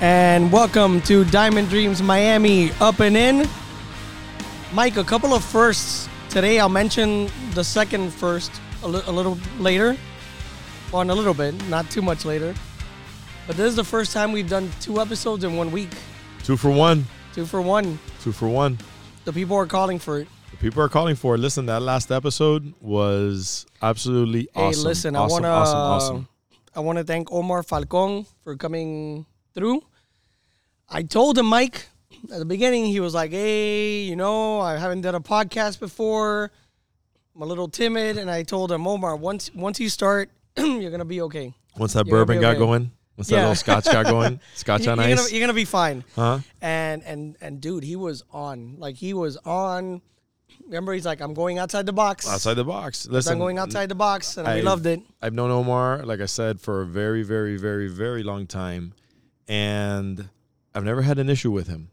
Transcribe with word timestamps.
and 0.00 0.52
welcome 0.52 1.00
to 1.02 1.24
Diamond 1.26 1.68
Dreams 1.68 2.02
Miami 2.02 2.70
Up 2.80 3.00
and 3.00 3.16
In. 3.16 3.48
Mike, 4.72 4.96
a 4.96 5.04
couple 5.04 5.32
of 5.32 5.42
firsts 5.44 6.08
today. 6.28 6.60
I'll 6.60 6.68
mention 6.68 7.30
the 7.52 7.64
second 7.64 8.12
first 8.12 8.50
a, 8.82 8.88
li- 8.88 9.02
a 9.06 9.12
little 9.12 9.38
later, 9.58 9.96
on 10.92 11.10
a 11.10 11.14
little 11.14 11.34
bit, 11.34 11.54
not 11.68 11.88
too 11.90 12.02
much 12.02 12.24
later. 12.24 12.54
But 13.46 13.56
this 13.56 13.68
is 13.68 13.76
the 13.76 13.84
first 13.84 14.12
time 14.12 14.32
we've 14.32 14.48
done 14.48 14.70
two 14.80 15.00
episodes 15.00 15.44
in 15.44 15.56
one 15.56 15.70
week. 15.70 15.90
Two 16.42 16.56
for 16.56 16.70
one. 16.70 17.06
Two 17.32 17.46
for 17.46 17.60
one. 17.60 17.98
Two 18.20 18.32
for 18.32 18.48
one. 18.48 18.78
The 19.24 19.32
people 19.32 19.56
are 19.56 19.66
calling 19.66 19.98
for 19.98 20.20
it. 20.20 20.28
The 20.50 20.56
people 20.58 20.82
are 20.82 20.88
calling 20.88 21.16
for 21.16 21.34
it. 21.36 21.38
Listen, 21.38 21.66
that 21.66 21.80
last 21.80 22.10
episode 22.10 22.74
was 22.80 23.66
absolutely 23.82 24.48
awesome. 24.54 24.60
Hey, 24.62 24.68
awesome. 24.68 24.84
listen, 24.84 25.16
I 25.16 25.26
wanna 25.26 25.48
awesome, 25.48 25.78
awesome. 25.78 26.28
I 26.74 26.80
want 26.80 26.98
to 26.98 27.04
thank 27.04 27.32
Omar 27.32 27.62
Falcon 27.62 28.26
for 28.44 28.54
coming 28.56 29.24
through. 29.54 29.82
I 30.88 31.02
told 31.02 31.36
him, 31.38 31.46
Mike, 31.46 31.88
at 32.32 32.38
the 32.38 32.44
beginning, 32.44 32.86
he 32.86 33.00
was 33.00 33.14
like, 33.14 33.30
"Hey, 33.30 34.02
you 34.02 34.16
know, 34.16 34.60
I 34.60 34.76
haven't 34.76 35.00
done 35.02 35.14
a 35.14 35.20
podcast 35.20 35.80
before. 35.80 36.50
I'm 37.34 37.42
a 37.42 37.46
little 37.46 37.68
timid." 37.68 38.16
And 38.18 38.30
I 38.30 38.42
told 38.42 38.70
him, 38.72 38.86
Omar, 38.86 39.16
once 39.16 39.50
once 39.54 39.80
you 39.80 39.88
start, 39.88 40.30
you're 40.56 40.90
gonna 40.90 41.04
be 41.04 41.20
okay. 41.22 41.54
Once 41.76 41.92
that 41.94 42.06
You're 42.06 42.16
bourbon 42.24 42.40
got 42.40 42.50
okay. 42.50 42.58
going, 42.58 42.90
once 43.16 43.28
that 43.28 43.36
little 43.36 43.54
scotch 43.54 43.84
got 43.84 44.06
going, 44.06 44.40
scotch 44.54 44.84
You- 44.86 44.92
on 44.92 44.98
you're, 44.98 45.06
ice, 45.08 45.16
gonna, 45.18 45.30
you're 45.30 45.40
gonna 45.40 45.52
be 45.52 45.64
fine. 45.66 46.04
huh? 46.14 46.38
And 46.62 47.02
and 47.04 47.36
and 47.40 47.60
dude, 47.60 47.84
he 47.84 47.96
was 47.96 48.22
on. 48.32 48.76
Like 48.78 48.96
he 48.96 49.12
was 49.12 49.36
on. 49.38 50.00
Remember, 50.64 50.92
he's 50.94 51.04
like, 51.06 51.20
"I'm 51.20 51.34
going 51.34 51.58
outside 51.58 51.84
the 51.86 51.92
box. 51.92 52.26
Outside 52.28 52.54
the 52.54 52.64
box. 52.64 53.06
Listen, 53.08 53.32
I'm 53.34 53.38
going 53.38 53.58
outside 53.58 53.88
the 53.88 53.94
box," 53.94 54.36
and 54.36 54.46
we 54.48 54.54
I- 54.54 54.60
loved 54.60 54.86
it. 54.86 55.00
I've 55.20 55.34
known 55.34 55.50
Omar, 55.50 56.04
like 56.04 56.20
I 56.20 56.26
said, 56.26 56.60
for 56.60 56.80
a 56.82 56.86
very, 56.86 57.22
very, 57.22 57.56
very, 57.56 57.88
very 57.88 58.22
long 58.22 58.46
time, 58.46 58.94
and 59.48 60.28
I've 60.76 60.84
never 60.84 61.00
had 61.00 61.18
an 61.18 61.30
issue 61.30 61.50
with 61.50 61.68
him, 61.68 61.88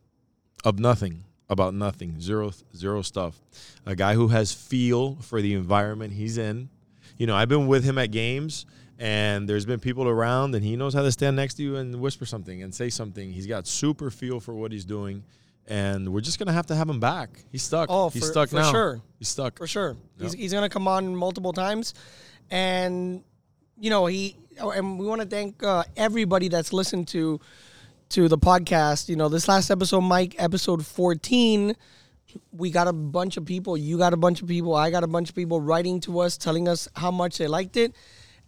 of 0.65 0.77
nothing, 0.77 1.23
about 1.49 1.73
nothing, 1.73 2.19
zero, 2.19 2.51
zero 2.75 3.01
stuff. 3.01 3.41
A 3.85 3.95
guy 3.95 4.13
who 4.13 4.27
has 4.27 4.51
feel 4.51 5.15
for 5.21 5.41
the 5.41 5.53
environment 5.53 6.11
he's 6.11 6.37
in. 6.37 6.67
You 7.17 7.25
know, 7.25 7.33
I've 7.33 7.47
been 7.47 7.67
with 7.67 7.85
him 7.85 7.97
at 7.97 8.11
games, 8.11 8.65
and 8.99 9.47
there's 9.47 9.65
been 9.65 9.79
people 9.79 10.09
around, 10.09 10.53
and 10.53 10.65
he 10.65 10.75
knows 10.75 10.93
how 10.93 11.01
to 11.01 11.13
stand 11.13 11.37
next 11.37 11.53
to 11.55 11.63
you 11.63 11.77
and 11.77 11.95
whisper 12.01 12.25
something 12.25 12.61
and 12.61 12.75
say 12.75 12.89
something. 12.89 13.31
He's 13.31 13.47
got 13.47 13.67
super 13.67 14.11
feel 14.11 14.41
for 14.41 14.53
what 14.53 14.73
he's 14.73 14.83
doing, 14.83 15.23
and 15.65 16.11
we're 16.11 16.19
just 16.19 16.37
gonna 16.37 16.51
have 16.51 16.65
to 16.65 16.75
have 16.75 16.89
him 16.89 16.99
back. 16.99 17.29
He's 17.53 17.63
stuck. 17.63 17.87
Oh, 17.89 18.09
he's 18.09 18.25
for- 18.25 18.31
stuck 18.31 18.49
for 18.49 18.57
now. 18.57 18.71
sure. 18.71 19.01
He's 19.17 19.29
stuck. 19.29 19.57
for 19.57 19.67
sure. 19.67 19.95
He's, 20.19 20.33
he's 20.33 20.51
gonna 20.51 20.67
come 20.67 20.89
on 20.89 21.15
multiple 21.15 21.53
times, 21.53 21.93
and 22.51 23.23
you 23.79 23.89
know 23.89 24.07
he 24.07 24.35
and 24.59 24.99
we 24.99 25.05
want 25.05 25.21
to 25.21 25.27
thank 25.27 25.63
uh, 25.63 25.85
everybody 25.95 26.49
that's 26.49 26.73
listened 26.73 27.07
to 27.09 27.39
to 28.13 28.27
the 28.27 28.37
podcast. 28.37 29.09
You 29.09 29.15
know, 29.15 29.27
this 29.27 29.47
last 29.47 29.71
episode, 29.71 30.01
Mike, 30.01 30.35
episode 30.37 30.85
fourteen, 30.85 31.75
we 32.51 32.69
got 32.69 32.87
a 32.87 32.93
bunch 32.93 33.37
of 33.37 33.45
people. 33.45 33.75
You 33.75 33.97
got 33.97 34.13
a 34.13 34.17
bunch 34.17 34.39
of 34.39 34.47
people. 34.47 34.75
I 34.75 34.91
got 34.91 35.03
a 35.03 35.07
bunch 35.07 35.29
of 35.29 35.35
people 35.35 35.59
writing 35.59 35.99
to 36.01 36.19
us, 36.19 36.37
telling 36.37 36.67
us 36.67 36.87
how 36.95 37.09
much 37.09 37.39
they 37.39 37.47
liked 37.47 37.75
it, 37.75 37.95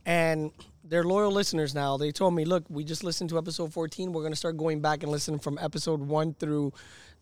and 0.06 0.52
they're 0.84 1.04
loyal 1.04 1.32
listeners 1.32 1.74
now. 1.74 1.98
They 1.98 2.12
told 2.12 2.36
me, 2.36 2.46
"Look, 2.46 2.64
we 2.70 2.84
just 2.84 3.04
listened 3.04 3.32
to 3.32 3.40
episode 3.40 3.74
14. 3.74 4.14
We're 4.14 4.22
gonna 4.22 4.36
start 4.36 4.56
going 4.56 4.82
back 4.82 5.02
and 5.02 5.12
listening 5.12 5.40
from 5.40 5.58
episode 5.60 6.00
one 6.00 6.36
through 6.36 6.72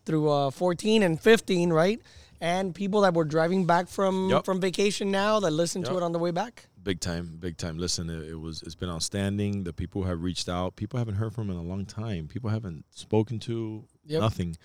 through 0.04 0.28
uh, 0.28 0.50
14 0.50 1.02
and 1.02 1.18
15, 1.18 1.72
right?" 1.72 1.98
And 2.44 2.74
people 2.74 3.00
that 3.02 3.14
were 3.14 3.24
driving 3.24 3.64
back 3.64 3.88
from 3.88 4.28
Yep. 4.28 4.44
from 4.44 4.60
vacation 4.60 5.10
now 5.10 5.40
that 5.40 5.50
listened 5.50 5.86
to 5.86 5.96
it 5.96 6.02
on 6.02 6.12
the 6.12 6.18
way 6.18 6.30
back. 6.30 6.66
Big 6.82 7.00
time, 7.00 7.38
big 7.40 7.56
time. 7.56 7.78
Listen, 7.78 8.10
it, 8.10 8.28
it 8.28 8.34
was 8.38 8.60
it's 8.62 8.74
been 8.74 8.90
outstanding. 8.90 9.64
The 9.64 9.72
people 9.72 10.02
have 10.04 10.22
reached 10.22 10.46
out, 10.50 10.76
people 10.76 10.98
haven't 10.98 11.14
heard 11.14 11.32
from 11.32 11.48
in 11.48 11.56
a 11.56 11.62
long 11.62 11.86
time. 11.86 12.28
People 12.28 12.50
haven't 12.50 12.84
spoken 12.90 13.38
to 13.40 13.84
Yep. 14.06 14.20
nothing. 14.20 14.56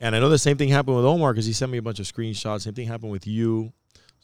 And 0.00 0.16
I 0.16 0.20
know 0.20 0.30
the 0.30 0.38
same 0.38 0.56
thing 0.56 0.70
happened 0.70 0.96
with 0.96 1.04
Omar 1.04 1.34
because 1.34 1.44
he 1.44 1.52
sent 1.52 1.70
me 1.70 1.76
a 1.76 1.82
bunch 1.82 2.00
of 2.00 2.06
screenshots. 2.06 2.62
Same 2.62 2.72
thing 2.72 2.88
happened 2.88 3.12
with 3.12 3.26
you. 3.26 3.72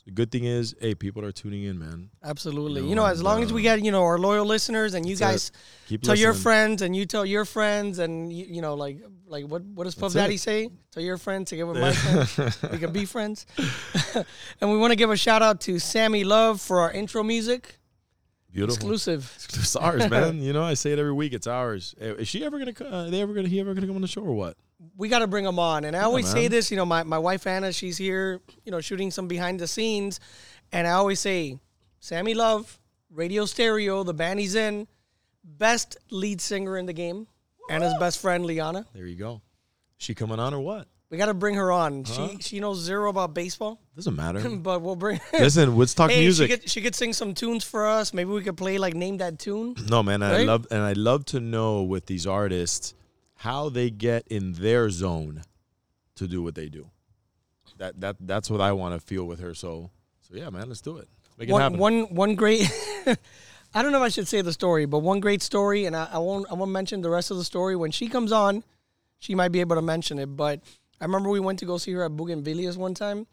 The 0.04 0.10
good 0.10 0.32
thing 0.32 0.44
is, 0.44 0.74
hey, 0.80 0.96
people 0.96 1.24
are 1.24 1.30
tuning 1.30 1.62
in, 1.62 1.78
man. 1.78 2.10
Absolutely. 2.24 2.82
No, 2.82 2.88
you 2.88 2.94
know, 2.96 3.06
as 3.06 3.22
long 3.22 3.42
as 3.42 3.52
we 3.52 3.60
uh, 3.60 3.76
get 3.76 3.84
you 3.84 3.92
know 3.92 4.02
our 4.02 4.18
loyal 4.18 4.44
listeners 4.44 4.94
and 4.94 5.06
you 5.06 5.14
That's 5.14 5.50
guys 5.50 5.62
Keep 5.86 6.02
tell 6.02 6.16
your 6.16 6.34
friends 6.34 6.82
and 6.82 6.96
you 6.96 7.06
tell 7.06 7.24
your 7.24 7.44
friends 7.44 8.00
and 8.00 8.32
you, 8.32 8.46
you 8.46 8.62
know 8.62 8.74
like 8.74 8.98
like 9.26 9.44
what 9.46 9.62
what 9.62 9.84
does 9.84 9.94
Puff 9.94 10.12
That's 10.12 10.14
it. 10.14 10.18
Daddy 10.18 10.36
say? 10.38 10.70
Tell 10.90 11.02
your 11.04 11.18
friends 11.18 11.50
to 11.50 11.56
get 11.56 11.68
with 11.68 11.76
my 11.80 11.92
friends. 11.92 12.62
we 12.72 12.78
can 12.78 12.92
be 12.92 13.04
friends. 13.04 13.46
and 14.60 14.70
we 14.72 14.76
want 14.76 14.90
to 14.90 14.96
give 14.96 15.10
a 15.10 15.16
shout 15.16 15.40
out 15.40 15.60
to 15.62 15.78
Sammy 15.78 16.24
Love 16.24 16.60
for 16.60 16.80
our 16.80 16.90
intro 16.90 17.22
music. 17.22 17.78
Beautiful. 18.52 18.74
Exclusive. 18.74 19.32
It's 19.54 19.76
ours, 19.76 20.10
man. 20.10 20.42
you 20.42 20.52
know, 20.52 20.62
I 20.62 20.74
say 20.74 20.92
it 20.92 20.98
every 20.98 21.12
week. 21.12 21.32
It's 21.32 21.46
ours. 21.46 21.94
Eh, 21.98 22.12
Is 22.18 22.28
she 22.28 22.44
ever 22.44 22.58
gonna? 22.58 22.74
Uh, 22.84 23.08
they 23.08 23.22
ever 23.22 23.32
gonna? 23.32 23.48
He 23.48 23.60
ever 23.60 23.72
gonna 23.72 23.86
come 23.86 23.96
on 23.96 24.02
the 24.02 24.08
show 24.08 24.20
or 24.20 24.34
what? 24.34 24.56
We 24.96 25.08
got 25.08 25.20
to 25.20 25.26
bring 25.26 25.44
them 25.44 25.58
on. 25.58 25.84
And 25.84 25.96
I 25.96 26.02
always 26.02 26.28
say 26.28 26.48
this, 26.48 26.70
you 26.70 26.76
know, 26.76 26.86
my, 26.86 27.02
my 27.02 27.18
wife 27.18 27.46
Anna, 27.46 27.72
she's 27.72 27.96
here, 27.96 28.40
you 28.64 28.72
know, 28.72 28.80
shooting 28.80 29.10
some 29.10 29.28
behind 29.28 29.60
the 29.60 29.66
scenes. 29.66 30.20
And 30.72 30.86
I 30.86 30.92
always 30.92 31.20
say, 31.20 31.58
Sammy 32.00 32.34
Love, 32.34 32.78
Radio 33.10 33.44
Stereo, 33.44 34.02
the 34.02 34.14
band 34.14 34.40
he's 34.40 34.54
in, 34.54 34.88
best 35.44 35.96
lead 36.10 36.40
singer 36.40 36.76
in 36.78 36.86
the 36.86 36.92
game. 36.92 37.26
Anna's 37.70 37.94
best 38.00 38.20
friend, 38.20 38.44
Liana. 38.44 38.86
There 38.92 39.06
you 39.06 39.16
go. 39.16 39.40
She 39.98 40.14
coming 40.14 40.40
on 40.40 40.52
or 40.52 40.60
what? 40.60 40.88
We 41.10 41.18
got 41.18 41.26
to 41.26 41.34
bring 41.34 41.56
her 41.56 41.70
on. 41.70 42.04
Huh? 42.04 42.28
She 42.28 42.38
she 42.40 42.60
knows 42.60 42.78
zero 42.80 43.10
about 43.10 43.34
baseball, 43.34 43.78
Doesn't 43.94 44.16
matter. 44.16 44.48
but 44.56 44.80
we'll 44.80 44.96
bring. 44.96 45.20
Listen, 45.32 45.76
let's 45.76 45.92
talk 45.92 46.10
hey, 46.10 46.20
music. 46.20 46.50
she 46.50 46.56
could 46.56 46.70
she 46.70 46.80
could 46.80 46.94
sing 46.94 47.12
some 47.12 47.34
tunes 47.34 47.64
for 47.64 47.86
us. 47.86 48.14
Maybe 48.14 48.30
we 48.30 48.42
could 48.42 48.56
play 48.56 48.78
like 48.78 48.94
name 48.94 49.18
that 49.18 49.38
tune. 49.38 49.76
No, 49.90 50.02
man, 50.02 50.22
I 50.22 50.44
love 50.44 50.66
and 50.70 50.80
I 50.80 50.94
love 50.94 51.26
to 51.26 51.40
know 51.40 51.82
with 51.82 52.06
these 52.06 52.26
artists 52.26 52.94
how 53.42 53.68
they 53.68 53.90
get 53.90 54.26
in 54.28 54.52
their 54.52 54.88
zone 54.88 55.42
to 56.14 56.28
do 56.28 56.42
what 56.42 56.54
they 56.54 56.68
do. 56.68 56.88
That 57.78 58.00
that 58.00 58.16
that's 58.20 58.48
what 58.48 58.60
I 58.60 58.70
want 58.72 58.94
to 58.94 59.00
feel 59.04 59.24
with 59.24 59.40
her. 59.40 59.52
So 59.54 59.90
so 60.20 60.36
yeah, 60.36 60.48
man, 60.50 60.68
let's 60.68 60.80
do 60.80 60.98
it. 60.98 61.08
Make 61.38 61.48
it 61.48 61.52
One 61.52 61.60
happen. 61.60 61.78
one 61.78 62.02
one 62.14 62.34
great. 62.36 62.70
I 63.74 63.82
don't 63.82 63.90
know 63.90 63.98
if 63.98 64.04
I 64.04 64.10
should 64.10 64.28
say 64.28 64.42
the 64.42 64.52
story, 64.52 64.84
but 64.86 65.00
one 65.00 65.18
great 65.18 65.42
story, 65.42 65.86
and 65.86 65.96
I, 65.96 66.08
I 66.12 66.18
won't 66.18 66.46
I 66.50 66.54
won't 66.54 66.70
mention 66.70 67.00
the 67.00 67.10
rest 67.10 67.32
of 67.32 67.36
the 67.36 67.44
story. 67.44 67.74
When 67.74 67.90
she 67.90 68.08
comes 68.08 68.30
on, 68.30 68.62
she 69.18 69.34
might 69.34 69.50
be 69.50 69.60
able 69.60 69.74
to 69.76 69.82
mention 69.82 70.20
it. 70.20 70.26
But 70.36 70.60
I 71.00 71.04
remember 71.04 71.28
we 71.28 71.40
went 71.40 71.58
to 71.60 71.64
go 71.64 71.78
see 71.78 71.92
her 71.92 72.04
at 72.04 72.12
Bougainvilleas 72.12 72.76
one 72.76 72.94
time, 72.94 73.26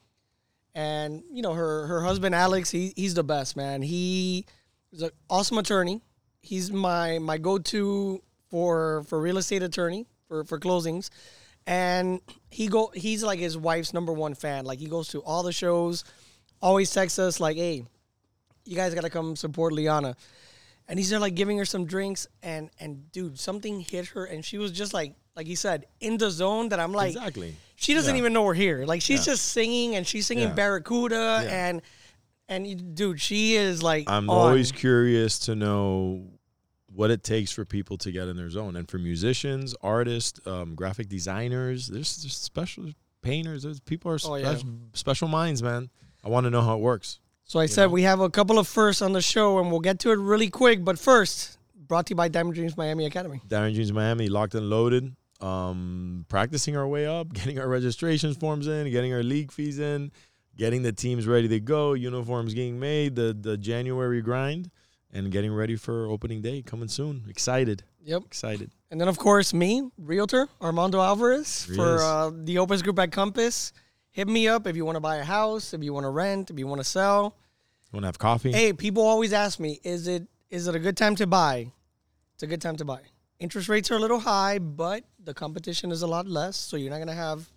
and 0.74 1.22
you 1.32 1.44
know 1.44 1.54
her 1.54 1.86
her 1.86 2.02
husband 2.02 2.34
Alex, 2.34 2.72
he 2.72 2.94
he's 2.96 3.14
the 3.14 3.24
best 3.24 3.56
man. 3.56 3.84
He 3.84 4.46
is 4.92 5.04
an 5.04 5.12
awesome 5.30 5.60
attorney. 5.60 6.02
He's 6.42 6.72
my 6.72 7.20
my 7.20 7.38
go 7.38 7.60
to 7.60 8.24
for 8.50 9.04
for 9.08 9.20
real 9.20 9.38
estate 9.38 9.64
attorney 9.64 10.06
for 10.28 10.44
for 10.44 10.60
closings, 10.60 11.10
and 11.68 12.22
he 12.50 12.68
go 12.68 12.92
he's 12.94 13.24
like 13.24 13.40
his 13.40 13.58
wife's 13.58 13.94
number 13.94 14.14
one 14.14 14.34
fan. 14.36 14.66
Like 14.66 14.80
he 14.80 14.88
goes 14.88 15.08
to 15.10 15.20
all 15.20 15.44
the 15.44 15.52
shows, 15.54 16.04
always 16.62 16.92
texts 16.92 17.20
us 17.20 17.40
like, 17.40 17.58
hey 17.58 17.84
you 18.66 18.76
guys 18.76 18.94
gotta 18.94 19.10
come 19.10 19.36
support 19.36 19.74
Liana. 19.74 20.16
And 20.88 20.98
he's 21.00 21.10
there 21.10 21.20
like 21.20 21.34
giving 21.36 21.58
her 21.60 21.66
some 21.66 21.86
drinks 21.86 22.28
and 22.44 22.70
and 22.80 23.12
dude, 23.12 23.40
something 23.40 23.80
hit 23.80 24.08
her 24.10 24.26
and 24.26 24.44
she 24.44 24.58
was 24.58 24.72
just 24.72 24.94
like 24.94 25.14
like 25.36 25.48
he 25.48 25.56
said, 25.56 25.86
in 26.02 26.18
the 26.18 26.30
zone 26.30 26.70
that 26.70 26.80
I'm 26.80 26.92
like 26.92 27.10
exactly. 27.16 27.56
she 27.78 27.94
doesn't 27.94 28.14
Yeah. 28.16 28.20
even 28.20 28.34
know 28.34 28.44
we're 28.44 28.54
here. 28.56 28.86
Like 28.86 29.02
she's 29.02 29.26
Yeah. 29.26 29.34
just 29.34 29.46
singing 29.46 29.96
and 29.96 30.06
she's 30.06 30.28
singing 30.28 30.50
Yeah. 30.50 30.54
Barracuda 30.54 31.46
and 31.50 31.82
and 32.48 32.96
dude, 32.96 33.22
she 33.22 33.56
is 33.56 33.82
like 33.84 34.10
I'm 34.10 34.30
on. 34.30 34.36
always 34.38 34.72
curious 34.72 35.38
to 35.40 35.56
know 35.56 36.24
what 36.94 37.12
it 37.12 37.24
takes 37.24 37.52
for 37.52 37.66
people 37.66 37.98
to 38.00 38.12
get 38.12 38.28
in 38.28 38.36
their 38.38 38.50
zone, 38.50 38.76
and 38.76 38.90
for 38.90 38.98
musicians, 38.98 39.76
artists, 39.82 40.46
um, 40.48 40.76
graphic 40.76 41.08
designers, 41.10 41.88
there's 41.88 42.18
just 42.18 42.44
special 42.44 42.86
painters. 43.22 43.64
There's 43.64 43.80
people 43.80 44.12
are 44.12 44.20
Oh, 44.24 44.36
yeah. 44.36 44.58
special, 44.94 45.28
minds, 45.28 45.62
man. 45.62 45.90
I 46.24 46.30
want 46.30 46.46
to 46.46 46.50
know 46.50 46.62
how 46.62 46.76
it 46.76 46.82
works. 46.82 47.20
So 47.46 47.60
I 47.60 47.66
said 47.66 47.86
know? 47.86 47.90
we 47.92 48.04
have 48.04 48.20
a 48.20 48.30
couple 48.30 48.60
of 48.60 48.68
firsts 48.68 49.02
on 49.02 49.14
the 49.14 49.22
show 49.22 49.60
and 49.60 49.72
we'll 49.72 49.80
get 49.80 50.00
to 50.00 50.12
it 50.12 50.20
really 50.20 50.50
quick. 50.50 50.84
But 50.84 51.00
first, 51.00 51.58
brought 51.76 52.06
to 52.08 52.12
you 52.12 52.16
by 52.16 52.28
Diamond 52.28 52.56
Dreams 52.56 52.78
Miami 52.78 53.06
Academy. 53.06 53.42
Diamond 53.48 53.76
Dreams 53.76 53.92
Miami, 53.92 54.28
locked 54.30 54.56
and 54.56 54.70
loaded. 54.70 55.16
Um, 55.42 56.26
practicing 56.28 56.76
our 56.76 56.88
way 56.88 57.08
up, 57.08 57.32
getting 57.34 57.60
our 57.60 57.68
registrations 57.68 58.36
forms 58.38 58.68
in, 58.68 58.90
getting 58.92 59.14
our 59.14 59.24
league 59.24 59.52
fees 59.52 59.80
in, 59.80 60.12
getting 60.58 60.82
the 60.84 60.92
teams 60.92 61.26
ready 61.28 61.48
to 61.48 61.60
go, 61.60 61.94
uniforms 61.94 62.54
getting 62.54 62.80
made, 62.80 63.16
the 63.16 63.36
the 63.40 63.58
January 63.58 64.22
grind, 64.22 64.70
and 65.14 65.32
getting 65.32 65.54
ready 65.54 65.76
for 65.76 66.08
opening 66.08 66.42
day 66.42 66.62
coming 66.62 66.88
soon. 66.88 67.24
Excited, 67.30 67.84
Yep. 68.04 68.24
excited. 68.26 68.72
And 68.92 69.00
then 69.00 69.08
of 69.08 69.18
course 69.18 69.54
me, 69.54 69.90
realtor 69.98 70.48
Armando 70.62 71.00
Alvarez 71.02 71.66
for 71.76 72.00
uh, 72.02 72.32
the 72.34 72.58
Opus 72.58 72.82
Group 72.82 73.00
at 73.00 73.12
Compass. 73.12 73.72
Hit 74.12 74.28
me 74.28 74.48
up 74.48 74.66
if 74.68 74.76
you 74.76 74.86
want 74.86 74.96
to 74.96 75.00
buy 75.02 75.18
a 75.18 75.24
house, 75.24 75.74
if 75.74 75.84
you 75.84 75.94
want 75.94 76.04
to 76.06 76.10
rent, 76.10 76.50
if 76.50 76.58
you 76.58 76.68
want 76.68 76.80
to 76.80 76.86
sell. 76.86 77.36
You 77.92 77.98
Want 77.98 78.04
to 78.04 78.08
have 78.08 78.20
coffee? 78.20 78.52
Hey, 78.52 78.74
people 78.74 79.04
always 79.04 79.34
ask 79.34 79.60
me, 79.60 79.80
is 79.84 80.08
it 80.08 80.28
is 80.50 80.68
it 80.68 80.76
a 80.76 80.80
good 80.80 80.98
time 80.98 81.16
to 81.18 81.28
buy? 81.28 81.72
It's 82.34 82.44
a 82.44 82.48
good 82.48 82.62
time 82.62 82.76
to 82.78 82.86
buy. 82.86 83.02
Interest 83.40 83.70
rates 83.70 83.90
are 83.92 83.96
a 83.96 84.00
little 84.00 84.20
high, 84.20 84.60
but 84.60 85.04
the 85.24 85.34
competition 85.34 85.92
is 85.92 86.02
a 86.02 86.08
lot 86.08 86.28
less, 86.28 86.58
so 86.58 86.76
you're 86.78 86.90
not 86.90 87.00
gonna 87.00 87.14
have 87.14 87.50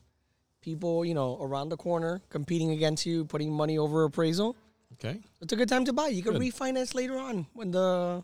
people, 0.60 1.04
you 1.04 1.14
know, 1.14 1.38
around 1.40 1.70
the 1.70 1.76
corner 1.76 2.20
competing 2.28 2.70
against 2.70 3.04
you, 3.06 3.24
putting 3.24 3.50
money 3.52 3.78
over 3.78 4.04
appraisal. 4.04 4.56
Okay, 4.94 5.20
It's 5.40 5.52
a 5.52 5.56
good 5.56 5.68
time 5.68 5.84
to 5.86 5.92
buy. 5.92 6.08
You 6.08 6.22
can 6.22 6.32
Good. 6.34 6.42
refinance 6.42 6.94
later 6.94 7.18
on 7.18 7.46
when 7.54 7.70
the 7.70 8.22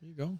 there 0.00 0.08
you 0.10 0.14
go. 0.14 0.38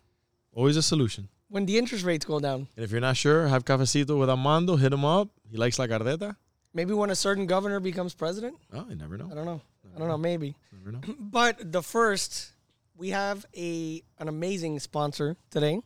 Always 0.53 0.77
a 0.77 0.83
solution. 0.83 1.29
when 1.49 1.67
the 1.67 1.77
interest 1.79 2.05
rates 2.05 2.25
go 2.25 2.41
down. 2.41 2.67
And 2.77 2.85
if 2.85 2.91
you're 2.91 3.01
not 3.01 3.17
sure, 3.17 3.47
have 3.49 3.65
cafecito 3.65 4.19
with 4.19 4.29
Armando. 4.31 4.77
Hit 4.77 4.93
him 4.93 5.05
up. 5.05 5.29
He 5.51 5.57
likes 5.57 5.79
la 5.79 5.87
cardeta. 5.87 6.37
Maybe 6.75 6.93
when 6.93 7.11
a 7.11 7.15
certain 7.15 7.47
governor 7.47 7.79
becomes 7.81 8.15
president. 8.15 8.57
Oh, 8.73 8.85
you 8.89 8.97
never 8.97 9.17
know. 9.17 9.29
I 9.31 9.35
don't 9.35 9.45
know. 9.47 9.61
I 9.95 9.99
don't 9.99 10.09
know. 10.09 10.19
Maybe. 10.19 10.57
Never 10.73 10.93
know. 10.93 11.01
But 11.21 11.73
the 11.73 11.83
first, 11.83 12.53
we 12.97 13.11
have 13.11 13.47
a 13.57 14.03
an 14.19 14.29
amazing 14.29 14.81
sponsor 14.81 15.37
today. 15.51 15.81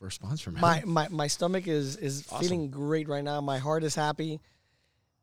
First 0.00 0.16
sponsor, 0.16 0.50
man. 0.50 0.60
My 0.62 0.82
my, 0.86 1.08
my 1.10 1.26
stomach 1.26 1.66
is 1.68 1.96
is 1.96 2.22
feeling 2.40 2.70
great 2.70 3.08
right 3.08 3.22
now. 3.24 3.40
My 3.40 3.58
heart 3.58 3.84
is 3.84 3.94
happy. 3.94 4.40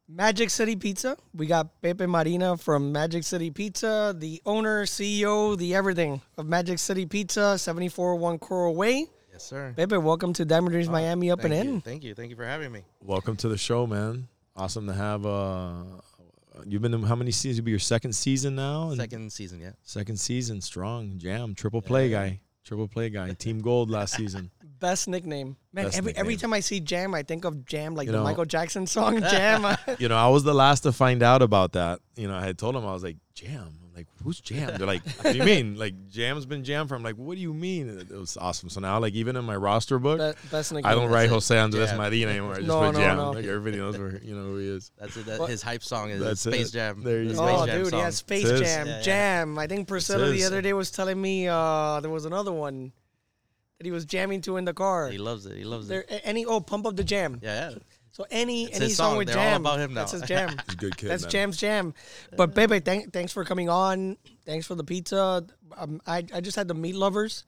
Magic 0.10 0.50
City 0.50 0.78
Pizza. 0.78 1.18
We 1.34 1.48
got 1.48 1.82
Pepe 1.82 2.06
Marina 2.06 2.56
from 2.56 2.94
Magic 2.94 3.26
City 3.26 3.52
Pizza, 3.52 4.16
the 4.18 4.42
owner, 4.46 4.86
CEO, 4.86 5.58
the 5.58 5.76
everything 5.76 6.22
of 6.38 6.46
Magic 6.46 6.80
City 6.80 7.06
Pizza, 7.06 7.58
741 7.58 8.40
Coral 8.40 8.74
Way. 8.74 9.08
Yes, 9.34 9.44
sir. 9.44 9.74
Pepe, 9.76 9.98
welcome 9.98 10.32
to 10.32 10.46
Diamond 10.46 10.72
Dreams 10.72 10.88
Miami 10.88 11.30
Up 11.30 11.44
and 11.44 11.54
you. 11.54 11.60
In. 11.60 11.82
Thank 11.82 12.06
you. 12.06 12.16
Thank 12.16 12.30
you 12.30 12.38
for 12.38 12.46
having 12.46 12.72
me. 12.72 12.84
Welcome 13.02 13.36
to 13.38 13.50
the 13.50 13.58
show, 13.58 13.86
man. 13.86 14.30
Awesome 14.56 14.88
to 14.88 14.94
have. 14.94 15.26
Uh, 15.26 15.84
you've 16.66 16.82
been 16.82 16.94
in 16.94 17.04
how 17.04 17.16
many 17.16 17.32
seasons? 17.32 17.58
You'll 17.58 17.66
be 17.66 17.72
your 17.72 17.80
second 17.80 18.14
season 18.14 18.56
now. 18.56 18.88
And 18.92 18.98
Second 18.98 19.32
season, 19.34 19.60
yeah. 19.60 19.72
second 19.84 20.18
season, 20.22 20.62
strong 20.62 21.18
jam, 21.18 21.54
triple 21.54 21.82
play 21.82 22.10
guy, 22.10 22.40
triple 22.64 22.88
play 22.88 23.10
guy, 23.10 23.34
team 23.34 23.60
gold 23.60 23.90
last 23.90 24.16
season. 24.16 24.52
Best 24.80 25.08
nickname. 25.08 25.58
Man, 25.74 25.86
Best 25.86 25.98
every 25.98 26.16
every 26.16 26.36
time 26.36 26.54
I 26.54 26.60
see 26.60 26.80
Jam, 26.80 27.14
I 27.14 27.24
think 27.24 27.46
of 27.46 27.66
Jam, 27.66 27.96
like 27.96 28.06
You 28.08 28.12
the 28.12 28.18
know- 28.20 28.24
Michael 28.24 28.46
Jackson 28.46 28.86
song 28.88 29.22
Jam. 29.22 29.78
You 30.00 30.08
know, 30.10 30.18
I 30.18 30.28
was 30.30 30.44
the 30.44 30.54
last 30.54 30.82
to 30.82 30.92
find 30.92 31.24
out 31.24 31.42
about 31.42 31.74
that. 31.74 32.00
You 32.16 32.28
know, 32.28 32.36
I 32.36 32.46
had 32.46 32.58
told 32.58 32.76
him 32.76 32.86
I 32.86 32.94
was 32.94 33.04
like, 33.04 33.18
Jam. 33.34 33.74
I'm 33.84 33.94
like, 33.96 34.08
who's 34.24 34.40
Jam? 34.40 34.78
They're 34.78 34.86
like, 34.86 35.02
what 35.22 35.32
do 35.32 35.38
you 35.40 35.44
mean? 35.44 35.76
Like, 35.76 36.08
Jam's 36.10 36.46
been 36.46 36.64
Jam 36.64 36.88
for. 36.88 36.94
I'm 36.94 37.02
like, 37.02 37.16
what 37.16 37.34
do 37.36 37.42
you 37.42 37.52
mean? 37.54 37.90
It, 37.90 38.12
it 38.12 38.18
was 38.18 38.38
awesome. 38.38 38.70
So 38.70 38.80
now, 38.80 39.00
like, 39.00 39.14
even 39.16 39.36
in 39.36 39.44
my 39.46 39.56
roster 39.56 39.98
book, 39.98 40.20
Be- 40.20 40.50
best 40.50 40.72
nickname. 40.72 40.92
I 40.92 40.94
don't 40.94 41.10
write 41.10 41.26
it. 41.26 41.30
Jose 41.32 41.58
Andres 41.58 41.90
Jam. 41.90 41.98
Marina 41.98 42.30
anymore. 42.32 42.52
I 42.54 42.56
just 42.58 42.68
No, 42.68 42.80
put 42.82 42.94
no, 42.94 43.00
Jam. 43.00 43.18
no. 43.18 43.32
Like 43.32 43.46
everybody 43.46 43.78
knows 43.78 43.98
where 43.98 44.20
you 44.24 44.36
know 44.36 44.44
who 44.44 44.58
he 44.58 44.68
is. 44.68 44.92
That's 45.00 45.18
it. 45.18 45.26
That, 45.26 45.40
What- 45.40 45.50
his 45.50 45.64
hype 45.64 45.84
song 45.84 46.12
is 46.12 46.22
That's 46.22 46.42
Space 46.42 46.70
it. 46.70 46.74
Jam. 46.74 47.02
There 47.02 47.24
you 47.24 47.30
the 47.30 47.36
go. 47.36 47.48
Space 47.48 47.60
Oh, 47.62 47.66
Jam 47.66 47.84
dude, 47.84 47.90
song. 47.92 48.00
yeah, 48.02 48.10
Space 48.12 48.44
Jam, 48.44 48.62
Yeah, 48.88 48.96
yeah. 48.98 49.02
Jam. 49.02 49.58
I 49.60 49.66
think 49.68 49.88
Priscilla 49.88 50.30
the 50.30 50.44
other 50.44 50.62
day 50.62 50.74
was 50.74 50.92
telling 50.92 51.20
me 51.20 51.48
uh, 51.48 52.00
there 52.02 52.12
was 52.12 52.26
another 52.26 52.52
one 52.52 52.92
that 53.78 53.86
he 53.86 53.92
was 53.92 54.06
jamming 54.06 54.42
to 54.42 54.58
in 54.58 54.66
the 54.66 54.74
car. 54.74 55.10
He 55.10 55.18
loves 55.18 55.46
it. 55.46 55.56
He 55.58 55.64
loves 55.64 55.88
There, 55.88 56.02
it. 56.02 56.10
a- 56.12 56.26
any 56.28 56.46
oh, 56.46 56.60
pump 56.62 56.86
up 56.88 56.96
the 56.96 57.04
jam. 57.04 57.40
Yeah, 57.42 57.70
yeah. 57.72 57.78
So 58.12 58.26
any 58.32 58.66
It's 58.66 58.78
any 58.78 58.86
his 58.88 58.98
song, 58.98 59.12
song. 59.12 59.18
with 59.20 59.28
They're 59.28 59.38
all 59.38 59.44
jam, 59.44 59.62
about 59.62 59.80
him 59.80 59.94
now. 59.94 60.02
that's 60.02 60.14
his 60.14 60.24
jam. 60.24 60.50
He's 60.66 60.74
a 60.74 60.78
good 60.78 60.98
kid. 60.98 61.10
that's 61.10 61.24
man. 61.24 61.32
Jam's 61.32 61.58
jam. 61.58 61.94
But 62.36 62.56
Pepe, 62.56 62.80
thank, 62.80 63.14
thanks 63.14 63.32
for 63.32 63.46
coming 63.46 63.70
on. 63.70 64.18
Thanks 64.46 64.66
for 64.66 64.74
the 64.74 64.84
pizza. 64.84 65.46
Um, 65.78 66.02
I 66.08 66.26
I 66.34 66.42
just 66.42 66.56
had 66.56 66.68
the 66.68 66.74
meat 66.74 66.96
lovers. 66.96 67.44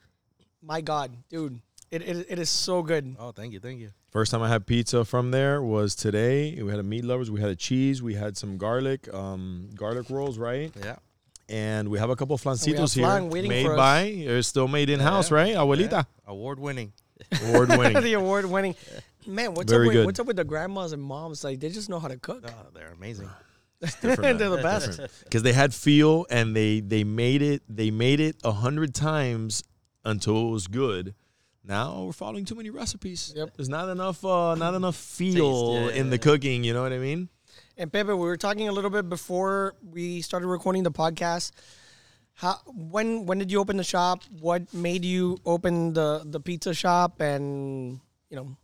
My 0.61 0.81
God, 0.81 1.11
dude, 1.29 1.59
it, 1.89 2.03
it 2.03 2.27
it 2.29 2.37
is 2.39 2.49
so 2.51 2.83
good. 2.83 3.15
Oh, 3.17 3.31
thank 3.31 3.53
you. 3.53 3.59
Thank 3.59 3.79
you. 3.79 3.89
First 4.11 4.31
time 4.31 4.43
I 4.43 4.49
had 4.49 4.67
pizza 4.67 5.05
from 5.05 5.31
there 5.31 5.63
was 5.63 5.95
today. 5.95 6.61
We 6.61 6.69
had 6.69 6.79
a 6.79 6.83
meat 6.83 7.03
lovers. 7.05 7.31
We 7.31 7.39
had 7.41 7.49
a 7.49 7.55
cheese. 7.55 8.03
We 8.03 8.13
had 8.13 8.37
some 8.37 8.57
garlic, 8.57 9.11
um, 9.13 9.69
garlic 9.73 10.09
rolls, 10.11 10.37
right? 10.37 10.71
Yeah. 10.83 10.97
And 11.49 11.89
we 11.89 11.97
have 11.99 12.09
a 12.09 12.15
couple 12.15 12.35
of 12.35 12.41
flancitos 12.43 12.93
here, 12.93 13.03
flan 13.05 13.29
waiting 13.29 13.49
made 13.49 13.65
for 13.65 13.75
by. 13.75 14.03
It's 14.03 14.47
still 14.47 14.67
made 14.67 14.89
in 14.89 14.99
house, 14.99 15.31
Yeah. 15.31 15.37
right? 15.37 15.55
Abuelita, 15.55 16.05
Award 16.27 16.59
winning. 16.59 16.93
award 17.45 17.69
winning. 17.69 18.01
the 18.03 18.13
award 18.13 18.45
winning. 18.45 18.75
Man, 19.25 19.53
what's 19.53 19.71
Very 19.71 19.85
up 19.85 19.87
with 19.87 19.93
good. 19.93 20.05
what's 20.05 20.19
up 20.19 20.27
with 20.27 20.35
the 20.37 20.43
grandmas 20.43 20.91
and 20.93 21.01
moms? 21.01 21.43
Like 21.43 21.59
they 21.59 21.69
just 21.69 21.89
know 21.89 21.99
how 21.99 22.07
to 22.07 22.17
cook. 22.17 22.45
Oh, 22.47 22.67
they're 22.73 22.91
amazing. 22.91 23.29
They're 24.01 24.33
the 24.33 24.59
best. 24.61 24.99
because 25.23 25.41
they 25.41 25.53
had 25.53 25.73
feel 25.73 26.25
and 26.29 26.53
they 26.53 26.81
they 26.81 27.05
made 27.05 27.41
it 27.41 27.63
they 27.69 27.91
made 27.91 28.19
it 28.19 28.35
a 28.43 28.51
hundred 28.51 28.93
times 28.93 29.63
until 30.03 30.49
it 30.49 30.51
was 30.51 30.67
good. 30.67 31.15
Now 31.63 32.03
we're 32.03 32.11
following 32.11 32.43
too 32.45 32.55
many 32.55 32.69
recipes. 32.71 33.33
Yep. 33.35 33.55
There's 33.55 33.69
not 33.69 33.87
enough 33.89 34.23
uh 34.25 34.55
not 34.55 34.73
enough 34.75 34.95
feel 34.97 35.73
yeah, 35.73 35.89
in 35.91 36.09
the 36.09 36.17
yeah. 36.17 36.21
cooking. 36.21 36.63
You 36.65 36.73
know 36.73 36.81
what 36.83 36.91
I 36.93 36.97
mean? 36.97 37.29
And 37.79 37.91
Pepe, 37.93 38.09
we 38.09 38.15
were 38.15 38.35
talking 38.35 38.67
a 38.67 38.73
little 38.73 38.89
bit 38.89 39.07
before 39.07 39.73
we 39.81 40.21
started 40.21 40.47
recording 40.47 40.83
the 40.83 40.91
podcast. 40.91 41.51
How 42.33 42.55
when 42.67 43.25
when 43.25 43.37
did 43.39 43.53
you 43.53 43.59
open 43.61 43.77
the 43.77 43.85
shop? 43.85 44.23
What 44.41 44.73
made 44.73 45.05
you 45.05 45.37
open 45.45 45.93
the 45.93 46.23
the 46.25 46.41
pizza 46.41 46.73
shop? 46.73 47.21
And 47.21 48.01
you 48.29 48.35
know, 48.35 48.57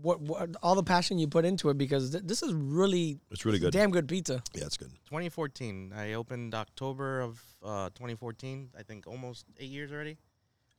what, 0.00 0.20
what 0.20 0.50
all 0.62 0.76
the 0.76 0.84
passion 0.84 1.18
you 1.18 1.26
put 1.26 1.44
into 1.44 1.70
it 1.70 1.76
because 1.76 2.12
th- 2.12 2.22
this 2.24 2.40
is 2.40 2.54
really 2.54 3.18
It's 3.32 3.44
really 3.44 3.58
good. 3.58 3.72
damn 3.72 3.90
good 3.90 4.06
pizza. 4.06 4.44
Yeah, 4.54 4.66
it's 4.66 4.76
good. 4.76 4.90
2014. 5.06 5.92
I 5.96 6.12
opened 6.12 6.54
October 6.54 7.20
of 7.20 7.42
uh, 7.64 7.88
2014. 7.96 8.70
I 8.78 8.84
think 8.84 9.08
almost 9.08 9.44
eight 9.58 9.70
years 9.70 9.90
already. 9.90 10.18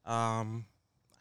Um, 0.05 0.65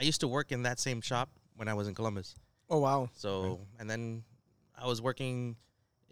I 0.00 0.04
used 0.04 0.20
to 0.20 0.28
work 0.28 0.52
in 0.52 0.62
that 0.62 0.78
same 0.78 1.00
shop 1.00 1.28
when 1.56 1.66
I 1.66 1.74
was 1.74 1.88
in 1.88 1.94
Columbus. 1.94 2.36
Oh 2.70 2.78
wow! 2.78 3.10
So, 3.14 3.58
and 3.80 3.90
then 3.90 4.22
I 4.80 4.86
was 4.86 5.02
working 5.02 5.56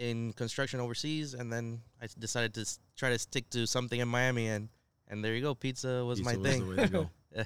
in 0.00 0.32
construction 0.32 0.81
overseas, 0.81 1.35
and 1.35 1.52
then 1.52 1.82
I 2.02 2.06
decided 2.19 2.55
to 2.55 2.62
s- 2.62 2.81
try 2.97 3.11
to 3.11 3.19
stick 3.20 3.49
to 3.50 3.67
something 3.67 4.00
in 4.00 4.08
Miami, 4.08 4.49
and 4.49 4.69
and 5.06 5.23
there 5.25 5.35
you 5.37 5.43
go. 5.43 5.55
Pizza 5.55 6.05
was 6.05 6.19
Pizza 6.20 6.32
my 6.32 6.38
was 6.41 6.50
thing. 6.50 6.61
the 6.69 6.75
way 6.75 6.82
to 6.82 6.88
go. 6.88 7.11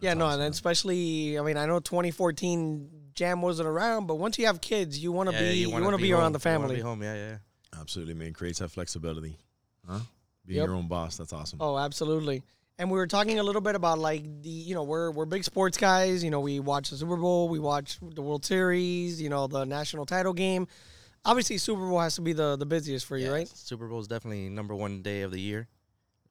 yeah, 0.00 0.14
no, 0.14 0.26
awesome, 0.26 0.40
and 0.42 0.52
especially 0.52 1.38
I 1.38 1.42
mean 1.42 1.56
I 1.56 1.66
know 1.66 1.78
2014 1.80 2.90
Jam 3.14 3.40
wasn't 3.42 3.68
around, 3.68 4.06
but 4.06 4.16
once 4.16 4.38
you 4.38 4.46
have 4.46 4.60
kids, 4.60 4.98
you 4.98 5.12
want 5.12 5.30
to 5.30 5.38
be 5.38 5.54
you 5.58 5.70
want 5.70 5.84
to 5.96 5.96
be, 5.98 6.12
around 6.12 6.22
home. 6.22 6.32
the 6.32 6.38
You 6.48 6.50
wanna 6.52 6.60
family. 6.68 6.74
Be 6.76 6.80
home, 6.82 7.02
yeah, 7.02 7.14
yeah. 7.14 7.36
Absolutely, 7.80 8.14
man. 8.14 8.32
Creates 8.32 8.58
that 8.58 8.70
flexibility. 8.70 9.38
Huh? 9.88 10.00
Being 10.46 10.58
Yep. 10.58 10.66
your 10.66 10.74
own 10.76 10.88
boss. 10.88 11.16
That's 11.16 11.32
awesome. 11.32 11.58
Oh, 11.62 11.78
absolutely. 11.78 12.42
And 12.78 12.90
we 12.90 12.96
were 12.98 13.06
talking 13.06 13.38
a 13.38 13.42
little 13.42 13.60
bit 13.60 13.74
about 13.76 13.98
like 13.98 14.22
the 14.42 14.48
you 14.48 14.74
know 14.74 14.82
we're 14.84 15.10
we're 15.10 15.26
big 15.26 15.44
sports 15.44 15.76
guys. 15.76 16.24
You 16.24 16.30
know 16.30 16.40
we 16.40 16.60
watch 16.60 16.90
the 16.90 16.96
Super 16.96 17.16
Bowl, 17.16 17.48
we 17.48 17.58
watch 17.58 17.98
the 18.02 18.22
World 18.22 18.44
Series, 18.44 19.20
you 19.20 19.28
know 19.28 19.46
the 19.46 19.64
national 19.66 20.06
title 20.06 20.32
game. 20.32 20.66
Obviously, 21.24 21.58
Super 21.58 21.86
Bowl 21.88 22.00
has 22.00 22.14
to 22.16 22.22
be 22.22 22.32
the 22.32 22.56
the 22.56 22.66
busiest 22.66 23.06
for 23.06 23.16
you, 23.16 23.26
Yeah, 23.26 23.32
right? 23.32 23.48
Super 23.48 23.86
Bowl 23.88 24.00
is 24.00 24.08
definitely 24.08 24.48
number 24.48 24.74
one 24.74 25.02
day 25.02 25.22
of 25.22 25.30
the 25.32 25.40
year 25.40 25.68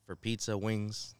for 0.06 0.16
pizza, 0.16 0.58
wings. 0.58 1.16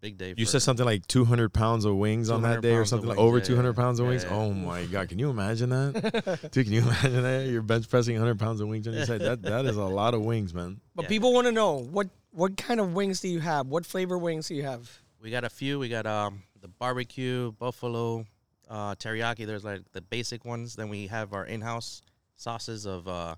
Big 0.00 0.16
day. 0.16 0.32
You 0.36 0.46
said 0.46 0.62
something 0.62 0.86
like 0.86 1.04
200 1.08 1.52
pounds 1.52 1.84
of 1.84 1.96
wings 1.96 2.30
on 2.30 2.42
that 2.42 2.60
day, 2.60 2.74
or 2.74 2.84
something 2.84 3.08
like 3.08 3.18
over 3.18 3.38
yeah, 3.38 3.44
200 3.44 3.68
yeah. 3.70 3.74
pounds 3.74 3.98
of 3.98 4.04
Yeah, 4.04 4.10
wings. 4.10 4.24
yeah. 4.24 4.30
Oh 4.30 4.52
my 4.52 4.84
god, 4.86 5.08
can 5.08 5.18
you 5.18 5.28
imagine 5.28 5.70
that, 5.70 6.48
dude? 6.52 6.66
Can 6.66 6.72
you 6.72 6.82
imagine 6.82 7.22
that? 7.22 7.48
You're 7.48 7.62
bench 7.62 7.88
pressing 7.88 8.14
100 8.14 8.38
pounds 8.38 8.60
of 8.60 8.68
wings 8.68 8.86
on 8.86 8.94
your 8.94 9.06
side. 9.06 9.22
That 9.22 9.42
that 9.42 9.64
is 9.66 9.76
a 9.76 9.84
lot 9.84 10.14
of 10.14 10.22
wings, 10.22 10.54
man. 10.54 10.80
But 10.94 11.04
Yeah. 11.04 11.08
people 11.08 11.32
want 11.32 11.46
to 11.46 11.52
know 11.52 11.78
what 11.78 12.08
what 12.30 12.56
kind 12.56 12.78
of 12.78 12.92
wings 12.94 13.20
do 13.20 13.28
you 13.28 13.40
have? 13.40 13.66
What 13.66 13.84
flavor 13.86 14.18
wings 14.18 14.46
do 14.48 14.54
you 14.54 14.62
have? 14.64 15.00
We 15.20 15.30
got 15.30 15.42
a 15.44 15.50
few. 15.50 15.80
We 15.80 15.88
got 15.88 16.06
um 16.06 16.42
the 16.60 16.68
barbecue, 16.68 17.50
buffalo, 17.52 18.24
uh, 18.68 18.94
teriyaki. 18.94 19.46
There's 19.46 19.64
like 19.64 19.80
the 19.92 20.00
basic 20.02 20.44
ones. 20.44 20.76
Then 20.76 20.90
we 20.90 21.08
have 21.08 21.32
our 21.32 21.44
in-house 21.46 22.02
sauces 22.42 22.86
of 22.86 23.06
uh, 23.06 23.34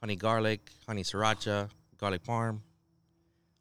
honey 0.00 0.14
garlic, 0.16 0.60
honey 0.86 1.02
sriracha, 1.02 1.68
garlic 1.98 2.22
parm. 2.22 2.60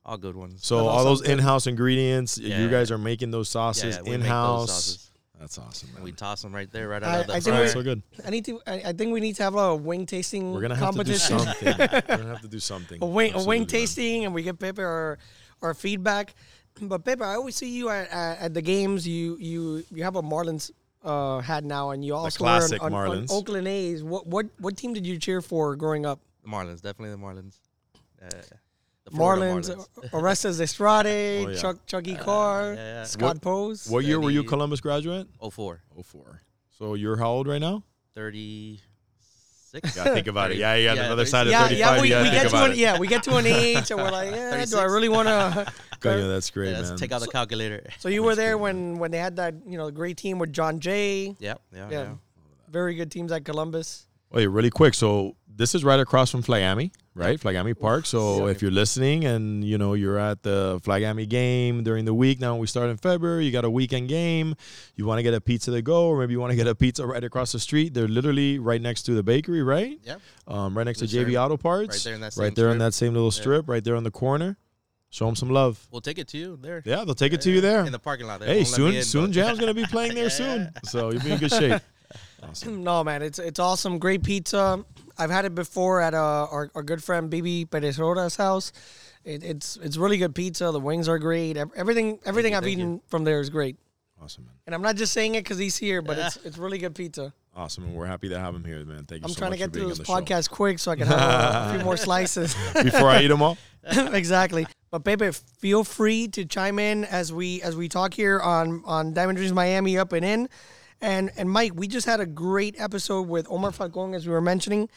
All 0.05 0.17
good 0.17 0.35
ones. 0.35 0.65
So 0.65 0.77
all 0.79 0.89
all 0.89 1.03
those 1.03 1.21
in-house 1.21 1.65
ingredients, 1.67 2.37
you 2.37 2.69
guys 2.69 2.89
are 2.91 2.97
making 2.97 3.31
those 3.31 3.49
Yeah, 3.49 3.59
sauces 3.61 3.95
yeah, 3.95 4.01
we 4.01 4.09
make 4.11 4.19
those 4.19 4.25
in-house. 4.25 4.69
sauces. 4.69 5.07
That's 5.39 5.57
awesome, 5.57 5.89
man. 5.95 6.03
we 6.03 6.11
toss 6.11 6.41
them 6.43 6.53
right 6.53 6.71
there, 6.71 6.87
right 6.87 7.03
I- 7.03 7.07
out 7.15 7.21
of 7.21 7.27
the 7.27 7.33
I 7.33 7.39
think 7.39 7.55
fryer. 7.55 7.67
so 7.67 7.81
good. 7.83 8.01
I 8.25 8.29
need 8.29 8.45
to. 8.45 8.61
I, 8.67 8.73
I 8.87 8.93
think 8.93 9.11
we 9.11 9.19
need 9.19 9.35
to 9.37 9.43
have 9.43 9.55
a 9.55 9.75
wing 9.75 10.05
tasting 10.05 10.53
We're 10.53 10.61
gonna 10.61 10.75
have 10.75 10.95
to 10.95 11.03
do 11.03 11.15
something. 11.15 11.53
We're 11.65 12.01
gonna 12.01 12.23
have 12.27 12.41
to 12.41 12.47
do 12.47 12.59
something. 12.59 12.99
a 13.01 13.05
wing, 13.05 13.33
a 13.33 13.43
wing 13.43 13.65
tasting, 13.65 14.25
and 14.25 14.33
we 14.35 14.43
get 14.43 14.59
Pepe 14.59 14.81
our 14.81 15.17
our 15.61 15.73
feedback. 15.73 16.33
But 16.81 17.03
Pepe, 17.05 17.21
I 17.23 17.33
always 17.35 17.55
see 17.55 17.69
you 17.69 17.89
at, 17.89 18.09
at, 18.11 18.39
at 18.39 18.53
the 18.53 18.61
games. 18.61 19.07
You 19.07 19.37
you 19.39 19.83
you 19.91 20.03
have 20.03 20.15
a 20.15 20.21
Marlins 20.21 20.71
uh, 21.03 21.39
hat 21.39 21.63
now, 21.63 21.91
and 21.91 22.03
you 22.05 22.15
also 22.15 22.37
classic 22.37 22.81
wear 22.81 22.89
an, 22.89 22.95
an- 22.95 23.13
an 23.13 23.23
Marlins. 23.27 23.31
Oakland 23.31 23.67
A's. 23.67 24.03
What 24.03 24.27
what 24.27 24.45
what 24.59 24.77
team 24.77 24.93
did 24.93 25.05
you 25.05 25.17
cheer 25.17 25.41
for 25.41 25.75
growing 25.75 26.05
up? 26.05 26.19
The 26.43 26.49
Marlins, 26.49 26.81
definitely 26.81 27.11
the 27.11 27.17
Marlins. 27.17 27.55
Uh, 28.21 28.29
the 29.05 29.11
Florida 29.11 29.41
Marlins, 29.45 29.69
Marlins. 29.75 30.13
Orestes 30.13 30.57
Destrade, 30.57 31.05
Oh, 31.47 31.49
yeah. 31.49 31.57
Chuck 31.59 31.85
Chucky 31.87 32.15
Carr, 32.15 32.73
yeah, 32.73 32.79
yeah. 32.79 33.03
Scott 33.03 33.35
What- 33.35 33.41
Pose. 33.41 33.87
What 33.89 34.05
year 34.05 34.19
were 34.19 34.29
you 34.31 34.43
Columbus 34.43 34.79
graduate? 34.81 35.27
04. 35.39 35.81
04. 36.03 36.41
So 36.77 36.93
you're 36.95 37.17
how 37.17 37.29
old 37.31 37.47
right 37.47 37.61
now? 37.61 37.83
36. 39.71 39.95
Gotta 39.95 40.13
think 40.13 40.27
about 40.27 40.51
it. 40.51 40.57
Yeah, 40.57 40.75
you 40.75 40.87
got 40.87 40.97
Yeah, 40.97 41.05
another 41.05 41.21
thirty- 41.23 41.29
side 41.31 41.47
of 41.47 41.51
yeah, 41.51 41.67
35. 41.67 41.77
yeah, 41.79 42.01
we, 42.01 42.07
you 42.09 42.23
we 42.23 42.29
get 42.31 42.49
to 42.49 42.63
an 42.65 42.71
it. 42.71 42.77
yeah, 42.77 42.99
we 42.99 43.07
get 43.07 43.23
to 43.23 43.35
an 43.37 43.45
age, 43.45 43.91
and 43.91 43.99
we're 44.01 44.11
like, 44.11 44.31
yeah, 44.31 44.65
do 44.69 44.77
I 44.77 44.83
really 44.83 45.09
want 45.09 45.27
to? 45.27 45.71
Coño, 45.99 46.27
that's 46.27 46.49
great, 46.49 46.71
Yeah, 46.71 46.77
let's 46.77 46.89
man. 46.89 46.97
take 46.97 47.11
out 47.11 47.21
the 47.21 47.27
calculator. 47.27 47.87
So 47.99 48.09
you 48.09 48.23
were 48.27 48.35
there 48.35 48.57
when 48.57 48.97
when 48.99 49.11
they 49.11 49.17
had 49.19 49.35
that 49.37 49.55
you 49.65 49.77
know 49.77 49.89
great 49.91 50.17
team 50.17 50.39
with 50.39 50.51
Jon 50.51 50.79
Jay. 50.79 51.35
Yep. 51.39 51.61
Yeah. 51.73 51.87
Yeah, 51.89 51.89
yeah. 51.89 52.13
very 52.69 52.95
good 52.95 53.11
teams 53.11 53.31
at 53.31 53.45
Columbus. 53.45 54.07
Wait, 54.31 54.47
really 54.47 54.69
quick. 54.69 54.93
So 54.93 55.35
this 55.61 55.75
is 55.75 55.83
right 55.83 55.99
across 55.99 56.31
from 56.31 56.41
Flagami, 56.41 56.91
right? 57.13 57.39
Flagami 57.39 57.77
Park. 57.79 58.05
So 58.07 58.19
Yeah. 58.45 58.51
if 58.51 58.61
you're 58.61 58.71
listening 58.83 59.25
and 59.25 59.63
you 59.63 59.77
know 59.77 59.93
you're 59.93 60.17
at 60.17 60.41
the 60.41 60.81
Flagami 60.83 61.29
game 61.29 61.83
during 61.83 62.05
the 62.05 62.13
week, 62.13 62.39
now 62.39 62.55
we 62.57 62.65
start 62.67 62.89
in 62.89 62.97
February. 62.97 63.45
You 63.45 63.51
got 63.51 63.63
a 63.65 63.69
weekend 63.69 64.09
game. 64.09 64.55
You 64.95 65.05
want 65.05 65.19
to 65.19 65.23
get 65.23 65.33
a 65.35 65.41
pizza 65.41 65.69
to 65.71 65.81
go, 65.81 66.07
or 66.09 66.19
maybe 66.19 66.33
you 66.33 66.39
want 66.39 66.51
to 66.51 66.57
get 66.57 66.67
a 66.67 66.73
pizza 66.75 67.05
right 67.05 67.23
across 67.23 67.51
the 67.51 67.59
street. 67.59 67.93
They're 67.93 68.07
literally 68.07 68.57
right 68.59 68.81
next 68.81 69.03
to 69.03 69.13
the 69.13 69.23
bakery, 69.23 69.61
right? 69.61 69.99
Yep. 70.03 70.21
Um, 70.47 70.75
right 70.77 70.85
next 70.85 70.99
to 70.99 71.05
Yes, 71.05 71.13
JV. 71.27 71.35
Auto 71.37 71.57
Parts. 71.57 71.95
Right 71.97 72.03
there 72.03 72.15
in 72.15 72.21
that 72.21 72.33
Right 72.35 72.47
same 72.47 72.53
there 72.55 72.67
in 72.69 72.71
strip. 72.73 72.79
that 72.79 72.93
same 72.93 73.13
little 73.13 73.27
Yeah. 73.35 73.41
strip, 73.41 73.69
right 73.69 73.83
there 73.83 73.95
on 73.95 74.03
the 74.03 74.11
corner. 74.11 74.57
Show 75.13 75.25
them 75.25 75.35
some 75.35 75.49
love. 75.49 75.87
We'll 75.91 76.01
take 76.01 76.17
it 76.17 76.27
to 76.29 76.37
you 76.37 76.57
there. 76.61 76.81
Yeah, 76.85 77.03
they'll 77.05 77.13
take 77.15 77.33
it 77.33 77.41
to 77.41 77.51
you 77.51 77.61
there. 77.61 77.85
in 77.85 77.91
the 77.91 77.99
parking 77.99 78.27
lot. 78.27 78.39
They 78.39 78.45
Hey, 78.47 78.63
won't 78.63 78.69
let 78.71 78.79
me 78.79 78.85
soon 78.91 78.95
in, 78.95 79.03
soon 79.03 79.31
Jam's 79.33 79.59
gonna 79.59 79.73
be 79.73 79.85
playing 79.85 80.15
there 80.15 80.29
soon. 80.41 80.71
So 80.85 81.11
you'll 81.11 81.21
be 81.21 81.31
in 81.33 81.37
good 81.39 81.51
shape. 81.51 81.81
Awesome. 82.43 82.83
No, 82.83 83.03
man, 83.03 83.21
it's 83.21 83.39
it's 83.39 83.59
awesome. 83.59 83.97
Great 83.99 84.23
pizza. 84.23 84.83
I've 85.21 85.29
had 85.29 85.45
it 85.45 85.53
before 85.55 86.01
at 86.01 86.13
uh, 86.13 86.47
our 86.51 86.71
our 86.73 86.83
good 86.83 87.03
friend 87.03 87.29
Bibi 87.29 87.65
Perez 87.65 87.99
Roda's 87.99 88.35
house. 88.35 88.71
It, 89.23 89.43
it's 89.43 89.77
it's 89.77 89.97
really 89.97 90.17
good 90.17 90.33
pizza. 90.33 90.71
The 90.71 90.79
wings 90.79 91.07
are 91.07 91.19
great. 91.19 91.57
Everything 91.57 92.19
everything 92.25 92.53
you, 92.53 92.57
I've 92.57 92.63
thank 92.63 92.77
you. 92.77 92.83
eaten 92.83 93.01
from 93.07 93.23
there 93.23 93.39
is 93.39 93.49
great. 93.49 93.77
Awesome, 94.21 94.45
man. 94.45 94.53
And 94.65 94.75
I'm 94.75 94.81
not 94.81 94.95
just 94.95 95.13
saying 95.13 95.35
it 95.35 95.43
because 95.43 95.57
he's 95.57 95.77
here, 95.77 96.01
but 96.01 96.17
it's 96.17 96.37
it's 96.37 96.57
really 96.57 96.77
good 96.77 96.95
pizza. 96.95 97.33
Awesome, 97.55 97.83
and 97.83 97.93
we're 97.95 98.05
happy 98.05 98.29
to 98.29 98.39
have 98.39 98.55
him 98.55 98.63
here, 98.63 98.83
man. 98.85 99.05
Thank 99.05 99.21
you 99.21 99.25
I'm 99.25 99.33
so 99.33 99.39
trying 99.39 99.51
to 99.51 99.57
get 99.57 99.73
through 99.73 99.89
this 99.89 99.97
the 99.97 100.05
show. 100.05 100.13
podcast 100.13 100.49
quick 100.49 100.79
so 100.79 100.91
I 100.91 100.95
can 100.95 101.07
have 101.07 101.19
a, 101.19 101.69
a 101.69 101.75
few 101.75 101.83
more 101.83 101.97
slices. 102.07 102.55
Before 102.81 103.09
I 103.09 103.21
eat 103.21 103.27
them 103.27 103.41
all. 103.41 103.57
exactly. 104.13 104.65
But 104.89 105.03
Pepe, 105.03 105.31
feel 105.31 105.83
free 105.83 106.27
to 106.29 106.45
chime 106.45 106.79
in 106.79 107.03
as 107.05 107.33
we 107.33 107.61
as 107.61 107.75
we 107.75 107.89
talk 107.89 108.13
here 108.13 108.39
on 108.39 108.83
on 108.85 109.13
Diamond 109.13 109.37
Dreams 109.37 109.53
Miami 109.53 109.97
up 109.97 110.13
and 110.13 110.25
in. 110.25 110.49
And 111.01 111.31
and 111.35 111.49
Mike, 111.49 111.73
we 111.75 111.87
just 111.87 112.05
had 112.05 112.19
a 112.19 112.25
great 112.25 112.79
episode 112.79 113.27
with 113.27 113.47
Omar 113.49 113.71
Falcon 113.71 114.13
as 114.13 114.25
we 114.27 114.31
were 114.33 114.41
mentioning. 114.41 114.87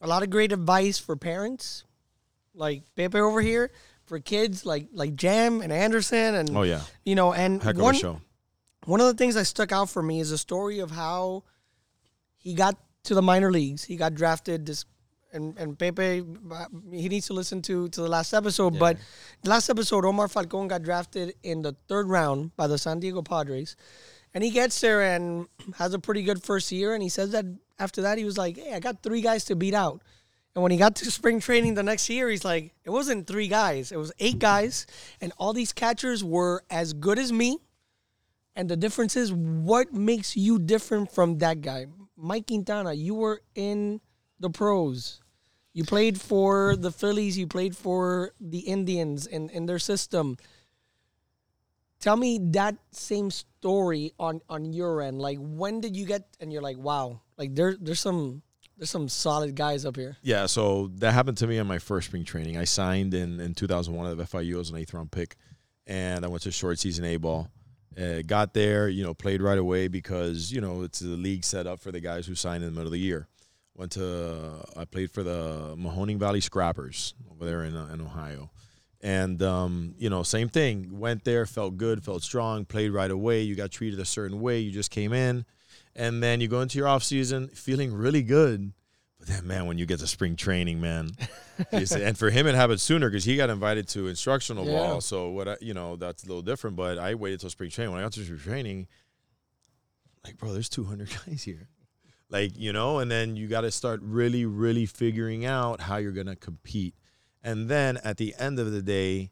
A 0.00 0.06
lot 0.06 0.22
of 0.22 0.30
great 0.30 0.52
advice 0.52 0.98
for 0.98 1.16
parents, 1.16 1.84
like 2.54 2.82
Pepe 2.94 3.18
over 3.18 3.40
here, 3.40 3.70
for 4.06 4.18
kids 4.20 4.64
like 4.64 4.86
like 4.92 5.14
Jam 5.16 5.60
and 5.60 5.72
Anderson 5.72 6.34
and 6.34 6.56
Oh 6.56 6.62
yeah, 6.62 6.82
you 7.04 7.14
know 7.14 7.32
and 7.32 7.62
heck 7.62 7.76
of 7.76 7.82
one 7.82 7.94
a 7.94 7.98
show. 7.98 8.20
one 8.86 9.00
of 9.00 9.06
the 9.06 9.14
things 9.14 9.34
that 9.34 9.44
stuck 9.46 9.72
out 9.72 9.90
for 9.90 10.02
me 10.02 10.20
is 10.20 10.30
the 10.30 10.38
story 10.38 10.78
of 10.80 10.90
how 10.90 11.44
he 12.36 12.54
got 12.54 12.76
to 13.04 13.14
the 13.14 13.22
minor 13.22 13.50
leagues. 13.50 13.84
He 13.84 13.96
got 13.96 14.14
drafted 14.14 14.66
this 14.66 14.84
and 15.32 15.58
and 15.58 15.78
Pepe 15.78 16.24
he 16.90 17.08
needs 17.08 17.26
to 17.26 17.34
listen 17.34 17.60
to 17.62 17.88
to 17.90 18.00
the 18.00 18.08
last 18.08 18.32
episode, 18.32 18.78
but 18.78 18.96
the 19.42 19.50
last 19.50 19.68
episode 19.68 20.04
Omar 20.04 20.28
Falcon 20.28 20.68
got 20.68 20.82
drafted 20.82 21.34
in 21.42 21.62
the 21.62 21.76
third 21.88 22.08
round 22.08 22.56
by 22.56 22.66
the 22.66 22.78
San 22.78 23.00
Diego 23.00 23.20
Padres. 23.22 23.76
And 24.32 24.44
he 24.44 24.50
gets 24.50 24.80
there 24.80 25.02
and 25.02 25.48
has 25.76 25.92
a 25.94 25.98
pretty 25.98 26.22
good 26.22 26.42
first 26.42 26.70
year 26.72 26.94
and 26.94 27.02
he 27.02 27.08
says 27.08 27.30
that 27.32 27.44
after 27.78 28.02
that 28.02 28.18
he 28.18 28.24
was 28.24 28.38
like, 28.38 28.56
"Hey, 28.56 28.74
I 28.74 28.80
got 28.80 29.02
3 29.02 29.20
guys 29.20 29.44
to 29.46 29.56
beat 29.56 29.74
out." 29.74 30.02
And 30.54 30.62
when 30.62 30.72
he 30.72 30.78
got 30.78 30.96
to 30.96 31.10
spring 31.10 31.40
training 31.40 31.74
the 31.74 31.82
next 31.82 32.08
year, 32.08 32.28
he's 32.28 32.44
like, 32.44 32.74
"It 32.84 32.90
wasn't 32.90 33.26
3 33.26 33.48
guys, 33.48 33.92
it 33.92 33.96
was 33.96 34.12
8 34.18 34.38
guys 34.38 34.86
and 35.20 35.32
all 35.38 35.52
these 35.52 35.72
catchers 35.72 36.22
were 36.24 36.62
as 36.70 36.92
good 36.92 37.18
as 37.18 37.32
me." 37.32 37.58
And 38.56 38.68
the 38.68 38.76
difference 38.76 39.14
is 39.16 39.32
what 39.32 39.92
makes 39.92 40.36
you 40.36 40.58
different 40.58 41.12
from 41.12 41.38
that 41.38 41.60
guy. 41.60 41.86
Mike 42.16 42.48
Quintana, 42.48 42.92
you 42.92 43.14
were 43.14 43.40
in 43.54 44.00
the 44.40 44.50
pros. 44.50 45.20
You 45.72 45.84
played 45.84 46.20
for 46.20 46.74
the 46.74 46.90
Phillies, 46.90 47.38
you 47.38 47.46
played 47.46 47.76
for 47.76 48.32
the 48.40 48.58
Indians 48.58 49.28
in, 49.28 49.48
in 49.50 49.66
their 49.66 49.78
system. 49.78 50.36
Tell 52.00 52.16
me 52.16 52.40
that 52.50 52.76
same 52.90 53.30
story 53.30 54.12
on, 54.18 54.40
on 54.48 54.72
your 54.72 55.02
end. 55.02 55.20
Like 55.20 55.38
when 55.38 55.80
did 55.80 55.96
you 55.96 56.04
get 56.04 56.26
and 56.40 56.52
you're 56.52 56.62
like, 56.62 56.78
wow, 56.78 57.20
like 57.38 57.54
there 57.54 57.76
there's 57.80 58.00
some 58.00 58.42
there's 58.76 58.90
some 58.90 59.08
solid 59.08 59.56
guys 59.56 59.84
up 59.84 59.96
here. 59.96 60.16
Yeah, 60.22 60.46
so 60.46 60.88
that 60.96 61.12
happened 61.12 61.38
to 61.38 61.46
me 61.46 61.58
in 61.58 61.66
my 61.66 61.78
first 61.78 62.08
spring 62.08 62.24
training. 62.24 62.56
I 62.56 62.64
signed 62.64 63.12
in, 63.12 63.40
in 63.40 63.54
2001 63.54 64.12
at 64.12 64.30
FIU 64.30 64.60
as 64.60 64.70
an 64.70 64.76
eighth 64.76 64.94
round 64.94 65.10
pick, 65.10 65.36
and 65.86 66.24
I 66.24 66.28
went 66.28 66.42
to 66.44 66.52
short 66.52 66.78
season 66.78 67.04
A 67.04 67.16
ball. 67.16 67.48
Uh, 68.00 68.22
got 68.24 68.54
there, 68.54 68.88
you 68.88 69.02
know, 69.02 69.14
played 69.14 69.42
right 69.42 69.58
away 69.58 69.88
because 69.88 70.52
you 70.52 70.60
know 70.60 70.82
it's 70.82 71.00
the 71.00 71.08
league 71.08 71.44
set 71.44 71.66
up 71.66 71.80
for 71.80 71.90
the 71.90 72.00
guys 72.00 72.26
who 72.26 72.34
signed 72.34 72.62
in 72.62 72.70
the 72.70 72.72
middle 72.72 72.86
of 72.86 72.92
the 72.92 73.00
year. 73.00 73.26
Went 73.74 73.92
to 73.92 74.64
I 74.76 74.84
played 74.84 75.10
for 75.10 75.22
the 75.22 75.74
Mahoning 75.76 76.18
Valley 76.18 76.40
Scrappers 76.40 77.14
over 77.32 77.44
there 77.44 77.64
in 77.64 77.76
uh, 77.76 77.90
in 77.92 78.00
Ohio, 78.00 78.50
and 79.00 79.42
um, 79.42 79.94
you 79.98 80.10
know 80.10 80.22
same 80.22 80.48
thing. 80.48 80.98
Went 80.98 81.24
there, 81.24 81.46
felt 81.46 81.76
good, 81.76 82.04
felt 82.04 82.22
strong, 82.22 82.64
played 82.64 82.90
right 82.90 83.10
away. 83.10 83.42
You 83.42 83.56
got 83.56 83.72
treated 83.72 83.98
a 83.98 84.04
certain 84.04 84.40
way. 84.40 84.60
You 84.60 84.70
just 84.70 84.92
came 84.92 85.12
in, 85.12 85.44
and 85.98 86.22
then 86.22 86.40
you 86.40 86.48
go 86.48 86.62
into 86.62 86.78
your 86.78 86.88
off 86.88 87.02
season 87.02 87.48
feeling 87.48 87.92
really 87.92 88.22
good. 88.22 88.72
But 89.18 89.28
then, 89.28 89.46
man, 89.48 89.66
when 89.66 89.76
you 89.78 89.84
get 89.84 89.98
to 89.98 90.06
spring 90.06 90.36
training, 90.36 90.80
man, 90.80 91.10
and 91.72 92.16
for 92.16 92.30
him 92.30 92.46
it 92.46 92.54
happened 92.54 92.80
sooner 92.80 93.10
because 93.10 93.24
he 93.24 93.36
got 93.36 93.50
invited 93.50 93.88
to 93.88 94.06
instructional 94.06 94.64
Yeah. 94.64 94.72
ball. 94.72 95.00
So 95.00 95.30
what 95.30 95.48
I, 95.48 95.56
you 95.60 95.74
know, 95.74 95.96
that's 95.96 96.22
a 96.24 96.26
little 96.28 96.42
different. 96.42 96.76
But 96.76 96.98
I 96.98 97.14
waited 97.16 97.40
till 97.40 97.50
spring 97.50 97.68
training. 97.70 97.92
When 97.92 98.00
I 98.00 98.04
got 98.04 98.12
to 98.12 98.24
spring 98.24 98.38
training, 98.38 98.86
like, 100.24 100.36
bro, 100.38 100.52
there's 100.52 100.68
200 100.68 101.08
guys 101.26 101.42
here, 101.42 101.68
like 102.30 102.56
you 102.56 102.72
know, 102.72 102.98
and 103.00 103.10
then 103.10 103.34
you 103.36 103.48
got 103.48 103.62
to 103.62 103.70
start 103.70 104.00
really, 104.02 104.46
really 104.46 104.86
figuring 104.86 105.44
out 105.44 105.80
how 105.80 105.96
you're 105.96 106.12
gonna 106.12 106.36
compete. 106.36 106.94
And 107.42 107.68
then 107.68 107.96
at 107.98 108.16
the 108.18 108.34
end 108.38 108.58
of 108.58 108.70
the 108.72 108.82
day, 108.82 109.30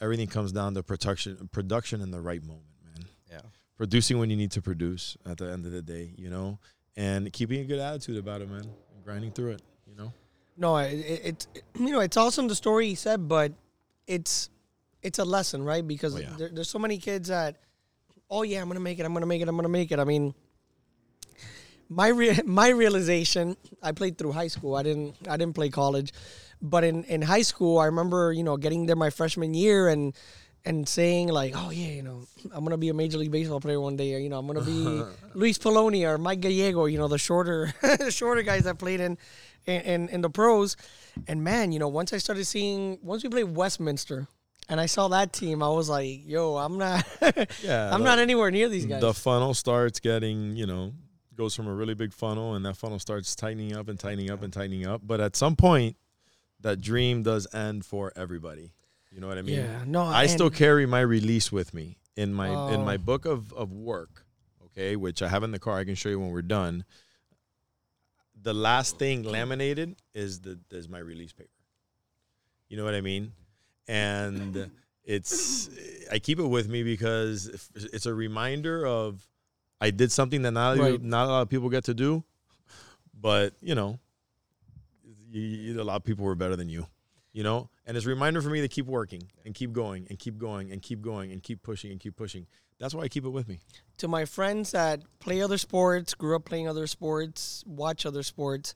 everything 0.00 0.28
comes 0.28 0.52
down 0.52 0.74
to 0.74 0.82
production, 0.82 1.48
production 1.52 2.00
in 2.00 2.10
the 2.10 2.20
right 2.20 2.42
moment, 2.42 2.64
man 2.84 3.04
Yeah. 3.30 3.40
Producing 3.78 4.18
when 4.18 4.28
you 4.28 4.36
need 4.36 4.50
to 4.50 4.60
produce 4.60 5.16
at 5.24 5.38
the 5.38 5.50
end 5.50 5.64
of 5.64 5.72
the 5.72 5.80
day, 5.80 6.12
you 6.18 6.28
know, 6.28 6.58
and 6.96 7.32
keeping 7.32 7.60
a 7.60 7.64
good 7.64 7.78
attitude 7.78 8.18
about 8.18 8.42
it, 8.42 8.50
man, 8.50 8.62
and 8.94 9.04
grinding 9.04 9.30
through 9.32 9.52
it, 9.52 9.62
you 9.86 9.94
know. 9.94 10.12
No, 10.56 10.76
it, 10.76 10.92
it, 10.94 11.46
it 11.54 11.62
you 11.80 11.90
know 11.92 12.00
it's 12.00 12.16
awesome 12.16 12.48
the 12.48 12.54
story 12.56 12.88
he 12.88 12.94
said, 12.94 13.26
but 13.28 13.52
it's 14.06 14.50
it's 15.02 15.18
a 15.20 15.24
lesson, 15.24 15.62
right? 15.64 15.86
Because 15.86 16.16
Oh, 16.16 16.18
yeah. 16.18 16.34
there, 16.36 16.50
there's 16.52 16.68
so 16.68 16.78
many 16.80 16.98
kids 16.98 17.28
that, 17.28 17.56
oh 18.28 18.42
yeah, 18.42 18.60
I'm 18.60 18.68
gonna 18.68 18.80
make 18.80 18.98
it, 18.98 19.06
I'm 19.06 19.14
gonna 19.14 19.26
make 19.26 19.40
it, 19.40 19.48
I'm 19.48 19.56
gonna 19.56 19.68
make 19.68 19.92
it. 19.92 20.00
I 20.00 20.04
mean, 20.04 20.34
my 21.88 22.08
re- 22.08 22.40
my 22.44 22.68
realization, 22.70 23.56
I 23.82 23.92
played 23.92 24.18
through 24.18 24.32
high 24.32 24.48
school. 24.48 24.74
I 24.74 24.82
didn't 24.82 25.14
I 25.28 25.36
didn't 25.36 25.54
play 25.54 25.68
college, 25.70 26.12
but 26.60 26.82
in 26.82 27.04
in 27.04 27.22
high 27.22 27.42
school, 27.42 27.78
I 27.78 27.86
remember 27.86 28.32
you 28.32 28.42
know 28.42 28.56
getting 28.56 28.86
there 28.86 28.96
my 28.96 29.10
freshman 29.10 29.54
year 29.54 29.88
and. 29.88 30.14
And 30.68 30.86
saying 30.86 31.28
like, 31.28 31.54
oh 31.56 31.70
yeah, 31.70 31.92
you 31.92 32.02
know, 32.02 32.26
I'm 32.52 32.62
gonna 32.62 32.76
be 32.76 32.90
a 32.90 32.94
major 32.94 33.16
league 33.16 33.30
baseball 33.32 33.58
player 33.58 33.80
one 33.80 33.96
day. 33.96 34.14
Or, 34.14 34.18
you 34.18 34.28
know, 34.28 34.38
I'm 34.38 34.46
gonna 34.46 34.60
be 34.60 35.02
Luis 35.34 35.56
Polonia 35.56 36.10
or 36.10 36.18
Mike 36.18 36.40
Gallego. 36.40 36.84
You 36.84 36.98
know, 36.98 37.08
the 37.08 37.16
shorter, 37.16 37.72
shorter 38.10 38.42
guys 38.42 38.64
that 38.64 38.78
played 38.78 39.00
in, 39.00 39.16
in, 39.64 39.80
in, 39.80 40.08
in 40.10 40.20
the 40.20 40.28
pros. 40.28 40.76
And 41.26 41.42
man, 41.42 41.72
you 41.72 41.78
know, 41.78 41.88
once 41.88 42.12
I 42.12 42.18
started 42.18 42.44
seeing, 42.44 42.98
once 43.02 43.22
we 43.22 43.30
played 43.30 43.56
Westminster, 43.56 44.28
and 44.68 44.78
I 44.78 44.84
saw 44.84 45.08
that 45.08 45.32
team, 45.32 45.62
I 45.62 45.70
was 45.70 45.88
like, 45.88 46.20
yo, 46.26 46.58
I'm 46.58 46.76
not, 46.76 47.02
Yeah, 47.62 47.90
I'm 47.90 48.00
the- 48.00 48.04
not 48.04 48.18
anywhere 48.18 48.50
near 48.50 48.68
these 48.68 48.84
guys. 48.84 49.00
The 49.00 49.14
funnel 49.14 49.54
starts 49.54 50.00
getting, 50.00 50.54
you 50.54 50.66
know, 50.66 50.92
goes 51.34 51.54
from 51.54 51.66
a 51.66 51.72
really 51.74 51.94
big 51.94 52.12
funnel, 52.12 52.54
and 52.54 52.66
that 52.66 52.76
funnel 52.76 52.98
starts 52.98 53.34
tightening 53.34 53.74
up 53.74 53.88
and 53.88 53.98
tightening 53.98 54.30
up 54.30 54.42
and 54.42 54.52
tightening 54.52 54.86
up. 54.86 55.00
But 55.02 55.22
at 55.22 55.34
some 55.34 55.56
point, 55.56 55.96
that 56.60 56.82
dream 56.82 57.22
does 57.22 57.46
end 57.54 57.86
for 57.86 58.12
everybody. 58.16 58.72
You 59.10 59.20
know 59.20 59.26
what 59.28 59.38
I 59.38 59.42
mean? 59.42 59.56
yeah, 59.56 59.84
no, 59.86 60.02
I 60.02 60.26
still 60.26 60.50
carry 60.50 60.84
my 60.86 61.00
release 61.00 61.50
with 61.50 61.72
me 61.72 61.98
in 62.16 62.32
my 62.34 62.48
in 62.48 62.80
Oh. 62.80 62.84
my 62.84 62.96
book 62.98 63.24
of 63.24 63.52
of 63.54 63.72
work, 63.72 64.26
okay, 64.66 64.96
which 64.96 65.22
I 65.22 65.28
have 65.28 65.42
in 65.42 65.50
the 65.50 65.58
car. 65.58 65.78
I 65.78 65.84
can 65.84 65.94
show 65.94 66.08
you 66.10 66.20
when 66.20 66.30
we're 66.30 66.42
done. 66.42 66.84
The 68.40 68.54
last 68.54 68.98
thing 68.98 69.22
laminated 69.24 69.96
is 70.14 70.40
the 70.40 70.60
is 70.70 70.88
my 70.88 70.98
release 70.98 71.32
paper. 71.32 71.48
You 72.68 72.76
know 72.76 72.84
what 72.84 72.94
I 72.94 73.00
mean? 73.00 73.32
And 73.88 74.70
it's 75.04 75.70
I 76.12 76.18
keep 76.18 76.38
it 76.38 76.46
with 76.46 76.68
me 76.68 76.82
because 76.82 77.68
it's 77.74 78.04
a 78.06 78.12
reminder 78.14 78.86
of 78.86 79.26
I 79.80 79.90
did 79.90 80.12
something 80.12 80.42
that 80.42 80.50
not 80.52 80.76
Right. 80.76 81.00
not 81.02 81.24
a 81.26 81.28
lot 81.30 81.42
of 81.42 81.48
people 81.48 81.70
get 81.70 81.84
to 81.84 81.94
do, 81.94 82.24
but 83.18 83.54
you 83.62 83.74
know, 83.74 83.98
you, 85.30 85.40
you, 85.40 85.80
a 85.80 85.84
lot 85.84 85.96
of 85.96 86.04
people 86.04 86.24
were 86.26 86.34
better 86.34 86.56
than 86.56 86.68
you 86.68 86.86
you 87.38 87.44
know 87.44 87.70
and 87.86 87.96
it's 87.96 88.06
a 88.06 88.08
reminder 88.08 88.42
for 88.42 88.50
me 88.50 88.60
to 88.60 88.68
keep 88.68 88.86
working 88.86 89.22
and 89.44 89.54
keep 89.54 89.72
going 89.72 90.06
and 90.10 90.18
keep 90.18 90.38
going 90.38 90.72
and 90.72 90.82
keep 90.82 91.00
going 91.00 91.30
and 91.30 91.42
keep 91.42 91.62
pushing 91.62 91.92
and 91.92 92.00
keep 92.00 92.16
pushing 92.16 92.46
that's 92.80 92.94
why 92.94 93.02
i 93.02 93.08
keep 93.08 93.24
it 93.24 93.30
with 93.30 93.48
me 93.48 93.60
to 93.98 94.08
my 94.08 94.24
friends 94.24 94.70
that 94.70 95.02
play 95.18 95.42
other 95.42 95.58
sports, 95.58 96.14
grew 96.14 96.34
up 96.36 96.44
playing 96.44 96.68
other 96.68 96.86
sports, 96.86 97.62
watch 97.66 98.06
other 98.06 98.22
sports. 98.22 98.74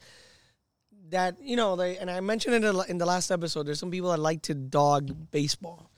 That 1.09 1.37
you 1.41 1.57
know, 1.57 1.77
they 1.77 1.97
and 1.97 2.11
I 2.11 2.21
mentioned 2.21 2.55
it 2.55 2.65
in 2.89 2.99
the- 2.99 3.07
last 3.07 3.31
episode. 3.31 3.65
There's 3.65 3.79
some 3.79 3.91
people 3.91 4.11
that 4.11 4.19
like 4.19 4.43
to 4.43 4.55
dog 4.55 5.31
baseball. 5.31 5.91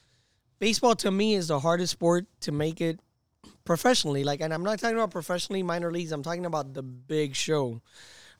Baseball 0.59 0.94
to 0.97 1.11
me 1.11 1.35
is 1.35 1.49
the 1.49 1.61
hardest 1.61 1.92
sport 1.92 2.26
to 2.40 2.52
make 2.52 2.80
it 2.80 3.00
professionally. 3.64 4.25
Like, 4.25 4.40
and 4.40 4.52
I'm 4.52 4.62
not 4.62 4.78
talking 4.78 4.97
about 4.97 5.11
professionally 5.11 5.62
minor 5.62 5.90
leagues. 5.90 6.12
I'm 6.12 6.23
talking 6.23 6.47
about 6.47 6.75
the 6.75 6.83
big 6.83 7.35
show. 7.35 7.80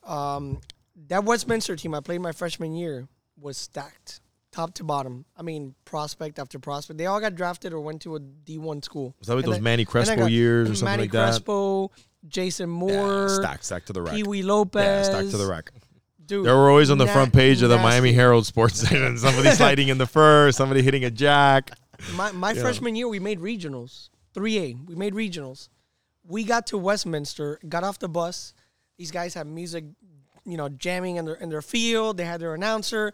Um, 0.03 0.61
that 1.09 1.25
Westminster 1.25 1.77
team 1.77 1.95
I 1.95 2.01
played 2.01 2.21
my 2.21 2.33
freshman 2.33 2.75
year 2.75 3.09
was 3.41 3.57
stacked, 3.57 4.21
top 4.53 4.75
to 4.75 4.85
bottom. 4.85 5.25
I 5.37 5.43
mean, 5.43 5.75
prospect 5.85 6.39
after 6.39 6.59
prospect. 6.59 6.99
They 6.99 7.07
all 7.07 7.21
got 7.21 7.35
drafted 7.35 7.73
or 7.73 7.81
went 7.81 8.03
to 8.03 8.17
a 8.17 8.21
D1 8.21 8.85
school. 8.85 9.15
was 9.19 9.29
that 9.29 9.37
with 9.37 9.45
And 9.45 9.53
those 9.53 9.57
then- 9.59 9.65
manny 9.65 9.83
and 9.83 9.89
then 9.93 10.03
I 10.03 10.05
crespo 10.07 10.27
years 10.27 10.71
or 10.71 10.75
something 10.75 10.93
Manny 10.93 11.03
like 11.05 11.13
that 11.13 11.19
Manny 11.19 11.31
Crespo, 11.33 11.91
Jason 12.29 12.71
yeah, 12.71 12.77
Moore, 12.77 13.29
stack 13.29 13.63
stack 13.65 13.85
to 13.87 13.93
the 13.93 14.03
rack 14.03 14.15
Pee 14.15 14.23
Wee 14.23 14.41
yeah 14.41 14.47
Lopez. 14.47 15.07
stack 15.07 15.29
to 15.31 15.37
the 15.37 15.47
rack 15.47 15.71
Dude, 16.27 16.47
they 16.47 16.51
were 16.53 16.71
always 16.71 16.89
on 16.91 16.97
the 16.97 17.05
na- 17.05 17.13
front 17.13 17.35
page 17.35 17.61
of 17.61 17.69
the 17.69 17.77
nasty. 17.77 17.89
miami 17.91 18.13
herald 18.15 18.47
sports 18.47 18.77
section 18.81 19.19
somebody 19.19 19.51
sliding 19.51 19.89
in 19.89 19.99
the 19.99 20.07
fur 20.07 20.51
somebody 20.53 20.81
hitting 20.81 21.05
a 21.05 21.11
jack 21.11 21.71
My, 22.17 22.33
my 22.33 22.53
Yeah. 22.53 22.63
freshman 22.63 22.97
year, 22.97 23.07
we 23.09 23.19
made 23.21 23.41
regionals, 23.41 24.09
3A. 24.35 24.87
We 24.87 24.95
made 24.97 25.13
regionals. 25.15 25.69
We 26.27 26.43
got 26.45 26.67
to 26.69 26.79
Westminster, 26.79 27.61
got 27.69 27.85
off 27.85 27.99
the 27.99 28.09
bus. 28.09 28.53
These 28.99 29.11
guys 29.13 29.35
had 29.35 29.47
music, 29.47 29.85
you 30.45 30.57
know, 30.57 30.69
jamming 30.69 31.17
in 31.17 31.25
their 31.25 31.35
in 31.35 31.49
their 31.49 31.63
field. 31.63 32.17
They 32.17 32.25
had 32.25 32.41
their 32.41 32.55
announcer. 32.55 33.13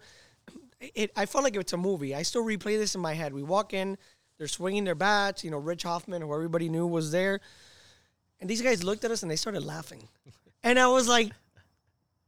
it, 0.81 1.11
I 1.17 1.27
felt 1.27 1.45
like 1.45 1.57
it's 1.57 1.73
a 1.73 1.77
movie. 1.77 2.15
I 2.15 2.23
still 2.23 2.45
replay 2.45 2.79
this 2.79 2.95
in 2.95 3.01
my 3.01 3.15
head. 3.15 3.33
We 3.33 3.43
walk 3.43 3.73
in, 3.75 3.97
they're 4.39 4.49
swinging 4.49 4.85
their 4.85 4.95
bats. 4.95 5.45
You 5.45 5.51
know, 5.51 5.59
Rich 5.59 5.85
Hofman, 5.85 6.21
who 6.21 6.35
everybody 6.35 6.69
knew 6.69 6.87
was 6.87 7.13
there, 7.13 7.41
and 8.41 8.49
these 8.49 8.63
guys 8.63 8.83
looked 8.83 9.05
at 9.05 9.11
us 9.11 9.23
and 9.23 9.31
they 9.31 9.37
started 9.37 9.65
laughing, 9.65 10.09
and 10.63 10.79
I 10.79 10.89
was 10.89 11.09
like, 11.09 11.33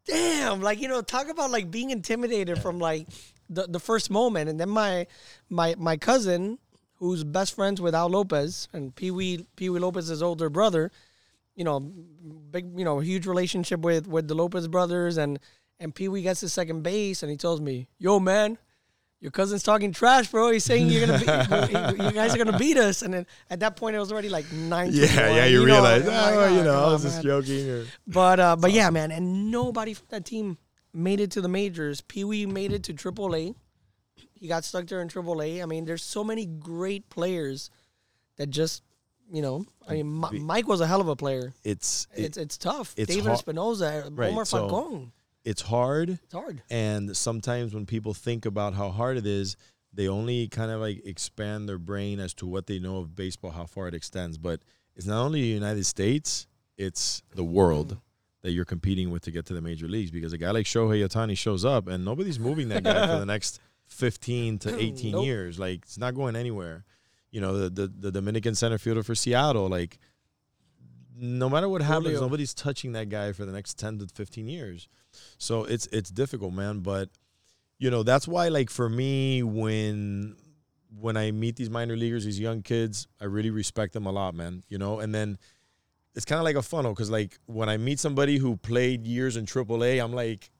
"Damn!" 0.06 0.60
Like 0.60 0.80
you 0.80 0.88
know, 0.88 1.02
talk 1.02 1.28
about 1.28 1.50
like 1.50 1.70
being 1.70 1.90
intimidated 1.90 2.60
from 2.60 2.78
like 2.78 3.08
the 3.48 3.66
the 3.66 3.80
first 3.80 4.10
moment, 4.10 4.48
and 4.48 4.60
then 4.60 4.70
my 4.70 5.06
my 5.48 5.74
my 5.78 5.96
cousin, 5.96 6.58
who's 6.96 7.24
best 7.24 7.54
friends 7.54 7.80
with 7.80 7.94
Al 7.94 8.08
Lopez 8.08 8.68
and 8.72 8.94
Pee 8.94 9.10
Wee 9.10 9.46
Pee 9.56 9.70
Wee 9.70 9.80
Lopez's 9.80 10.22
older 10.22 10.48
brother, 10.48 10.90
you 11.54 11.64
know, 11.64 11.80
big 11.80 12.78
you 12.78 12.84
know 12.84 13.00
huge 13.00 13.26
relationship 13.26 13.80
with 13.80 14.06
with 14.06 14.28
the 14.28 14.34
Lopez 14.34 14.68
brothers 14.68 15.16
and 15.16 15.38
and 15.80 15.94
Pee 15.94 16.08
Wee 16.08 16.22
gets 16.22 16.40
to 16.40 16.48
second 16.48 16.82
base 16.82 17.22
and 17.22 17.30
he 17.30 17.36
tells 17.36 17.60
me, 17.60 17.88
"Yo, 17.98 18.20
man, 18.20 18.58
your 19.20 19.30
cousin's 19.30 19.62
talking 19.62 19.92
trash, 19.92 20.28
bro. 20.28 20.50
He's 20.50 20.64
saying 20.64 20.88
you're 20.88 21.06
gonna, 21.06 21.18
be, 21.18 21.24
you 22.04 22.12
guys 22.12 22.34
are 22.34 22.38
gonna 22.38 22.58
beat 22.58 22.76
us." 22.76 23.02
And 23.02 23.12
then 23.14 23.26
at 23.50 23.60
that 23.60 23.76
point, 23.76 23.96
it 23.96 23.98
was 23.98 24.12
already 24.12 24.28
like 24.28 24.50
nine. 24.52 24.90
Yeah, 24.92 25.34
yeah, 25.34 25.44
you, 25.46 25.60
know, 25.60 25.64
realize, 25.64 26.08
I'm 26.08 26.34
oh, 26.34 26.36
like, 26.40 26.52
you 26.52 26.60
"Ah, 26.60 26.64
know, 26.64 26.84
I 26.84 26.92
was 26.92 27.02
just 27.02 27.16
man." 27.16 27.24
joking. 27.24 27.70
Or, 27.70 27.84
But 28.06 28.40
uh, 28.40 28.56
but 28.56 28.72
yeah, 28.72 28.90
man, 28.90 29.10
and 29.10 29.50
nobody 29.50 29.94
from 29.94 30.06
that 30.10 30.24
team 30.24 30.58
made 30.94 31.20
it 31.20 31.30
to 31.32 31.40
the 31.40 31.48
majors. 31.48 32.00
Pee 32.02 32.24
Wee 32.24 32.46
made 32.46 32.72
it 32.72 32.82
to 32.84 32.94
AAA. 32.94 33.54
He 34.34 34.48
got 34.48 34.64
stuck 34.64 34.86
there 34.86 35.00
in 35.00 35.08
AAA. 35.08 35.62
I 35.62 35.66
mean, 35.66 35.84
there's 35.84 36.02
so 36.02 36.24
many 36.24 36.46
great 36.46 37.08
players 37.08 37.70
that 38.36 38.50
just, 38.50 38.82
you 39.32 39.42
know, 39.42 39.64
I 39.88 39.94
mean, 39.94 40.20
Mi- 40.20 40.38
Mike 40.40 40.68
was 40.68 40.80
a 40.80 40.86
hell 40.86 41.00
of 41.00 41.08
a 41.08 41.16
player. 41.16 41.52
it's 41.64 42.06
it- 42.14 42.24
It's 42.24 42.36
it's 42.38 42.58
tough. 42.58 42.94
it's 42.96 43.08
David 43.14 43.26
har- 43.28 43.36
Espinoza, 43.36 44.06
uh, 44.06 44.10
Right, 44.12 44.30
Omar 44.30 44.44
so- 44.44 44.68
Falcon. 44.68 45.12
it's 45.44 45.62
hard. 45.62 46.10
It's 46.10 46.34
hard. 46.34 46.62
And 46.70 47.16
sometimes 47.16 47.74
when 47.74 47.86
people 47.86 48.14
think 48.14 48.44
about 48.46 48.74
how 48.74 48.90
hard 48.90 49.16
it 49.16 49.26
is, 49.26 49.56
they 49.94 50.08
only 50.08 50.48
kind 50.48 50.70
of 50.70 50.80
like 50.80 51.04
expand 51.06 51.68
their 51.68 51.78
brain 51.78 52.20
as 52.20 52.32
to 52.34 52.46
what 52.46 52.66
they 52.66 52.78
know 52.78 52.98
of 52.98 53.14
baseball, 53.16 53.50
how 53.50 53.66
far 53.66 53.88
it 53.88 53.94
extends. 53.94 54.38
But 54.38 54.60
it's 54.96 55.06
not 55.06 55.22
only 55.24 55.40
the 55.40 55.48
United 55.48 55.84
States, 55.84 56.46
it's 56.78 57.22
the 57.34 57.44
world 57.44 57.94
mm. 57.96 58.00
that 58.42 58.52
you're 58.52 58.64
competing 58.64 59.10
with 59.10 59.22
to 59.24 59.30
get 59.30 59.44
to 59.46 59.54
the 59.54 59.60
major 59.60 59.88
leagues. 59.88 60.10
Because 60.10 60.32
a 60.32 60.38
guy 60.38 60.50
like 60.50 60.66
Shohei 60.66 61.06
Ohtani 61.06 61.36
shows 61.36 61.64
up 61.64 61.88
and 61.88 62.04
nobody's 62.04 62.38
moving 62.38 62.68
that 62.70 62.84
guy 62.84 63.06
for 63.06 63.18
the 63.18 63.26
next 63.34 63.60
15 63.86 64.58
to 64.60 64.78
18 64.78 65.12
Nope. 65.12 65.24
years. 65.26 65.58
Like 65.58 65.80
it's 65.82 65.98
not 65.98 66.14
going 66.14 66.36
anywhere. 66.36 66.84
You 67.32 67.40
know, 67.40 67.58
the, 67.58 67.68
the, 67.70 67.86
the 67.88 68.12
Dominican 68.12 68.54
center 68.54 68.78
fielder 68.78 69.02
for 69.02 69.14
Seattle, 69.16 69.68
like 69.68 69.98
no 71.16 71.48
matter 71.48 71.68
what 71.68 71.82
happens, 71.82 72.06
Julio. 72.06 72.20
nobody's 72.20 72.54
touching 72.54 72.92
that 72.92 73.08
guy 73.08 73.32
for 73.32 73.44
the 73.44 73.52
next 73.52 73.78
10 73.78 73.98
to 73.98 74.06
15 74.14 74.48
years. 74.48 74.88
So 75.38 75.64
it's 75.64 75.86
it's 75.86 76.10
difficult, 76.10 76.52
man. 76.52 76.80
But 76.80 77.10
you 77.78 77.90
know, 77.90 78.02
that's 78.02 78.28
why 78.28 78.48
like 78.48 78.70
for 78.70 78.88
me, 78.88 79.42
when 79.42 80.36
when 80.98 81.16
I 81.16 81.30
meet 81.30 81.56
these 81.56 81.70
minor 81.70 81.96
leaguers, 81.96 82.24
these 82.24 82.40
young 82.40 82.62
kids, 82.62 83.08
I 83.20 83.24
really 83.24 83.50
respect 83.50 83.92
them 83.92 84.06
a 84.06 84.12
lot, 84.12 84.34
man. 84.34 84.62
You 84.68 84.78
know, 84.78 85.00
and 85.00 85.14
then 85.14 85.38
it's 86.14 86.24
kind 86.24 86.38
of 86.38 86.44
like 86.44 86.56
a 86.56 86.62
funnel 86.62 86.92
because 86.92 87.10
like 87.10 87.38
when 87.46 87.68
I 87.68 87.76
meet 87.76 87.98
somebody 87.98 88.38
who 88.38 88.56
played 88.56 89.06
years 89.06 89.36
in 89.36 89.46
AAA, 89.46 90.02
I'm 90.02 90.12
like, 90.12 90.50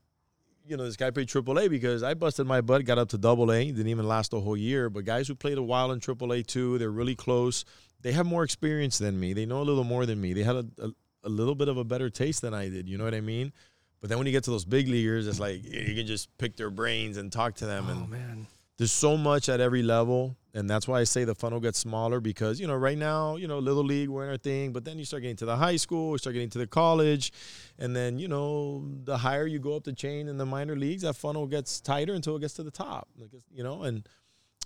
you 0.66 0.76
know, 0.76 0.84
this 0.84 0.96
guy 0.96 1.10
played 1.10 1.28
AAA 1.28 1.70
because 1.70 2.02
I 2.02 2.14
busted 2.14 2.46
my 2.46 2.60
butt, 2.60 2.84
got 2.84 2.98
up 2.98 3.08
to 3.10 3.18
Double 3.18 3.52
A, 3.52 3.64
didn't 3.66 3.88
even 3.88 4.06
last 4.06 4.32
a 4.32 4.40
whole 4.40 4.56
year. 4.56 4.90
But 4.90 5.04
guys 5.04 5.28
who 5.28 5.34
played 5.34 5.58
a 5.58 5.62
while 5.62 5.92
in 5.92 6.00
AAA 6.00 6.46
too, 6.46 6.78
they're 6.78 6.90
really 6.90 7.14
close. 7.14 7.64
They 8.00 8.12
have 8.12 8.26
more 8.26 8.42
experience 8.42 8.98
than 8.98 9.18
me. 9.18 9.32
They 9.32 9.46
know 9.46 9.60
a 9.60 9.64
little 9.64 9.84
more 9.84 10.06
than 10.06 10.20
me. 10.20 10.32
They 10.32 10.42
had 10.42 10.56
a, 10.56 10.66
a, 10.78 10.90
a 11.24 11.28
little 11.28 11.54
bit 11.54 11.68
of 11.68 11.76
a 11.76 11.84
better 11.84 12.10
taste 12.10 12.42
than 12.42 12.54
I 12.54 12.68
did. 12.68 12.88
You 12.88 12.98
know 12.98 13.04
what 13.04 13.14
I 13.14 13.20
mean? 13.20 13.52
But 14.00 14.08
then 14.08 14.18
when 14.18 14.26
you 14.26 14.32
get 14.32 14.44
to 14.44 14.50
those 14.50 14.64
big 14.64 14.88
leaguers, 14.88 15.28
it's 15.28 15.38
like 15.38 15.64
you 15.64 15.94
can 15.94 16.06
just 16.06 16.36
pick 16.36 16.56
their 16.56 16.70
brains 16.70 17.16
and 17.16 17.30
talk 17.30 17.54
to 17.56 17.66
them. 17.66 17.86
Oh 17.88 17.92
and 17.92 18.10
man. 18.10 18.46
There's 18.78 18.92
so 18.92 19.16
much 19.16 19.48
at 19.48 19.60
every 19.60 19.82
level, 19.82 20.36
and 20.54 20.68
that's 20.68 20.88
why 20.88 21.00
I 21.00 21.04
say 21.04 21.24
the 21.24 21.34
funnel 21.34 21.60
gets 21.60 21.78
smaller 21.78 22.20
because 22.20 22.58
you 22.60 22.66
know 22.66 22.74
right 22.74 22.98
now 22.98 23.36
you 23.36 23.46
know 23.46 23.58
little 23.58 23.84
league 23.84 24.08
we're 24.08 24.24
in 24.24 24.30
our 24.30 24.36
thing, 24.38 24.72
but 24.72 24.84
then 24.84 24.98
you 24.98 25.04
start 25.04 25.22
getting 25.22 25.36
to 25.36 25.44
the 25.46 25.56
high 25.56 25.76
school, 25.76 26.12
you 26.12 26.18
start 26.18 26.34
getting 26.34 26.50
to 26.50 26.58
the 26.58 26.66
college, 26.66 27.32
and 27.78 27.94
then 27.94 28.18
you 28.18 28.28
know 28.28 28.84
the 29.04 29.16
higher 29.18 29.46
you 29.46 29.58
go 29.58 29.76
up 29.76 29.84
the 29.84 29.92
chain 29.92 30.28
in 30.28 30.36
the 30.38 30.46
minor 30.46 30.76
leagues, 30.76 31.02
that 31.02 31.14
funnel 31.16 31.46
gets 31.46 31.80
tighter 31.80 32.14
until 32.14 32.36
it 32.36 32.40
gets 32.40 32.54
to 32.54 32.62
the 32.62 32.70
top. 32.70 33.08
Like 33.18 33.28
it's- 33.28 33.44
you 33.52 33.62
know, 33.62 33.82
and 33.82 34.08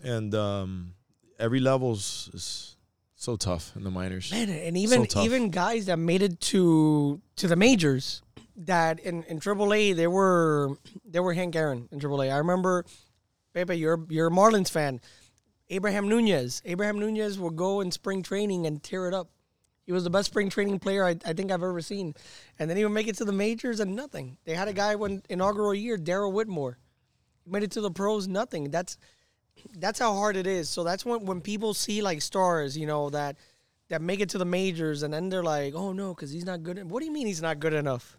and 0.05 0.35
um, 0.35 0.93
every 1.39 1.61
level's 1.61 2.31
is 2.33 2.77
so 3.17 3.35
tough 3.37 3.73
in 3.77 3.83
the 3.83 3.91
minors. 3.91 4.31
Man, 4.31 4.49
and 4.51 4.77
even 4.77 5.07
tough. 5.07 5.25
even 5.25 5.51
guys 5.51 5.87
that 5.87 5.99
made 5.99 6.23
it 6.23 6.41
to 6.53 7.21
to 7.37 7.49
the 7.49 7.57
majors 7.57 8.23
that 8.59 9.01
in 9.01 9.23
in 9.25 9.41
AAA 9.41 9.95
they 9.97 10.07
were 10.07 10.77
they 11.05 11.21
were 11.21 11.33
Hank 11.35 11.57
Aaron 11.57 11.89
in 11.91 11.99
AAA. 11.99 12.33
I 12.33 12.39
remember, 12.39 12.85
Pepe, 13.57 13.79
you're 13.79 14.05
you're 14.11 14.27
a 14.27 14.31
Marlins 14.31 14.71
fan. 14.71 15.01
Abraham 15.71 16.11
Nunez. 16.11 16.61
Abraham 16.67 17.01
Nunez 17.01 17.39
will 17.39 17.49
go 17.49 17.81
in 17.81 17.91
spring 17.91 18.23
training 18.23 18.67
and 18.67 18.83
tear 18.83 19.09
it 19.09 19.15
up. 19.15 19.31
He 19.87 19.93
was 19.93 20.05
the 20.05 20.11
best 20.11 20.29
spring 20.29 20.51
training 20.51 20.79
player 20.79 21.03
I, 21.03 21.17
I 21.25 21.33
think 21.33 21.51
I've 21.51 21.63
ever 21.63 21.81
seen. 21.81 22.15
And 22.59 22.69
then 22.69 22.77
he 22.77 22.85
would 22.85 22.93
make 22.93 23.09
it 23.09 23.17
to 23.17 23.25
the 23.25 23.33
majors 23.33 23.81
and 23.81 23.97
nothing. 23.97 24.37
They 24.45 24.55
had 24.55 24.69
a 24.69 24.75
guy 24.75 24.97
when 24.97 25.23
inaugural 25.31 25.73
year, 25.73 25.97
Darrell 25.97 26.33
Whitmore. 26.33 26.77
He 27.47 27.51
made 27.51 27.63
it 27.63 27.71
to 27.71 27.81
the 27.81 27.91
pros, 27.91 28.29
nothing. 28.29 28.71
That's 28.71 28.99
that's 29.79 29.99
how 29.99 30.13
hard 30.13 30.37
it 30.37 30.47
is. 30.47 30.69
So 30.69 30.85
that's 30.85 31.07
when 31.07 31.25
when 31.25 31.41
people 31.41 31.73
see 31.73 32.03
like 32.03 32.21
stars, 32.21 32.77
you 32.77 32.87
know, 32.87 33.09
that 33.09 33.39
that 33.89 34.03
make 34.03 34.21
it 34.21 34.29
to 34.31 34.39
the 34.39 34.45
majors 34.45 35.03
and 35.03 35.15
then 35.15 35.31
they're 35.31 35.43
like, 35.43 35.73
"Oh 35.75 35.93
no, 35.95 36.15
cuz 36.15 36.31
he's 36.31 36.45
not 36.45 36.63
good." 36.63 36.91
What 36.91 37.01
do 37.01 37.07
you 37.07 37.13
mean 37.13 37.27
he's 37.27 37.41
not 37.41 37.59
good 37.59 37.73
enough? 37.73 38.19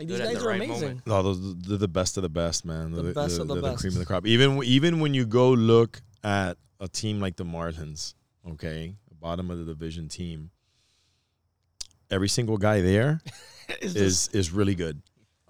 Like 0.00 0.08
these 0.08 0.18
guys 0.18 0.32
the 0.38 0.44
are 0.44 0.48
right 0.48 0.62
amazing. 0.62 0.80
moment. 0.88 1.06
No, 1.06 1.22
those 1.22 1.56
they're 1.58 1.76
the 1.78 1.86
best 1.88 2.16
of 2.16 2.22
the 2.22 2.28
best, 2.30 2.64
man. 2.64 2.90
The 2.92 3.02
They're 3.02 3.12
best 3.12 3.34
they're- 3.34 3.42
of 3.42 3.48
the 3.48 3.54
they're 3.54 3.62
best. 3.70 3.80
cream 3.82 3.92
of 3.92 3.98
the 3.98 4.06
crop. 4.06 4.26
Even 4.26 4.62
even 4.64 4.98
when 5.00 5.12
you 5.14 5.26
go 5.26 5.50
look 5.52 6.00
at 6.24 6.56
a 6.80 6.88
team 6.88 7.20
like 7.20 7.36
the 7.36 7.44
Marlins, 7.44 8.14
okay, 8.52 8.94
bottom 9.20 9.50
of 9.50 9.58
the 9.58 9.64
division 9.64 10.08
team, 10.08 10.50
every 12.10 12.28
single 12.28 12.56
guy 12.56 12.80
there 12.80 13.20
is 13.82 13.94
is 13.96 14.16
just- 14.16 14.34
is 14.34 14.50
really 14.50 14.74
good. 14.74 15.02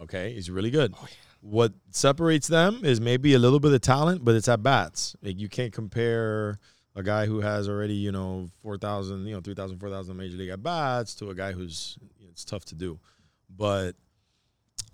Okay, 0.03 0.33
he's 0.35 0.51
really 0.51 0.71
good. 0.71 0.95
Oh, 0.97 1.07
yeah. 1.09 1.15
What 1.43 1.73
separates 1.91 2.49
them 2.49 2.85
is 2.85 3.01
maybe 3.01 3.33
a 3.35 3.39
little 3.39 3.61
bit 3.61 3.73
of 3.73 3.81
talent, 3.81 4.25
but 4.25 4.35
it's 4.35 4.49
at 4.49 4.63
bats. 4.63 5.15
Like 5.23 5.39
you 5.39 5.49
can't 5.49 5.73
compare 5.73 6.59
a 6.97 7.03
guy 7.03 7.25
who 7.27 7.41
has 7.41 7.69
already 7.69 7.95
you 7.95 8.13
know 8.13 8.51
four 8.63 8.77
thousand, 8.77 9.27
you 9.27 9.35
know 9.35 9.41
three 9.41 9.55
thousand, 9.55 9.79
four 9.79 9.89
thousand 9.91 10.17
major 10.17 10.37
league 10.37 10.51
at 10.51 10.63
bats 10.63 11.15
to 11.17 11.31
a 11.31 11.35
guy 11.35 11.53
who's 11.53 11.97
it's 12.31 12.45
tough 12.45 12.65
to 12.67 12.75
do, 12.75 12.99
but 13.49 13.95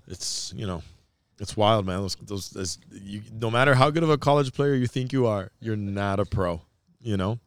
it's 0.09 0.53
you 0.57 0.67
know 0.67 0.83
it's 1.39 1.57
wild, 1.57 1.87
man. 1.87 2.01
Those 2.01 2.17
those, 2.17 2.51
those 2.51 2.79
you, 2.93 3.23
no 3.33 3.51
matter 3.51 3.75
how 3.75 3.91
good 3.91 4.03
of 4.03 4.11
a 4.11 4.19
college 4.19 4.53
player 4.53 4.75
you 4.75 4.87
think 4.87 5.13
you 5.13 5.27
are, 5.27 5.51
you're 5.61 5.77
not 5.77 6.21
a 6.21 6.25
pro. 6.25 6.63
You 7.01 7.17
know. 7.17 7.39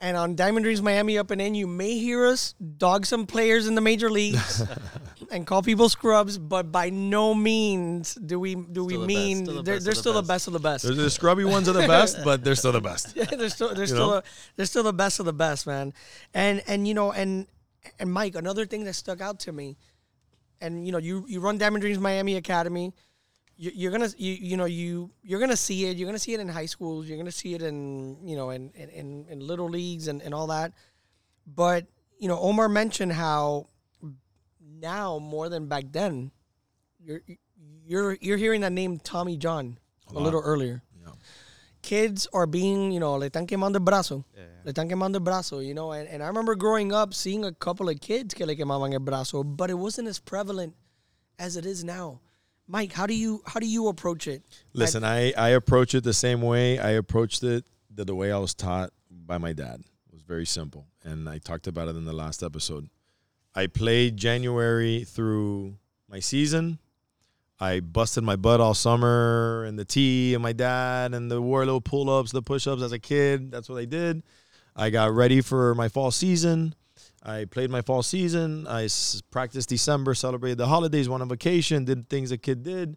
and 0.00 0.16
on 0.16 0.36
Diamond 0.36 0.64
Dreams 0.64 0.80
Miami 0.80 1.18
up 1.18 1.30
and 1.30 1.40
in, 1.40 1.54
you 1.54 1.66
may 1.66 1.98
hear 1.98 2.26
us 2.26 2.54
dog 2.78 3.04
some 3.06 3.26
players 3.26 3.66
in 3.66 3.74
the 3.74 3.80
major 3.80 4.08
leagues 4.10 4.62
and 5.30 5.46
call 5.46 5.62
people 5.62 5.88
scrubs, 5.88 6.38
but 6.38 6.70
by 6.70 6.88
no 6.90 7.34
means 7.34 8.14
do 8.14 8.38
we 8.40 8.54
do 8.54 8.84
we 8.84 8.92
Still 8.94 9.00
the 9.00 9.06
mean 9.06 9.36
still 9.44 9.54
the 9.56 9.62
they're, 9.62 9.74
best 9.76 9.84
they're 9.84 9.92
of 9.92 9.96
the 9.96 10.00
still 10.00 10.12
the 10.12 10.22
best. 10.22 10.28
best 10.28 10.46
of 10.46 10.52
the 10.52 10.58
best. 10.60 10.84
There's 10.84 10.96
the 10.96 11.10
scrubby 11.10 11.44
ones 11.44 11.68
are 11.68 11.72
the 11.72 11.86
best, 11.88 12.18
but 12.24 12.44
they're 12.44 12.54
still 12.54 12.72
the 12.72 12.80
best. 12.80 13.16
Yeah, 13.16 13.24
they're 13.24 13.48
still 13.50 13.74
they're 13.74 13.82
You 13.82 13.86
still 13.88 14.12
a, 14.14 14.22
they're 14.56 14.66
still 14.66 14.82
the 14.84 14.92
best 14.92 15.18
of 15.20 15.26
the 15.26 15.32
best, 15.32 15.66
man. 15.66 15.92
And 16.32 16.62
and 16.66 16.86
you 16.86 16.94
know 16.94 17.12
and 17.12 17.46
and 17.98 18.12
Mike, 18.12 18.34
another 18.34 18.66
thing 18.66 18.84
that 18.84 18.94
stuck 18.94 19.20
out 19.20 19.40
to 19.40 19.52
me, 19.52 19.76
and 20.60 20.86
you 20.86 20.92
know 20.92 20.98
you 20.98 21.24
you 21.28 21.40
run 21.40 21.58
Diamond 21.58 21.82
Dreams 21.82 21.98
Miami 21.98 22.36
Academy. 22.36 22.92
You, 23.58 23.70
you're 23.74 23.92
gonna 23.92 24.10
you, 24.16 24.32
you 24.32 24.56
know 24.56 24.66
you 24.66 25.10
you're 25.22 25.40
gonna 25.40 25.56
see 25.56 25.86
it. 25.86 25.96
You're 25.96 26.06
gonna 26.06 26.18
see 26.18 26.34
it 26.34 26.40
in 26.40 26.48
high 26.48 26.66
schools. 26.66 27.06
You're 27.08 27.18
gonna 27.18 27.32
see 27.32 27.54
it 27.54 27.62
in 27.62 28.18
you 28.26 28.36
know 28.36 28.50
in 28.50 28.70
in, 28.70 29.26
in, 29.28 29.40
little 29.40 29.68
leagues 29.68 30.08
and, 30.08 30.20
and 30.22 30.34
all 30.34 30.48
that. 30.48 30.72
But 31.46 31.86
you 32.18 32.28
know 32.28 32.38
Omar 32.38 32.68
mentioned 32.68 33.12
how 33.12 33.68
now 34.60 35.18
more 35.18 35.48
than 35.48 35.68
back 35.68 35.84
then, 35.90 36.30
you're 37.00 37.22
you're 37.84 38.18
you're 38.20 38.36
hearing 38.36 38.60
that 38.62 38.72
name 38.72 38.98
Tommy 38.98 39.36
John 39.36 39.78
a, 40.10 40.14
lot. 40.14 40.22
little 40.22 40.40
earlier. 40.40 40.82
Kids 41.86 42.26
are 42.32 42.46
being, 42.46 42.90
you 42.90 42.98
know, 42.98 43.14
le 43.14 43.30
están 43.30 43.46
quemando 43.46 43.76
el 43.76 43.84
brazo. 43.84 44.24
Yeah. 44.34 44.42
Le 44.64 44.72
están 44.72 44.88
quemando 44.88 45.14
el 45.14 45.20
brazo, 45.20 45.60
you 45.64 45.72
know. 45.72 45.92
And, 45.92 46.08
and 46.08 46.22
I 46.22 46.26
remember 46.26 46.56
growing 46.56 46.92
up 46.92 47.14
seeing 47.14 47.44
a 47.44 47.52
couple 47.52 47.88
of 47.88 48.00
kids 48.00 48.34
que 48.34 48.44
le 48.44 48.56
quemaban 48.56 48.92
el 48.92 49.00
brazo, 49.00 49.44
but 49.44 49.70
it 49.70 49.78
wasn't 49.78 50.08
as 50.08 50.18
prevalent 50.18 50.74
as 51.38 51.56
it 51.56 51.64
is 51.64 51.84
now. 51.84 52.20
Mike, 52.66 52.92
how 52.92 53.06
do 53.06 53.14
you 53.14 53.42
how 53.46 53.60
do 53.60 53.66
you 53.66 53.86
approach 53.86 54.26
it? 54.26 54.42
Listen, 54.72 55.04
I, 55.04 55.32
I 55.38 55.50
approach 55.50 55.94
it 55.94 56.02
the 56.02 56.12
same 56.12 56.42
way. 56.42 56.80
I 56.80 56.90
approached 56.90 57.44
it 57.44 57.64
the, 57.88 58.04
the 58.04 58.14
way 58.14 58.32
I 58.32 58.38
was 58.38 58.54
taught 58.54 58.90
by 59.08 59.38
my 59.38 59.52
dad. 59.52 59.80
It 60.08 60.12
was 60.12 60.22
very 60.22 60.46
simple. 60.46 60.86
And 61.04 61.28
I 61.28 61.38
talked 61.38 61.68
about 61.68 61.86
it 61.86 61.94
in 61.94 62.04
the 62.04 62.12
last 62.12 62.42
episode. 62.42 62.88
I 63.54 63.68
played 63.68 64.16
January 64.16 65.04
through 65.04 65.78
my 66.08 66.18
season. 66.18 66.80
I 67.58 67.80
busted 67.80 68.22
my 68.22 68.36
butt 68.36 68.60
all 68.60 68.74
summer 68.74 69.64
and 69.64 69.78
the 69.78 69.84
tee 69.84 70.34
and 70.34 70.42
my 70.42 70.52
dad 70.52 71.14
and 71.14 71.30
the 71.30 71.40
wore 71.40 71.64
little 71.64 71.80
pull 71.80 72.10
ups, 72.10 72.32
the 72.32 72.42
push 72.42 72.66
ups 72.66 72.82
as 72.82 72.92
a 72.92 72.98
kid. 72.98 73.50
That's 73.50 73.68
what 73.68 73.78
I 73.78 73.86
did. 73.86 74.22
I 74.74 74.90
got 74.90 75.12
ready 75.14 75.40
for 75.40 75.74
my 75.74 75.88
fall 75.88 76.10
season. 76.10 76.74
I 77.22 77.46
played 77.46 77.70
my 77.70 77.80
fall 77.80 78.02
season. 78.02 78.66
I 78.66 78.84
s- 78.84 79.22
practiced 79.30 79.70
December, 79.70 80.14
celebrated 80.14 80.58
the 80.58 80.66
holidays, 80.66 81.08
went 81.08 81.22
on 81.22 81.28
vacation, 81.28 81.84
did 81.86 82.08
things 82.08 82.30
a 82.30 82.36
kid 82.38 82.62
did 82.62 82.96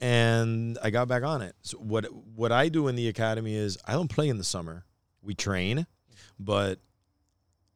and 0.00 0.78
I 0.82 0.90
got 0.90 1.08
back 1.08 1.22
on 1.22 1.42
it. 1.42 1.54
So 1.62 1.78
what 1.78 2.04
what 2.34 2.52
I 2.52 2.68
do 2.68 2.88
in 2.88 2.96
the 2.96 3.08
academy 3.08 3.54
is 3.54 3.78
I 3.84 3.92
don't 3.92 4.08
play 4.08 4.28
in 4.28 4.38
the 4.38 4.44
summer. 4.44 4.84
We 5.22 5.34
train, 5.34 5.86
but 6.38 6.78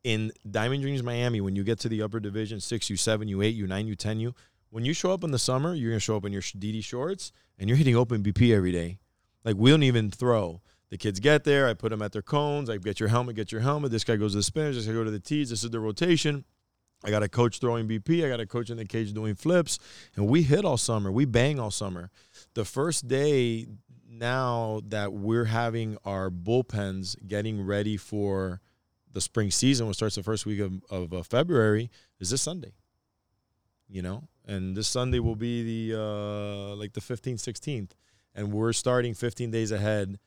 in 0.04 0.32
Diamond 0.48 0.82
Dreams 0.82 1.02
Miami, 1.02 1.40
when 1.40 1.56
you 1.56 1.64
get 1.64 1.80
to 1.80 1.88
the 1.88 2.02
upper 2.02 2.20
division, 2.20 2.60
six 2.60 2.88
U, 2.90 2.96
seven 2.96 3.28
U, 3.28 3.42
eight 3.42 3.54
U, 3.56 3.66
nine 3.66 3.86
U, 3.86 3.94
ten 3.96 4.20
U, 4.20 4.34
when 4.72 4.86
you 4.86 4.94
show 4.94 5.12
up 5.12 5.22
in 5.22 5.32
the 5.32 5.38
summer, 5.38 5.74
you're 5.74 5.90
gonna 5.90 6.00
show 6.00 6.16
up 6.16 6.24
in 6.24 6.32
your 6.32 6.40
DD 6.40 6.82
shorts 6.82 7.30
and 7.58 7.68
you're 7.68 7.76
hitting 7.76 7.94
open 7.94 8.22
BP 8.22 8.54
every 8.56 8.72
day. 8.72 8.98
Like 9.44 9.56
we 9.56 9.70
don't 9.70 9.82
even 9.82 10.10
throw. 10.10 10.62
The 10.88 10.96
kids 10.96 11.20
get 11.20 11.44
there. 11.44 11.68
I 11.68 11.74
put 11.74 11.90
them 11.90 12.00
at 12.00 12.12
their 12.12 12.22
cones. 12.22 12.70
I 12.70 12.78
get 12.78 12.98
your 12.98 13.10
helmet, 13.10 13.36
get 13.36 13.52
your 13.52 13.60
helmet. 13.60 13.90
This 13.90 14.02
guy 14.02 14.16
goes 14.16 14.32
to 14.32 14.38
the 14.38 14.42
spinners. 14.42 14.76
This 14.76 14.86
guy 14.86 14.92
go 14.92 15.04
to 15.04 15.10
the 15.10 15.20
tees. 15.20 15.50
This 15.50 15.62
is 15.62 15.70
the 15.70 15.78
rotation. 15.78 16.44
I 17.04 17.10
got 17.10 17.22
a 17.22 17.28
coach 17.28 17.58
throwing 17.58 17.86
BP. 17.86 18.24
I 18.24 18.28
got 18.30 18.40
a 18.40 18.46
coach 18.46 18.70
in 18.70 18.78
the 18.78 18.84
cage 18.86 19.12
doing 19.12 19.34
flips, 19.34 19.78
and 20.16 20.28
we 20.28 20.42
hit 20.42 20.64
all 20.64 20.78
summer. 20.78 21.10
We 21.10 21.24
bang 21.24 21.58
all 21.58 21.70
summer. 21.70 22.10
The 22.54 22.64
first 22.64 23.08
day 23.08 23.66
now 24.08 24.80
that 24.88 25.12
we're 25.12 25.46
having 25.46 25.98
our 26.04 26.30
bullpens 26.30 27.16
getting 27.26 27.66
ready 27.66 27.96
for 27.96 28.60
the 29.10 29.20
spring 29.20 29.50
season, 29.50 29.86
which 29.86 29.96
starts 29.96 30.14
the 30.14 30.22
first 30.22 30.46
week 30.46 30.60
of, 30.60 30.72
of 30.90 31.12
uh, 31.12 31.22
February, 31.22 31.90
is 32.20 32.30
this 32.30 32.40
Sunday. 32.40 32.72
You 33.88 34.00
know, 34.00 34.28
and 34.46 34.76
this 34.76 34.88
Sunday 34.88 35.18
will 35.18 35.36
be 35.36 35.88
the 35.88 35.98
uh, 36.00 36.74
like 36.76 36.92
the 36.92 37.00
15th, 37.00 37.36
16th, 37.36 37.90
and 38.34 38.52
we're 38.52 38.72
starting 38.72 39.14
15 39.14 39.50
days 39.50 39.72
ahead 39.72 40.18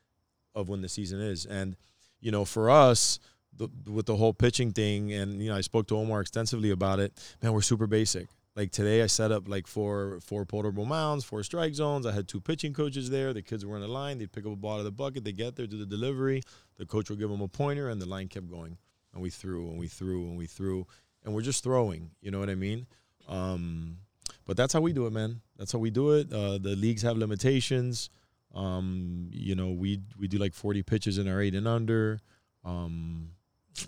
of 0.54 0.68
when 0.68 0.80
the 0.82 0.88
season 0.88 1.20
is. 1.20 1.46
And 1.46 1.76
you 2.20 2.30
know, 2.30 2.44
for 2.44 2.70
us, 2.70 3.18
the, 3.56 3.68
with 3.90 4.06
the 4.06 4.16
whole 4.16 4.32
pitching 4.32 4.72
thing, 4.72 5.12
and 5.12 5.40
you 5.42 5.50
know, 5.50 5.56
I 5.56 5.60
spoke 5.60 5.86
to 5.88 5.96
Omar 5.96 6.20
extensively 6.20 6.70
about 6.70 6.98
it. 6.98 7.12
Man, 7.42 7.52
we're 7.52 7.62
super 7.62 7.86
basic. 7.86 8.28
Like 8.54 8.70
today, 8.70 9.02
I 9.02 9.06
set 9.06 9.32
up 9.32 9.48
like 9.48 9.66
four 9.66 10.18
four 10.22 10.46
portable 10.46 10.86
mounds, 10.86 11.24
four 11.24 11.42
strike 11.42 11.74
zones. 11.74 12.06
I 12.06 12.12
had 12.12 12.26
two 12.26 12.40
pitching 12.40 12.72
coaches 12.72 13.10
there. 13.10 13.34
The 13.34 13.42
kids 13.42 13.66
were 13.66 13.76
in 13.76 13.82
the 13.82 13.88
line. 13.88 14.16
They'd 14.16 14.32
pick 14.32 14.46
up 14.46 14.52
a 14.52 14.56
ball 14.56 14.74
out 14.74 14.78
of 14.78 14.84
the 14.86 14.92
bucket. 14.92 15.24
They 15.24 15.32
get 15.32 15.56
there, 15.56 15.66
do 15.66 15.78
the 15.78 15.84
delivery. 15.84 16.42
The 16.78 16.86
coach 16.86 17.10
will 17.10 17.16
give 17.16 17.28
them 17.28 17.42
a 17.42 17.48
pointer, 17.48 17.90
and 17.90 18.00
the 18.00 18.08
line 18.08 18.28
kept 18.28 18.48
going. 18.48 18.78
And 19.12 19.22
we 19.22 19.28
threw, 19.28 19.68
and 19.68 19.78
we 19.78 19.88
threw, 19.88 20.24
and 20.24 20.38
we 20.38 20.46
threw, 20.46 20.86
and 21.24 21.34
we're 21.34 21.42
just 21.42 21.62
throwing. 21.62 22.10
You 22.22 22.30
know 22.30 22.38
what 22.38 22.48
I 22.48 22.54
mean? 22.54 22.86
Um, 23.28 23.98
but 24.46 24.56
that's 24.56 24.72
how 24.72 24.80
we 24.80 24.92
do 24.92 25.06
it, 25.06 25.12
man. 25.12 25.40
That's 25.56 25.72
how 25.72 25.78
we 25.78 25.90
do 25.90 26.12
it. 26.12 26.32
Uh, 26.32 26.58
the 26.58 26.76
leagues 26.76 27.02
have 27.02 27.16
limitations. 27.16 28.10
Um, 28.54 29.28
you 29.32 29.54
know, 29.54 29.70
we 29.70 30.00
we 30.18 30.28
do 30.28 30.38
like 30.38 30.54
40 30.54 30.82
pitches 30.82 31.18
in 31.18 31.28
our 31.28 31.40
eight 31.40 31.54
and 31.54 31.68
under. 31.68 32.20
Um, 32.64 33.30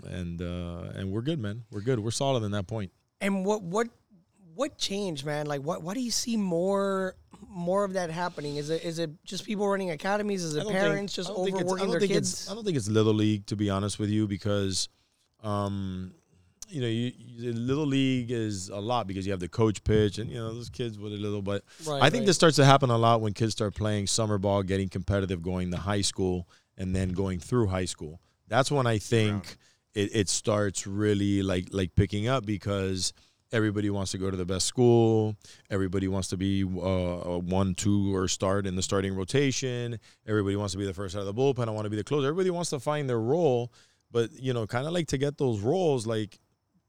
and 0.07 0.43
uh, 0.43 0.93
and 0.95 1.11
we're 1.11 1.23
good, 1.23 1.39
man. 1.39 1.65
We're 1.71 1.81
good. 1.81 1.99
We're 1.99 2.11
solid 2.11 2.43
in 2.43 2.53
that 2.53 2.67
point. 2.67 2.93
And 3.21 3.45
what 3.45 3.63
what 3.63 3.89
what 4.55 4.77
changed, 4.77 5.25
man? 5.25 5.47
Like, 5.47 5.63
what 5.63 5.83
why 5.83 5.95
do 5.95 6.01
you 6.01 6.11
see 6.11 6.37
more 6.37 7.15
more 7.49 7.85
of 7.85 7.95
that 7.95 8.11
happening? 8.11 8.57
Is 8.57 8.71
it 8.71 8.85
is 8.85 8.99
it 8.99 9.11
just 9.25 9.45
people 9.45 9.69
running 9.69 9.91
academies? 9.91 10.45
Is 10.45 10.57
it 10.57 10.69
parents 10.69 11.15
think, 11.15 11.27
just 11.27 11.31
overworking 11.31 11.91
their 11.91 12.01
kids? 12.01 12.49
I 12.51 12.55
don't 12.55 12.65
think 12.65 12.77
it's 12.77 12.89
little 12.89 13.15
league, 13.15 13.47
to 13.47 13.57
be 13.57 13.71
honest 13.71 13.99
with 13.99 14.11
you, 14.11 14.27
because, 14.27 14.89
um, 15.43 16.13
you 16.69 16.81
know, 16.81 16.87
you, 16.87 17.13
you, 17.17 17.53
little 17.53 17.87
league 17.87 18.31
is 18.31 18.69
a 18.69 18.79
lot 18.79 19.07
because 19.07 19.27
you 19.27 19.33
have 19.33 19.41
the 19.41 19.49
coach 19.49 19.83
pitch, 19.85 20.19
and 20.19 20.31
you 20.31 20.37
know 20.37 20.53
those 20.53 20.71
kids 20.71 20.99
with 20.99 21.13
a 21.13 21.17
little. 21.17 21.43
But 21.43 21.65
right, 21.87 22.03
I 22.03 22.11
think 22.11 22.23
right. 22.23 22.27
this 22.27 22.37
starts 22.37 22.57
to 22.57 22.65
happen 22.65 22.91
a 22.91 22.99
lot 22.99 23.21
when 23.21 23.33
kids 23.33 23.53
start 23.53 23.75
playing 23.75 24.07
summer 24.07 24.39
ball, 24.39 24.63
getting 24.63 24.89
competitive, 24.89 25.43
going 25.43 25.71
to 25.71 25.77
high 25.77 26.03
school, 26.03 26.49
and 26.77 26.95
then 26.95 27.11
going 27.11 27.39
through 27.39 27.69
high 27.69 27.85
school. 27.85 28.21
That's 28.49 28.71
when 28.71 28.87
I 28.87 28.99
think 28.99 29.57
it, 29.95 30.11
it 30.15 30.29
starts 30.29 30.87
really 30.87 31.43
like 31.43 31.69
like 31.73 31.95
picking 31.95 32.29
up 32.29 32.47
because 32.47 33.13
everybody 33.53 33.91
wants 33.91 34.13
to 34.13 34.19
go 34.19 34.31
to 34.31 34.37
the 34.37 34.45
best 34.45 34.67
school. 34.67 35.37
Everybody 35.71 36.09
wants 36.09 36.29
to 36.29 36.37
be 36.37 36.63
uh, 36.65 37.39
one, 37.39 37.75
two, 37.75 38.15
or 38.15 38.29
start 38.29 38.67
in 38.67 38.77
the 38.77 38.83
starting 38.83 39.15
rotation. 39.15 39.99
Everybody 40.27 40.57
wants 40.57 40.73
to 40.73 40.79
be 40.79 40.87
the 40.87 40.95
first 40.95 41.17
out 41.17 41.27
of 41.27 41.27
the 41.27 41.35
bullpen. 41.35 41.69
I 41.69 41.71
want 41.71 41.87
to 41.87 41.91
be 41.91 41.97
the 41.97 42.05
closer. 42.05 42.29
Everybody 42.29 42.51
wants 42.51 42.71
to 42.71 42.81
find 42.81 43.09
their 43.09 43.21
role, 43.21 43.73
but 44.11 44.33
you 44.33 44.53
know, 44.53 44.67
kind 44.67 44.87
of 44.87 44.93
like 44.93 45.09
to 45.09 45.19
get 45.19 45.39
those 45.39 45.61
roles, 45.61 46.07
like 46.07 46.39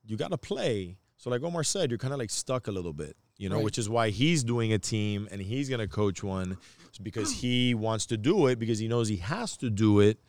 you 0.06 0.18
got 0.18 0.32
to 0.32 0.38
play. 0.38 0.98
So, 1.18 1.30
like 1.30 1.44
Omar 1.44 1.64
said, 1.64 1.92
you're 1.92 1.98
kind 1.98 2.14
of 2.14 2.20
like 2.20 2.30
stuck 2.30 2.68
a 2.68 2.72
little 2.72 2.94
bit, 2.94 3.16
you 3.38 3.50
know, 3.50 3.58
right. 3.58 3.66
which 3.66 3.78
is 3.78 3.90
why 3.90 4.10
he's 4.10 4.44
doing 4.44 4.74
a 4.74 4.80
team 4.80 5.28
and 5.32 5.42
he's 5.42 5.68
going 5.68 5.82
to 5.82 5.88
coach 5.88 6.24
one 6.24 6.58
because 7.02 7.32
he 7.32 7.74
wants 7.74 8.06
to 8.08 8.18
do 8.18 8.48
it 8.48 8.58
because 8.58 8.80
he 8.80 8.88
knows 8.88 9.08
he 9.08 9.18
has 9.18 9.58
to 9.58 9.70
do 9.70 10.00
it, 10.00 10.20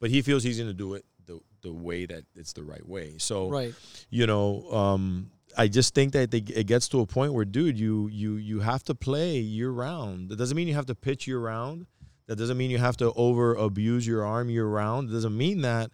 but 0.00 0.10
he 0.10 0.22
feels 0.22 0.42
he's 0.42 0.58
going 0.58 0.68
to 0.68 0.74
do 0.74 0.94
it 0.94 1.04
the 1.26 1.40
the 1.62 1.72
way 1.72 2.06
that 2.06 2.24
it's 2.34 2.52
the 2.52 2.64
right 2.64 2.86
way. 2.86 3.14
So, 3.18 3.48
right. 3.48 3.74
you 4.10 4.26
know, 4.26 4.70
um, 4.72 5.30
I 5.56 5.68
just 5.68 5.94
think 5.94 6.12
that 6.12 6.30
they, 6.30 6.38
it 6.38 6.66
gets 6.66 6.88
to 6.88 7.00
a 7.00 7.06
point 7.06 7.32
where, 7.32 7.44
dude, 7.44 7.78
you 7.78 8.08
you 8.08 8.36
you 8.36 8.60
have 8.60 8.82
to 8.84 8.94
play 8.94 9.38
year 9.38 9.70
round. 9.70 10.30
That 10.30 10.36
doesn't 10.36 10.56
mean 10.56 10.68
you 10.68 10.74
have 10.74 10.86
to 10.86 10.94
pitch 10.94 11.26
year 11.26 11.38
round. 11.38 11.86
That 12.26 12.36
doesn't 12.36 12.56
mean 12.56 12.70
you 12.70 12.78
have 12.78 12.96
to 12.98 13.12
over 13.14 13.54
abuse 13.54 14.06
your 14.06 14.24
arm 14.24 14.50
year 14.50 14.66
round. 14.66 15.10
It 15.10 15.12
doesn't 15.12 15.36
mean 15.36 15.62
that. 15.62 15.90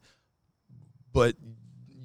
But 1.12 1.36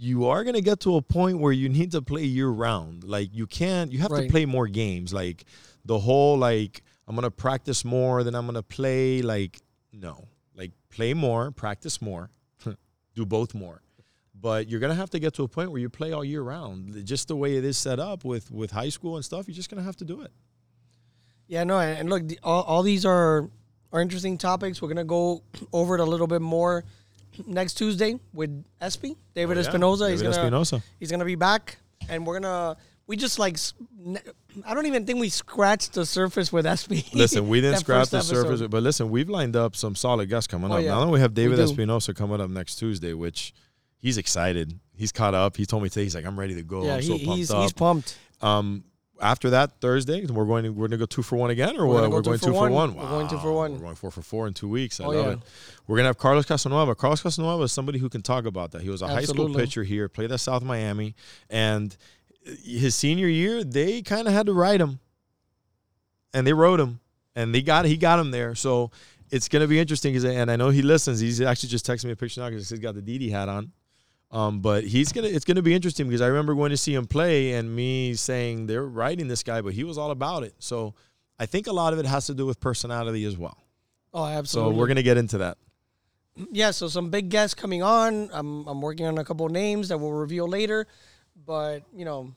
you 0.01 0.25
are 0.25 0.43
going 0.43 0.55
to 0.55 0.61
get 0.61 0.79
to 0.81 0.95
a 0.95 1.01
point 1.01 1.37
where 1.37 1.51
you 1.51 1.69
need 1.69 1.91
to 1.91 2.01
play 2.01 2.23
year 2.23 2.49
round. 2.49 3.03
Like 3.03 3.29
you 3.33 3.45
can't. 3.45 3.91
You 3.91 3.99
have 3.99 4.11
right. 4.11 4.23
to 4.23 4.31
play 4.31 4.45
more 4.45 4.67
games. 4.67 5.13
Like 5.13 5.45
the 5.85 5.99
whole 5.99 6.37
like 6.37 6.81
I'm 7.07 7.15
going 7.15 7.23
to 7.23 7.31
practice 7.31 7.85
more 7.85 8.23
than 8.23 8.33
I'm 8.33 8.45
going 8.45 8.55
to 8.55 8.63
play. 8.63 9.21
Like 9.21 9.59
no. 9.93 10.27
Like 10.55 10.71
play 10.89 11.13
more, 11.13 11.51
practice 11.51 12.01
more 12.01 12.29
do 13.15 13.25
both 13.25 13.53
more. 13.53 13.81
But 14.39 14.69
you're 14.69 14.79
gonna 14.79 14.95
have 14.95 15.11
to 15.11 15.19
get 15.19 15.35
to 15.35 15.43
a 15.43 15.47
point 15.47 15.69
where 15.69 15.79
you 15.79 15.87
play 15.87 16.13
all 16.13 16.25
year 16.25 16.41
round. 16.41 17.05
Just 17.05 17.27
the 17.27 17.35
way 17.35 17.57
it 17.57 17.63
is 17.63 17.77
set 17.77 17.99
up 17.99 18.25
with 18.25 18.49
with 18.49 18.71
high 18.71 18.89
school 18.89 19.15
and 19.15 19.23
stuff, 19.23 19.47
you're 19.47 19.53
just 19.53 19.69
gonna 19.69 19.83
have 19.83 19.97
to 19.97 20.05
do 20.05 20.21
it. 20.21 20.31
Yeah, 21.47 21.63
no, 21.63 21.79
and 21.79 22.09
look, 22.09 22.27
the, 22.27 22.39
all, 22.41 22.63
all 22.63 22.81
these 22.81 23.05
are 23.05 23.51
are 23.91 24.01
interesting 24.01 24.39
topics. 24.39 24.81
We're 24.81 24.87
gonna 24.87 25.03
go 25.03 25.43
over 25.73 25.93
it 25.93 26.01
a 26.01 26.05
little 26.05 26.25
bit 26.25 26.41
more 26.41 26.85
next 27.45 27.75
Tuesday 27.75 28.19
with 28.33 28.63
Espy 28.79 29.17
David 29.33 29.57
oh, 29.57 29.61
yeah. 29.61 29.67
Espinosa. 29.67 30.05
David 30.05 30.11
he's 30.11 30.21
gonna 30.21 30.35
Espinosa. 30.35 30.83
he's 30.99 31.11
gonna 31.11 31.25
be 31.25 31.35
back, 31.35 31.77
and 32.09 32.25
we're 32.25 32.39
gonna 32.39 32.77
we 33.07 33.17
just 33.17 33.39
like 33.39 33.57
I 34.65 34.73
don't 34.73 34.85
even 34.85 35.05
think 35.05 35.19
we 35.19 35.29
scratched 35.29 35.93
the 35.93 36.05
surface 36.05 36.51
with 36.51 36.65
Espy. 36.65 37.05
Listen, 37.13 37.47
we 37.47 37.61
didn't 37.61 37.79
scratch 37.79 38.09
the 38.09 38.17
episode. 38.17 38.43
surface, 38.43 38.67
but 38.67 38.83
listen, 38.83 39.09
we've 39.09 39.29
lined 39.29 39.55
up 39.55 39.75
some 39.75 39.95
solid 39.95 40.29
guests 40.29 40.47
coming 40.47 40.71
oh, 40.71 40.75
up. 40.75 40.83
Yeah. 40.83 40.91
Now 40.91 41.09
we 41.09 41.19
have 41.19 41.33
David 41.33 41.57
we 41.57 41.63
Espinosa 41.63 42.13
coming 42.13 42.39
up 42.39 42.49
next 42.49 42.75
Tuesday, 42.75 43.13
which 43.13 43.53
he's 43.97 44.17
excited. 44.17 44.79
He's 44.93 45.11
caught 45.11 45.33
up. 45.33 45.57
He 45.57 45.65
told 45.65 45.83
me 45.83 45.89
today 45.89 46.03
he's 46.03 46.15
like, 46.15 46.25
I'm 46.25 46.39
ready 46.39 46.55
to 46.55 46.63
go. 46.63 46.85
Yeah, 46.85 46.95
I'm 46.95 47.01
he, 47.01 47.07
so 47.07 47.13
pumped 47.17 47.37
he's, 47.37 47.51
up. 47.51 47.61
He's 47.63 47.73
pumped. 47.73 48.17
Um, 48.41 48.83
after 49.21 49.51
that 49.51 49.79
Thursday, 49.79 50.25
we're 50.25 50.45
going 50.45 50.63
to 50.63 50.69
we're 50.71 50.87
going 50.87 50.91
to 50.91 50.97
go 50.97 51.05
two 51.05 51.21
for 51.21 51.35
one 51.35 51.51
again, 51.51 51.77
or 51.77 51.85
we're, 51.85 51.93
what? 51.93 52.01
Go 52.01 52.09
we're 52.09 52.21
going 52.21 52.39
two, 52.39 52.47
for, 52.47 52.53
one. 52.53 52.73
one. 52.73 52.95
Wow. 52.95 53.03
We're 53.03 53.09
going 53.09 53.27
two 53.27 53.37
for 53.37 53.53
one. 53.53 53.73
We're 53.73 53.79
going 53.79 53.95
four 53.95 54.11
for 54.11 54.21
four 54.21 54.47
in 54.47 54.53
two 54.53 54.67
weeks. 54.67 54.99
I 54.99 55.05
oh, 55.05 55.09
love 55.09 55.25
yeah. 55.25 55.31
it. 55.33 55.39
We're 55.87 55.97
gonna 55.97 56.09
have 56.09 56.17
Carlos 56.17 56.45
Casanova. 56.45 56.95
Carlos 56.95 57.21
Casanova 57.21 57.63
is 57.63 57.71
somebody 57.71 57.99
who 57.99 58.09
can 58.09 58.21
talk 58.21 58.45
about 58.45 58.71
that. 58.71 58.81
He 58.81 58.89
was 58.89 59.01
a 59.01 59.05
Absolutely. 59.05 59.25
high 59.25 59.33
school 59.33 59.59
pitcher 59.59 59.83
here, 59.83 60.09
played 60.09 60.31
at 60.31 60.39
South 60.39 60.63
Miami, 60.63 61.15
and 61.49 61.95
his 62.43 62.95
senior 62.95 63.27
year, 63.27 63.63
they 63.63 64.01
kind 64.01 64.27
of 64.27 64.33
had 64.33 64.47
to 64.47 64.53
write 64.53 64.81
him, 64.81 64.99
and 66.33 66.45
they 66.45 66.53
wrote 66.53 66.79
him, 66.79 66.99
and 67.35 67.53
they 67.53 67.61
got 67.61 67.85
he 67.85 67.97
got 67.97 68.19
him 68.19 68.31
there. 68.31 68.55
So 68.55 68.91
it's 69.29 69.47
gonna 69.47 69.67
be 69.67 69.79
interesting. 69.79 70.15
And 70.25 70.49
I 70.49 70.55
know 70.55 70.69
he 70.69 70.81
listens. 70.81 71.19
He's 71.19 71.41
actually 71.41 71.69
just 71.69 71.85
texting 71.85 72.05
me 72.05 72.11
a 72.11 72.15
picture 72.15 72.41
now 72.41 72.49
because 72.49 72.69
he's 72.69 72.79
got 72.79 72.95
the 72.95 73.01
DD 73.01 73.31
hat 73.31 73.49
on. 73.49 73.71
Um, 74.31 74.61
but 74.61 74.85
he's 74.85 75.11
gonna 75.11 75.27
it's 75.27 75.43
gonna 75.43 75.61
be 75.61 75.73
interesting 75.73 76.07
because 76.07 76.21
I 76.21 76.27
remember 76.27 76.55
going 76.55 76.69
to 76.69 76.77
see 76.77 76.95
him 76.95 77.05
play 77.05 77.53
and 77.53 77.75
me 77.75 78.13
saying 78.13 78.67
they're 78.67 78.85
writing 78.85 79.27
this 79.27 79.43
guy, 79.43 79.61
but 79.61 79.73
he 79.73 79.83
was 79.83 79.97
all 79.97 80.11
about 80.11 80.43
it. 80.43 80.55
So 80.59 80.93
I 81.37 81.45
think 81.45 81.67
a 81.67 81.73
lot 81.73 81.91
of 81.91 81.99
it 81.99 82.05
has 82.05 82.27
to 82.27 82.33
do 82.33 82.45
with 82.45 82.59
personality 82.59 83.25
as 83.25 83.37
well. 83.37 83.57
Oh, 84.13 84.25
absolutely. 84.25 84.73
So 84.73 84.77
we're 84.77 84.87
gonna 84.87 85.03
get 85.03 85.17
into 85.17 85.39
that. 85.39 85.57
Yeah, 86.51 86.71
so 86.71 86.87
some 86.87 87.09
big 87.09 87.29
guests 87.29 87.53
coming 87.53 87.83
on. 87.83 88.29
I'm 88.31 88.65
I'm 88.67 88.81
working 88.81 89.05
on 89.05 89.17
a 89.17 89.25
couple 89.25 89.47
names 89.49 89.89
that 89.89 89.97
we'll 89.97 90.13
reveal 90.13 90.47
later. 90.47 90.87
But 91.45 91.83
you 91.93 92.05
know, 92.05 92.33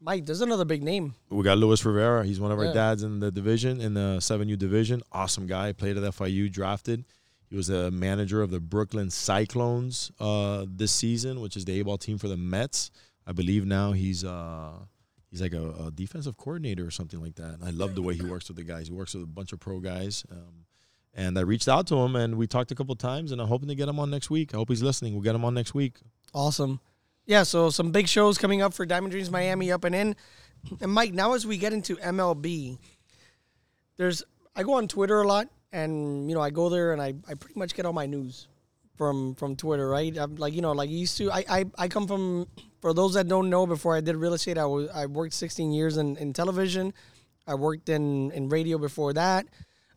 Mike, 0.00 0.24
there's 0.24 0.40
another 0.40 0.64
big 0.64 0.82
name. 0.82 1.14
We 1.28 1.42
got 1.42 1.58
Luis 1.58 1.84
Rivera. 1.84 2.24
He's 2.24 2.40
one 2.40 2.52
of 2.52 2.58
yeah. 2.58 2.68
our 2.68 2.74
dads 2.74 3.02
in 3.02 3.20
the 3.20 3.30
division, 3.30 3.80
in 3.80 3.94
the 3.94 4.18
7U 4.20 4.58
division. 4.58 5.02
Awesome 5.12 5.46
guy. 5.46 5.72
Played 5.72 5.96
at 5.98 6.14
FIU, 6.14 6.50
drafted. 6.50 7.04
He 7.48 7.56
was 7.56 7.70
a 7.70 7.90
manager 7.90 8.42
of 8.42 8.50
the 8.50 8.60
Brooklyn 8.60 9.10
Cyclones 9.10 10.10
uh, 10.18 10.66
this 10.68 10.92
season, 10.92 11.40
which 11.40 11.56
is 11.56 11.64
the 11.64 11.78
A-ball 11.80 11.98
team 11.98 12.18
for 12.18 12.28
the 12.28 12.36
Mets. 12.36 12.90
I 13.26 13.32
believe 13.32 13.64
now 13.64 13.92
he's 13.92 14.24
uh, 14.24 14.72
he's 15.30 15.42
like 15.42 15.52
a, 15.52 15.86
a, 15.86 15.90
defensive 15.90 16.36
coordinator 16.36 16.86
or 16.86 16.90
something 16.90 17.20
like 17.20 17.36
that. 17.36 17.54
And 17.54 17.64
I 17.64 17.70
love 17.70 17.94
the 17.94 18.02
way 18.02 18.14
he 18.14 18.22
works 18.22 18.48
with 18.48 18.56
the 18.56 18.64
guys. 18.64 18.88
He 18.88 18.94
works 18.94 19.14
with 19.14 19.24
a 19.24 19.28
bunch 19.28 19.52
of 19.52 19.60
pro 19.60 19.80
guys. 19.80 20.24
Um, 20.30 20.66
and 21.14 21.38
I 21.38 21.42
reached 21.42 21.68
out 21.68 21.86
to 21.88 21.96
him, 21.96 22.14
and 22.14 22.36
we 22.36 22.46
talked 22.46 22.70
a 22.72 22.74
couple 22.74 22.94
times, 22.94 23.32
and 23.32 23.40
I'm 23.40 23.48
hoping 23.48 23.68
to 23.68 23.74
get 23.74 23.88
him 23.88 23.98
on 23.98 24.10
next 24.10 24.28
week. 24.28 24.52
I 24.52 24.58
hope 24.58 24.68
he's 24.68 24.82
listening. 24.82 25.14
We'll 25.14 25.22
get 25.22 25.34
him 25.34 25.44
on 25.44 25.54
next 25.54 25.74
week. 25.74 25.98
Awesome. 26.34 26.80
Yeah, 27.24 27.42
so 27.42 27.70
some 27.70 27.90
big 27.90 28.06
shows 28.06 28.38
coming 28.38 28.60
up 28.60 28.74
for 28.74 28.84
Diamond 28.84 29.12
Dreams 29.12 29.30
Miami 29.30 29.72
up 29.72 29.84
and 29.84 29.94
in. 29.94 30.16
And 30.80 30.92
Mike, 30.92 31.14
now 31.14 31.32
as 31.32 31.46
we 31.46 31.58
get 31.58 31.72
into 31.72 31.96
MLB, 31.96 32.78
there's 33.96 34.22
I 34.54 34.62
go 34.62 34.74
on 34.74 34.88
Twitter 34.88 35.20
a 35.20 35.26
lot 35.26 35.48
and 35.76 36.28
you 36.28 36.34
know, 36.34 36.40
I 36.40 36.50
go 36.50 36.68
there 36.68 36.92
and 36.92 37.02
I, 37.02 37.14
I 37.28 37.34
pretty 37.34 37.58
much 37.58 37.74
get 37.74 37.86
all 37.86 37.92
my 37.92 38.06
news 38.06 38.48
from 38.96 39.34
from 39.34 39.56
Twitter, 39.56 39.88
right? 39.88 40.16
I'm 40.16 40.36
like, 40.36 40.54
you 40.54 40.62
know, 40.62 40.72
like 40.72 40.88
used 40.90 41.18
to 41.18 41.30
I, 41.30 41.44
I, 41.48 41.64
I 41.76 41.88
come 41.88 42.06
from 42.06 42.46
for 42.80 42.94
those 42.94 43.14
that 43.14 43.28
don't 43.28 43.50
know, 43.50 43.66
before 43.66 43.94
I 43.94 44.00
did 44.00 44.16
real 44.16 44.34
estate, 44.34 44.58
I 44.58 44.64
was 44.64 44.88
I 44.94 45.06
worked 45.06 45.34
16 45.34 45.72
years 45.72 45.96
in, 45.98 46.16
in 46.16 46.32
television. 46.32 46.94
I 47.46 47.54
worked 47.54 47.88
in 47.88 48.30
in 48.32 48.48
radio 48.48 48.78
before 48.78 49.12
that. 49.12 49.46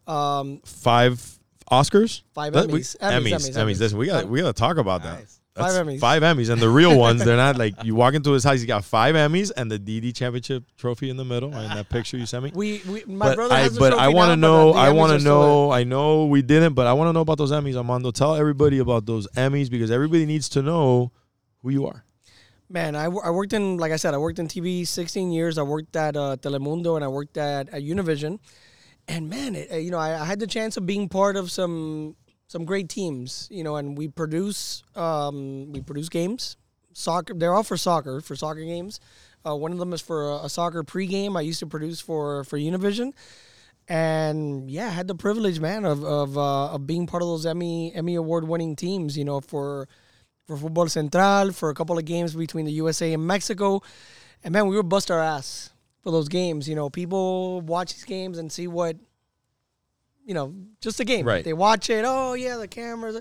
Um, 0.05 0.61
Five 0.65 1.39
Oscars. 1.71 2.23
five 2.33 2.53
Emmys. 2.53 2.97
Emmys. 2.97 3.31
Emmys. 3.31 3.55
Emmys. 3.55 3.79
Listen, 3.79 3.97
we 3.97 4.07
got 4.07 4.27
we 4.27 4.41
got 4.41 4.47
to 4.47 4.59
talk 4.59 4.77
about 4.77 5.03
that. 5.03 5.23
Nice. 5.59 5.75
Five 5.75 5.85
Emmys. 5.85 5.99
Five 5.99 6.21
Emmys, 6.23 6.49
and 6.49 6.61
the 6.61 6.69
real 6.69 6.97
ones. 7.07 7.23
They're 7.23 7.37
not 7.37 7.57
like 7.57 7.83
you 7.83 7.95
walk 7.95 8.13
into 8.13 8.31
his 8.31 8.43
house. 8.43 8.61
He 8.61 8.65
got 8.65 8.83
five 8.85 9.15
Emmys 9.15 9.51
and 9.55 9.69
the 9.69 9.77
DD 9.77 10.15
Championship 10.15 10.63
trophy 10.77 11.09
in 11.09 11.17
the 11.17 11.25
middle. 11.25 11.49
In 11.49 11.69
that 11.69 11.89
picture 11.89 12.17
you 12.17 12.25
sent 12.25 12.43
me. 12.43 12.51
We, 12.53 12.81
we 12.87 13.03
my 13.05 13.29
but 13.29 13.35
brother 13.35 13.53
I, 13.55 13.59
has 13.59 13.77
but 13.77 13.93
I 13.93 14.09
want 14.09 14.31
to 14.31 14.35
now, 14.35 14.47
know. 14.47 14.73
I 14.73 14.89
want 14.91 15.17
to 15.17 15.23
know. 15.23 15.71
I 15.71 15.83
know 15.83 16.25
we 16.25 16.41
didn't, 16.41 16.73
but 16.73 16.87
I 16.87 16.93
want 16.93 17.09
to 17.09 17.13
know 17.13 17.21
about 17.21 17.37
those 17.37 17.51
Emmys, 17.51 17.75
Armando. 17.75 18.11
Tell 18.11 18.35
everybody 18.35 18.79
about 18.79 19.05
those 19.05 19.27
Emmys 19.35 19.69
because 19.69 19.91
everybody 19.91 20.25
needs 20.25 20.49
to 20.49 20.61
know 20.61 21.11
who 21.61 21.69
you 21.69 21.85
are. 21.85 22.05
Man, 22.71 22.95
I, 22.95 23.05
I 23.05 23.31
worked 23.31 23.53
in, 23.53 23.77
like 23.77 23.91
I 23.91 23.95
said, 23.95 24.13
I 24.13 24.19
worked 24.19 24.37
in 24.37 24.47
TV 24.47 24.85
16 24.85 25.31
years. 25.31 25.57
I 25.57 25.63
worked 25.63 25.95
at 25.95 26.15
uh, 26.15 26.37
Telemundo 26.39 26.95
and 26.95 27.03
I 27.03 27.07
worked 27.07 27.35
at, 27.35 27.67
at 27.69 27.81
Univision. 27.81 28.39
And 29.07 29.27
man, 29.27 29.55
it, 29.55 29.71
uh, 29.71 29.77
you 29.77 29.89
know, 29.89 29.97
I, 29.97 30.21
I 30.21 30.25
had 30.25 30.39
the 30.39 30.45
chance 30.45 30.77
of 30.77 30.85
being 30.85 31.09
part 31.09 31.35
of 31.35 31.49
some 31.49 32.15
some 32.49 32.65
great 32.65 32.89
teams, 32.89 33.47
you 33.51 33.63
know, 33.63 33.75
and 33.75 33.95
we 33.97 34.07
produce 34.07 34.83
um, 34.95 35.71
we 35.71 35.81
produce 35.81 36.09
games, 36.09 36.57
soccer. 36.93 37.33
They're 37.33 37.53
all 37.53 37.63
for 37.63 37.77
soccer, 37.77 38.19
for 38.21 38.35
soccer 38.35 38.61
games. 38.61 38.99
Uh, 39.45 39.55
one 39.55 39.71
of 39.71 39.77
them 39.77 39.93
is 39.93 40.01
for 40.01 40.31
a, 40.31 40.45
a 40.45 40.49
soccer 40.49 40.83
pregame. 40.83 41.37
I 41.37 41.41
used 41.41 41.59
to 41.59 41.67
produce 41.67 42.01
for 42.01 42.43
for 42.43 42.57
Univision, 42.57 43.13
and 43.87 44.69
yeah, 44.69 44.89
had 44.89 45.07
the 45.07 45.15
privilege, 45.15 45.59
man, 45.59 45.85
of 45.85 46.03
of, 46.03 46.37
uh, 46.37 46.73
of 46.73 46.87
being 46.87 47.05
part 47.05 47.21
of 47.21 47.29
those 47.29 47.45
Emmy 47.45 47.93
Emmy 47.93 48.15
award 48.15 48.47
winning 48.47 48.75
teams. 48.75 49.15
You 49.15 49.25
know, 49.25 49.39
for 49.39 49.87
for 50.47 50.57
Football 50.57 50.87
Central, 50.87 51.51
for 51.51 51.69
a 51.69 51.75
couple 51.75 51.99
of 51.99 52.05
games 52.05 52.33
between 52.33 52.65
the 52.65 52.71
USA 52.71 53.13
and 53.13 53.25
Mexico. 53.25 53.83
And 54.43 54.51
man, 54.51 54.67
we 54.67 54.75
would 54.75 54.89
bust 54.89 55.11
our 55.11 55.21
ass 55.21 55.69
for 56.01 56.11
those 56.11 56.27
games. 56.27 56.67
You 56.67 56.73
know, 56.75 56.89
people 56.89 57.61
watch 57.61 57.93
these 57.93 58.05
games 58.05 58.39
and 58.39 58.51
see 58.51 58.67
what, 58.67 58.95
you 60.29 60.35
know, 60.35 60.53
just 60.79 60.99
a 60.99 61.03
game. 61.03 61.25
Right. 61.25 61.43
They 61.43 61.53
watch 61.53 61.89
it. 61.89 62.05
Oh 62.07 62.35
yeah, 62.35 62.57
the 62.57 62.67
cameras. 62.67 63.19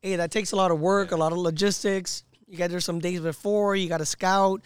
Hey, 0.00 0.14
that 0.14 0.30
takes 0.30 0.52
a 0.52 0.56
lot 0.56 0.70
of 0.70 0.78
work, 0.78 1.10
a 1.10 1.16
lot 1.16 1.32
of 1.32 1.38
logistics. 1.38 2.22
You 2.46 2.56
got 2.56 2.70
there 2.70 2.78
some 2.78 3.00
days 3.00 3.18
before. 3.18 3.74
You 3.74 3.88
got 3.88 3.98
to 3.98 4.06
scout. 4.06 4.62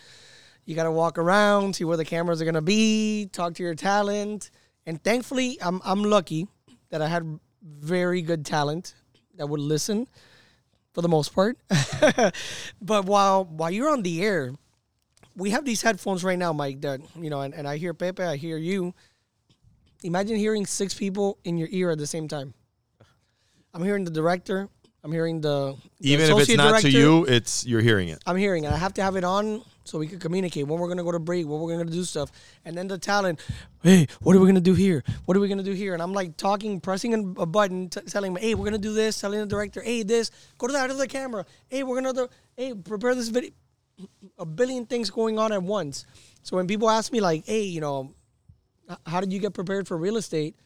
You 0.67 0.75
got 0.75 0.85
to 0.85 0.91
walk 0.91 1.17
around, 1.17 1.77
see 1.77 1.85
where 1.85 1.97
the 1.97 2.05
cameras 2.05 2.43
are 2.43 2.45
gonna 2.45 2.61
be, 2.61 3.31
talk 3.33 3.55
to 3.55 3.63
your 3.63 3.75
talent. 3.75 4.51
And 4.85 5.03
thankfully, 5.03 5.57
I'm 5.63 5.81
I'm 5.87 6.05
lucky 6.05 6.49
that 6.91 7.01
I 7.01 7.09
had 7.09 7.41
very 7.63 8.21
good 8.21 8.45
talent 8.45 8.95
that 9.37 9.47
would 9.47 9.61
listen 9.61 10.07
for 10.93 11.01
the 11.01 11.09
most 11.09 11.35
part. 11.35 11.57
but 12.83 13.07
while 13.07 13.47
while 13.47 13.71
you're 13.71 13.89
on 13.89 14.03
the 14.03 14.23
air, 14.23 14.53
we 15.35 15.49
have 15.49 15.65
these 15.65 15.81
headphones 15.81 16.25
right 16.25 16.39
now, 16.39 16.53
Mike. 16.53 16.83
That 16.83 17.01
you 17.19 17.31
know, 17.31 17.41
and, 17.41 17.55
and 17.55 17.67
I 17.67 17.79
hear 17.79 17.95
Pepe, 17.95 18.23
I 18.23 18.37
hear 18.37 18.59
you. 18.59 18.95
Imagine 20.05 20.37
hearing 20.37 20.67
six 20.67 20.93
people 20.93 21.39
in 21.45 21.57
your 21.57 21.69
ear 21.71 21.91
at 21.91 21.99
the 21.99 22.07
same 22.07 22.29
time. 22.29 22.53
I'm 23.73 23.83
hearing 23.83 24.05
the 24.05 24.11
director. 24.11 24.69
I'm 25.03 25.11
hearing 25.11 25.41
the, 25.41 25.77
the 25.99 26.13
Even 26.13 26.31
if 26.31 26.49
it's 26.49 26.57
not 26.57 26.83
to 26.83 26.91
you, 26.91 27.25
it's 27.25 27.67
you're 27.67 27.81
hearing 27.81 28.11
it. 28.11 28.23
I'm 28.27 28.37
hearing 28.37 28.65
it. 28.65 28.73
I 28.73 28.77
have 28.77 28.93
to 28.95 29.03
have 29.03 29.17
it 29.17 29.25
on 29.25 29.63
so 29.85 29.99
we 29.99 30.07
can 30.07 30.19
communicate 30.19 30.67
when 30.67 30.79
we're 30.79 30.89
gonna 30.89 31.03
go 31.05 31.13
to 31.13 31.19
break, 31.19 31.47
when 31.47 31.59
we're 31.59 31.77
gonna 31.77 31.91
do 31.91 32.05
stuff, 32.05 32.31
and 32.67 32.77
then 32.77 32.87
the 32.87 32.99
talent. 32.99 33.41
Hey, 33.83 34.07
what 34.21 34.37
are 34.37 34.41
we 34.41 34.47
gonna 34.47 34.61
do 34.61 34.75
here? 34.75 35.03
What 35.25 35.39
are 35.39 35.41
we 35.41 35.49
gonna 35.49 35.63
do 35.63 35.73
here? 35.73 35.95
And 35.95 36.03
I'm 36.03 36.13
like 36.13 36.37
talking, 36.37 36.81
pressing 36.81 37.35
a 37.39 37.47
button, 37.47 37.89
t- 37.89 38.01
telling 38.03 38.35
me, 38.35 38.43
hey, 38.43 38.55
we're 38.55 38.65
gonna 38.67 38.79
do 38.79 38.93
this. 38.93 39.21
Telling 39.21 39.41
the 39.41 39.47
director, 39.47 39.83
hey, 39.83 40.03
this. 40.03 40.31
Go 40.59 40.67
to 40.67 40.73
the 40.73 40.79
other 40.79 41.07
camera. 41.07 41.47
Hey, 41.69 41.83
we're 41.83 41.97
gonna 41.97 42.13
do. 42.13 42.29
Hey, 42.57 42.75
prepare 42.75 43.15
this 43.15 43.29
video. 43.29 43.51
A 44.39 44.45
billion 44.45 44.85
things 44.85 45.09
going 45.09 45.39
on 45.39 45.51
at 45.53 45.63
once. 45.63 46.05
So 46.43 46.57
when 46.57 46.67
people 46.67 46.91
ask 46.91 47.11
me 47.11 47.21
like, 47.21 47.47
hey, 47.47 47.63
you 47.63 47.81
know, 47.81 48.15
how 49.07 49.21
did 49.21 49.33
you 49.33 49.39
get 49.39 49.55
prepared 49.55 49.87
for 49.89 49.97
real 49.97 50.17
estate? 50.17 50.57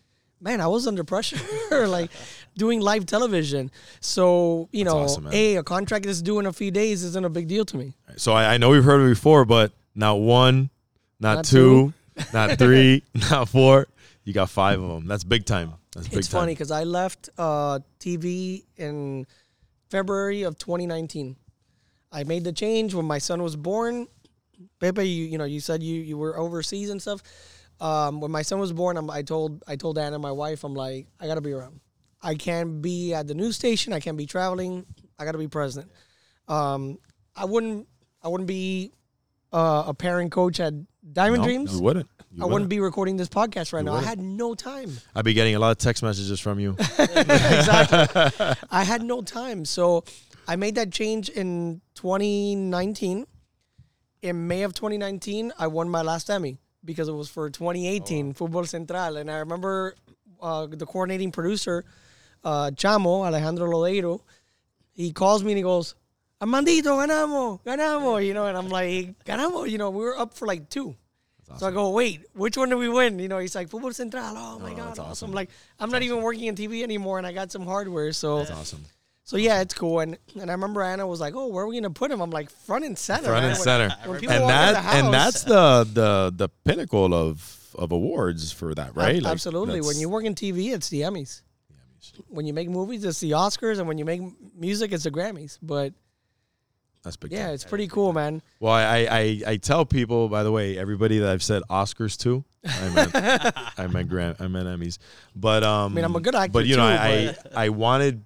Man, 0.41 0.61
I 0.61 0.69
was 0.69 0.87
under 0.87 1.03
pressure, 1.03 1.39
like 1.89 2.11
doing 2.57 2.81
live 2.81 3.07
television. 3.07 3.73
So 4.01 4.69
you 4.73 4.85
know, 4.85 4.99
awesome, 4.99 5.31
hey, 5.31 5.57
a 5.57 5.63
contract 5.65 6.07
that's 6.07 6.23
due 6.23 6.39
in 6.39 6.47
a 6.47 6.53
few 6.53 6.71
days 6.71 7.03
isn't 7.03 7.25
a 7.25 7.29
big 7.31 7.49
deal 7.49 7.65
to 7.65 7.77
me. 7.77 7.95
So 8.17 8.33
I, 8.33 8.55
I 8.55 8.57
know 8.59 8.71
we've 8.71 8.85
heard 8.85 9.05
it 9.05 9.09
before, 9.09 9.45
but 9.45 9.73
not 9.97 10.21
one, 10.21 10.71
not, 11.19 11.37
Not 11.37 11.45
two, 11.45 11.93
not 12.33 12.57
three, 12.59 13.03
not 13.31 13.49
four. 13.49 13.89
You 14.23 14.33
got 14.33 14.49
five 14.51 14.81
of 14.81 14.89
them. 14.89 15.07
That's 15.07 15.25
big 15.25 15.45
time. 15.45 15.73
That's 15.93 16.07
big 16.07 16.19
It's 16.19 16.29
time. 16.29 16.43
funny 16.43 16.53
because 16.53 16.71
I 16.71 16.85
left 16.85 17.31
uh, 17.39 17.81
TV 17.99 18.63
in 18.77 19.27
February 19.91 20.43
of 20.43 20.57
2019. 20.59 21.35
I 22.13 22.25
made 22.25 22.45
the 22.45 22.53
change 22.53 22.95
when 22.95 23.07
my 23.07 23.19
son 23.19 23.43
was 23.43 23.57
born. 23.57 24.07
Pepe, 24.81 25.09
you 25.09 25.25
you 25.25 25.39
know 25.39 25.45
you 25.45 25.61
said 25.61 25.83
you 25.83 26.01
you 26.01 26.17
were 26.17 26.39
overseas 26.39 26.91
and 26.91 27.01
stuff. 27.03 27.23
Um, 27.81 28.21
when 28.21 28.31
my 28.31 28.43
son 28.43 28.59
was 28.59 28.73
born, 28.73 28.97
I'm, 28.97 29.09
I 29.11 29.23
told 29.23 29.63
I 29.67 29.77
told 29.77 29.99
Anna, 29.99 30.19
my 30.19 30.33
wife, 30.33 30.65
I'm 30.65 30.75
like 30.75 31.07
I 31.21 31.27
gotta 31.27 31.41
be 31.41 31.53
around. 31.53 31.81
I 32.21 32.35
can't 32.35 32.83
be 32.83 33.15
at 33.15 33.27
the 33.27 33.35
news 33.35 33.55
station. 33.57 33.93
I 33.93 34.01
can't 34.01 34.17
be 34.17 34.27
traveling. 34.27 34.85
I 35.19 35.25
gotta 35.25 35.39
be 35.39 35.49
present. 35.49 35.91
Um, 36.49 36.99
I 37.37 37.45
wouldn't 37.45 37.87
I 38.23 38.29
wouldn't 38.29 38.49
be 38.49 38.93
uh, 39.53 39.85
a 39.87 39.95
parent 39.95 40.33
coach 40.33 40.61
at 40.61 40.75
Diamond 41.13 41.43
No, 41.43 41.49
Dreams. 41.49 41.75
You 41.75 41.83
wouldn't. 41.83 42.09
You 42.33 42.45
I 42.45 42.47
wouldn't 42.47 42.69
be 42.69 42.81
recording 42.81 43.17
this 43.17 43.29
podcast 43.29 43.73
right 43.73 43.85
now. 43.85 43.93
I 43.93 43.95
wouldn't. 43.97 44.09
had 44.09 44.21
no 44.21 44.55
time. 44.55 44.91
I'd 45.15 45.25
be 45.25 45.33
getting 45.33 45.55
a 45.55 45.59
lot 45.59 45.71
of 45.71 45.79
text 45.79 46.03
messages 46.03 46.41
from 46.41 46.61
you. 46.61 46.77
exactly. 46.99 48.57
I 48.71 48.85
had 48.85 49.03
no 49.03 49.23
time. 49.23 49.65
So 49.65 50.05
I 50.47 50.57
made 50.57 50.75
that 50.75 50.93
change 50.93 51.29
in 51.31 51.81
2019. 51.95 53.27
In 54.21 54.49
May 54.49 54.63
of 54.63 54.75
2019, 54.75 55.53
I 55.59 55.69
won 55.69 55.89
my 55.89 56.03
last 56.03 56.29
Emmy 56.29 56.59
because 56.89 57.07
it 57.07 57.13
was 57.13 57.29
for 57.29 57.51
2018 57.51 58.33
Football 58.33 58.65
Central. 58.65 59.19
And 59.19 59.31
I 59.31 59.41
remember 59.41 59.95
uh, 60.41 60.67
the 60.67 60.87
coordinating 60.87 61.31
producer, 61.31 61.85
uh, 62.43 62.71
Chamo, 62.71 63.27
Alejandro 63.27 63.69
Lodeiro, 63.69 64.23
he 64.95 65.13
calls 65.13 65.45
me 65.45 65.53
and 65.53 65.59
he 65.59 65.63
goes, 65.63 65.95
Armandito, 66.41 66.97
ganamos, 66.97 67.61
ganamos, 67.63 68.25
you 68.25 68.33
know, 68.33 68.47
and 68.47 68.57
I'm 68.57 68.71
like, 68.71 69.23
ganamos, 69.25 69.69
you 69.69 69.77
know, 69.77 69.91
we 69.91 70.03
were 70.03 70.19
up 70.19 70.33
for 70.33 70.47
like 70.47 70.71
two. 70.71 70.97
So 71.59 71.67
I 71.67 71.71
go, 71.71 71.91
wait, 71.91 72.21
which 72.35 72.57
one 72.57 72.69
did 72.71 72.77
we 72.77 72.89
win? 72.89 73.19
You 73.19 73.29
know, 73.29 73.39
he's 73.39 73.55
like, 73.55 73.69
Football 73.69 73.93
Central. 73.93 74.23
Oh 74.25 74.59
my 74.59 74.71
God, 74.71 74.89
that's 74.89 74.99
awesome. 74.99 75.11
awesome. 75.11 75.33
Like, 75.33 75.51
I'm 75.79 75.91
not 75.91 76.03
even 76.03 76.23
working 76.23 76.45
in 76.45 76.55
TV 76.55 76.83
anymore 76.83 77.19
and 77.19 77.27
I 77.27 77.33
got 77.33 77.53
some 77.53 77.65
hardware. 77.67 78.13
So, 78.13 78.39
That's 78.39 78.51
awesome. 78.51 78.85
So 79.29 79.37
yeah, 79.37 79.61
it's 79.61 79.75
cool. 79.75 80.01
And 80.01 80.17
and 80.41 80.51
I 80.51 80.55
remember 80.55 80.83
Anna 80.83 81.07
was 81.07 81.21
like, 81.21 81.35
oh, 81.37 81.49
where 81.49 81.65
are 81.65 81.67
we 81.67 81.75
going 81.75 81.83
to 81.83 81.91
put 81.91 82.11
him? 82.11 82.23
I'm 82.23 82.31
like, 82.31 82.49
front 82.49 82.87
and 82.87 82.97
center. 82.97 83.27
Front 83.27 83.45
and 83.45 83.57
center. 83.59 83.95
When 84.07 84.17
And 84.25 84.49
that 84.49 84.77
house, 84.77 84.95
and 84.95 85.13
that's 85.13 85.43
the 85.43 85.87
the 85.93 86.33
the 86.35 86.49
pinnacle 86.65 87.13
of 87.13 87.75
of 87.75 87.93
awards 87.93 88.53
for 88.53 88.75
that, 88.75 88.97
right? 88.97 89.21
Like, 89.23 89.31
absolutely. 89.31 89.83
When 89.83 89.99
you 89.99 90.09
work 90.09 90.25
in 90.25 90.35
TV, 90.35 90.73
it's 90.73 90.89
the 90.89 91.03
Emmys. 91.03 91.43
Emmys. 91.71 92.23
When 92.29 92.47
you 92.47 92.55
make 92.55 92.71
movies, 92.71 93.05
it's 93.05 93.21
the 93.21 93.33
Oscars. 93.33 93.79
And 93.79 93.87
when 93.87 93.99
you 93.99 94.07
make 94.07 94.23
music, 94.57 94.93
it's 94.93 95.05
the 95.05 95.11
Grammys. 95.11 95.59
But 95.61 95.93
that's 97.05 97.19
big. 97.19 97.33
yeah, 97.33 97.45
time. 97.45 97.55
it's 97.55 97.65
pretty 97.65 97.89
cool, 97.89 98.15
man. 98.15 98.41
Well, 98.61 98.73
I, 98.73 99.07
I 99.11 99.43
I 99.47 99.57
tell 99.59 99.85
people, 99.85 100.31
by 100.31 100.43
the 100.43 100.51
way, 100.51 100.79
everybody 100.79 101.19
that 101.19 101.29
I've 101.29 101.43
said 101.43 101.63
Oscars 101.69 102.17
to, 102.21 102.47
I 102.65 102.89
meant 102.89 103.11
I 103.79 103.87
meant 103.89 104.09
Gram, 104.09 104.37
I 104.41 104.49
meant 104.49 104.69
Emmys, 104.69 104.97
but 105.37 105.65
um, 105.65 105.93
I 105.93 105.97
mean, 105.97 106.05
I'm 106.07 106.17
a 106.17 106.21
good 106.21 106.35
actor 106.35 106.51
but 106.51 106.67
you 106.67 106.77
know, 106.77 106.89
too, 106.89 106.95
I, 106.95 107.37
I 107.55 107.65
I 107.67 107.69
wanted, 107.69 108.25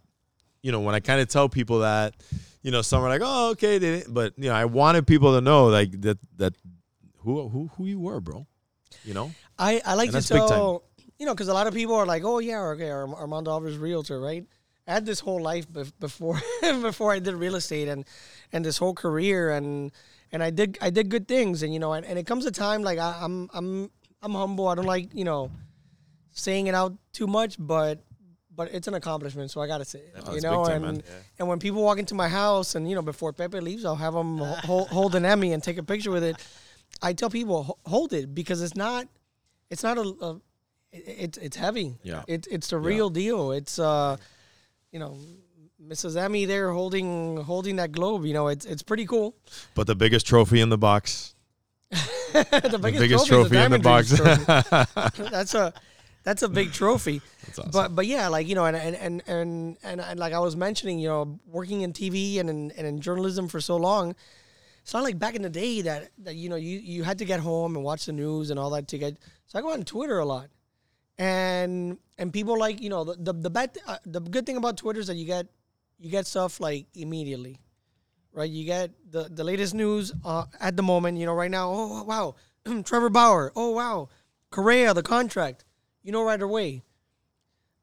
you 0.62 0.72
know, 0.72 0.81
when 0.81 0.94
I 0.94 1.01
kind 1.01 1.20
of 1.20 1.29
tell 1.29 1.48
people 1.48 1.81
that, 1.81 2.14
you 2.62 2.70
know, 2.70 2.83
some 2.83 3.03
are 3.03 3.09
like, 3.09 3.22
oh, 3.25 3.51
okay, 3.51 3.79
they 3.79 3.98
didn't, 3.98 4.14
but 4.14 4.35
you 4.37 4.48
know, 4.48 4.55
I 4.55 4.64
wanted 4.64 5.07
people 5.07 5.35
to 5.35 5.40
know 5.40 5.66
like 5.66 6.01
that 6.03 6.18
that 6.37 6.55
who 7.18 7.48
who 7.48 7.70
who 7.77 7.87
you 7.87 7.98
were, 8.01 8.20
bro, 8.20 8.46
you 9.05 9.14
know, 9.14 9.33
I, 9.59 9.81
I 9.85 9.94
like 9.94 10.07
And 10.07 10.12
to 10.12 10.18
that's 10.18 10.29
big 10.31 10.38
time. 10.40 10.48
tell, 10.48 10.85
you 11.18 11.27
know, 11.27 11.35
because 11.35 11.48
a 11.48 11.55
lot 11.55 11.66
of 11.66 11.75
people 11.75 11.94
are 11.96 12.07
like, 12.07 12.25
oh, 12.25 12.38
yeah, 12.38 12.61
okay, 12.75 12.90
Arm- 12.90 13.14
Armando 13.14 13.51
Alvarez 13.51 13.77
realtor, 13.77 14.20
right? 14.20 14.44
I 14.87 14.94
had 14.94 15.07
this 15.07 15.20
whole 15.20 15.40
life 15.40 15.68
bef- 15.70 15.92
before 16.01 16.40
before 16.62 17.12
I 17.12 17.18
did 17.20 17.35
real 17.35 17.55
estate 17.55 17.88
and 17.88 18.05
and 18.53 18.64
this 18.64 18.79
whole 18.79 18.94
career 18.94 19.51
and 19.51 19.92
and 20.33 20.42
I 20.42 20.51
did 20.51 20.79
I 20.81 20.90
did 20.90 21.09
good 21.09 21.29
things 21.29 21.62
and 21.62 21.72
you 21.72 21.79
know 21.79 21.92
and, 21.92 22.05
and 22.05 22.18
it 22.18 22.27
comes 22.27 22.46
a 22.46 22.51
time 22.51 22.83
like 22.83 22.98
I, 22.98 23.16
I'm 23.20 23.48
I'm 23.55 23.90
I'm 24.22 24.33
humble 24.35 24.66
I 24.66 24.75
don't 24.75 24.85
like 24.87 25.14
you 25.14 25.22
know 25.25 25.53
saying 26.33 26.66
it 26.66 26.75
out 26.75 26.94
too 27.12 27.29
much 27.29 27.57
but 27.61 28.03
but 28.54 28.72
it's 28.72 28.88
an 28.88 28.94
accomplishment 28.94 29.50
so 29.50 29.60
I 29.60 29.66
gotta 29.66 29.84
say 29.84 30.00
it 30.00 30.34
you 30.34 30.40
know 30.40 30.64
time, 30.64 30.84
and 30.84 30.98
man. 30.98 31.04
and 31.38 31.48
when 31.48 31.58
people 31.58 31.82
walk 31.82 31.98
into 31.98 32.14
my 32.14 32.28
house 32.28 32.74
and 32.74 32.88
you 32.88 32.94
know 32.94 33.02
before 33.02 33.32
Pepe 33.32 33.60
leaves 33.60 33.84
I'll 33.84 33.96
have 33.96 34.14
them 34.14 34.38
hold, 34.38 34.88
hold 34.88 35.14
an 35.14 35.24
Emmy 35.24 35.52
and 35.52 35.62
take 35.62 35.78
a 35.78 35.82
picture 35.82 36.10
with 36.10 36.24
it 36.24 36.36
I 37.00 37.12
tell 37.12 37.30
people 37.30 37.78
hold 37.86 38.12
it 38.12 38.34
because 38.34 38.62
it's 38.62 38.76
not 38.76 39.08
it's 39.70 39.82
not 39.82 39.96
a, 39.98 40.14
a 40.20 40.40
it's 40.92 41.38
it's 41.38 41.56
heavy. 41.56 41.96
Yeah. 42.02 42.22
It's 42.28 42.46
it's 42.48 42.68
the 42.68 42.78
real 42.78 43.08
deal. 43.10 43.52
It's 43.52 43.78
uh, 43.78 44.16
you 44.90 44.98
know, 44.98 45.18
Mrs. 45.82 46.16
Emmy 46.16 46.44
there 46.44 46.70
holding 46.70 47.38
holding 47.38 47.76
that 47.76 47.92
globe. 47.92 48.26
You 48.26 48.34
know, 48.34 48.48
it's 48.48 48.66
it's 48.66 48.82
pretty 48.82 49.06
cool. 49.06 49.34
but 49.74 49.86
the 49.86 49.94
biggest 49.94 50.26
trophy 50.26 50.60
in 50.60 50.68
the 50.68 50.78
box, 50.78 51.34
the 51.90 52.68
the 52.70 52.78
biggest, 52.78 53.00
biggest 53.00 53.26
trophy, 53.26 53.50
trophy 53.50 53.56
is 53.56 53.64
in 53.64 53.72
the 53.72 53.78
box. 53.78 55.20
that's 55.30 55.54
a 55.54 55.72
that's 56.24 56.42
a 56.42 56.48
big 56.48 56.72
trophy. 56.72 57.20
That's 57.46 57.58
awesome. 57.58 57.70
But 57.72 57.94
but 57.96 58.06
yeah, 58.06 58.28
like 58.28 58.46
you 58.46 58.54
know, 58.54 58.64
and 58.64 58.76
and 58.76 58.96
and 58.96 59.22
and, 59.26 59.76
and, 59.82 60.00
and 60.00 60.20
like 60.20 60.32
I 60.32 60.38
was 60.38 60.56
mentioning, 60.56 60.98
you 60.98 61.08
know, 61.08 61.40
working 61.46 61.80
in 61.80 61.92
TV 61.92 62.38
and 62.38 62.48
in, 62.48 62.70
and 62.72 62.87
in 62.87 63.00
journalism 63.00 63.48
for 63.48 63.61
so 63.61 63.76
long, 63.76 64.14
it's 64.82 64.94
not 64.94 65.02
like 65.02 65.18
back 65.18 65.35
in 65.35 65.42
the 65.42 65.50
day 65.50 65.82
that 65.82 66.11
that 66.18 66.37
you 66.37 66.48
know 66.48 66.56
you 66.56 66.78
you 66.78 67.02
had 67.02 67.18
to 67.18 67.24
get 67.24 67.40
home 67.40 67.74
and 67.74 67.85
watch 67.85 68.06
the 68.06 68.12
news 68.12 68.50
and 68.50 68.58
all 68.58 68.70
that 68.70 68.88
to 68.88 68.98
get 68.98 69.16
So 69.46 69.58
I 69.58 69.62
go 69.62 69.72
on 69.72 69.82
Twitter 69.82 70.20
a 70.20 70.24
lot, 70.24 70.48
and 71.18 71.98
and 72.18 72.32
people 72.32 72.58
like 72.58 72.80
you 72.80 72.90
know 72.90 73.02
the 73.02 73.16
the, 73.18 73.32
the 73.32 73.50
bad 73.50 73.76
uh, 73.87 73.98
the 74.06 74.20
good 74.20 74.46
thing 74.46 74.56
about 74.56 74.76
Twitter 74.76 75.00
is 75.00 75.08
that 75.08 75.16
you 75.16 75.24
get 75.24 75.46
you 75.98 76.11
get 76.11 76.26
stuff 76.26 76.61
like 76.61 76.87
immediately, 76.94 77.58
right? 78.32 78.50
You 78.50 78.64
get 78.64 78.90
the 79.11 79.24
the 79.24 79.42
latest 79.42 79.74
news 79.74 80.12
uh, 80.24 80.44
at 80.61 80.76
the 80.76 80.82
moment. 80.82 81.18
You 81.18 81.26
know, 81.26 81.35
right 81.35 81.50
now. 81.50 81.70
Oh 81.72 82.02
wow, 82.04 82.35
Trevor 82.85 83.11
Bauer. 83.11 83.52
Oh 83.56 83.70
wow, 83.70 84.08
Correa 84.50 84.94
the 84.94 85.02
contract. 85.02 85.64
You 86.02 86.12
know 86.12 86.24
right 86.24 86.40
away. 86.40 86.82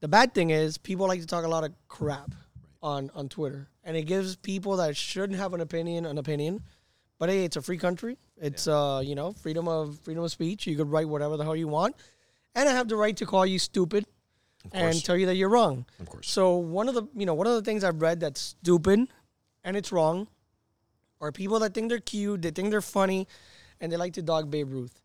The 0.01 0.07
bad 0.07 0.33
thing 0.33 0.49
is 0.49 0.77
people 0.77 1.07
like 1.07 1.21
to 1.21 1.27
talk 1.27 1.45
a 1.45 1.47
lot 1.47 1.63
of 1.63 1.71
crap 1.87 2.33
on 2.81 3.11
on 3.13 3.29
Twitter, 3.29 3.69
and 3.83 3.95
it 3.97 4.03
gives 4.03 4.35
people 4.35 4.77
that 4.77 4.95
shouldn't 4.95 5.39
have 5.39 5.53
an 5.53 5.61
opinion 5.61 6.05
an 6.05 6.17
opinion. 6.17 6.63
But 7.17 7.29
hey, 7.29 7.43
it's 7.43 7.57
a 7.57 7.61
free 7.61 7.77
country. 7.77 8.17
It's 8.37 8.67
uh, 8.67 9.01
you 9.03 9.15
know, 9.15 9.33
freedom 9.33 9.67
of 9.67 9.99
freedom 9.99 10.23
of 10.23 10.31
speech. 10.31 10.67
You 10.67 10.77
could 10.77 10.89
write 10.89 11.07
whatever 11.07 11.35
the 11.37 11.43
hell 11.43 11.55
you 11.55 11.67
want, 11.67 11.95
and 12.55 12.69
I 12.69 12.71
have 12.73 12.87
the 12.87 12.95
right 12.95 13.15
to 13.17 13.25
call 13.25 13.45
you 13.45 13.59
stupid 13.59 14.05
and 14.71 15.03
tell 15.03 15.17
you 15.17 15.25
that 15.25 15.35
you're 15.35 15.49
wrong. 15.49 15.85
Of 15.99 16.09
course. 16.09 16.29
So 16.29 16.57
one 16.57 16.87
of 16.87 16.95
the 16.95 17.03
you 17.15 17.25
know 17.25 17.33
one 17.33 17.47
of 17.47 17.53
the 17.53 17.61
things 17.61 17.83
I've 17.83 18.01
read 18.01 18.19
that's 18.21 18.39
stupid, 18.41 19.07
and 19.63 19.77
it's 19.77 19.91
wrong, 19.91 20.27
are 21.19 21.31
people 21.31 21.59
that 21.59 21.73
think 21.73 21.89
they're 21.89 21.99
cute, 21.99 22.41
they 22.41 22.51
think 22.51 22.71
they're 22.71 22.81
funny, 22.81 23.27
and 23.81 23.91
they 23.91 23.97
like 23.97 24.13
to 24.13 24.21
dog 24.21 24.49
Babe 24.49 24.71
Ruth. 24.71 25.01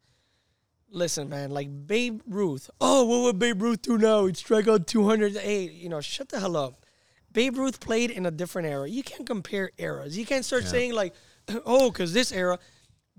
Listen, 0.95 1.29
man, 1.29 1.51
like 1.51 1.69
Babe 1.89 2.21
Ruth. 2.25 2.71
Oh, 2.81 3.05
what 3.05 3.23
would 3.25 3.39
Babe 3.41 3.61
Ruth 3.61 3.83
do 3.83 3.99
now? 3.99 4.27
He'd 4.27 4.37
strike 4.37 4.69
out 4.69 4.87
200. 4.87 5.37
Hey, 5.37 5.65
you 5.65 5.89
know, 5.89 6.01
shut 6.01 6.29
the 6.29 6.39
hell 6.39 6.57
up. 6.57 6.87
Babe 7.33 7.59
Ruth 7.59 7.81
played 7.81 8.13
in 8.13 8.27
a 8.27 8.31
different 8.31 8.69
era. 8.69 8.89
You 8.89 9.03
can't 9.03 9.27
compare 9.27 9.73
eras. 9.77 10.17
You 10.17 10.25
can't 10.25 10.45
start 10.45 10.65
saying 10.65 10.95
like, 10.95 11.13
oh, 11.67 11.91
because 11.91 12.13
this 12.13 12.31
era, 12.31 12.61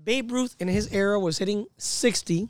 Babe 0.02 0.32
Ruth 0.32 0.56
in 0.58 0.68
his 0.68 0.90
era 0.90 1.20
was 1.20 1.36
hitting 1.36 1.66
60, 1.76 2.48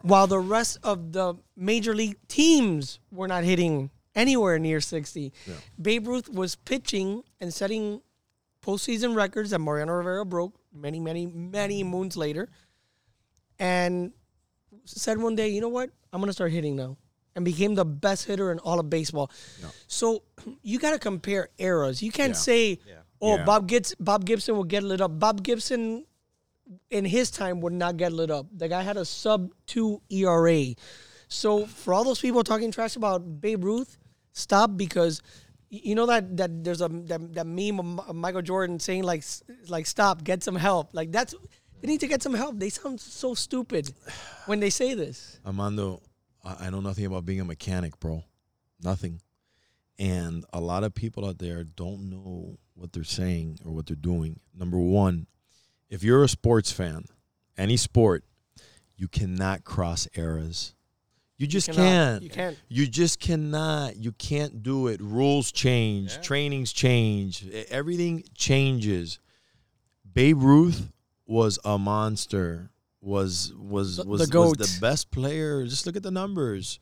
while 0.00 0.26
the 0.26 0.40
rest 0.40 0.78
of 0.82 1.12
the 1.12 1.34
major 1.56 1.94
league 1.94 2.16
teams 2.26 2.98
were 3.12 3.28
not 3.28 3.44
hitting 3.44 3.90
anywhere 4.16 4.58
near 4.58 4.80
60. 4.80 5.32
Babe 5.80 6.08
Ruth 6.08 6.28
was 6.28 6.56
pitching 6.56 7.22
and 7.40 7.54
setting 7.54 8.02
postseason 8.60 9.14
records 9.14 9.50
that 9.50 9.60
Mariano 9.60 9.92
Rivera 9.92 10.24
broke 10.24 10.58
many, 10.74 10.98
many, 10.98 11.26
many 11.26 11.84
moons 11.84 12.16
later, 12.16 12.48
and 13.60 14.12
said 14.84 15.18
one 15.18 15.34
day, 15.36 15.48
you 15.48 15.60
know 15.60 15.68
what, 15.68 15.90
I'm 16.12 16.20
gonna 16.20 16.32
start 16.32 16.52
hitting 16.52 16.76
now, 16.76 16.96
and 17.34 17.44
became 17.44 17.74
the 17.74 17.84
best 17.84 18.26
hitter 18.26 18.52
in 18.52 18.58
all 18.60 18.78
of 18.80 18.88
baseball. 18.90 19.30
So 19.86 20.22
you 20.62 20.78
got 20.78 20.90
to 20.92 20.98
compare 20.98 21.48
eras. 21.58 22.02
You 22.02 22.12
can't 22.12 22.30
Yeah. 22.34 22.38
say, 22.38 22.78
Yeah. 22.86 22.94
oh, 23.20 23.36
Yeah. 23.36 23.44
Bob 23.44 23.66
Gibson, 23.68 23.96
Bob 24.00 24.24
Gibson 24.24 24.56
will 24.56 24.64
get 24.64 24.82
lit 24.82 25.00
up. 25.00 25.18
Bob 25.18 25.42
Gibson 25.42 26.04
in 26.90 27.04
his 27.04 27.30
time 27.30 27.60
would 27.60 27.72
not 27.72 27.96
get 27.96 28.12
lit 28.12 28.30
up. 28.30 28.46
The 28.56 28.68
guy 28.68 28.82
had 28.82 28.96
a 28.96 29.04
sub 29.04 29.50
two 29.66 30.00
ERA. 30.10 30.74
So 31.28 31.66
for 31.66 31.94
all 31.94 32.04
those 32.04 32.20
people 32.20 32.42
talking 32.44 32.70
trash 32.70 32.96
about 32.96 33.40
Babe 33.40 33.64
Ruth, 33.64 33.96
stop 34.32 34.76
because 34.76 35.22
you 35.70 35.94
know 35.94 36.04
that 36.06 36.36
that 36.36 36.62
there's 36.64 36.82
a 36.82 36.88
that, 36.88 37.32
that 37.34 37.46
meme 37.46 37.98
of 37.98 38.14
Michael 38.14 38.42
Jordan 38.42 38.78
saying 38.78 39.04
like 39.04 39.24
like 39.68 39.86
stop, 39.86 40.22
get 40.24 40.42
some 40.42 40.56
help. 40.56 40.90
Like 40.92 41.10
that's 41.12 41.34
they 41.82 41.88
need 41.88 42.00
to 42.00 42.06
get 42.08 42.22
some 42.22 42.34
help. 42.34 42.58
They 42.58 42.70
sound 42.70 43.00
so 43.00 43.34
stupid 43.34 43.92
when 44.46 44.60
they 44.60 44.70
say 44.70 44.94
this. 44.94 45.38
Armando, 45.44 46.00
I 46.44 46.66
I 46.66 46.70
know 46.70 46.80
nothing 46.80 47.04
about 47.06 47.26
being 47.26 47.40
a 47.40 47.44
mechanic, 47.44 47.98
bro. 48.00 48.24
Nothing. 48.80 49.20
And 49.98 50.44
a 50.52 50.60
lot 50.60 50.84
of 50.84 50.94
people 50.94 51.26
out 51.26 51.38
there 51.38 51.64
don't 51.64 52.08
know 52.10 52.58
what 52.74 52.92
they're 52.92 53.04
saying 53.04 53.58
or 53.64 53.72
what 53.72 53.86
they're 53.86 53.94
doing. 53.96 54.40
Number 54.54 54.78
one, 54.78 55.26
if 55.90 56.02
you're 56.02 56.24
a 56.24 56.28
sports 56.28 56.72
fan, 56.72 57.04
any 57.58 57.76
sport, 57.76 58.24
you 58.96 59.08
cannot 59.08 59.64
cross 59.64 60.08
eras. 60.14 60.74
You 61.36 61.46
just 61.46 61.68
cannot. 61.70 61.82
can't. 61.82 62.22
You 62.22 62.30
can't. 62.30 62.58
You 62.68 62.86
just 62.86 63.20
cannot. 63.20 63.96
You 63.96 64.12
can't 64.12 64.62
do 64.62 64.86
it. 64.86 65.00
Rules 65.00 65.50
change, 65.52 66.12
Yeah. 66.14 66.20
trainings 66.22 66.72
change, 66.72 67.44
everything 67.68 68.22
changes. 68.34 69.18
Babe 70.14 70.40
Ruth 70.42 70.88
was 71.32 71.58
a 71.64 71.78
monster. 71.78 72.70
Was 73.00 73.52
was 73.58 73.98
was, 74.04 74.28
the 74.28 74.38
was 74.40 74.52
the 74.52 74.78
best 74.80 75.10
player. 75.10 75.64
Just 75.66 75.86
look 75.86 75.96
at 75.96 76.04
the 76.04 76.10
numbers. 76.12 76.78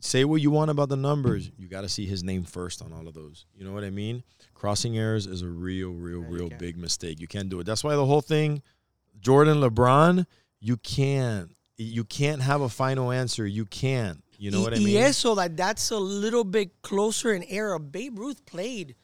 Say 0.00 0.24
what 0.26 0.42
you 0.42 0.50
want 0.50 0.70
about 0.70 0.90
the 0.90 0.96
numbers. 0.96 1.50
You 1.56 1.68
got 1.68 1.80
to 1.80 1.88
see 1.88 2.04
his 2.04 2.22
name 2.22 2.44
first 2.44 2.82
on 2.82 2.92
all 2.92 3.08
of 3.08 3.14
those. 3.14 3.46
You 3.56 3.64
know 3.64 3.72
what 3.72 3.84
I 3.84 3.88
mean? 3.90 4.22
Crossing 4.52 4.98
errors 4.98 5.26
is 5.26 5.40
a 5.40 5.48
real, 5.48 5.92
real, 5.92 6.20
Yeah, 6.20 6.28
real 6.28 6.48
big 6.50 6.76
mistake. 6.76 7.18
You 7.20 7.26
can't 7.26 7.48
do 7.48 7.60
it. 7.60 7.64
That's 7.64 7.82
why 7.82 7.96
the 7.96 8.04
whole 8.04 8.20
thing, 8.20 8.60
Jordan, 9.20 9.58
LeBron, 9.62 10.26
you 10.60 10.76
can't. 10.76 11.50
You 11.78 12.04
can't 12.04 12.42
have 12.42 12.60
a 12.60 12.68
final 12.68 13.10
answer. 13.10 13.46
You 13.46 13.64
can't. 13.64 14.22
You 14.36 14.50
know 14.50 14.58
Y- 14.58 14.64
what 14.64 14.74
I 14.74 14.78
mean? 14.78 14.88
Yes, 14.88 15.16
so 15.16 15.34
that 15.36 15.56
that's 15.56 15.90
a 15.90 15.98
little 15.98 16.44
bit 16.44 16.82
closer 16.82 17.32
in 17.32 17.42
era. 17.44 17.80
Babe 17.80 18.18
Ruth 18.18 18.44
played 18.44 18.90
a 18.90 18.94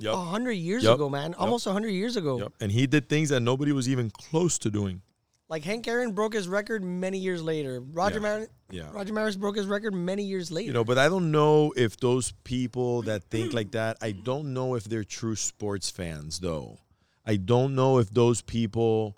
Yep. 0.00 0.14
hundred 0.14 0.52
years 0.52 0.82
Yep. 0.84 0.94
ago, 0.96 1.08
man. 1.08 1.34
Almost 1.34 1.66
a 1.66 1.72
hundred 1.72 1.90
years 1.90 2.16
ago. 2.16 2.38
Yep. 2.38 2.52
And 2.60 2.72
he 2.72 2.86
did 2.86 3.08
things 3.08 3.28
that 3.28 3.40
nobody 3.40 3.72
was 3.72 3.88
even 3.88 4.10
close 4.10 4.58
to 4.58 4.70
doing. 4.70 5.02
Like 5.48 5.62
Hank 5.62 5.86
Aaron 5.86 6.10
broke 6.12 6.34
his 6.34 6.48
record 6.48 6.82
many 6.82 7.18
years 7.18 7.40
later. 7.40 7.80
Roger 7.80 8.16
Yeah. 8.16 8.20
Maris, 8.20 8.48
Yeah. 8.72 8.90
Roger 8.92 9.12
Maris 9.12 9.36
broke 9.36 9.56
his 9.56 9.66
record 9.66 9.94
many 9.94 10.24
years 10.24 10.50
later. 10.50 10.66
You 10.66 10.72
know, 10.72 10.82
but 10.84 10.98
I 10.98 11.08
don't 11.08 11.30
know 11.30 11.72
if 11.76 11.96
those 11.98 12.32
people 12.42 13.02
that 13.02 13.22
think 13.30 13.52
like 13.52 13.70
that, 13.72 13.96
I 14.00 14.10
don't 14.10 14.52
know 14.52 14.74
if 14.74 14.84
they're 14.84 15.04
true 15.04 15.36
sports 15.36 15.88
fans 15.88 16.40
though. 16.40 16.78
I 17.24 17.36
don't 17.36 17.76
know 17.76 17.98
if 17.98 18.10
those 18.10 18.42
people 18.42 19.16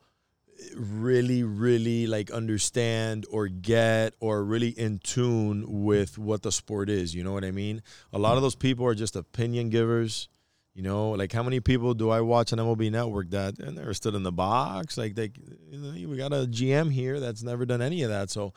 really 0.74 1.44
really 1.44 2.06
like 2.06 2.30
understand 2.30 3.24
or 3.30 3.46
get 3.48 4.12
or 4.20 4.44
really 4.44 4.70
in 4.70 4.98
tune 4.98 5.64
with 5.84 6.18
what 6.18 6.42
the 6.42 6.52
sport 6.52 6.90
is, 6.90 7.14
you 7.14 7.22
know 7.24 7.32
what 7.32 7.44
I 7.44 7.52
mean? 7.52 7.80
A 8.12 8.18
lot 8.18 8.36
of 8.36 8.42
those 8.42 8.56
people 8.56 8.84
are 8.84 8.94
just 8.94 9.16
opinion 9.16 9.70
givers. 9.70 10.28
You 10.78 10.84
know, 10.84 11.10
like 11.10 11.32
how 11.32 11.42
many 11.42 11.58
people 11.58 11.92
do 11.92 12.10
I 12.10 12.20
watch 12.20 12.52
on 12.52 12.60
MLB 12.60 12.92
Network 12.92 13.30
that 13.30 13.58
and 13.58 13.76
they're 13.76 13.92
stood 13.94 14.14
in 14.14 14.22
the 14.22 14.30
box? 14.30 14.96
Like 14.96 15.16
they, 15.16 15.32
you 15.72 15.76
know, 15.76 16.08
we 16.08 16.16
got 16.16 16.32
a 16.32 16.46
GM 16.46 16.92
here 16.92 17.18
that's 17.18 17.42
never 17.42 17.66
done 17.66 17.82
any 17.82 18.04
of 18.04 18.10
that. 18.10 18.30
So, 18.30 18.52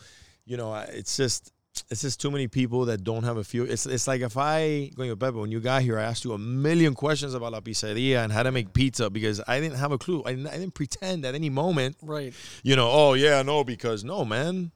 you 0.45 0.55
know, 0.55 0.71
it's 0.75 1.17
just 1.17 1.51
it's 1.89 2.01
just 2.01 2.21
too 2.21 2.29
many 2.29 2.47
people 2.47 2.86
that 2.86 3.03
don't 3.03 3.23
have 3.23 3.38
a 3.38 3.43
feel. 3.43 3.67
It's 3.67 3.88
it's 3.88 4.07
like 4.07 4.21
if 4.21 4.38
I 4.38 4.91
going 4.95 5.10
to 5.10 5.17
Pepe 5.17 5.36
when 5.36 5.49
you 5.49 5.60
got 5.60 5.81
here, 5.81 5.97
I 5.97 6.03
asked 6.03 6.23
you 6.23 6.34
a 6.34 6.38
million 6.38 6.93
questions 6.93 7.34
about 7.34 7.53
la 7.53 7.60
pizzeria 7.60 8.23
and 8.23 8.31
how 8.31 8.43
to 8.43 8.51
make 8.51 8.71
pizza 8.71 9.10
because 9.10 9.41
I 9.47 9.60
didn't 9.60 9.79
have 9.79 9.91
a 9.91 9.97
clue. 9.97 10.21
I 10.23 10.36
didn't, 10.36 10.45
I 10.45 10.60
didn't 10.60 10.75
pretend 10.75 11.25
at 11.25 11.34
any 11.34 11.49
moment, 11.49 11.97
right. 12.03 12.36
you 12.62 12.75
know. 12.75 12.88
Oh 12.91 13.13
yeah, 13.15 13.41
no, 13.41 13.63
because 13.63 14.03
no, 14.03 14.25
man, 14.25 14.55
you 14.57 14.71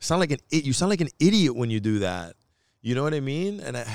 sound 0.00 0.18
like 0.18 0.32
an 0.32 0.40
you 0.50 0.72
sound 0.72 0.90
like 0.90 1.02
an 1.02 1.10
idiot 1.20 1.54
when 1.54 1.70
you 1.70 1.78
do 1.78 2.00
that. 2.00 2.34
You 2.82 2.96
know 2.96 3.04
what 3.04 3.14
I 3.14 3.20
mean? 3.20 3.60
And 3.60 3.76
I, 3.76 3.86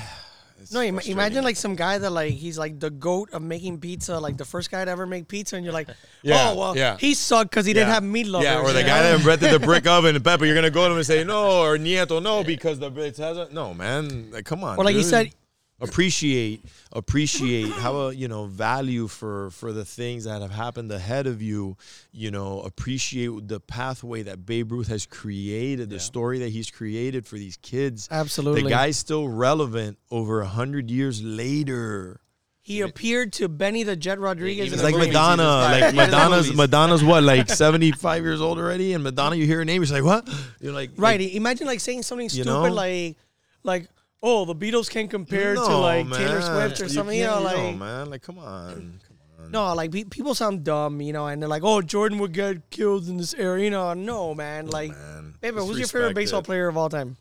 No, 0.71 0.81
im- 0.81 0.99
imagine 0.99 1.43
like 1.43 1.57
some 1.57 1.75
guy 1.75 1.97
that 1.97 2.09
like 2.09 2.33
he's 2.33 2.57
like 2.57 2.79
the 2.79 2.89
goat 2.89 3.29
of 3.33 3.41
making 3.41 3.79
pizza, 3.79 4.19
like 4.19 4.37
the 4.37 4.45
first 4.45 4.71
guy 4.71 4.83
to 4.83 4.89
ever 4.89 5.05
make 5.05 5.27
pizza, 5.27 5.55
and 5.55 5.63
you're 5.65 5.73
like, 5.73 5.89
Yeah, 6.23 6.49
oh 6.51 6.55
well, 6.55 6.77
yeah. 6.77 6.97
he 6.97 7.13
sucked 7.13 7.51
because 7.51 7.65
he 7.65 7.73
didn't 7.73 7.89
have 7.89 8.03
meat 8.03 8.25
lovers. 8.27 8.45
Yeah, 8.45 8.61
or 8.61 8.71
the 8.73 8.81
guy 8.83 9.01
that 9.03 9.15
invented 9.15 9.51
the 9.51 9.59
brick 9.59 9.85
oven 9.95 10.15
and 10.15 10.23
Pepe, 10.23 10.45
you're 10.45 10.55
gonna 10.55 10.71
go 10.71 10.85
to 10.85 10.91
him 10.91 10.97
and 10.97 11.05
say 11.05 11.23
no, 11.23 11.61
or 11.61 11.77
Nieto, 11.77 12.21
no, 12.21 12.43
because 12.43 12.79
the 12.79 12.91
it 12.99 13.17
has 13.17 13.37
a 13.37 13.47
no, 13.51 13.73
man. 13.73 14.31
Like, 14.31 14.45
come 14.45 14.63
on. 14.63 14.77
Or 14.77 14.83
like 14.83 14.95
he 14.95 15.03
said- 15.03 15.33
appreciate, 15.79 16.63
appreciate, 16.91 17.67
have 17.73 17.95
a 17.95 17.97
uh, 17.97 18.09
you 18.09 18.27
know 18.27 18.45
value 18.45 19.07
for 19.07 19.49
for 19.51 19.71
the 19.73 19.85
things 19.85 20.23
that 20.25 20.41
have 20.41 20.51
happened 20.51 20.91
ahead 20.91 21.27
of 21.27 21.41
you. 21.41 21.77
You 22.11 22.31
know, 22.31 22.61
appreciate 22.61 23.47
the 23.47 23.59
pathway 23.59 24.23
that 24.23 24.45
Babe 24.45 24.71
Ruth 24.71 24.87
has 24.87 25.05
created, 25.05 25.89
the 25.89 25.99
story 25.99 26.39
that 26.39 26.49
he's 26.49 26.71
created 26.71 27.25
for 27.25 27.35
these 27.37 27.57
kids. 27.57 28.07
Absolutely. 28.11 28.63
The 28.63 28.69
guy's 28.69 28.97
still 28.97 29.27
relevant 29.27 29.97
over 30.11 30.41
a 30.41 30.47
hundred 30.47 30.89
years 30.89 31.21
later. 31.23 32.21
he 32.61 32.81
appeared 32.81 33.31
to 33.33 33.47
Benny 33.47 33.83
the 33.83 33.95
Jet 33.95 34.19
Rodriguez. 34.19 34.65
even 34.67 34.79
It's 34.79 34.83
like 34.83 34.93
movies, 34.95 35.07
movie. 35.13 35.17
he's 35.19 35.37
Madonna. 35.37 35.43
Like 35.43 35.75
Even 35.77 35.89
in 35.89 35.95
the 35.95 36.01
Madonna's. 36.17 36.53
Madonna's 36.55 37.03
what, 37.03 37.23
like 37.33 37.49
seventy 37.49 37.91
five 37.91 38.23
years 38.23 38.41
old 38.41 38.57
already? 38.57 38.93
And 38.93 39.03
Madonna, 39.03 39.35
you 39.35 39.45
hear 39.45 39.57
her 39.57 39.65
name, 39.65 39.83
you're 39.83 40.01
like, 40.01 40.03
what? 40.25 40.35
You're 40.59 40.73
like, 40.73 40.91
Right. 40.97 41.19
like, 41.19 41.33
Imagine 41.35 41.67
like 41.67 41.79
saying 41.79 42.03
something 42.03 42.25
You 42.25 42.29
stupid 42.43 42.47
know? 42.47 42.63
like, 42.73 43.17
like, 43.63 43.87
oh, 44.27 44.43
the 44.43 44.55
Beatles 44.55 44.89
can't 44.89 45.09
compare 45.09 45.53
to 45.55 45.61
like 45.77 46.05
man. 46.07 46.19
Taylor 46.19 46.41
Swift 46.41 46.81
or 46.81 46.85
You 46.85 46.89
something. 46.89 47.17
You 47.17 47.25
know, 47.27 47.41
like, 47.41 47.57
no, 47.57 47.71
man, 47.73 48.09
like 48.09 48.21
come 48.23 48.39
on, 48.39 48.99
come 49.07 49.17
on. 49.45 49.51
no, 49.51 49.73
like 49.73 49.91
pe- 49.91 50.03
people 50.05 50.33
sound 50.35 50.63
dumb, 50.65 50.99
you 50.99 51.13
know, 51.13 51.27
and 51.27 51.41
they're 51.41 51.47
like, 51.49 51.63
oh, 51.63 51.81
Jordan 51.81 52.17
would 52.19 52.33
get 52.33 52.69
killed 52.71 53.07
in 53.07 53.17
this 53.17 53.33
era. 53.35 53.61
You 53.61 53.69
know, 53.69 53.93
no, 53.93 54.33
man. 54.33 54.67
Like, 54.67 54.91
man. 54.91 55.35
baby, 55.39 55.55
Just 55.57 55.67
who's 55.67 55.77
your 55.79 55.87
favorite 55.87 56.15
baseball 56.15 56.39
it. 56.41 56.45
player 56.45 56.67
of 56.67 56.75
all 56.75 56.89
time? 56.89 57.17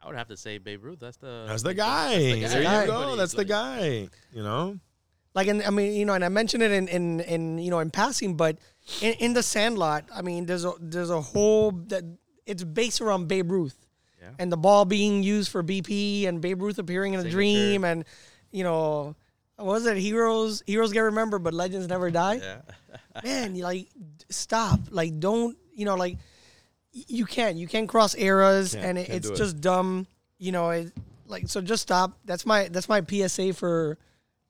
I 0.00 0.06
would 0.08 0.16
have 0.16 0.28
to 0.28 0.36
say 0.36 0.58
Babe 0.58 0.84
Ruth. 0.84 1.00
That's 1.00 1.16
the 1.16 1.46
That's 1.48 1.62
the 1.62 1.70
that's 1.74 1.78
guy. 1.78 2.16
the 2.18 2.40
There 2.46 2.62
guy. 2.62 2.80
you 2.82 2.86
go. 2.86 2.92
Everybody, 2.94 3.16
That's 3.18 3.32
the 3.32 3.44
guy. 3.44 4.08
You 4.32 4.42
know. 4.42 4.78
Like, 5.34 5.48
and 5.48 5.62
I 5.64 5.70
mean, 5.70 5.94
you 5.94 6.04
know, 6.06 6.14
and 6.14 6.24
I 6.24 6.28
mentioned 6.28 6.62
it 6.62 6.70
in, 6.70 6.86
in, 6.88 7.20
in 7.20 7.58
you 7.58 7.70
know, 7.70 7.80
in 7.80 7.90
passing, 7.90 8.36
but 8.36 8.56
in, 9.02 9.14
in 9.14 9.32
the 9.34 9.42
Sandlot, 9.42 10.04
I 10.14 10.22
mean, 10.22 10.46
there's 10.46 10.64
a 10.64 10.72
there's 10.80 11.10
a 11.10 11.20
whole 11.20 11.72
that 11.88 12.04
it's 12.46 12.62
based 12.64 13.00
around 13.00 13.26
Babe 13.26 13.50
Ruth, 13.50 13.85
Yeah. 14.26 14.30
and 14.38 14.50
the 14.50 14.56
ball 14.56 14.84
being 14.84 15.22
used 15.22 15.50
for 15.50 15.62
BP, 15.62 16.26
and 16.26 16.40
Babe 16.40 16.60
Ruth 16.60 16.78
appearing 16.78 17.14
in 17.14 17.20
a 17.24 17.30
dream, 17.30 17.84
and 17.84 18.04
you 18.50 18.64
know, 18.64 19.14
was 19.58 19.86
it 19.86 19.96
heroes 19.96 20.62
heroes 20.66 20.92
get 20.92 21.00
remembered, 21.00 21.42
but 21.42 21.54
legends 21.54 21.86
never 21.88 22.10
die. 22.10 22.40
Yeah. 22.42 22.60
Man, 23.24 23.54
you 23.56 23.62
like 23.62 23.88
stop, 24.28 24.80
like 24.90 25.18
don't 25.20 25.56
you 25.74 25.84
know, 25.84 25.94
like 25.94 26.18
you 26.92 27.24
can't 27.26 27.56
you 27.56 27.66
can't 27.68 27.88
cross 27.88 28.14
eras 28.16 28.74
Can't- 28.74 28.84
and 28.86 28.98
it, 28.98 29.06
can't 29.06 29.16
it's 29.18 29.28
do 29.28 29.34
it. 29.34 29.36
just 29.36 29.60
dumb 29.60 30.06
you 30.38 30.50
know 30.52 30.70
it, 30.70 30.92
like 31.26 31.48
so 31.48 31.60
just 31.60 31.82
stop 31.82 32.18
that's 32.24 32.46
my 32.46 32.68
that's 32.68 32.88
my 32.88 33.02
psa 33.02 33.52
for 33.52 33.98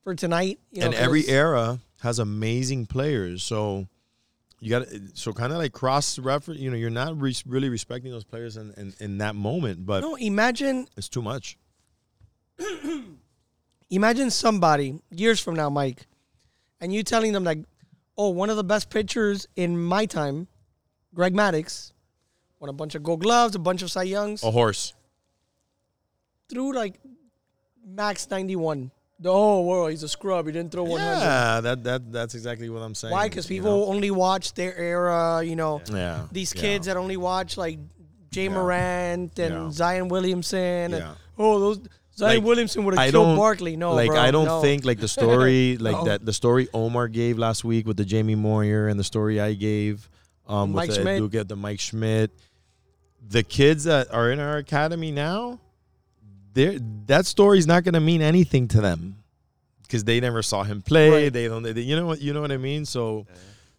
for 0.03 0.15
tonight 0.15 0.59
you 0.71 0.79
know, 0.81 0.87
and 0.87 0.95
every 0.95 1.27
era 1.27 1.79
has 2.01 2.19
amazing 2.19 2.85
players. 2.85 3.43
So 3.43 3.87
you 4.59 4.69
got 4.69 4.87
so 5.13 5.33
kind 5.33 5.51
of 5.51 5.59
like 5.59 5.71
cross 5.71 6.17
reference. 6.19 6.59
You 6.59 6.71
know, 6.71 6.77
you're 6.77 6.89
not 6.89 7.19
re- 7.19 7.35
really 7.45 7.69
respecting 7.69 8.11
those 8.11 8.23
players 8.23 8.57
in, 8.57 8.73
in 8.77 8.93
in 8.99 9.17
that 9.19 9.35
moment, 9.35 9.85
but 9.85 10.01
no 10.01 10.15
imagine 10.15 10.87
it's 10.97 11.09
too 11.09 11.21
much. 11.21 11.57
imagine 13.89 14.29
somebody 14.29 14.99
years 15.11 15.39
from 15.39 15.55
now 15.55 15.69
mike 15.69 16.07
and 16.81 16.93
you 16.93 17.03
telling 17.03 17.31
them 17.31 17.43
like 17.43 17.59
oh 18.17 18.29
one 18.29 18.49
of 18.49 18.57
the 18.57 18.63
best 18.63 18.89
pitchers 18.89 19.47
in 19.55 19.77
my 19.81 20.05
time 20.05 20.47
greg 21.13 21.33
maddux 21.33 21.93
won 22.59 22.69
a 22.69 22.73
bunch 22.73 22.95
of 22.95 23.03
gold 23.03 23.21
gloves 23.21 23.55
a 23.55 23.59
bunch 23.59 23.81
of 23.81 23.91
cy 23.91 24.03
youngs 24.03 24.43
A 24.43 24.51
horse. 24.51 24.93
threw 26.49 26.73
like 26.73 26.99
max 27.85 28.25
91 29.19 29.33
whole 29.35 29.65
world. 29.65 29.89
he's 29.91 30.03
a 30.03 30.09
scrub 30.09 30.45
he 30.45 30.51
didn't 30.51 30.71
throw 30.71 30.83
100 30.83 31.03
Yeah, 31.19 31.61
that 31.61 31.83
that 31.83 32.11
that's 32.11 32.35
exactly 32.35 32.69
what 32.69 32.81
I'm 32.81 32.95
saying. 32.95 33.11
Why? 33.11 33.27
Because 33.29 33.49
you 33.49 33.57
people 33.57 33.77
know? 33.79 33.85
only 33.85 34.11
watch 34.11 34.53
their 34.53 34.75
era. 34.77 35.41
You 35.43 35.55
know, 35.55 35.81
Yeah. 35.91 36.25
these 36.31 36.53
yeah. 36.53 36.61
kids 36.61 36.85
that 36.87 36.97
only 36.97 37.17
watch 37.17 37.57
like 37.57 37.79
Ja 38.31 38.49
Morant 38.51 39.37
and 39.39 39.53
Yeah. 39.53 39.71
Zion 39.71 40.07
Williamson. 40.09 40.93
And, 40.93 41.03
Yeah. 41.03 41.13
oh, 41.37 41.59
those 41.59 41.79
Zion 42.15 42.37
Like, 42.37 42.43
Williamson 42.47 42.83
would 42.85 42.95
have 42.97 43.11
killed 43.11 43.37
Barkley. 43.37 43.75
No, 43.75 43.93
like 43.93 44.09
bro, 44.09 44.19
I 44.19 44.31
don't 44.31 44.45
no. 44.45 44.61
think 44.61 44.85
like 44.85 44.99
the 44.99 45.07
story 45.07 45.77
like 45.79 45.97
No. 45.97 46.05
that 46.05 46.25
the 46.25 46.33
story 46.33 46.67
Omar 46.73 47.07
gave 47.07 47.37
last 47.37 47.63
week 47.63 47.87
with 47.87 47.97
the 47.97 48.05
Jamie 48.05 48.35
Moyer 48.35 48.87
and 48.87 48.99
the 48.99 49.03
story 49.03 49.39
I 49.41 49.53
gave 49.53 50.09
um 50.47 50.71
Mike 50.73 50.89
with 50.89 50.97
the 50.97 51.01
Schmidt. 51.01 51.31
Duke 51.31 51.47
the 51.47 51.55
Mike 51.55 51.79
Schmidt. 51.79 52.31
The 53.29 53.43
kids 53.43 53.83
that 53.85 54.13
are 54.13 54.31
in 54.31 54.39
our 54.39 54.57
academy 54.57 55.11
now, 55.11 55.59
they 56.57 56.79
that 57.05 57.25
story's 57.25 57.67
not 57.67 57.83
going 57.85 57.93
to 57.93 57.99
mean 58.11 58.21
anything 58.21 58.67
to 58.69 58.81
them 58.81 59.01
because 59.83 60.03
they 60.03 60.19
never 60.19 60.41
saw 60.41 60.63
him 60.63 60.81
play. 60.81 61.09
Right. 61.09 61.33
They 61.33 61.47
don't. 61.47 61.63
They, 61.63 61.79
you 61.81 61.95
know 61.95 62.05
what? 62.07 62.19
You 62.21 62.33
know 62.33 62.41
what 62.41 62.51
I 62.51 62.57
mean. 62.57 62.85
So. 62.85 63.25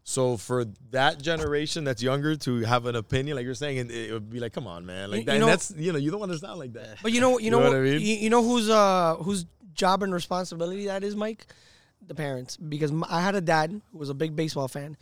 So 0.05 0.39
for 0.39 0.65
that 0.91 1.21
generation 1.21 1.85
that's 1.85 2.03
younger 2.03 2.35
to 2.35 2.61
have 2.65 2.87
an 2.87 2.97
opinion, 2.97 3.37
like 3.37 3.45
you're 3.45 3.53
saying, 3.55 3.77
it, 3.77 3.91
it 3.91 4.13
would 4.15 4.31
be 4.31 4.41
like, 4.41 4.55
come 4.55 4.67
on, 4.67 4.87
man, 4.87 5.11
like 5.11 5.19
You- 5.21 5.25
that. 5.27 5.35
you 5.35 5.41
know- 5.41 5.47
that's 5.53 5.71
you 5.77 5.93
know, 5.93 5.99
you 5.99 6.11
don't 6.11 6.19
want 6.19 6.33
to 6.33 6.39
sound 6.39 6.59
like 6.59 6.73
that. 6.73 6.97
But 7.03 7.13
you 7.13 7.21
know, 7.21 7.39
you, 7.39 7.45
You 7.45 7.51
know, 7.51 7.59
know 7.59 7.65
what, 7.65 7.73
what 7.73 7.87
I 7.89 7.91
mean? 7.91 8.01
you, 8.01 8.15
you 8.25 8.31
know 8.31 8.43
whose 8.43 8.71
uh 8.71 9.17
whose 9.17 9.45
job 9.75 10.03
and 10.03 10.11
responsibility 10.15 10.87
that 10.87 11.05
is, 11.05 11.15
Mike? 11.15 11.45
The 12.07 12.15
parents, 12.15 12.57
because 12.57 12.91
I 13.07 13.21
had 13.21 13.35
a 13.35 13.43
dad 13.43 13.69
who 13.93 13.99
was 13.99 14.09
a 14.09 14.15
big 14.15 14.35
baseball 14.35 14.67
fan, 14.67 14.97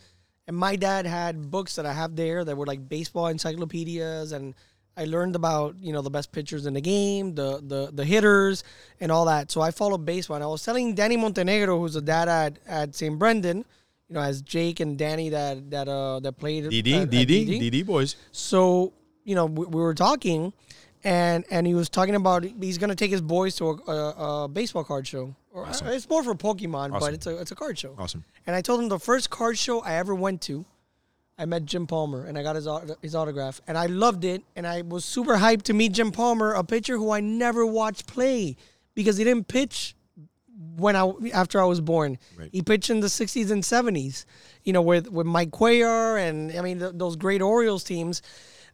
and 0.45 0.57
my 0.57 0.75
dad 0.75 1.05
had 1.05 1.49
books 1.51 1.77
that 1.77 1.85
I 1.85 1.93
have 1.93 2.17
there 2.17 2.43
that 2.43 2.57
were 2.57 2.65
like 2.65 2.89
baseball 2.89 3.27
encyclopedias, 3.27 4.33
and 4.33 4.55
I 4.97 5.05
learned 5.05 5.35
about 5.35 5.75
you 5.81 5.93
know 5.93 6.01
the 6.01 6.09
best 6.09 6.31
pitchers 6.31 6.65
in 6.65 6.73
the 6.73 6.81
game, 6.81 7.35
the 7.35 7.61
the 7.65 7.89
the 7.93 8.03
hitters, 8.05 8.63
and 8.99 9.11
all 9.11 9.25
that. 9.25 9.51
So 9.51 9.61
I 9.61 9.71
followed 9.71 10.05
baseball, 10.05 10.35
and 10.35 10.43
I 10.43 10.47
was 10.47 10.63
telling 10.63 10.95
Danny 10.95 11.17
Montenegro, 11.17 11.79
who's 11.79 11.95
a 11.95 12.01
dad 12.01 12.27
at 12.27 12.59
at 12.67 12.95
St. 12.95 13.17
Brendan. 13.17 13.63
You 14.09 14.13
know, 14.15 14.21
as 14.21 14.41
Jake 14.41 14.79
and 14.79 14.97
Danny 14.97 15.29
that 15.29 15.69
that 15.71 15.87
uh 15.87 16.19
that 16.21 16.33
played 16.37 16.63
DD, 16.65 16.93
at- 16.95 17.01
at 17.03 17.09
DD, 17.11 17.59
DD 17.71 17.85
boys. 17.85 18.15
so 18.31 18.93
you 19.25 19.35
know 19.35 19.45
we, 19.45 19.65
we 19.65 19.81
were 19.81 19.93
talking 19.93 20.53
and 21.03 21.43
and 21.51 21.67
he 21.67 21.73
was 21.75 21.89
talking 21.89 22.15
about 22.15 22.43
he's 22.45 22.77
gonna 22.77 22.95
take 22.95 23.11
his 23.11 23.21
boys 23.21 23.55
to 23.57 23.67
a, 23.67 23.91
a, 23.91 24.43
a 24.43 24.47
baseball 24.47 24.83
card 24.85 25.05
show 25.05 25.35
Awesome. 25.53 25.87
it's 25.87 26.09
more 26.09 26.23
for 26.23 26.33
pokemon 26.35 26.97
but 26.99 27.13
it's 27.13 27.27
a 27.27 27.37
it's 27.37 27.51
a 27.51 27.55
card 27.55 27.77
show 27.77 27.93
Awesome. 27.99 28.23
and 28.47 28.55
i 28.55 28.61
told 28.61 28.79
him 28.81 28.87
the 28.89 28.97
first 28.97 29.29
card 29.29 29.57
show 29.57 29.81
i 29.81 29.93
ever 29.95 30.15
went 30.15 30.41
to 30.43 30.65
i 31.37 31.45
met 31.45 31.65
jim 31.65 31.85
palmer 31.87 32.25
and 32.25 32.37
i 32.37 32.43
got 32.43 32.55
his 32.55 32.67
his 33.01 33.15
autograph 33.15 33.61
and 33.67 33.77
i 33.77 33.85
loved 33.85 34.23
it 34.25 34.41
and 34.55 34.65
i 34.67 34.81
was 34.81 35.05
super 35.05 35.35
hyped 35.37 35.63
to 35.63 35.73
meet 35.73 35.91
jim 35.91 36.11
palmer 36.11 36.53
a 36.53 36.63
pitcher 36.63 36.97
who 36.97 37.11
i 37.11 37.19
never 37.19 37.65
watched 37.65 38.07
play 38.07 38.55
because 38.95 39.17
he 39.17 39.23
didn't 39.23 39.47
pitch 39.47 39.95
when 40.75 40.95
I 40.95 41.11
after 41.33 41.61
I 41.61 41.65
was 41.65 41.81
born. 41.81 42.17
Right. 42.35 42.49
He 42.51 42.63
pitched 42.63 42.89
in 42.89 42.99
the 42.99 43.07
60s 43.07 43.51
and 43.51 43.61
70s, 43.63 44.25
you 44.63 44.73
know, 44.73 44.81
with 44.81 45.07
with 45.07 45.27
Mike 45.27 45.51
Cuellar 45.51 46.19
and 46.19 46.51
I 46.51 46.61
mean 46.61 46.79
th- 46.79 46.93
those 46.95 47.15
great 47.15 47.41
Orioles 47.43 47.83
teams. 47.83 48.23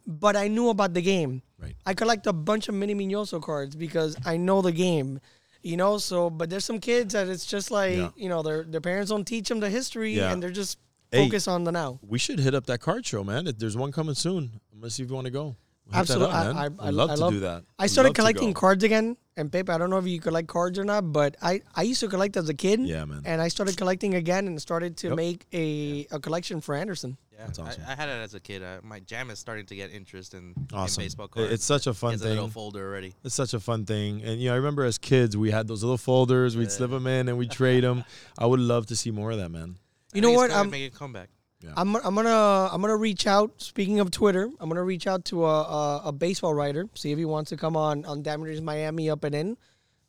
But 0.08 0.38
I 0.38 0.48
knew 0.48 0.70
about 0.70 0.94
the 0.94 1.02
game. 1.02 1.42
Right. 1.60 1.76
I 1.86 1.94
collect 1.94 2.26
a 2.28 2.32
bunch 2.34 2.70
of 2.70 2.76
Minnie 2.76 2.96
Minoso 2.96 3.42
cards 3.42 3.76
because 3.76 4.16
I 4.26 4.38
know 4.38 4.62
the 4.62 4.72
game. 4.72 5.20
You 5.62 5.76
know, 5.76 5.98
so 5.98 6.30
but 6.30 6.50
there's 6.50 6.64
some 6.64 6.80
kids 6.80 7.14
that 7.14 7.28
it's 7.28 7.46
just 7.46 7.70
like 7.70 7.98
Yeah. 7.98 8.10
you 8.16 8.30
know 8.30 8.44
their 8.44 8.64
their 8.64 8.82
parents 8.82 9.12
don't 9.12 9.26
teach 9.26 9.50
them 9.50 9.60
the 9.60 9.70
history 9.70 10.14
Yeah. 10.14 10.32
and 10.32 10.42
they're 10.42 10.52
just 10.52 10.78
Hey. 11.14 11.26
focused 11.26 11.48
on 11.48 11.64
the 11.64 11.72
now. 11.72 12.00
We 12.06 12.20
should 12.20 12.40
hit 12.40 12.54
up 12.56 12.66
that 12.68 12.80
card 12.82 13.06
show, 13.06 13.24
man. 13.24 13.50
There's 13.58 13.78
one 13.78 13.92
coming 13.92 14.16
soon. 14.16 14.60
I'm 14.74 14.80
gonna 14.80 14.90
see 14.90 15.04
if 15.04 15.10
you 15.10 15.16
want 15.16 15.26
to 15.26 15.32
go. 15.32 15.56
We'll 15.86 16.00
Absolutely, 16.00 16.34
up. 16.34 16.56
I, 16.56 16.62
I, 16.62 16.66
I'd 16.88 16.94
love 16.94 17.10
I 17.12 17.16
to 17.16 17.20
love, 17.22 17.34
do 17.34 17.40
that. 17.42 17.64
I 17.78 17.88
started 17.88 18.10
love 18.10 18.16
collecting 18.16 18.54
cards 18.54 18.84
again. 18.86 19.18
And 19.36 19.52
Pepe, 19.52 19.70
I 19.72 19.78
don't 19.80 19.90
know 19.90 19.98
if 19.98 20.06
you 20.08 20.20
collect 20.22 20.48
cards 20.48 20.78
or 20.80 20.84
not, 20.86 21.12
but 21.12 21.36
I, 21.42 21.60
I 21.76 21.82
used 21.82 22.00
to 22.02 22.08
collect 22.08 22.38
as 22.38 22.48
a 22.50 22.54
kid. 22.54 22.80
Yeah, 22.82 23.04
man. 23.04 23.24
And 23.26 23.42
I 23.42 23.48
started 23.48 23.76
collecting 23.76 24.14
again 24.14 24.48
and 24.48 24.62
started 24.62 24.96
to 24.98 25.08
Yep. 25.08 25.16
make 25.18 25.46
a, 25.52 26.06
a 26.12 26.20
collection 26.20 26.62
for 26.62 26.76
Anderson. 26.76 27.18
Yeah, 27.34 27.40
That's 27.48 27.58
awesome. 27.60 27.82
I, 27.88 27.94
I 27.94 27.96
had 27.96 28.10
it 28.10 28.22
as 28.22 28.34
a 28.36 28.40
kid. 28.40 28.62
Uh, 28.64 28.78
my 28.84 29.00
jam 29.02 29.30
is 29.32 29.40
starting 29.40 29.66
to 29.66 29.76
get 29.76 29.92
interest 29.92 30.36
in, 30.36 30.54
in 30.72 30.88
baseball 30.98 31.28
cards. 31.28 31.52
It's 31.52 31.66
such 31.66 31.88
a 31.88 31.90
He 31.90 31.96
fun 31.96 32.12
has 32.12 32.22
a 32.22 32.30
little 32.30 32.46
thing. 32.46 32.52
folder 32.52 32.88
already. 32.88 33.16
It's 33.24 33.34
such 33.36 33.54
a 33.56 33.60
fun 33.60 33.86
thing. 33.86 34.22
And 34.24 34.40
you 34.40 34.50
know, 34.50 34.54
I 34.54 34.58
remember 34.58 34.84
as 34.86 35.00
kids, 35.00 35.36
we 35.36 35.50
had 35.52 35.68
those 35.68 35.84
little 35.84 35.98
folders. 35.98 36.56
We'd 36.56 36.72
slip 36.72 36.92
them 36.92 37.08
in 37.08 37.28
and 37.28 37.38
we'd 37.38 37.52
trade 37.52 37.84
them. 37.84 38.06
I 38.38 38.46
would 38.46 38.60
love 38.62 38.86
to 38.88 38.96
see 38.96 39.10
more 39.12 39.32
of 39.32 39.38
that, 39.40 39.50
man. 39.50 39.78
You 40.14 40.22
know 40.22 40.32
what? 40.32 40.52
I'm, 40.52 40.70
make 40.70 40.94
a 40.94 40.96
comeback. 40.96 41.30
I'm, 41.78 41.96
I'm 41.96 42.14
gonna 42.16 42.70
I'm 42.74 42.82
gonna 42.82 42.98
reach 42.98 43.26
out. 43.26 43.62
Speaking 43.62 44.00
of 44.02 44.12
Twitter, 44.12 44.50
I'm 44.60 44.68
gonna 44.70 44.84
reach 44.84 45.08
out 45.08 45.24
to 45.26 45.46
a, 45.46 45.62
a, 45.62 46.02
a 46.08 46.12
baseball 46.12 46.54
writer, 46.54 46.88
see 46.94 47.12
if 47.12 47.18
he 47.18 47.24
wants 47.26 47.50
to 47.50 47.58
come 47.58 47.78
on 47.78 48.04
on 48.06 48.22
Diamond 48.22 48.48
Dreams 48.48 48.62
Miami 48.62 49.10
up 49.10 49.24
and 49.24 49.34
in, 49.34 49.58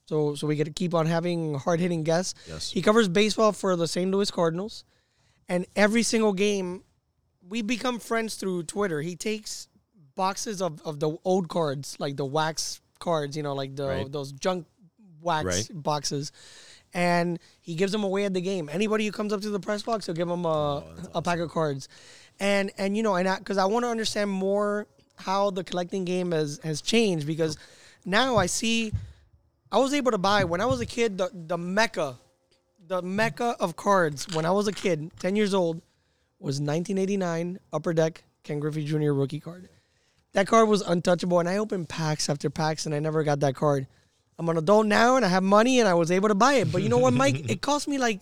so 0.07 0.35
so 0.35 0.49
we 0.49 0.57
get 0.57 0.65
to 0.65 0.73
keep 0.73 0.95
on 0.95 1.07
having 1.07 1.55
hard 1.55 1.79
hitting 1.79 2.03
guests. 2.03 2.35
Yes. 2.49 2.73
He 2.73 2.83
covers 2.83 3.09
baseball 3.09 3.53
for 3.53 3.77
the 3.77 3.87
St. 3.87 4.11
Louis 4.11 4.31
Cardinals, 4.33 4.85
and 5.49 5.65
every 5.77 6.03
single 6.03 6.33
game, 6.33 6.83
we 7.49 7.63
become 7.63 8.01
friends 8.01 8.35
through 8.35 8.65
Twitter. 8.65 9.01
He 9.01 9.15
takes 9.15 9.69
boxes 10.17 10.61
of, 10.61 10.83
of 10.85 10.99
the 10.99 11.17
old 11.25 11.49
cards, 11.49 11.97
like 12.01 12.17
the 12.17 12.25
wax 12.25 12.81
cards, 12.99 13.37
you 13.37 13.45
know, 13.45 13.55
like 13.55 13.77
the 13.77 13.87
Right. 13.87 14.11
those 14.13 14.33
junk 14.33 14.67
wax 15.21 15.45
Right. 15.47 15.69
boxes, 15.73 16.33
and 16.95 17.41
he 17.61 17.75
gives 17.75 17.93
them 17.93 18.05
away 18.05 18.25
at 18.25 18.33
the 18.33 18.41
game. 18.41 18.71
Anybody 18.73 19.05
who 19.05 19.13
comes 19.13 19.33
up 19.33 19.41
to 19.43 19.51
the 19.51 19.61
press 19.61 19.83
box, 19.83 20.07
he'll 20.07 20.15
give 20.15 20.29
them 20.29 20.45
a, 20.45 20.49
Oh, 20.49 20.85
a 21.17 21.23
pack 21.23 21.41
of 21.41 21.51
cards, 21.51 21.89
and 22.41 22.71
and 22.79 22.97
you 22.97 23.03
know, 23.03 23.17
and 23.17 23.29
because 23.39 23.59
I, 23.59 23.65
want 23.67 23.85
to 23.85 23.89
understand 23.89 24.31
more 24.31 24.87
how 25.17 25.51
the 25.51 25.65
collecting 25.65 26.05
game 26.05 26.31
has 26.31 26.61
has 26.65 26.81
changed 26.81 27.27
because 27.27 27.59
now 28.05 28.37
I 28.37 28.47
see. 28.47 28.93
I 29.73 29.79
was 29.79 29.93
able 29.93 30.13
to 30.13 30.19
buy 30.19 30.45
when 30.45 30.61
I 30.61 30.67
was 30.67 30.81
a 30.81 30.87
kid 30.87 31.19
the, 31.19 31.31
the 31.33 31.59
mecca, 31.59 32.17
the 32.87 33.03
mecca 33.03 33.57
of 33.59 33.75
cards 33.75 34.29
when 34.33 34.47
I 34.47 34.53
was 34.53 34.69
a 34.69 34.73
kid, 34.73 35.11
ten 35.19 35.35
years 35.35 35.53
old, 35.53 35.83
was 36.39 36.61
1989 36.61 37.59
Upper 37.73 37.93
Deck 37.93 38.23
Ken 38.45 38.61
Griffey 38.61 38.85
Jr. 38.85 39.11
rookie 39.13 39.41
card. 39.41 39.69
That 40.33 40.47
card 40.47 40.69
was 40.69 40.83
untouchable, 40.83 41.41
and 41.41 41.49
I 41.49 41.57
opened 41.57 41.89
packs 41.89 42.29
after 42.29 42.51
packs, 42.51 42.87
and 42.87 42.95
I 42.95 43.01
never 43.01 43.25
got 43.25 43.41
that 43.41 43.57
card. 43.57 43.87
I'm 44.39 44.49
an 44.49 44.57
adult 44.57 44.87
now, 44.87 45.16
and 45.16 45.24
I 45.24 45.28
have 45.28 45.43
money, 45.43 45.78
and 45.80 45.89
I 45.89 45.95
was 45.95 46.11
able 46.11 46.28
to 46.28 46.35
buy 46.35 46.55
it. 46.55 46.72
But 46.72 46.82
you 46.82 46.89
know 46.89 46.99
what, 46.99 47.14
Mike? 47.14 47.49
it 47.51 47.61
cost 47.61 47.87
me 47.89 47.99
like 47.99 48.20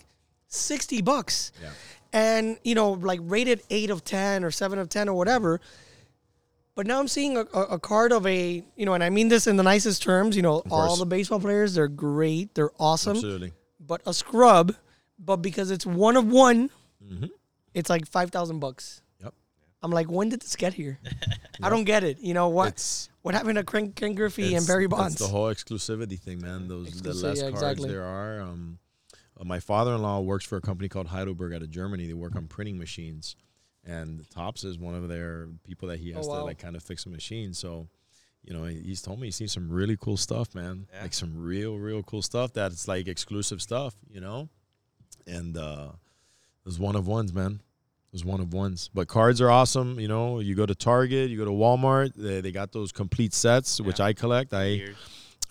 sixty 0.48 1.00
bucks, 1.02 1.52
Yeah. 1.62 1.70
and 2.12 2.58
you 2.64 2.74
know, 2.74 2.92
like 2.92 3.20
rated 3.22 3.62
eight 3.70 3.90
of 3.90 4.04
ten 4.04 4.44
or 4.44 4.50
seven 4.50 4.78
of 4.78 4.88
ten 4.88 5.08
or 5.08 5.14
whatever. 5.14 5.60
But 6.74 6.86
now 6.86 6.98
I'm 7.00 7.08
seeing 7.08 7.36
a, 7.36 7.40
a, 7.40 7.78
card 7.78 8.12
of 8.12 8.26
a, 8.26 8.64
you 8.76 8.86
know, 8.86 8.94
and 8.94 9.04
I 9.04 9.10
mean 9.10 9.28
this 9.28 9.46
in 9.46 9.56
the 9.56 9.62
nicest 9.62 10.02
terms. 10.02 10.36
You 10.36 10.42
know, 10.42 10.62
all 10.70 10.96
the 10.96 11.04
baseball 11.04 11.38
players, 11.38 11.74
they're 11.74 11.86
great, 11.88 12.54
they're 12.54 12.70
awesome 12.80 13.16
Absolutely. 13.16 13.52
but 13.78 14.00
a 14.06 14.14
scrub, 14.14 14.74
but 15.18 15.36
because 15.36 15.70
it's 15.70 15.84
one 15.84 16.16
of 16.16 16.26
one, 16.26 16.70
Mhm. 17.04 17.28
it's 17.74 17.90
like 17.90 18.06
five 18.06 18.30
thousand 18.30 18.60
bucks. 18.60 19.02
Yep. 19.22 19.34
I'm 19.82 19.90
like, 19.90 20.10
when 20.10 20.30
did 20.30 20.40
this 20.40 20.56
get 20.56 20.72
here? 20.74 20.98
I 21.62 21.68
don't 21.68 21.84
get 21.84 22.04
it. 22.04 22.18
You 22.20 22.32
know 22.32 22.48
what? 22.48 22.68
It's 22.68 23.10
what 23.22 23.34
happened 23.34 23.56
to 23.56 23.64
Ken, 23.64 23.92
Ken 23.92 24.14
Griffey 24.14 24.42
and 24.46 24.52
It's- 24.52 24.66
Barry 24.66 24.84
it's 24.84 24.90
Bonds? 24.94 25.14
the 25.16 25.26
whole 25.28 25.46
exclusivity 25.52 26.18
thing, 26.18 26.40
man. 26.40 26.68
Those 26.68 27.00
the 27.00 27.14
less 27.14 27.38
yeah, 27.38 27.44
cards 27.50 27.62
exactly. 27.62 27.88
there 27.90 28.04
are. 28.04 28.40
Um, 28.40 28.78
uh, 29.40 29.44
my 29.44 29.60
father-in-law 29.60 30.20
works 30.20 30.44
for 30.44 30.56
a 30.56 30.60
company 30.60 30.88
called 30.88 31.06
Heidelberg 31.08 31.52
out 31.54 31.62
of 31.62 31.70
Germany. 31.70 32.06
They 32.06 32.12
work 32.12 32.36
on 32.36 32.46
printing 32.48 32.78
machines, 32.78 33.34
and 33.84 34.28
Topps 34.30 34.64
is 34.64 34.78
one 34.78 34.94
of 34.94 35.08
their 35.08 35.48
people 35.64 35.88
that 35.88 36.00
he 36.00 36.12
has 36.12 36.26
Oh, 36.26 36.30
wow. 36.30 36.38
to 36.40 36.44
like 36.44 36.58
kind 36.58 36.76
of 36.76 36.82
fix 36.82 37.06
a 37.06 37.08
machine. 37.08 37.54
So, 37.54 37.88
you 38.44 38.52
know, 38.52 38.64
he's 38.64 39.00
told 39.02 39.20
me 39.20 39.28
he's 39.28 39.36
seen 39.36 39.48
some 39.48 39.70
really 39.70 39.96
cool 39.98 40.16
stuff, 40.16 40.54
man. 40.54 40.86
Yeah. 40.92 41.02
Like 41.02 41.14
some 41.14 41.32
real, 41.36 41.78
real 41.78 42.02
cool 42.02 42.22
stuff 42.22 42.52
that's 42.52 42.86
like 42.88 43.08
exclusive 43.08 43.62
stuff, 43.62 43.94
you 44.10 44.20
know. 44.20 44.48
And 45.26 45.56
uh, 45.56 45.92
there's 46.64 46.78
one 46.80 46.96
of 46.96 47.06
ones, 47.06 47.32
man. 47.32 47.60
There's 48.12 48.24
one 48.24 48.40
of 48.40 48.52
ones. 48.52 48.90
But 48.92 49.08
cards 49.08 49.40
are 49.40 49.50
awesome. 49.50 49.98
You 49.98 50.08
know, 50.08 50.40
you 50.40 50.54
go 50.54 50.66
to 50.66 50.74
Target, 50.74 51.30
you 51.30 51.38
go 51.38 51.44
to 51.46 51.50
Walmart, 51.50 52.12
they, 52.14 52.40
they 52.42 52.52
got 52.52 52.70
those 52.72 52.92
complete 52.92 53.32
sets, 53.32 53.80
which 53.80 54.00
I 54.00 54.12
collect. 54.12 54.52
I 54.52 54.64
Years. 54.66 54.96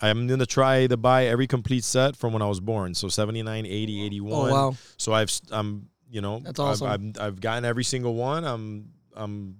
I'm 0.00 0.26
gonna 0.26 0.46
try 0.46 0.86
to 0.88 0.96
buy 0.96 1.26
every 1.26 1.46
complete 1.46 1.84
set 1.84 2.16
from 2.16 2.32
when 2.32 2.42
I 2.42 2.46
was 2.48 2.60
born. 2.60 2.94
So 2.94 3.08
79, 3.08 3.66
80, 3.66 4.04
81. 4.06 4.32
oh 4.32 4.52
wow! 4.52 4.76
So 4.96 5.12
I've 5.12 5.28
s- 5.28 5.42
I'm 5.50 5.88
you 6.10 6.20
know 6.20 6.40
That's 6.40 6.58
I've- 6.58 6.68
awesome. 6.84 7.12
I've, 7.16 7.22
I've 7.22 7.40
gotten 7.40 7.64
every 7.64 7.84
single 7.84 8.14
one. 8.14 8.44
I'm 8.44 8.90
I'm 9.14 9.58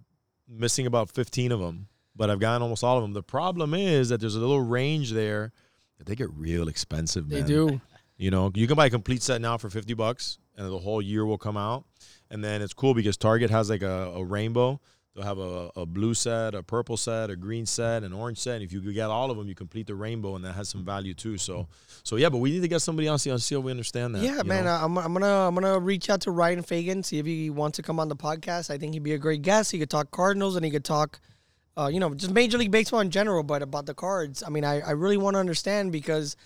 missing 0.48 0.86
about 0.86 1.11
15 1.11 1.53
of 1.53 1.61
them, 1.61 1.88
but 2.16 2.28
I've 2.30 2.40
gotten 2.40 2.62
almost 2.62 2.82
all 2.82 2.96
of 2.98 3.03
them. 3.03 3.12
The 3.12 3.22
problem 3.22 3.72
is 3.74 4.09
that 4.09 4.20
there's 4.20 4.34
a 4.36 4.40
little 4.40 4.61
range 4.61 5.12
there 5.12 5.53
that 5.98 6.07
they 6.07 6.14
get 6.16 6.28
real 6.34 6.68
expensive. 6.68 7.28
They 7.28 7.42
do. 7.42 7.80
You 8.16 8.30
know, 8.30 8.50
you 8.55 8.66
can 8.66 8.76
buy 8.76 8.86
a 8.86 8.90
complete 8.90 9.22
set 9.22 9.40
now 9.40 9.59
for 9.59 9.70
50 9.70 9.94
bucks 9.94 10.38
and 10.57 10.70
the 10.70 10.78
whole 10.78 11.03
year 11.03 11.24
will 11.24 11.38
come 11.38 11.57
out. 11.57 11.84
And 12.33 12.43
then 12.43 12.62
it's 12.62 12.72
cool 12.72 12.95
because 12.95 13.18
Target 13.18 13.51
has 13.51 13.68
like 13.68 13.83
a, 13.83 14.11
a 14.14 14.24
rainbow. 14.24 14.80
They'll 15.14 15.24
have 15.24 15.39
a, 15.39 15.70
a 15.76 15.85
blue 15.85 16.14
set, 16.14 16.55
a 16.55 16.62
purple 16.62 16.97
set, 16.97 17.28
a 17.28 17.37
green 17.37 17.66
set, 17.66 18.03
an 18.03 18.14
orange 18.14 18.39
set. 18.39 18.55
And 18.55 18.64
if 18.64 18.72
you 18.72 18.80
get 18.95 19.11
all 19.11 19.30
of 19.30 19.37
them, 19.37 19.47
you 19.47 19.55
complete 19.55 19.87
the 19.87 19.95
rainbow, 19.95 20.37
and 20.37 20.45
that 20.47 20.55
has 20.55 20.70
some 20.70 20.87
value 20.87 21.12
too. 21.12 21.37
So, 21.37 21.68
so 22.03 22.16
yeah, 22.16 22.30
but 22.30 22.39
we 22.39 22.51
need 22.51 22.62
to 22.62 22.68
get 22.68 22.80
somebody 22.80 23.09
on 23.09 23.18
see 23.18 23.37
see 23.37 23.55
how 23.55 23.61
we 23.61 23.70
understand 23.70 24.14
that. 24.14 24.22
Yeah, 24.22 24.43
man. 24.43 24.64
know? 24.64 24.70
I'm, 24.70 24.97
I'm 24.97 25.12
gonna 25.12 25.49
I'm 25.49 25.55
gonna 25.55 25.78
reach 25.78 26.09
out 26.09 26.22
to 26.22 26.30
Ryan 26.30 26.62
Fagan, 26.62 27.03
see 27.03 27.18
if 27.18 27.26
he 27.26 27.51
wants 27.51 27.76
to 27.76 27.83
come 27.83 28.01
on 28.01 28.09
the 28.09 28.16
podcast. 28.16 28.70
I 28.70 28.78
think 28.78 28.95
he'd 28.95 29.03
be 29.03 29.12
a 29.12 29.18
great 29.18 29.43
guest. 29.43 29.70
He 29.70 29.78
could 29.78 29.91
talk 29.91 30.11
Cardinals 30.11 30.57
and 30.57 30.64
he 30.64 30.70
could 30.70 30.85
talk, 30.85 31.20
uh, 31.76 31.91
you 31.93 32.01
know, 32.01 32.14
just 32.14 32.33
Major 32.33 32.57
League 32.57 32.70
Baseball 32.70 33.01
in 33.01 33.11
general. 33.11 33.43
But 33.43 33.61
about 33.61 33.85
the 33.85 33.95
cards, 33.95 34.43
I 34.43 34.49
mean, 34.49 34.64
I, 34.64 34.80
I 34.80 34.93
really 34.93 35.18
want 35.18 35.35
to 35.35 35.41
understand 35.41 35.93
because 35.93 36.37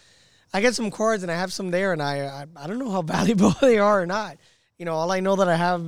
I 0.53 0.61
get 0.61 0.75
some 0.75 0.91
cards 0.91 1.23
and 1.23 1.31
I 1.31 1.37
have 1.37 1.53
some 1.53 1.71
there, 1.71 1.93
and 1.93 2.03
I, 2.03 2.27
I 2.27 2.47
I 2.57 2.67
don't 2.67 2.81
know 2.81 2.91
how 2.91 3.03
valuable 3.17 3.55
they 3.61 3.79
are 3.79 4.03
or 4.03 4.07
not. 4.07 4.39
You 4.79 4.85
know, 4.85 4.95
all 4.95 5.11
I 5.11 5.21
know 5.21 5.37
that 5.37 5.49
I 5.49 5.57
have. 5.57 5.85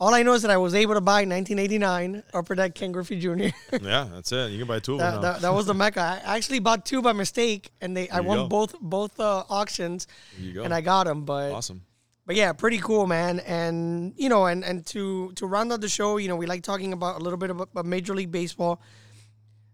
All 0.00 0.14
I 0.14 0.22
know 0.22 0.34
is 0.34 0.42
that 0.42 0.50
I 0.52 0.56
was 0.58 0.76
able 0.76 0.94
to 0.94 1.00
buy 1.00 1.24
1989 1.24 2.22
Upper 2.32 2.54
Deck 2.54 2.72
Ken 2.76 2.92
Griffey 2.92 3.18
Jr. 3.18 3.30
yeah, 3.82 4.06
that's 4.12 4.30
it. 4.30 4.52
You 4.52 4.58
can 4.58 4.68
buy 4.68 4.78
two 4.78 4.92
of 4.92 4.98
them 5.00 5.14
that, 5.14 5.20
that, 5.22 5.40
that 5.42 5.52
was 5.52 5.66
the 5.66 5.74
mecca. 5.82 6.22
I 6.24 6.36
actually 6.36 6.60
bought 6.60 6.86
two 6.86 7.02
by 7.02 7.12
mistake, 7.12 7.72
and 7.80 7.96
they 7.96 8.08
I 8.08 8.20
won 8.20 8.38
go. 8.38 8.48
both 8.48 8.76
both 8.80 9.18
uh, 9.18 9.42
auctions, 9.50 10.06
There 10.36 10.46
you 10.46 10.52
go. 10.54 10.62
and 10.62 10.72
I 10.72 10.82
got 10.82 11.04
them. 11.08 11.24
But 11.24 11.50
awesome. 11.50 11.82
but 12.26 12.36
yeah, 12.36 12.52
pretty 12.52 12.78
cool, 12.78 13.08
man. 13.08 13.40
And 13.40 14.12
you 14.16 14.28
know, 14.28 14.46
and 14.46 14.64
and 14.64 14.86
to 14.86 15.32
to 15.32 15.46
round 15.46 15.72
out 15.72 15.80
the 15.80 15.88
show, 15.88 16.18
you 16.18 16.28
know, 16.28 16.36
we 16.36 16.46
like 16.46 16.62
talking 16.62 16.92
about 16.92 17.16
a 17.20 17.24
little 17.24 17.38
bit 17.38 17.50
about, 17.50 17.70
about 17.72 17.86
Major 17.86 18.14
League 18.14 18.30
Baseball. 18.30 18.80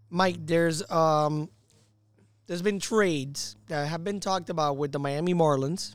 Mike, 0.09 0.37
there's 0.39 0.89
um, 0.89 1.49
there's 2.47 2.63
been 2.63 2.79
trades 2.79 3.57
that 3.67 3.87
have 3.89 4.03
been 4.03 4.19
talked 4.19 4.49
about 4.49 4.77
with 4.77 4.91
the 4.91 4.97
Miami 4.99 5.35
Marlins. 5.35 5.93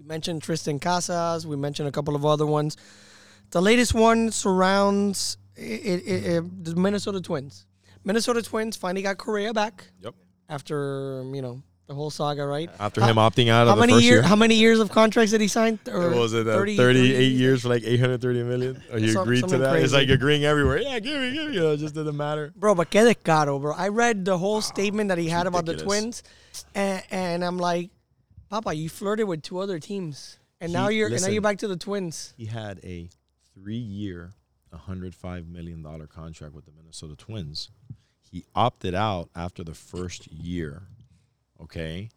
We 0.00 0.06
mentioned 0.06 0.40
Triston 0.42 0.80
Casas. 0.80 1.46
We 1.46 1.56
mentioned 1.56 1.86
a 1.88 1.92
couple 1.92 2.16
of 2.16 2.24
other 2.24 2.46
ones. 2.46 2.76
The 3.50 3.60
latest 3.60 3.92
one 3.92 4.30
surrounds 4.30 5.36
it, 5.56 5.62
it, 5.62 6.24
it, 6.26 6.64
the 6.64 6.74
Minnesota 6.76 7.20
Twins. 7.20 7.66
Minnesota 8.02 8.40
Twins 8.40 8.76
finally 8.76 9.02
got 9.02 9.18
Correa 9.18 9.52
back 9.52 9.84
Yep. 10.00 10.14
after 10.48 11.22
you 11.34 11.42
know 11.42 11.62
the 11.86 11.94
whole 11.94 12.08
saga, 12.08 12.46
right? 12.46 12.70
After 12.78 13.02
him 13.02 13.16
opting 13.16 13.48
out 13.50 13.66
How 13.66 13.72
of 13.72 13.76
the 13.76 13.80
many 13.80 13.92
first 13.94 14.04
year, 14.04 14.14
year. 14.14 14.22
How 14.22 14.36
many 14.36 14.54
years 14.54 14.78
of 14.80 14.90
contracts 14.90 15.32
did 15.32 15.40
he 15.42 15.48
sign? 15.48 15.78
Or 15.92 16.08
was 16.10 16.32
it 16.32 16.46
uh, 16.46 16.52
30 16.54 16.76
38 16.78 17.12
30 17.14 17.24
years 17.26 17.62
for 17.62 17.68
like 17.68 17.82
830 17.84 18.42
million? 18.44 18.82
Or 18.90 18.98
you 18.98 19.08
Some- 19.12 19.22
agreed 19.24 19.46
to 19.48 19.58
that? 19.58 19.76
It's 19.82 19.92
like 19.92 20.08
agreeing 20.08 20.44
everywhere. 20.46 20.78
Yeah, 20.78 20.98
give 21.00 21.20
me, 21.20 21.32
give 21.34 21.48
me. 21.48 21.54
You 21.56 21.60
know, 21.60 21.72
it 21.72 21.76
just 21.78 21.94
didn't 21.94 22.16
matter. 22.16 22.54
Bro, 22.56 22.76
but 22.76 22.88
que 22.90 23.04
de 23.04 23.14
caro, 23.16 23.58
bro. 23.58 23.74
I 23.76 23.88
read 23.88 24.24
the 24.24 24.38
whole 24.38 24.62
statement 24.62 25.08
that 25.08 25.18
he 25.18 25.28
had 25.28 25.46
about 25.46 25.66
the. 25.66 25.76
Twins, 25.76 26.22
and, 26.74 27.02
and 27.10 27.44
I'm 27.44 27.58
like, 27.58 27.90
Papa, 28.50 28.74
you 28.74 28.88
flirted 28.88 29.28
with 29.28 29.42
two 29.42 29.60
other 29.60 29.78
teams, 29.78 30.36
and 30.60 30.72
now 30.72 30.88
you're 30.88 31.06
and 31.06 31.22
now 31.22 31.28
you're 31.28 31.40
back 31.40 31.58
to 31.58 31.68
the 31.68 31.76
Twins. 31.76 32.34
He 32.36 32.46
had 32.46 32.80
a 32.82 33.08
three-year, 33.54 34.32
105 34.70 35.46
million 35.46 35.82
dollar 35.82 36.08
contract 36.08 36.52
with 36.52 36.64
the 36.64 36.72
Minnesota 36.72 37.14
Twins. 37.14 37.70
He 38.28 38.44
opted 38.54 38.92
out 38.92 39.30
after 39.36 39.62
the 39.62 39.74
first 39.74 40.26
year. 40.32 40.82
Okay. 41.62 42.10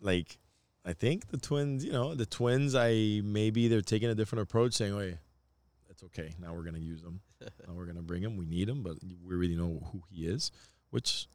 Like, 0.00 0.38
I 0.84 0.94
think 0.94 1.28
the 1.28 1.38
Twins. 1.38 1.84
You 1.84 1.92
know, 1.92 2.16
the 2.16 2.26
Twins. 2.26 2.74
I 2.74 3.20
maybe 3.22 3.68
they're 3.68 3.82
taking 3.82 4.10
a 4.10 4.16
different 4.16 4.42
approach, 4.42 4.74
saying, 4.74 4.96
"Wait, 4.96 5.16
that's 5.86 6.02
okay. 6.04 6.34
Now 6.40 6.54
we're 6.54 6.64
gonna 6.64 6.78
use 6.78 7.02
him. 7.02 7.20
now 7.40 7.74
we're 7.74 7.86
gonna 7.86 8.02
bring 8.02 8.22
him. 8.22 8.36
We 8.36 8.46
need 8.46 8.68
him, 8.68 8.82
but 8.82 8.96
we 9.00 9.36
really 9.36 9.54
know 9.54 9.80
who 9.92 10.02
he 10.10 10.26
is." 10.26 10.50
Which 10.90 11.28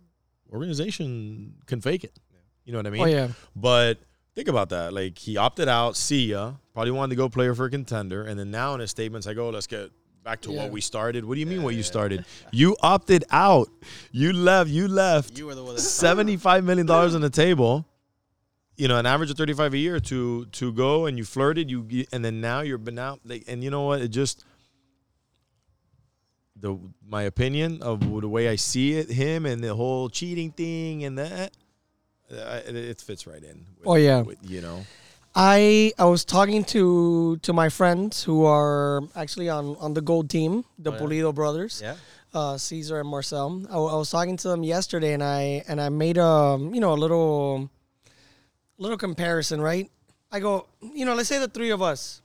organization 0.52 1.56
can 1.66 1.80
fake 1.80 2.04
it? 2.04 2.20
You 2.68 2.74
know 2.74 2.80
what 2.80 2.88
I 2.88 2.90
mean? 2.90 3.02
Oh 3.02 3.06
yeah, 3.06 3.30
But 3.56 3.98
think 4.36 4.50
about 4.50 4.68
that. 4.70 4.92
Like 4.92 5.18
he 5.18 5.38
opted 5.38 5.70
out, 5.70 5.96
see 5.96 6.26
ya. 6.32 6.56
Probably 6.74 6.92
wanted 6.92 7.12
to 7.12 7.16
go 7.16 7.30
play 7.30 7.52
for 7.56 7.66
a 7.66 7.70
contender, 7.70 8.24
and 8.24 8.38
then 8.38 8.52
now 8.52 8.74
in 8.74 8.82
his 8.82 8.92
statements, 8.92 9.26
like, 9.26 9.38
"Oh, 9.38 9.50
let's 9.52 9.68
get 9.68 9.90
back 10.22 10.42
to 10.42 10.52
Yeah. 10.52 10.64
what 10.64 10.72
we 10.74 10.82
started." 10.82 11.24
What 11.24 11.36
do 11.36 11.40
you 11.40 11.46
mean 11.46 11.64
what 11.64 11.76
you 11.76 11.82
started? 11.82 12.26
You 12.52 12.76
opted 12.84 13.24
out. 13.32 13.70
You 14.12 14.34
left. 14.34 14.70
You 14.70 14.90
left. 14.90 15.38
You 15.38 15.46
were 15.46 15.56
the 15.56 15.64
one 15.64 15.78
Seventy-five 15.78 16.66
million 16.66 16.86
dollars 16.86 17.16
on 17.16 17.22
the 17.22 17.30
table. 17.30 17.86
You 18.76 18.90
know, 18.90 19.00
an 19.00 19.06
average 19.06 19.32
of 19.32 19.38
thirty-five 19.38 19.74
a 19.74 19.78
year 19.78 20.02
to 20.02 20.46
to 20.46 20.74
go, 20.74 21.06
and 21.06 21.18
you 21.18 21.24
flirted. 21.24 21.72
You 21.72 22.06
and 22.12 22.24
then 22.26 22.42
now 22.42 22.60
you're 22.60 22.78
but 22.78 22.94
now 22.94 23.18
like, 23.24 23.46
and 23.48 23.64
you 23.64 23.70
know 23.72 23.84
what? 23.84 24.02
It 24.02 24.10
just 24.10 24.44
the 26.60 26.78
my 27.08 27.24
opinion 27.24 27.82
of 27.82 28.02
the 28.22 28.28
way 28.28 28.50
I 28.50 28.58
see 28.58 28.96
it, 28.96 29.10
him 29.10 29.46
and 29.46 29.64
the 29.64 29.74
whole 29.74 30.10
cheating 30.10 30.52
thing 30.52 31.06
and 31.06 31.18
that. 31.18 31.54
It, 32.30 32.76
it 32.76 33.02
fits 33.02 33.26
right 33.28 33.44
in. 33.44 33.66
With, 33.80 33.88
Oh, 33.88 33.96
yeah. 33.96 34.22
with, 34.22 34.38
you 34.44 34.62
know. 34.62 34.86
I 35.36 35.94
I 36.00 36.06
was 36.06 36.26
talking 36.26 36.64
to 36.74 37.38
to 37.38 37.54
my 37.54 37.70
friends 37.70 38.24
who 38.24 38.46
are 38.46 39.02
actually 39.16 39.50
on 39.50 39.76
on 39.80 39.94
the 39.94 40.02
gold 40.02 40.30
team, 40.30 40.66
the 40.80 40.92
Oh, 40.92 40.94
yeah. 40.96 41.00
Pulido 41.00 41.34
brothers. 41.36 41.80
Yeah. 41.84 41.96
uh, 42.34 42.58
Caesar 42.58 43.00
and 43.00 43.08
Marcel. 43.10 43.64
I, 43.70 43.76
I 43.78 43.96
was 43.96 44.10
talking 44.10 44.36
to 44.38 44.48
them 44.50 44.64
yesterday, 44.64 45.14
and 45.14 45.24
I 45.24 45.64
and 45.68 45.80
I 45.80 45.90
made 45.90 46.18
a 46.18 46.58
you 46.60 46.80
know 46.82 46.94
a 46.94 47.00
little 47.00 47.70
little 48.78 48.98
comparison. 48.98 49.62
Right? 49.62 49.90
I 50.32 50.40
go, 50.42 50.68
you 50.82 51.06
know, 51.06 51.14
let's 51.16 51.30
say 51.30 51.40
the 51.40 51.48
three 51.48 51.70
of 51.70 51.82
us, 51.82 52.22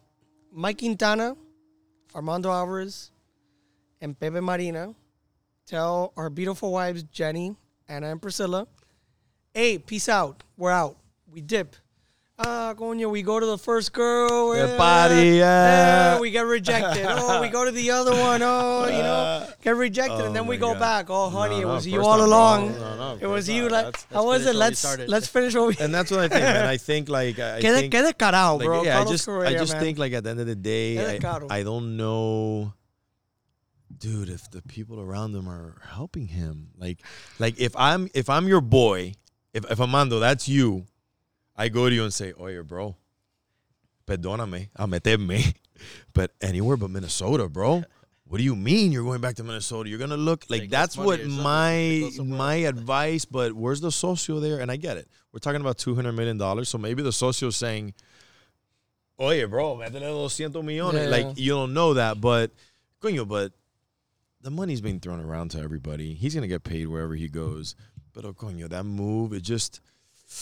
Mike 0.51 0.79
Quintana, 0.79 1.37
Armando 2.15 2.51
Alvarez, 2.51 3.11
and 4.01 4.19
Pepe 4.19 4.41
Marina, 4.41 4.95
tell 5.67 6.13
our 6.17 6.29
beautiful 6.31 6.73
wives 6.73 7.05
Jenny, 7.05 7.55
Anna, 7.89 8.11
and 8.11 8.21
Priscilla, 8.21 8.67
"Hey, 9.55 9.79
peace 9.79 10.09
out. 10.09 10.43
We're 10.57 10.71
out. 10.73 10.97
We 11.31 11.41
dip." 11.41 11.77
Ah, 12.45 12.75
coño, 12.77 13.09
we 13.11 13.23
go 13.23 13.39
to 13.39 13.47
the 13.47 13.59
first 13.59 13.93
girl. 13.93 14.51
The 14.53 14.73
eh, 14.73 14.77
party, 14.77 15.37
yeah. 15.37 16.15
eh, 16.17 16.21
we 16.21 16.33
get 16.33 16.45
rejected. 16.45 17.07
oh, 17.09 17.41
we 17.41 17.49
go 17.49 17.65
to 17.65 17.71
the 17.71 17.91
other 17.93 18.11
one. 18.11 18.43
Oh, 18.43 18.87
you 18.87 18.99
know, 18.99 19.47
get 19.63 19.77
rejected, 19.77 20.19
and 20.21 20.31
Oh 20.31 20.33
then 20.33 20.47
we 20.49 20.57
go 20.57 20.73
God. 20.73 20.81
back. 20.81 21.07
Oh, 21.11 21.29
honey, 21.29 21.61
No, 21.61 21.71
it 21.71 21.75
was 21.75 21.87
you 21.87 22.01
all 22.03 22.17
time, 22.19 22.27
along. 22.27 22.73
no, 22.73 22.79
no, 22.97 22.97
no, 23.15 23.19
it 23.21 23.27
was 23.29 23.49
you. 23.49 23.69
Like, 23.69 23.85
Let's- 23.85 24.07
how 24.11 24.25
was 24.27 24.47
it? 24.47 24.57
Let's 24.57 24.83
let's 25.07 25.29
finish 25.29 25.55
what 25.55 25.69
we. 25.69 25.77
And 25.79 25.95
that's 25.95 26.11
what 26.11 26.19
I 26.21 26.29
think, 26.29 26.43
man. 26.43 26.67
I 26.67 26.79
think 26.79 27.09
like 27.09 27.39
I, 27.39 27.61
Quede, 27.61 27.75
think 27.75 27.93
quede 27.93 28.19
carao, 28.19 28.57
like, 28.57 28.65
bro. 28.67 28.83
yeah, 28.83 28.99
I 29.01 29.05
just 29.05 29.29
I 29.29 29.53
just 29.53 29.75
man. 29.75 29.83
think 29.83 29.99
like 29.99 30.13
at 30.15 30.25
the 30.25 30.31
end 30.31 30.41
of 30.41 30.47
the 30.47 30.57
day, 30.57 30.99
I. 30.99 31.21
I 31.51 31.63
don't 31.63 31.97
know, 31.97 32.73
dude. 33.97 34.31
If 34.31 34.51
the 34.51 34.63
people 34.63 34.99
around 35.01 35.33
him 35.35 35.49
are 35.49 35.77
helping 35.91 36.27
him, 36.27 36.71
like 36.77 36.99
like 37.39 37.61
if 37.61 37.77
I'm 37.77 38.09
if 38.15 38.29
I'm 38.29 38.49
your 38.49 38.63
boy, 38.63 39.13
if 39.53 39.71
if 39.71 39.79
Amando, 39.79 40.21
that's 40.21 40.49
you, 40.49 40.87
I 41.57 41.69
go 41.69 41.89
to 41.89 41.95
you 41.95 42.05
and 42.05 42.13
say, 42.13 42.33
Oye, 42.41 42.61
bro, 42.63 42.97
perdóname, 44.07 44.69
a 44.77 44.87
meterme, 44.87 45.55
but 46.13 46.33
anywhere 46.41 46.77
but 46.77 46.91
Minnesota, 46.91 47.49
bro. 47.49 47.85
What 48.33 48.39
do 48.39 48.45
you 48.45 48.57
mean 48.57 48.93
you're 48.93 49.05
going 49.05 49.21
back 49.21 49.35
to 49.37 49.45
Minnesota? 49.45 49.91
You're 49.91 49.99
gonna 49.99 50.17
look 50.17 50.47
like 50.49 50.71
that's 50.71 50.97
what 50.97 51.23
my 51.27 52.11
my 52.25 52.55
advice. 52.55 53.27
But 53.27 53.53
where's 53.53 53.83
the 53.83 53.93
socio 53.93 54.41
there? 54.41 54.59
And 54.59 54.71
I 54.71 54.77
get 54.77 54.97
it. 54.97 55.07
We're 55.33 55.39
talking 55.41 55.61
about 55.61 55.77
two 55.77 55.95
hundred 55.95 56.13
million 56.13 56.39
dollars, 56.39 56.71
so 56.71 56.79
maybe 56.79 57.03
the 57.03 57.13
socio 57.13 57.49
is 57.49 57.59
saying, 57.59 57.93
"Oye, 59.21 59.45
bro, 59.45 59.77
métele 59.77 60.35
200 60.35 60.63
millones." 60.63 60.95
Yeah. 60.95 61.09
Like 61.09 61.39
you 61.39 61.51
don't 61.51 61.75
know 61.75 61.93
that, 61.93 62.23
but 62.23 62.53
coño, 63.03 63.29
but 63.29 63.53
the 64.41 64.51
money's 64.51 64.81
being 64.81 64.99
thrown 64.99 65.21
around 65.21 65.51
to 65.51 65.59
everybody. 65.59 66.15
He's 66.15 66.35
gonna 66.35 66.49
get 66.49 66.65
paid 66.65 66.87
wherever 66.87 67.15
he 67.15 67.29
goes. 67.29 67.75
But 68.15 68.25
oh, 68.25 68.33
coño, 68.33 68.69
that 68.69 68.85
move, 68.85 69.33
it 69.33 69.43
just 69.43 69.81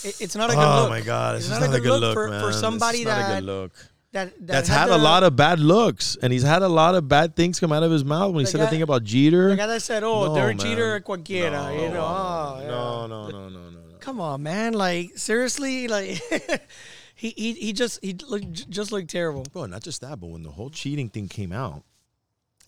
It- 0.03 0.19
it's 0.21 0.35
not 0.35 0.49
a 0.49 0.53
good 0.53 0.59
oh 0.63 0.81
look. 0.81 0.89
my 0.89 1.01
god, 1.01 1.35
it's, 1.35 1.45
It's 1.45 1.57
just 1.57 1.69
not, 1.69 1.77
a 1.77 1.81
good 1.81 1.99
look, 2.01 2.13
for, 2.13 2.27
man. 2.29 2.41
for 2.41 2.51
somebody 2.53 3.03
not 3.05 3.17
a 3.17 3.21
that, 3.21 3.39
good 3.39 3.45
look. 3.45 3.71
that 4.13 4.33
that 4.39 4.47
That's 4.47 4.69
had, 4.69 4.89
a 4.89 4.97
lot 4.97 5.23
of 5.23 5.35
bad 5.35 5.59
looks, 5.59 6.17
and 6.21 6.31
he's 6.33 6.43
had 6.43 6.61
a 6.61 6.67
lot 6.69 6.95
of 6.95 7.07
bad 7.07 7.35
things 7.35 7.59
come 7.59 7.71
out 7.71 7.83
of 7.83 7.91
his 7.91 8.03
mouth 8.03 8.33
when 8.33 8.45
he 8.45 8.51
said 8.51 8.57
guy- 8.59 8.65
the 8.65 8.71
thing 8.71 8.81
about 8.81 9.03
Jeter. 9.03 9.49
The 9.49 9.55
guy 9.55 9.67
that 9.67 9.81
said, 9.81 10.03
"Oh, 10.03 10.33
No. 10.35 10.53
Jeter, 10.53 10.99
cualquiera," 11.01 11.51
no, 11.51 11.81
you 11.81 11.89
know. 11.89 12.05
Oh, 12.05 12.57
yeah. 12.61 12.67
no, 12.67 13.07
no, 13.07 13.29
no, 13.29 13.49
no, 13.49 13.69
no, 13.69 13.69
no. 13.69 13.97
Come 13.99 14.19
on, 14.19 14.43
man. 14.43 14.73
Like 14.73 15.17
seriously, 15.17 15.87
like 15.87 16.19
he 17.15 17.29
he 17.37 17.53
he 17.53 17.71
just 17.73 17.99
he 18.03 18.13
looked 18.27 18.69
just 18.69 18.91
looked 18.91 19.09
terrible. 19.09 19.43
Bro, 19.51 19.67
not 19.67 19.83
just 19.83 20.01
that, 20.01 20.19
but 20.19 20.27
when 20.27 20.43
the 20.43 20.51
whole 20.51 20.69
cheating 20.69 21.07
thing 21.09 21.27
came 21.29 21.51
out 21.53 21.83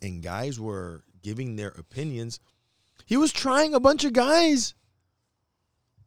and 0.01 0.22
guys 0.22 0.60
were 0.60 1.04
giving 1.24 1.56
their 1.56 1.70
opinions, 1.70 2.39
he 3.06 3.18
was 3.18 3.32
trying 3.34 3.74
a 3.74 3.80
bunch 3.80 4.04
of 4.06 4.14
guys. 4.14 4.76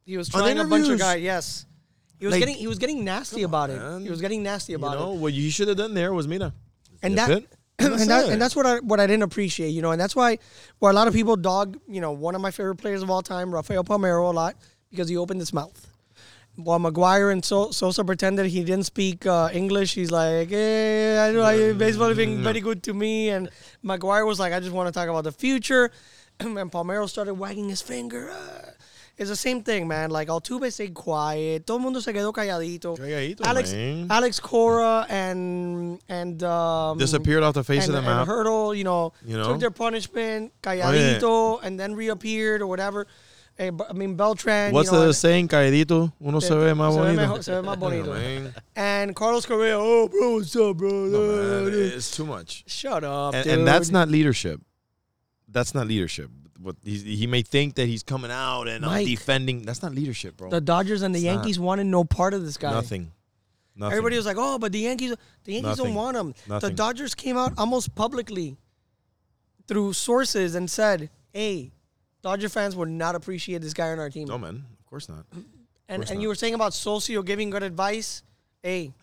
He 0.07 0.17
was 0.17 0.33
On 0.35 0.41
trying 0.41 0.59
a 0.59 0.65
bunch 0.65 0.89
of 0.89 0.99
guys. 0.99 1.21
Yes, 1.21 1.67
he 2.19 2.25
was 2.27 2.33
Like, 2.33 2.41
getting 2.41 2.55
he 2.57 2.67
was 2.67 2.79
getting 2.79 3.05
nasty 3.05 3.43
about 3.43 3.69
it. 3.71 3.77
man. 3.79 4.01
He 4.03 4.09
was 4.09 4.21
getting 4.23 4.43
nasty 4.43 4.73
You 4.73 4.79
about 4.79 4.99
know, 4.99 5.13
it. 5.13 5.17
what 5.19 5.33
you 5.35 5.51
should 5.51 5.69
have 5.69 5.77
done 5.77 5.93
there 5.95 6.15
was 6.15 6.27
Mina. 6.27 6.55
And 7.03 7.19
That's 7.19 7.29
that 7.29 7.39
it. 7.43 7.49
and, 7.79 7.93
that's 7.93 8.07
that, 8.07 8.29
and 8.31 8.41
that's 8.41 8.57
what 8.57 8.65
I 8.65 8.79
what 8.79 9.01
I 9.01 9.07
didn't 9.07 9.25
appreciate, 9.25 9.69
you 9.69 9.83
know, 9.83 9.91
and 9.91 10.01
that's 10.01 10.17
why 10.17 10.39
why 10.79 10.89
a 10.91 10.95
lot 10.95 11.09
of 11.09 11.13
people 11.15 11.37
dog, 11.37 11.77
you 11.87 12.01
know, 12.01 12.13
one 12.13 12.35
of 12.35 12.41
my 12.41 12.51
favorite 12.51 12.77
players 12.77 13.03
of 13.03 13.11
all 13.11 13.21
time, 13.21 13.53
Rafael 13.53 13.85
Palmeiro, 13.85 14.31
a 14.31 14.33
lot 14.33 14.57
because 14.91 15.09
he 15.11 15.17
opened 15.19 15.41
his 15.41 15.53
mouth. 15.53 15.87
while 16.57 16.79
McGwire 16.81 17.31
and 17.33 17.45
so- 17.45 17.71
Sosa 17.71 18.03
pretended 18.03 18.47
he 18.47 18.65
didn't 18.65 18.85
speak 18.87 19.27
uh, 19.27 19.51
English, 19.53 19.93
he's 19.93 20.11
like, 20.11 20.49
"Hey, 20.49 21.19
I 21.19 21.33
know 21.33 21.43
I, 21.43 21.75
baseball 21.75 22.09
has 22.09 22.17
been 22.17 22.43
very 22.43 22.61
good 22.61 22.83
to 22.85 22.95
me." 22.95 23.29
And 23.29 23.51
McGwire 23.85 24.25
was 24.27 24.39
like, 24.41 24.55
"I 24.55 24.61
just 24.61 24.73
want 24.73 24.87
to 24.89 24.93
talk 24.99 25.09
about 25.11 25.25
the 25.25 25.33
future." 25.33 25.91
and 26.41 26.57
Palmeiro 26.73 27.07
started 27.11 27.35
wagging 27.35 27.69
his 27.69 27.83
finger. 27.83 28.31
Uh, 28.31 28.71
it's 29.19 29.31
the 29.31 29.37
same 29.37 29.63
thing, 29.63 29.89
man. 29.89 30.11
Like 30.11 30.29
Altuve 30.29 30.71
stayed 30.73 30.93
quiet. 30.93 31.67
Todo 31.67 31.79
el 31.79 31.83
mundo 31.83 32.01
se 32.01 32.13
quedó 32.13 32.33
calladito. 32.33 32.97
Calladito, 32.97 33.45
Alex 33.45 33.73
man. 33.73 34.07
Alex 34.11 34.41
Cora 34.41 35.07
and 35.09 35.99
and 36.09 36.43
um, 36.43 36.99
Disappeared 36.99 37.43
off 37.43 37.55
the 37.55 37.65
face 37.65 37.87
and, 37.87 37.97
of 37.97 38.05
the 38.05 38.11
map. 38.11 38.27
Hurdle, 38.27 38.75
you 38.75 38.85
know, 38.85 39.13
You 39.25 39.39
know? 39.39 39.49
took 39.49 39.61
their 39.61 39.71
punishment, 39.71 40.53
calladito, 40.63 41.61
and 41.63 41.81
then 41.81 41.95
reappeared 41.95 42.61
or 42.61 42.67
whatever. 42.67 43.07
Eh, 43.59 43.71
I 43.89 43.93
mean, 43.95 44.17
Beltran. 44.17 44.73
What's 44.73 44.93
you 44.93 44.99
know, 44.99 45.07
the 45.07 45.15
saying? 45.15 45.49
Calladito, 45.49 46.13
uno 46.21 46.41
se 46.41 46.55
ve 46.55 46.75
más 46.75 46.95
bonito. 46.95 47.43
se 47.43 47.53
ve 47.53 47.63
más 47.63 47.79
bonito. 47.79 48.53
And 48.75 49.17
Carlos 49.17 49.47
Correa, 49.47 49.79
oh, 49.79 50.09
bro, 50.09 50.35
what's 50.37 50.55
up, 50.57 50.77
bro? 50.77 50.91
No, 50.91 51.65
man, 51.65 51.73
it's 51.73 52.11
too 52.11 52.27
much. 52.27 52.65
Shut 52.67 53.03
up, 53.03 53.35
and, 53.35 53.47
and 53.47 53.67
that's 53.67 53.91
not 53.91 54.11
leadership. 54.11 54.61
That's 55.49 55.75
not 55.75 55.87
leadership. 55.87 56.29
What 56.61 56.77
he, 56.83 56.99
he 56.99 57.27
may 57.27 57.43
think 57.43 57.75
that 57.75 57.87
he's 57.87 58.03
coming 58.03 58.31
out 58.31 58.69
and 58.69 58.85
I'm 58.85 59.05
defending. 59.05 59.63
That's 59.63 59.83
not 59.83 59.95
leadership, 59.95 60.37
bro. 60.37 60.51
the 60.51 60.61
Dodgers 60.61 61.03
and 61.03 61.15
the 61.15 61.19
It's 61.19 61.27
not. 61.27 61.33
Yankees 61.35 61.59
wanted 61.59 61.85
no 61.87 62.05
part 62.05 62.35
of 62.35 62.45
this 62.45 62.57
guy. 62.57 62.71
Nothing. 62.71 63.13
Nothing. 63.75 63.93
Everybody 63.93 64.17
was 64.17 64.25
like, 64.25 64.37
"Oh, 64.39 64.59
but 64.59 64.73
the 64.73 64.79
Yankees, 64.79 65.15
the 65.45 65.53
Yankees 65.53 65.77
don't 65.77 65.95
want 65.95 66.17
him." 66.17 66.35
The 66.47 66.71
Dodgers 66.71 67.15
came 67.15 67.37
out 67.37 67.53
almost 67.59 67.95
publicly 67.95 68.57
through 69.69 69.93
sources 69.93 70.55
and 70.55 70.71
said, 70.71 71.11
"Hey, 71.33 71.73
Dodger 72.23 72.49
fans 72.49 72.75
would 72.75 72.89
not 72.89 73.15
appreciate 73.15 73.61
this 73.61 73.75
guy 73.75 73.91
on 73.91 73.99
our 73.99 74.09
team." 74.09 74.29
no, 74.29 74.39
man. 74.39 74.65
Of 74.79 74.87
course 74.87 75.09
not. 75.09 75.27
and 75.33 75.45
course 76.01 76.11
and 76.11 76.19
not. 76.19 76.23
you 76.23 76.29
were 76.29 76.35
saying 76.35 76.55
about 76.55 76.73
Socio 76.73 77.23
giving 77.23 77.51
good 77.51 77.63
advice. 77.63 78.23
Hey, 78.63 78.95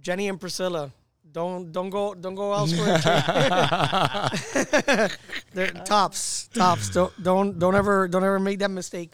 Jenny 0.00 0.28
and 0.28 0.40
Priscilla, 0.40 0.92
don't 1.34 1.72
don't 1.72 1.90
go 1.90 2.14
don't 2.14 2.36
go 2.36 2.54
elsewhere. 2.54 2.96
They're 5.52 5.72
tops, 5.84 6.48
tops. 6.54 6.90
Don't 6.90 7.12
don't 7.20 7.58
don't 7.58 7.74
ever 7.74 8.06
don't 8.06 8.22
ever 8.22 8.38
make 8.38 8.60
that 8.60 8.70
mistake. 8.70 9.12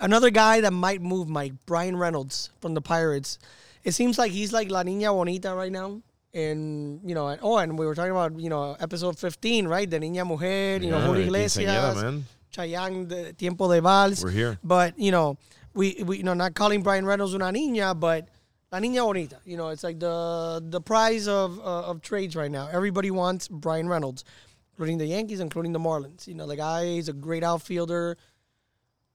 Another 0.00 0.30
guy 0.30 0.60
that 0.60 0.72
might 0.72 1.00
move, 1.00 1.28
Mike 1.28 1.52
Bryan 1.66 1.96
Reynolds 1.96 2.50
from 2.60 2.74
the 2.74 2.82
Pirates. 2.82 3.38
It 3.84 3.92
seems 3.92 4.18
like 4.18 4.32
he's 4.32 4.52
like 4.52 4.70
La 4.70 4.82
Niña 4.82 5.14
Bonita 5.14 5.54
right 5.54 5.70
now. 5.70 6.02
And 6.34 7.00
you 7.04 7.14
know, 7.14 7.28
and, 7.28 7.40
oh, 7.42 7.58
and 7.58 7.78
we 7.78 7.86
were 7.86 7.94
talking 7.94 8.10
about 8.10 8.38
you 8.38 8.50
know 8.50 8.76
episode 8.80 9.16
fifteen, 9.18 9.68
right? 9.68 9.88
The 9.88 10.00
Niña 10.00 10.26
Mujer, 10.26 10.78
you 10.82 10.90
know, 10.90 11.00
Julio 11.00 11.20
Yeah, 11.20 11.26
Iglesias, 11.26 12.02
man. 12.02 12.24
Chayanne, 12.52 13.08
the 13.08 13.32
Tiempo 13.34 13.72
de 13.72 13.80
Vals. 13.80 14.22
We're 14.22 14.30
here. 14.30 14.58
But 14.62 14.98
you 14.98 15.12
know, 15.12 15.38
we, 15.74 16.02
we 16.04 16.18
you 16.18 16.22
know 16.24 16.34
not 16.34 16.54
calling 16.54 16.82
Bryan 16.82 17.06
Reynolds 17.06 17.34
una 17.34 17.52
niña, 17.52 17.98
but 17.98 18.28
la 18.72 18.78
niña 18.78 19.02
bonita. 19.04 19.38
You 19.44 19.56
know, 19.56 19.68
it's 19.68 19.84
like 19.84 19.98
the 19.98 20.62
the 20.64 20.80
prize 20.80 21.28
of 21.28 21.58
uh, 21.58 21.90
of 21.90 22.02
trades 22.02 22.36
right 22.36 22.50
now. 22.50 22.68
Everybody 22.72 23.10
wants 23.10 23.48
Bryan 23.48 23.88
Reynolds, 23.88 24.24
including 24.72 24.98
the 24.98 25.06
Yankees, 25.06 25.40
including 25.40 25.72
the 25.72 25.78
Marlins. 25.80 26.26
You 26.26 26.34
know, 26.34 26.46
the 26.46 26.56
guy 26.56 26.84
is 26.84 27.08
a 27.08 27.12
great 27.12 27.42
outfielder, 27.42 28.16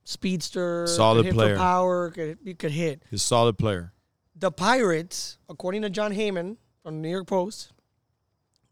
speedster, 0.03 0.87
Solid 0.87 1.29
player. 1.33 1.55
for 1.55 1.59
power, 1.59 2.11
could 2.11 2.37
he 2.43 2.53
could 2.53 2.71
hit. 2.71 3.03
He's 3.09 3.21
a 3.21 3.25
solid 3.25 3.57
player. 3.57 3.91
The 4.35 4.51
Pirates, 4.51 5.37
according 5.49 5.81
to 5.83 5.89
Jon 5.89 6.13
Heyman 6.13 6.57
from 6.83 6.95
the 6.95 7.01
New 7.01 7.09
York 7.09 7.27
Post, 7.27 7.71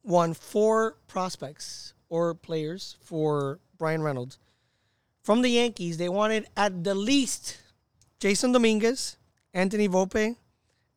won 0.03 0.33
four 0.33 0.97
prospects 1.07 1.93
or 2.09 2.35
players 2.35 2.97
for 3.01 3.59
Bryan 3.77 4.01
Reynolds. 4.03 4.37
From 5.23 5.41
the 5.41 5.49
Yankees, 5.49 5.97
they 5.97 6.09
wanted 6.09 6.47
at 6.57 6.83
the 6.83 6.93
least 6.93 7.57
Jasson 8.19 8.51
Dominguez, 8.51 9.15
Anthony 9.53 9.87
Volpe, 9.87 10.35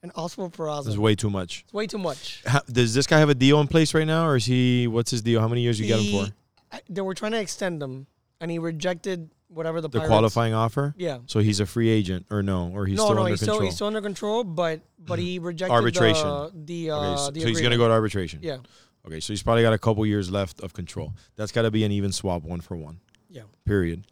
and 0.06 0.12
Oswald 0.16 0.52
Peraza. 0.52 0.84
This 0.84 0.94
is 0.94 0.98
way 0.98 1.14
too 1.14 1.30
much. 1.30 1.62
It's 1.64 1.72
way 1.74 1.86
too 1.86 1.98
much. 1.98 2.42
Ha- 2.46 2.62
Does 2.70 2.94
this 2.94 3.06
guy 3.06 3.18
have 3.18 3.28
a 3.28 3.34
deal 3.34 3.60
in 3.60 3.66
place 3.66 3.92
right 3.94 4.06
now, 4.06 4.26
or 4.26 4.36
is 4.36 4.44
he? 4.46 4.86
What's 4.86 5.10
his 5.10 5.22
deal? 5.22 5.40
How 5.40 5.48
many 5.48 5.62
years 5.62 5.78
you 5.80 5.86
get 5.86 6.00
him 6.00 6.26
for? 6.28 6.32
I- 6.72 6.80
They 6.88 7.00
were 7.00 7.14
trying 7.14 7.32
to 7.32 7.40
extend 7.40 7.82
him, 7.82 8.06
and 8.40 8.50
he 8.50 8.58
rejected 8.58 9.30
whatever 9.48 9.80
the, 9.80 9.88
The 9.88 9.98
Pirates- 9.98 10.08
qualifying 10.10 10.54
offer. 10.54 10.94
Yeah. 10.96 11.18
So 11.26 11.40
he's 11.40 11.60
a 11.60 11.66
free 11.66 11.88
agent, 11.88 12.26
or 12.30 12.42
no, 12.42 12.70
or 12.74 12.86
he's 12.86 12.96
no, 12.98 13.04
still 13.06 13.14
no, 13.16 13.20
under 13.22 13.30
he's 13.30 13.38
control. 13.40 13.56
still 13.58 13.64
he's 13.66 13.74
still 13.74 13.86
under 13.88 14.00
control, 14.00 14.44
but 14.44 14.80
but 14.98 15.18
he 15.18 15.38
rejected 15.38 15.72
Arbitration. 15.74 16.26
The, 16.26 16.52
the, 16.64 16.90
uh, 16.90 16.96
okay, 16.98 17.16
so, 17.22 17.30
the 17.32 17.40
so 17.40 17.46
he's 17.48 17.60
gonna 17.60 17.76
go 17.76 17.86
to 17.88 17.94
arbitration. 17.94 18.40
Yeah, 18.42 18.58
Okay, 19.06 19.20
so 19.20 19.32
he's 19.32 19.42
probably 19.42 19.62
got 19.62 19.72
a 19.72 19.78
couple 19.78 20.04
years 20.06 20.30
left 20.30 20.60
of 20.60 20.72
control. 20.72 21.14
That's 21.36 21.52
got 21.52 21.62
to 21.62 21.70
be 21.70 21.84
an 21.84 21.92
even 21.92 22.10
swap, 22.12 22.42
one 22.42 22.60
for 22.60 22.76
one. 22.76 22.98
yeah. 23.30 23.42
Period. 23.64 24.04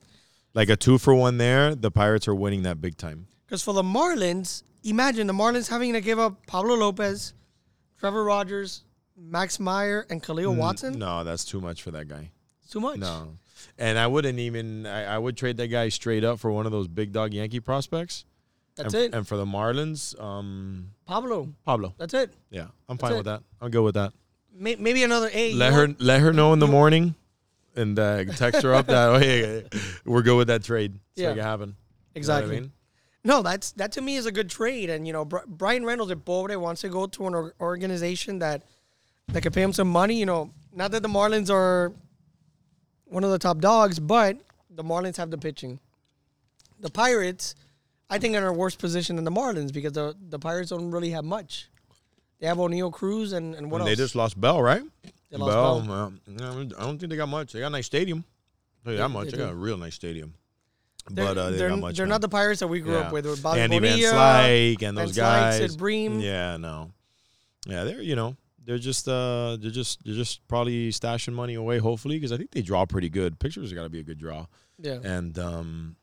Like 0.55 0.69
a 0.69 0.77
two 0.77 0.99
for 0.99 1.13
one 1.15 1.37
there, 1.39 1.75
the 1.75 1.91
Pirates 1.91 2.29
are 2.29 2.35
winning 2.35 2.63
that 2.63 2.81
big 2.81 2.97
time. 2.97 3.27
Because 3.45 3.61
for 3.61 3.75
the 3.75 3.83
Marlins, 3.83 4.63
imagine 4.85 5.27
the 5.27 5.33
Marlins 5.33 5.69
having 5.69 5.93
to 5.95 6.01
give 6.01 6.19
up 6.19 6.47
Pablo 6.47 6.75
Lopez, 6.77 7.35
Trevor 7.99 8.25
Rogers, 8.25 8.83
Max 9.17 9.59
Meyer, 9.59 10.07
and 10.11 10.23
Kahlil 10.23 10.55
Watson. 10.57 10.99
No, 10.99 11.25
that's 11.25 11.45
too 11.45 11.61
much 11.61 11.83
for 11.83 11.91
that 11.93 12.09
guy. 12.09 12.31
It's 12.63 12.71
too 12.73 12.81
much. 12.81 12.99
No. 12.99 13.37
And 13.79 13.99
I 13.99 14.07
wouldn't 14.07 14.39
even. 14.39 14.87
I, 14.87 15.15
I 15.15 15.19
would 15.19 15.37
trade 15.37 15.57
that 15.57 15.69
guy 15.69 15.89
straight 15.89 16.23
up 16.25 16.39
for 16.39 16.51
one 16.51 16.67
of 16.67 16.73
those 16.73 16.87
big 16.87 17.13
dog 17.13 17.33
Yankee 17.33 17.61
prospects. 17.61 18.25
That's 18.77 18.93
and, 18.95 19.03
it. 19.05 19.15
And 19.15 19.27
for 19.27 19.37
the 19.37 19.45
Marlins, 19.47 20.21
um, 20.21 20.91
Pablo. 21.07 21.49
Pablo. 21.65 21.95
That's 21.97 22.13
it. 22.15 22.33
Yeah, 22.51 22.63
I'm 22.89 22.97
That's 22.97 23.01
fine 23.01 23.13
it. 23.13 23.17
with 23.17 23.27
that. 23.27 23.43
I'm 23.61 23.71
good 23.71 23.83
with 23.83 23.95
that. 23.95 24.13
May- 24.53 24.77
Maybe 24.77 25.03
another 25.03 25.31
A. 25.33 25.55
let 25.55 25.73
her 25.73 25.87
what? 25.87 26.01
let 26.01 26.21
her 26.21 26.33
know 26.33 26.53
in 26.53 26.59
the 26.59 26.67
morning, 26.67 27.15
and 27.77 27.99
uh, 27.99 28.25
text 28.25 28.63
her 28.63 28.75
up 28.75 28.87
that 28.87 29.09
oh, 29.11 29.19
hey, 29.19 29.65
we're 30.05 30.23
good 30.23 30.37
with 30.37 30.49
that 30.49 30.65
trade. 30.65 30.95
So 31.17 31.23
Yeah. 31.23 31.31
it 31.31 31.35
can 31.37 31.45
happen. 31.45 31.69
You 31.69 31.73
know 31.73 31.75
what 32.13 32.17
Exactly. 32.17 32.57
I 32.57 32.61
mean? 32.61 32.73
No, 33.25 33.41
that's 33.43 33.73
that 33.73 33.93
to 33.93 34.03
me 34.03 34.17
is 34.17 34.27
a 34.27 34.33
good 34.33 34.51
trade. 34.51 34.91
And 34.91 35.07
you 35.07 35.13
know, 35.13 35.25
Bri- 35.25 35.41
Bryan 35.47 35.85
Reynolds 35.85 36.13
at 36.13 36.25
Pobre 36.25 36.59
wants 36.59 36.83
to 36.83 36.89
go 36.89 37.07
to 37.07 37.27
an 37.27 37.35
or- 37.35 37.55
organization 37.61 38.39
that 38.41 38.63
that 39.29 39.43
can 39.43 39.53
pay 39.53 39.63
him 39.63 39.73
some 39.73 39.89
money. 39.89 40.17
You 40.17 40.27
know, 40.27 40.51
not 40.73 40.91
that 40.91 41.03
the 41.03 41.09
Marlins 41.09 41.51
are 41.51 41.93
one 43.07 43.25
of 43.25 43.31
the 43.31 43.39
top 43.39 43.59
dogs, 43.59 43.99
but 43.99 44.37
the 44.71 44.83
Marlins 44.85 45.17
have 45.17 45.31
the 45.31 45.39
pitching. 45.39 45.79
The 46.81 46.91
Pirates, 46.91 47.55
I 48.11 48.19
think, 48.19 48.35
are 48.35 48.39
in 48.39 48.45
a 48.45 48.53
worse 48.53 48.75
position 48.77 49.17
than 49.17 49.25
the 49.25 49.31
Marlins 49.31 49.73
because 49.73 49.93
the 49.93 50.15
the 50.29 50.39
Pirates 50.39 50.71
don't 50.71 50.91
really 50.91 51.11
have 51.11 51.25
much. 51.25 51.69
They 52.41 52.47
have 52.49 52.59
Oneil 52.59 52.93
Cruz 52.93 53.33
and, 53.33 53.55
and 53.55 53.71
what 53.71 53.81
And 53.81 53.89
else? 53.89 53.97
they 53.97 54.03
just 54.05 54.15
lost 54.15 54.39
Bell, 54.39 54.61
right? 54.61 54.83
They 55.31 55.39
lost 55.39 55.87
Bell. 55.87 56.13
no, 56.27 56.61
I 56.77 56.85
don't 56.85 56.99
think 56.99 57.09
they 57.11 57.17
got 57.17 57.29
much. 57.29 57.53
They 57.53 57.61
got 57.61 57.69
a 57.69 57.71
nice 57.71 57.87
stadium. 57.87 58.25
They- 58.85 58.97
that 58.97 59.09
much. 59.09 59.27
they 59.27 59.31
They, 59.31 59.39
got 59.39 59.47
do. 59.47 59.53
a 59.53 59.57
real 59.57 59.79
nice 59.79 59.95
stadium. 59.95 60.35
They're, 61.11 61.25
but 61.27 61.39
uh, 61.39 61.51
they 61.51 61.57
they're, 61.59 61.69
got 61.69 61.79
much. 61.81 61.97
they're 61.97 62.07
not 62.07 62.21
the 62.23 62.29
Pirates 62.29 62.61
that 62.61 62.69
we 62.69 62.81
grew 62.81 62.97
up 62.97 63.07
Yeah. 63.07 63.13
with. 63.13 63.27
with 63.27 63.43
Bobby 63.43 63.61
Andy 63.61 63.79
Van 63.79 63.97
Bonilla, 63.99 64.13
Slyke 64.15 64.71
and 64.73 64.81
Van 64.81 64.95
those 64.95 65.13
Slyke, 65.13 65.17
guys. 65.17 65.57
Sid 65.59 65.79
Bream. 65.79 66.21
Yeah, 66.21 66.57
no. 66.57 66.93
Yeah, 67.67 67.85
they're 67.85 68.01
you 68.03 68.17
know 68.17 68.37
they're 68.65 68.79
just 68.79 69.07
uh 69.09 69.57
they're 69.61 69.71
just 69.71 70.03
they're 70.05 70.15
just 70.15 70.47
probably 70.49 70.91
stashing 70.91 71.35
money 71.35 71.55
away. 71.55 71.79
Hopefully, 71.79 72.17
because 72.17 72.33
I 72.33 72.37
think 72.39 72.51
they 72.53 72.63
draw 72.63 72.87
pretty 72.87 73.09
good. 73.11 73.39
Pictures 73.39 73.73
got 73.73 73.83
to 73.83 73.91
be 73.91 74.01
a 74.01 74.03
good 74.03 74.19
draw, 74.19 74.47
Yeah. 74.79 74.99
and 75.05 75.39
um, 75.39 75.97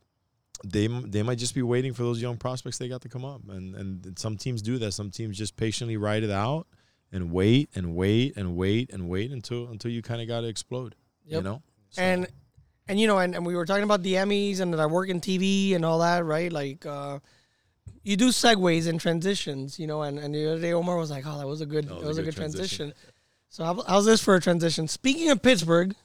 they 0.63 0.85
they 0.87 1.23
might 1.23 1.39
just 1.39 1.55
be 1.55 1.63
waiting 1.63 1.93
for 1.93 2.03
those 2.03 2.21
young 2.21 2.37
prospects 2.37 2.77
they 2.77 2.87
got 2.87 3.01
to 3.01 3.09
come 3.09 3.25
up. 3.25 3.41
And 3.49 3.75
and 3.75 4.19
some 4.19 4.37
teams 4.37 4.61
do 4.61 4.77
that. 4.79 4.91
Some 4.91 5.09
teams 5.09 5.37
just 5.37 5.55
patiently 5.57 5.97
ride 5.97 6.23
it 6.23 6.29
out 6.31 6.67
and 7.11 7.31
wait 7.31 7.69
and 7.75 7.95
wait 7.95 8.37
and 8.37 8.55
wait 8.55 8.91
and 8.93 9.09
wait 9.09 9.31
until 9.31 9.67
until 9.69 9.89
you 9.91 10.01
kind 10.03 10.21
of 10.21 10.27
got 10.27 10.41
to 10.41 10.47
explode. 10.47 10.93
You 11.25 11.41
know. 11.41 11.61
So- 11.89 12.01
and 12.03 12.27
and 12.91 12.99
you 12.99 13.07
know 13.07 13.19
and, 13.19 13.33
and 13.33 13.45
we 13.45 13.55
were 13.55 13.65
talking 13.65 13.85
about 13.85 14.03
the 14.03 14.15
emmys 14.15 14.59
and 14.59 14.73
that 14.73 14.79
i 14.81 14.85
work 14.85 15.07
in 15.07 15.21
tv 15.21 15.73
and 15.75 15.85
all 15.85 15.99
that 15.99 16.25
right? 16.25 16.51
Like 16.51 16.85
uh 16.85 17.19
you 18.03 18.17
do 18.17 18.29
segues 18.29 18.87
and 18.87 18.99
transitions 18.99 19.79
you 19.79 19.87
know 19.87 20.01
and, 20.01 20.19
and 20.19 20.35
the 20.35 20.51
other 20.51 20.61
day 20.61 20.73
omar 20.73 20.97
was 20.97 21.09
like 21.09 21.23
oh 21.25 21.37
that 21.39 21.47
was 21.47 21.61
a 21.61 21.65
good 21.65 21.87
that 21.87 22.03
was, 22.03 22.17
a 22.17 22.23
good, 22.23 22.35
transition, 22.35 22.93
so 23.49 23.63
how, 23.63 23.81
how's 23.87 24.05
this 24.05 24.21
for 24.21 24.35
a 24.35 24.41
transition? 24.41 24.87
Speaking 24.87 25.29
of 25.29 25.41
pittsburgh 25.41 25.95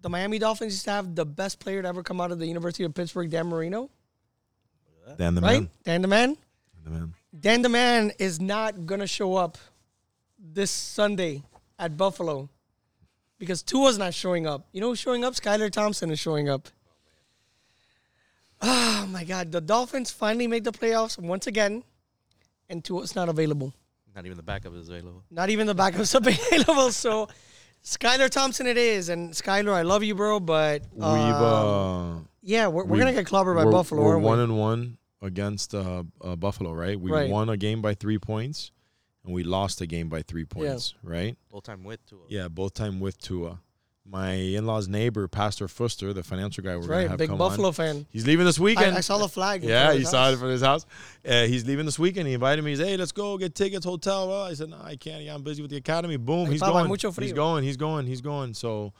the 0.00 0.08
miami 0.08 0.38
dolphins 0.38 0.72
used 0.72 0.86
to 0.86 0.92
have 0.92 1.14
the 1.14 1.26
best 1.26 1.60
player 1.60 1.82
to 1.82 1.88
ever 1.88 2.02
come 2.02 2.22
out 2.22 2.32
of 2.32 2.38
the 2.38 2.46
university 2.46 2.84
of 2.84 2.94
pittsburgh 2.94 3.30
dan 3.30 3.46
marino. 3.46 3.90
Dan 5.18 5.34
the 5.34 5.42
right? 5.42 5.60
man. 5.60 5.70
dan 5.84 6.02
the 6.02 6.08
man? 6.08 6.36
Dan 6.72 6.84
the 6.84 6.90
man. 6.90 7.14
dan 7.38 7.62
the 7.62 7.68
man 7.68 8.12
is 8.18 8.40
not 8.40 8.86
gonna 8.86 9.06
show 9.06 9.36
up 9.36 9.58
this 10.38 10.70
sunday 10.70 11.42
at 11.78 11.98
buffalo 11.98 12.48
because 13.40 13.62
Tua's 13.64 13.98
not 13.98 14.14
showing 14.14 14.46
up. 14.46 14.68
You 14.70 14.80
know 14.80 14.88
who's 14.90 15.00
showing 15.00 15.24
up? 15.24 15.34
Skylar 15.34 15.72
Thompson 15.72 16.12
is 16.12 16.20
showing 16.20 16.48
up. 16.48 16.68
Oh 18.62 19.08
my 19.10 19.24
God! 19.24 19.50
The 19.50 19.60
Dolphins 19.60 20.10
finally 20.10 20.46
made 20.46 20.64
the 20.64 20.72
playoffs 20.72 21.18
once 21.18 21.46
again, 21.46 21.82
and 22.68 22.84
Tua's 22.84 23.16
not 23.16 23.28
available. 23.28 23.74
Not 24.14 24.26
even 24.26 24.36
the 24.36 24.42
backup 24.42 24.74
is 24.74 24.88
available. 24.88 25.24
Not 25.30 25.48
even 25.50 25.66
the 25.66 25.74
backup's 25.74 26.14
available. 26.20 26.92
So, 26.92 27.28
Skylar 27.82 28.28
Thompson 28.28 28.66
it 28.66 28.76
is, 28.76 29.08
and 29.08 29.32
Skylar, 29.32 29.72
I 29.72 29.82
love 29.82 30.02
you, 30.04 30.14
bro, 30.14 30.40
but 30.40 30.82
We've 30.92 31.02
um, 31.02 31.14
uh, 31.14 32.18
yeah, 32.42 32.66
we're, 32.68 32.84
we're 32.84 32.98
gonna 32.98 33.14
get 33.14 33.24
clobbered 33.26 33.56
by 33.56 33.64
we're, 33.64 33.72
Buffalo. 33.72 34.02
We're 34.02 34.12
aren't 34.14 34.24
one 34.24 34.38
we? 34.38 34.44
and 34.44 34.58
one 34.58 34.98
against 35.22 35.74
uh, 35.74 36.02
uh, 36.20 36.36
Buffalo, 36.36 36.72
right? 36.74 37.00
We 37.00 37.10
Right. 37.10 37.30
won 37.30 37.48
a 37.48 37.56
game 37.56 37.80
by 37.80 37.94
three 37.94 38.18
points, 38.18 38.72
and 39.24 39.32
we 39.34 39.42
lost 39.42 39.78
the 39.78 39.86
game 39.86 40.08
by 40.08 40.22
three 40.22 40.44
points, 40.44 40.94
right? 41.02 41.36
Full 41.50 41.60
time 41.60 41.84
with 41.84 42.04
Tua. 42.06 42.20
Yeah, 42.28 42.48
both 42.48 42.74
time 42.74 43.00
with 43.00 43.18
Tua. 43.20 43.60
my 44.04 44.32
in-laws 44.32 44.88
neighbor, 44.88 45.28
Pastor 45.28 45.66
Fuster, 45.68 46.12
the 46.14 46.22
financial 46.22 46.64
guy, 46.64 46.74
we're 46.74 46.82
gonna 46.82 46.92
right, 46.94 47.08
have 47.10 47.18
big 47.18 47.28
come 47.28 47.38
Buffalo 47.38 47.68
on. 47.68 47.74
fan. 47.74 48.06
He's 48.10 48.26
leaving 48.26 48.44
this 48.46 48.58
weekend. 48.58 48.94
I, 48.94 48.98
I 48.98 49.00
saw 49.02 49.18
the 49.18 49.28
flag. 49.28 49.62
yeah, 49.62 49.82
front 49.82 49.88
of 49.90 49.94
he 49.94 50.00
his 50.00 50.10
saw 50.10 50.26
it 50.28 50.30
house. 50.32 50.40
from 50.40 50.48
his 50.48 50.62
house. 50.62 50.86
Uh, 51.28 51.44
he's 51.44 51.64
leaving 51.66 51.84
this 51.86 51.98
weekend. 51.98 52.26
He 52.26 52.34
invited 52.34 52.64
me. 52.64 52.70
He's, 52.72 52.80
hey, 52.80 52.96
let's 52.96 53.12
go 53.12 53.36
get 53.38 53.54
tickets, 53.54 53.84
hotel. 53.84 54.28
Well, 54.28 54.42
I 54.42 54.54
said, 54.54 54.70
no, 54.70 54.78
I 54.82 54.96
can't. 54.96 55.22
Yeah, 55.22 55.34
I'm 55.34 55.42
busy 55.42 55.62
with 55.62 55.70
the 55.70 55.76
academy. 55.76 56.16
Boom, 56.16 56.46
Hey, 56.46 56.52
he's 56.52 56.60
Papa, 56.60 56.72
going. 56.72 56.88
mucho 56.88 57.12
He's 57.12 57.32
frío. 57.32 57.36
going. 57.36 57.62
He's 57.64 57.76
going. 57.76 58.06
He's 58.06 58.20
going. 58.22 58.54
So, 58.54 58.92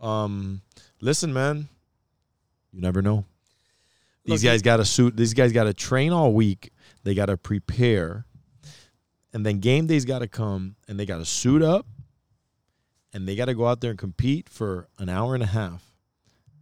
um, 0.00 0.62
listen, 1.00 1.32
man, 1.32 1.68
you 2.72 2.80
never 2.80 3.02
know. 3.02 3.24
These 4.24 4.42
Look, 4.42 4.50
guys 4.50 4.62
got 4.62 4.78
to 4.78 4.84
suit. 4.84 5.16
These 5.16 5.34
guys 5.34 5.52
got 5.52 5.64
to 5.64 5.74
train 5.74 6.12
all 6.12 6.32
week. 6.32 6.72
They 7.04 7.14
got 7.14 7.26
to 7.26 7.36
prepare, 7.36 8.24
and 9.36 9.44
then 9.44 9.58
game 9.58 9.86
day's 9.86 10.06
got 10.06 10.20
to 10.20 10.28
come, 10.28 10.76
and 10.88 10.98
they 10.98 11.04
got 11.04 11.18
to 11.18 11.26
suit 11.26 11.62
up, 11.62 11.84
and 13.12 13.28
they 13.28 13.36
got 13.36 13.44
to 13.44 13.54
go 13.54 13.66
out 13.66 13.82
there 13.82 13.90
and 13.90 13.98
compete 13.98 14.48
for 14.48 14.88
an 14.98 15.10
hour 15.10 15.34
and 15.34 15.42
a 15.42 15.46
half. 15.46 15.84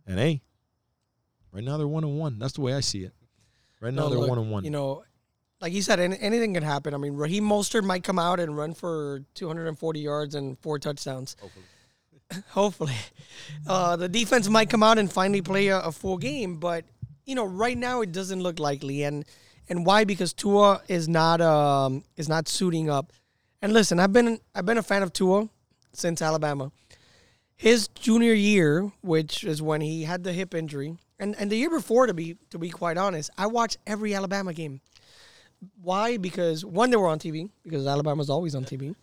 And 0.08 0.18
hey, 0.18 0.42
right 1.52 1.62
now 1.62 1.76
they're 1.76 1.86
one 1.86 2.02
and 2.02 2.18
one. 2.18 2.40
That's 2.40 2.54
the 2.54 2.62
way 2.62 2.74
I 2.74 2.80
see 2.80 3.04
it. 3.04 3.12
Right 3.80 3.94
now 3.94 4.02
No, 4.02 4.08
they're 4.08 4.18
look, 4.18 4.28
one 4.28 4.38
and 4.38 4.50
one. 4.50 4.64
You 4.64 4.70
know, 4.70 5.04
like 5.60 5.72
you 5.72 5.82
said, 5.82 6.00
any, 6.00 6.18
anything 6.18 6.52
can 6.52 6.64
happen. 6.64 6.94
I 6.94 6.96
mean, 6.96 7.14
Raheem 7.14 7.44
Mostert 7.44 7.84
might 7.84 8.02
come 8.02 8.18
out 8.18 8.40
and 8.40 8.56
run 8.56 8.74
for 8.74 9.22
240 9.34 10.00
yards 10.00 10.34
and 10.34 10.58
four 10.58 10.80
touchdowns. 10.80 11.36
Hopefully, 12.48 12.96
uh, 13.68 13.94
the 13.94 14.08
defense 14.08 14.48
might 14.48 14.68
come 14.68 14.82
out 14.82 14.98
and 14.98 15.12
finally 15.12 15.42
play 15.42 15.68
a, 15.68 15.78
a 15.78 15.92
full 15.92 16.18
game. 16.18 16.56
But 16.56 16.86
you 17.24 17.36
know, 17.36 17.44
right 17.44 17.78
now 17.78 18.00
it 18.00 18.10
doesn't 18.10 18.42
look 18.42 18.58
likely, 18.58 19.04
and 19.04 19.24
and 19.68 19.86
why? 19.86 20.04
Because 20.04 20.32
Tua 20.32 20.82
is 20.88 21.08
not 21.08 21.40
um 21.40 22.04
is 22.16 22.28
not 22.28 22.48
suiting 22.48 22.90
up. 22.90 23.12
And 23.62 23.72
listen, 23.72 23.98
I've 23.98 24.12
been 24.12 24.38
I've 24.54 24.66
been 24.66 24.78
a 24.78 24.82
fan 24.82 25.02
of 25.02 25.12
Tua 25.12 25.48
since 25.92 26.20
Alabama. 26.22 26.70
His 27.56 27.88
junior 27.88 28.32
year, 28.34 28.90
which 29.00 29.44
is 29.44 29.62
when 29.62 29.80
he 29.80 30.02
had 30.02 30.24
the 30.24 30.32
hip 30.32 30.54
injury, 30.54 30.96
and, 31.20 31.36
and 31.38 31.50
the 31.50 31.56
year 31.56 31.70
before, 31.70 32.06
to 32.06 32.14
be 32.14 32.36
to 32.50 32.58
be 32.58 32.68
quite 32.68 32.98
honest, 32.98 33.30
I 33.38 33.46
watched 33.46 33.78
every 33.86 34.14
Alabama 34.14 34.52
game. 34.52 34.80
Why? 35.80 36.16
Because 36.18 36.64
one, 36.64 36.90
they 36.90 36.96
were 36.96 37.08
on 37.08 37.18
TV 37.18 37.48
because 37.62 37.86
Alabama's 37.86 38.28
always 38.28 38.54
on 38.54 38.64
TV. 38.64 38.94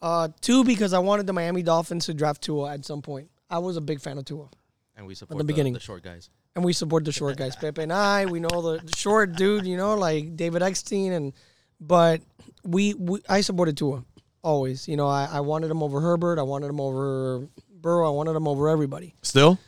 Uh, 0.00 0.28
two, 0.40 0.64
because 0.64 0.94
I 0.94 0.98
wanted 0.98 1.26
the 1.26 1.34
Miami 1.34 1.62
Dolphins 1.62 2.06
to 2.06 2.14
draft 2.14 2.40
Tua 2.42 2.72
at 2.72 2.86
some 2.86 3.02
point. 3.02 3.28
I 3.50 3.58
was 3.58 3.76
a 3.76 3.82
big 3.82 4.00
fan 4.00 4.16
of 4.16 4.24
Tua, 4.24 4.48
And 4.96 5.06
we 5.06 5.14
support 5.14 5.36
the 5.36 5.44
the, 5.44 5.46
beginning. 5.46 5.74
the 5.74 5.80
short 5.80 6.02
guys. 6.02 6.30
And 6.54 6.64
we 6.64 6.72
support 6.72 7.04
the 7.04 7.12
short 7.12 7.36
guys. 7.36 7.56
Pepe 7.56 7.82
and 7.82 7.92
I, 7.92 8.26
we 8.26 8.40
know 8.40 8.48
the, 8.48 8.82
the 8.84 8.96
short 8.96 9.36
dude, 9.36 9.66
you 9.66 9.76
know, 9.76 9.94
like 9.94 10.36
David 10.36 10.62
Eckstein, 10.62 11.12
and 11.12 11.32
but 11.80 12.20
we, 12.64 12.94
we 12.94 13.20
I 13.28 13.40
supported 13.40 13.76
Tua 13.76 14.04
always. 14.42 14.88
You 14.88 14.96
know, 14.96 15.08
I, 15.08 15.28
I 15.30 15.40
wanted 15.40 15.70
him 15.70 15.82
over 15.82 16.00
Herbert. 16.00 16.38
I 16.38 16.42
wanted 16.42 16.68
him 16.68 16.80
over 16.80 17.46
Burrow. 17.72 18.06
I 18.06 18.10
wanted 18.10 18.36
him 18.36 18.48
over 18.48 18.68
everybody. 18.68 19.14
Still, 19.22 19.58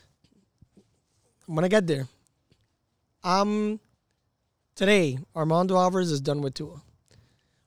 when 1.47 1.49
I'm 1.49 1.55
gonna 1.55 1.69
get 1.69 1.87
there. 1.87 2.09
Um, 3.25 3.79
today 4.75 5.19
Armando 5.37 5.77
Alvarez 5.77 6.11
is 6.11 6.21
done 6.21 6.43
with 6.43 6.55
Tua. 6.55 6.83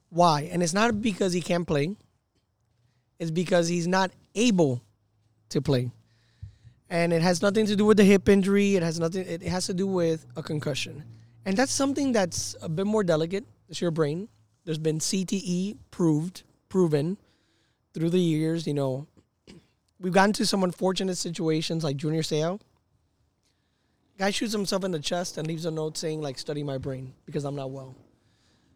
Why? 0.10 0.50
And 0.52 0.62
it's 0.62 0.74
not 0.74 1.02
because 1.02 1.34
he 1.34 1.42
can't 1.42 1.68
play. 1.68 1.96
It's 3.20 3.32
because 3.32 3.68
he's 3.68 3.88
not 3.88 4.12
able 4.34 4.82
to 5.50 5.62
play, 5.62 5.92
and 6.90 7.14
it 7.14 7.22
has 7.22 7.42
nothing 7.42 7.66
to 7.68 7.76
do 7.76 7.86
with 7.86 7.98
the 7.98 8.04
hip 8.04 8.30
injury. 8.30 8.76
It 8.76 8.84
has 8.84 9.00
nothing. 9.00 9.26
It 9.28 9.44
has 9.44 9.66
to 9.68 9.74
do 9.74 9.88
with 9.88 10.26
a 10.36 10.44
concussion, 10.44 11.04
and 11.46 11.58
that's 11.58 11.72
something 11.72 12.12
that's 12.12 12.56
a 12.62 12.70
bit 12.70 12.86
more 12.86 13.04
delicate. 13.04 13.46
It's 13.70 13.82
your 13.82 13.92
brain. 13.92 14.30
There's 14.64 14.78
been 14.78 15.00
CTE 15.00 15.78
proved, 15.92 16.44
proven 16.70 17.18
through 17.94 18.10
the 18.10 18.20
years. 18.20 18.68
You 18.68 18.74
know, 18.74 19.08
we've 20.00 20.14
gotten 20.14 20.34
to 20.34 20.46
some 20.46 20.64
unfortunate 20.64 21.18
situations 21.18 21.84
like 21.84 21.98
Junior 21.98 22.22
Seau 22.22 22.60
guy 24.18 24.32
shoots 24.32 24.54
himself 24.54 24.84
in 24.84 24.92
the 24.92 25.00
chest 25.00 25.38
and 25.38 25.48
leaves 25.48 25.66
a 25.66 25.72
note 25.72 25.98
saying 25.98 26.22
like 26.22 26.38
study 26.38 26.64
my 26.64 26.78
brain 26.78 27.14
because 27.26 27.44
i'm 27.44 27.56
not 27.56 27.72
well 27.72 27.96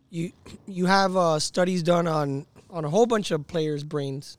you 0.10 0.32
you 0.68 0.86
have 0.86 1.16
uh, 1.16 1.40
studies 1.40 1.84
done 1.84 2.08
on 2.08 2.46
on 2.70 2.86
a 2.86 2.90
whole 2.90 3.06
bunch 3.06 3.32
of 3.32 3.48
players 3.48 3.84
brains 3.84 4.38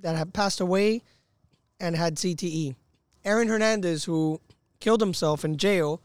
that 0.00 0.16
have 0.16 0.32
passed 0.32 0.60
away 0.60 1.02
and 1.80 1.94
had 1.96 2.16
cte 2.16 2.74
aaron 3.28 3.48
hernandez 3.48 4.04
who 4.04 4.40
killed 4.80 5.00
himself 5.00 5.44
in 5.44 5.56
jail 5.56 6.00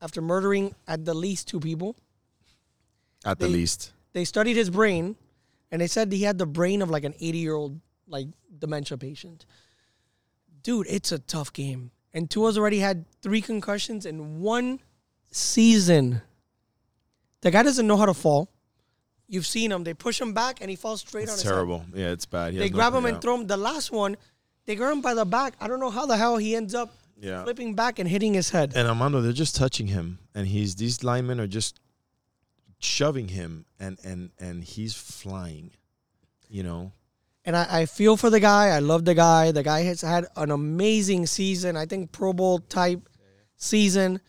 after 0.00 0.20
murdering 0.22 0.74
at 0.86 1.04
the 1.04 1.14
least 1.14 1.48
two 1.48 1.60
people 1.60 1.96
at 3.24 3.38
the 3.38 3.48
least. 3.48 3.92
they 4.12 4.24
studied 4.24 4.56
his 4.56 4.70
brain 4.70 5.16
and 5.70 5.80
they 5.80 5.86
said 5.86 6.12
he 6.12 6.22
had 6.22 6.38
the 6.38 6.46
brain 6.46 6.80
of 6.82 6.88
like 6.90 7.04
an 7.04 7.14
80 7.20 7.38
year 7.38 7.54
old 7.54 7.80
like 8.06 8.28
dementia 8.64 8.96
patient 8.96 9.44
dude 10.62 10.86
it's 10.88 11.10
a 11.12 11.18
tough 11.18 11.52
game 11.52 11.90
and 12.14 12.30
Tua's 12.30 12.56
already 12.56 12.78
had 12.78 13.04
three 13.22 13.40
concussions 13.42 14.06
in 14.06 14.40
one 14.40 14.80
season 15.32 16.22
the 17.42 17.50
guy 17.50 17.62
doesn't 17.62 17.86
know 17.86 17.96
how 17.96 18.06
to 18.06 18.14
fall 18.14 18.48
you've 19.28 19.46
seen 19.46 19.72
him 19.72 19.82
they 19.84 19.94
push 19.94 20.20
him 20.20 20.32
back 20.32 20.60
and 20.60 20.70
he 20.70 20.76
falls 20.76 21.00
straight 21.00 21.28
on 21.28 21.34
It's 21.34 21.42
his 21.42 21.42
head. 21.42 21.50
terrible. 21.50 21.84
Yeah, 21.94 22.10
it's 22.12 22.26
bad. 22.26 22.52
He 22.52 22.58
they 22.60 22.68
grab 22.68 22.94
him 22.94 23.04
and 23.06 23.20
throw 23.20 23.34
him 23.34 23.46
the 23.48 23.56
last 23.56 23.90
one 23.90 24.16
they 24.66 24.74
grab 24.76 24.92
him 24.92 25.00
by 25.00 25.14
the 25.14 25.24
back 25.24 25.54
i 25.60 25.66
don't 25.68 25.80
know 25.80 25.90
how 25.90 26.04
the 26.06 26.16
hell 26.16 26.36
he 26.36 26.54
ends 26.56 26.74
up 26.74 26.94
Yeah. 27.18 27.44
flipping 27.44 27.74
back 27.74 27.98
and 27.98 28.08
hitting 28.08 28.34
his 28.34 28.50
head 28.50 28.72
And 28.76 28.86
Armando, 28.88 29.20
they're 29.20 29.32
just 29.32 29.56
touching 29.56 29.86
him, 29.88 30.18
and 30.34 30.46
he's 30.48 30.74
these 30.76 31.02
linemen 31.02 31.40
are 31.40 31.46
just 31.46 31.80
shoving 32.78 33.28
him, 33.28 33.64
and 33.80 33.98
and 34.04 34.30
and 34.38 34.62
he's 34.64 34.94
flying. 34.94 35.70
You 36.48 36.62
know, 36.62 36.92
And 37.44 37.56
I, 37.56 37.80
I 37.80 37.86
feel 37.86 38.16
for 38.16 38.30
the 38.30 38.38
guy. 38.38 38.68
I 38.68 38.78
love 38.78 39.04
the 39.04 39.14
guy. 39.14 39.50
The 39.50 39.62
guy 39.64 39.80
has 39.82 40.00
had 40.02 40.26
an 40.36 40.50
amazing 40.52 41.26
season. 41.26 41.76
I 41.76 41.86
think 41.86 42.12
Pro 42.12 42.32
Bowl 42.32 42.60
type 42.60 43.08
season. 43.56 44.20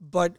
But 0.00 0.36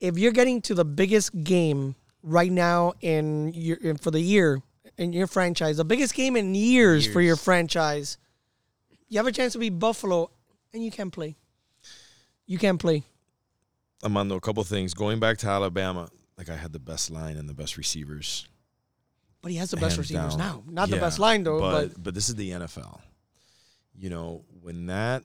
if 0.00 0.16
you're 0.18 0.32
getting 0.32 0.62
to 0.62 0.74
the 0.74 0.84
biggest 0.84 1.42
game 1.44 1.96
right 2.22 2.50
now 2.52 2.94
in 3.00 3.52
your 3.54 3.76
in, 3.78 3.96
for 3.98 4.10
the 4.10 4.20
year 4.20 4.62
in 4.96 5.12
your 5.12 5.26
franchise, 5.26 5.76
the 5.76 5.84
biggest 5.84 6.14
game 6.14 6.34
in 6.36 6.54
years, 6.54 7.06
for 7.06 7.20
your 7.20 7.36
franchise, 7.36 8.16
you 9.08 9.18
have 9.18 9.26
a 9.26 9.32
chance 9.32 9.52
to 9.54 9.58
beat 9.58 9.78
Buffalo, 9.78 10.30
and 10.72 10.84
you 10.84 10.90
can't 10.90 11.12
play. 11.12 11.36
You 12.46 12.58
can't 12.58 12.78
play. 12.78 13.02
Armando, 14.02 14.36
a 14.36 14.40
couple 14.40 14.62
things. 14.64 14.94
Going 14.94 15.18
back 15.20 15.38
to 15.38 15.48
Alabama, 15.48 16.08
like 16.38 16.48
I 16.48 16.56
had 16.56 16.72
the 16.72 16.78
best 16.78 17.10
line 17.10 17.36
and 17.36 17.48
the 17.48 17.54
best 17.54 17.76
receivers. 17.76 18.46
But 19.42 19.52
he 19.52 19.58
has 19.58 19.70
the 19.70 19.76
best 19.76 19.96
receivers 19.96 20.36
down. 20.36 20.64
now. 20.66 20.72
Not 20.72 20.90
the 20.90 20.96
best 20.98 21.18
line 21.18 21.44
though, 21.44 21.60
but 21.60 21.88
but 21.88 22.02
but 22.02 22.14
this 22.14 22.28
is 22.28 22.34
the 22.34 22.50
NFL. 22.50 23.00
You 23.98 24.10
know, 24.10 24.44
when 24.60 24.86
that 24.86 25.24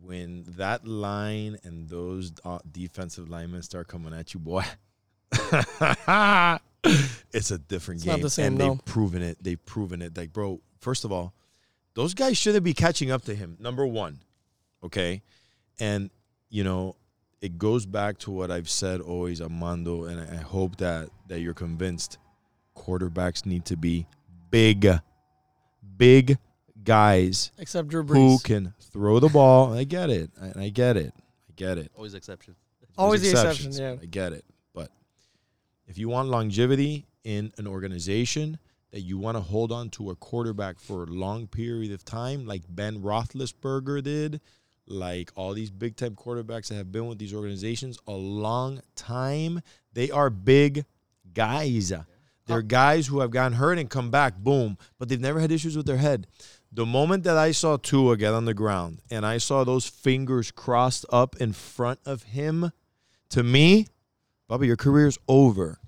when 0.00 0.44
that 0.56 0.86
line 0.86 1.58
and 1.62 1.88
those 1.88 2.32
uh, 2.44 2.58
defensive 2.70 3.28
linemen 3.28 3.62
start 3.62 3.88
coming 3.88 4.12
at 4.14 4.34
you, 4.34 4.40
boy, 4.40 4.64
it's 7.32 7.50
a 7.50 7.58
different 7.58 7.98
It's 7.98 8.04
game. 8.04 8.12
not 8.12 8.20
the 8.22 8.30
same, 8.30 8.46
and 8.46 8.58
no. 8.58 8.70
they've 8.70 8.84
proven 8.84 9.22
it. 9.22 9.38
They've 9.42 9.64
proven 9.64 10.02
it. 10.02 10.16
Like, 10.16 10.32
bro, 10.32 10.60
first 10.80 11.04
of 11.04 11.12
all, 11.12 11.34
those 11.94 12.14
guys 12.14 12.36
shouldn't 12.38 12.64
be 12.64 12.74
catching 12.74 13.10
up 13.10 13.24
to 13.24 13.34
him. 13.34 13.56
Number 13.60 13.86
one, 13.86 14.20
okay, 14.84 15.22
and 15.78 16.10
you 16.48 16.64
know. 16.64 16.96
It 17.40 17.58
goes 17.58 17.86
back 17.86 18.18
to 18.18 18.30
what 18.30 18.52
I've 18.52 18.70
said 18.70 19.00
always, 19.00 19.40
Armando, 19.42 20.04
and 20.04 20.20
I 20.20 20.34
I 20.34 20.36
hope 20.36 20.76
that 20.76 21.08
that 21.26 21.40
you're 21.40 21.54
convinced. 21.54 22.18
Quarterbacks 22.76 23.44
need 23.44 23.64
to 23.64 23.76
be 23.76 24.06
big, 24.48 24.86
big 25.96 26.38
guys 26.84 27.50
except 27.58 27.88
Drew 27.88 28.04
Brees, 28.04 28.14
who 28.14 28.38
can 28.38 28.74
throw 28.78 29.18
the 29.18 29.28
ball. 29.28 29.72
I 29.72 29.82
get 29.82 30.08
it. 30.08 30.30
I, 30.40 30.66
I 30.66 30.68
get 30.68 30.96
it. 30.96 31.12
I 31.16 31.52
get 31.56 31.78
it. 31.78 31.90
Always 31.96 32.14
exception. 32.14 32.54
Always 32.96 33.22
There's 33.22 33.32
the 33.32 33.40
exception, 33.40 33.66
exceptions. 33.70 33.98
yeah. 33.98 34.02
I 34.02 34.06
get 34.06 34.32
it. 34.32 34.44
But 34.72 34.92
if 35.88 35.98
you 35.98 36.08
want 36.08 36.28
longevity 36.28 37.06
in 37.24 37.52
an 37.58 37.66
organization 37.66 38.58
that 38.92 39.00
you 39.00 39.18
want 39.18 39.36
to 39.36 39.40
hold 39.40 39.72
on 39.72 39.88
to 39.90 40.10
a 40.10 40.16
quarterback 40.16 40.78
for 40.78 41.02
a 41.02 41.06
long 41.06 41.46
period 41.46 41.92
of 41.92 42.04
time, 42.04 42.46
like 42.46 42.62
Ben 42.68 43.00
Roethlisberger 43.00 44.02
did, 44.02 44.40
like 44.86 45.32
all 45.34 45.54
these 45.54 45.70
big 45.70 45.96
time 45.96 46.14
quarterbacks 46.14 46.68
that 46.68 46.74
have 46.74 46.92
been 46.92 47.06
with 47.06 47.18
these 47.18 47.34
organizations 47.34 47.98
a 48.06 48.12
long 48.12 48.80
time, 48.94 49.60
they 49.92 50.10
are 50.10 50.30
big 50.30 50.84
guys. 51.32 51.92
They're 52.46 52.58
uh, 52.58 52.62
guys 52.62 53.06
who 53.06 53.20
have 53.20 53.30
gotten 53.30 53.54
hurt 53.54 53.78
and 53.78 53.88
come 53.88 54.10
back, 54.10 54.36
boom, 54.36 54.76
but 54.98 55.08
they've 55.08 55.20
never 55.20 55.40
had 55.40 55.52
issues 55.52 55.76
with 55.76 55.86
their 55.86 55.96
head. 55.96 56.26
The 56.70 56.86
moment 56.86 57.24
that 57.24 57.36
I 57.38 57.52
saw 57.52 57.76
Tua 57.76 58.16
get 58.16 58.34
on 58.34 58.44
the 58.44 58.54
ground 58.54 59.00
and 59.10 59.24
I 59.24 59.38
saw 59.38 59.64
those 59.64 59.86
fingers 59.86 60.50
crossed 60.50 61.06
up 61.10 61.36
in 61.36 61.52
front 61.52 62.00
of 62.04 62.24
him, 62.24 62.72
to 63.30 63.42
me, 63.42 63.86
Bobby, 64.48 64.66
your 64.66 64.76
career's 64.76 65.18
over. 65.28 65.78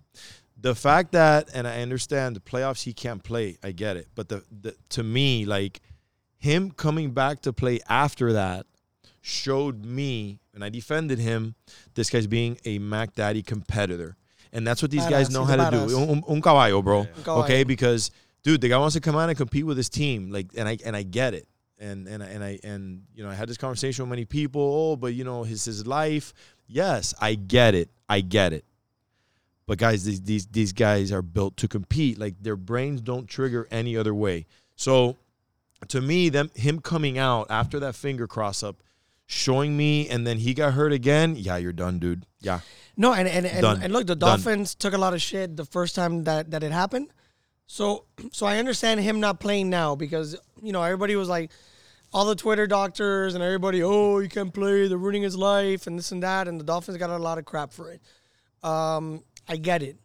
The 0.64 0.74
fact 0.74 1.12
that, 1.12 1.50
and 1.54 1.68
I 1.68 1.82
understand 1.82 2.36
the 2.36 2.40
playoffs, 2.40 2.82
he 2.84 2.94
can't 2.94 3.22
play. 3.22 3.58
I 3.62 3.72
get 3.72 3.98
it. 3.98 4.08
But 4.14 4.30
the, 4.30 4.42
the 4.50 4.74
to 4.96 5.02
me, 5.02 5.44
like 5.44 5.80
him 6.38 6.70
coming 6.70 7.10
back 7.12 7.42
to 7.42 7.52
play 7.52 7.80
after 7.88 8.32
that 8.32 8.64
showed 9.20 9.84
me, 9.84 10.40
and 10.54 10.64
I 10.64 10.70
defended 10.70 11.18
him, 11.18 11.54
this 11.94 12.08
guy's 12.10 12.26
being 12.26 12.58
a 12.64 12.78
Mac 12.78 13.14
Daddy 13.14 13.42
competitor. 13.42 14.16
And 14.54 14.66
that's 14.66 14.80
what 14.80 14.90
these 14.90 15.06
guys 15.06 15.30
know 15.30 15.44
He's 15.44 15.56
how 15.56 15.68
to 15.68 15.76
do. 15.76 15.82
badass. 15.94 16.12
Un, 16.12 16.22
un 16.28 16.40
caballo, 16.40 16.80
bro. 16.82 17.00
Yeah. 17.02 17.08
Un 17.18 17.22
caballo. 17.24 17.44
Okay, 17.44 17.64
because 17.64 18.10
dude, 18.42 18.60
the 18.62 18.68
guy 18.70 18.78
wants 18.78 18.94
to 18.94 19.00
come 19.00 19.16
out 19.16 19.28
and 19.28 19.36
compete 19.36 19.66
with 19.66 19.76
his 19.76 19.90
team. 19.90 20.30
Like, 20.30 20.46
and 20.56 20.66
I 20.68 20.78
and 20.86 20.96
I 20.96 21.02
get 21.02 21.34
it. 21.34 21.46
and 21.78 22.08
and 22.08 22.22
and 22.22 22.42
I 22.42 22.58
and 22.64 23.02
you 23.14 23.22
know 23.24 23.30
I 23.30 23.34
had 23.34 23.48
this 23.48 23.58
conversation 23.58 24.04
with 24.04 24.10
many 24.10 24.24
people. 24.24 24.62
Oh, 24.62 24.96
but 24.96 25.12
you 25.14 25.24
know 25.24 25.42
his 25.42 25.64
his 25.64 25.86
life. 25.86 26.32
Yes, 26.66 27.12
I 27.20 27.34
get 27.34 27.74
it. 27.74 27.90
I 28.08 28.20
get 28.20 28.52
it. 28.52 28.64
But 29.66 29.78
guys, 29.78 30.04
these 30.04 30.20
these 30.20 30.46
these 30.46 30.72
guys 30.72 31.10
are 31.10 31.22
built 31.22 31.56
to 31.58 31.68
compete. 31.68 32.18
Like 32.18 32.34
their 32.40 32.56
brains 32.56 33.00
don't 33.00 33.26
trigger 33.26 33.66
any 33.70 33.96
other 33.96 34.14
way. 34.14 34.46
So 34.76 35.16
to 35.88 36.00
me, 36.00 36.28
them 36.28 36.50
him 36.54 36.80
coming 36.80 37.18
out 37.18 37.46
after 37.50 37.80
that 37.80 37.94
finger 37.94 38.26
cross 38.26 38.62
up, 38.62 38.82
showing 39.26 39.76
me, 39.76 40.08
and 40.08 40.26
then 40.26 40.38
he 40.38 40.54
got 40.54 40.74
hurt 40.74 40.92
again. 40.92 41.36
Yeah, 41.36 41.56
you're 41.56 41.72
done, 41.72 41.98
dude. 41.98 42.26
Yeah, 42.40 42.60
No, 42.96 43.12
and 43.12 43.26
and, 43.26 43.46
and, 43.46 43.64
and 43.64 43.92
look, 43.92 44.06
the 44.06 44.14
Done. 44.14 44.30
Dolphins 44.30 44.74
took 44.74 44.92
a 44.92 44.98
lot 44.98 45.14
of 45.14 45.22
shit 45.22 45.56
the 45.56 45.64
first 45.64 45.94
time 45.94 46.24
that, 46.24 46.50
that 46.50 46.62
it 46.62 46.72
happened. 46.72 47.10
So 47.66 48.04
so 48.32 48.46
I 48.46 48.58
understand 48.58 49.00
him 49.00 49.20
not 49.20 49.40
playing 49.40 49.70
now 49.70 49.94
because 49.94 50.36
you 50.62 50.72
know 50.72 50.82
everybody 50.82 51.16
was 51.16 51.28
like 51.28 51.50
all 52.12 52.24
the 52.24 52.36
Twitter 52.36 52.66
doctors 52.66 53.34
and 53.34 53.42
everybody, 53.42 53.82
oh, 53.82 54.20
you 54.20 54.28
can't 54.28 54.54
play, 54.54 54.86
they're 54.86 54.96
ruining 54.96 55.22
his 55.22 55.36
life 55.36 55.88
and 55.88 55.98
this 55.98 56.12
and 56.12 56.22
that, 56.22 56.46
and 56.46 56.60
the 56.60 56.64
Dolphins 56.64 56.96
got 56.96 57.10
a 57.10 57.16
lot 57.16 57.38
of 57.38 57.44
crap 57.44 57.72
for 57.72 57.90
it. 57.90 58.00
Um, 58.62 59.24
I 59.48 59.56
get 59.56 59.82
it, 59.82 59.96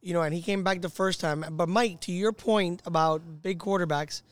you 0.00 0.14
know, 0.14 0.22
and 0.22 0.34
he 0.34 0.42
came 0.42 0.64
back 0.64 0.80
the 0.80 0.88
first 0.88 1.20
time. 1.20 1.44
But 1.52 1.68
Mike, 1.68 2.00
to 2.02 2.12
your 2.12 2.32
point 2.32 2.82
about 2.86 3.42
big 3.42 3.58
quarterbacks, 3.58 4.22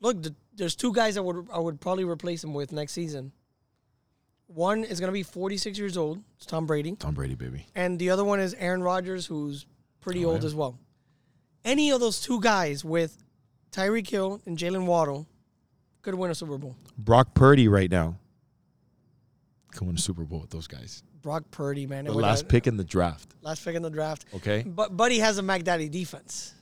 look, 0.00 0.22
the, 0.22 0.34
there's 0.54 0.74
two 0.76 0.92
guys 0.92 1.16
I 1.16 1.20
would 1.20 1.46
I 1.52 1.58
would 1.58 1.80
probably 1.80 2.04
replace 2.04 2.42
him 2.44 2.52
with 2.54 2.72
next 2.72 2.92
season. 2.92 3.32
One 4.48 4.84
is 4.84 5.00
going 5.00 5.08
to 5.08 5.12
be 5.12 5.22
46 5.22 5.78
years 5.78 5.96
old. 5.96 6.22
It's 6.36 6.44
Tom 6.46 6.66
Brady 6.66 6.94
Tom 6.96 7.14
Brady, 7.14 7.34
baby. 7.34 7.66
and 7.74 7.98
the 7.98 8.10
other 8.10 8.24
one 8.24 8.38
is 8.40 8.54
Aaron 8.54 8.82
Rodgers, 8.82 9.24
who's 9.26 9.64
pretty 10.00 10.24
Oh, 10.24 10.30
old 10.32 10.42
yeah. 10.42 10.46
as 10.46 10.54
well. 10.54 10.78
Any 11.64 11.90
of 11.90 12.00
those 12.00 12.20
two 12.20 12.40
guys 12.40 12.84
with 12.84 13.22
Tyreek 13.70 14.10
Hill 14.10 14.42
and 14.44 14.58
Jaylen 14.58 14.84
Waddle 14.84 15.26
could 16.02 16.14
win 16.16 16.30
a 16.30 16.34
Super 16.34 16.58
Bowl. 16.58 16.76
Brock 16.98 17.34
Purdy 17.34 17.68
right 17.68 17.90
now. 17.90 18.18
Can 19.70 19.86
win 19.86 19.96
a 19.96 20.00
Super 20.00 20.24
Bowl 20.24 20.40
with 20.40 20.50
those 20.50 20.66
guys. 20.66 21.02
Brock 21.22 21.44
Purdy, 21.50 21.86
man, 21.86 22.04
The 22.04 22.12
last 22.12 22.48
pick 22.48 22.66
in 22.66 22.76
the 22.76 22.84
draft. 22.84 23.34
last 23.42 23.64
pick 23.64 23.74
in 23.76 23.82
the 23.82 23.90
draft. 23.90 24.24
Okay. 24.34 24.62
But 24.66 24.96
Buddy 24.96 25.18
has 25.20 25.38
a 25.38 25.42
McDaddy 25.42 25.90
defense. 25.90 26.54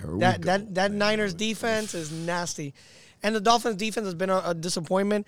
Here 0.00 0.12
we 0.12 0.20
That 0.20 0.40
go. 0.40 0.46
that 0.46 0.74
that 0.74 0.90
Here 0.92 0.98
Niners 0.98 1.34
defense 1.34 1.94
is 1.94 2.10
nasty, 2.12 2.74
and 3.22 3.34
the 3.34 3.40
Dolphins 3.40 3.76
defense 3.76 4.06
has 4.06 4.14
been 4.14 4.30
a, 4.30 4.42
a 4.46 4.54
disappointment. 4.54 5.26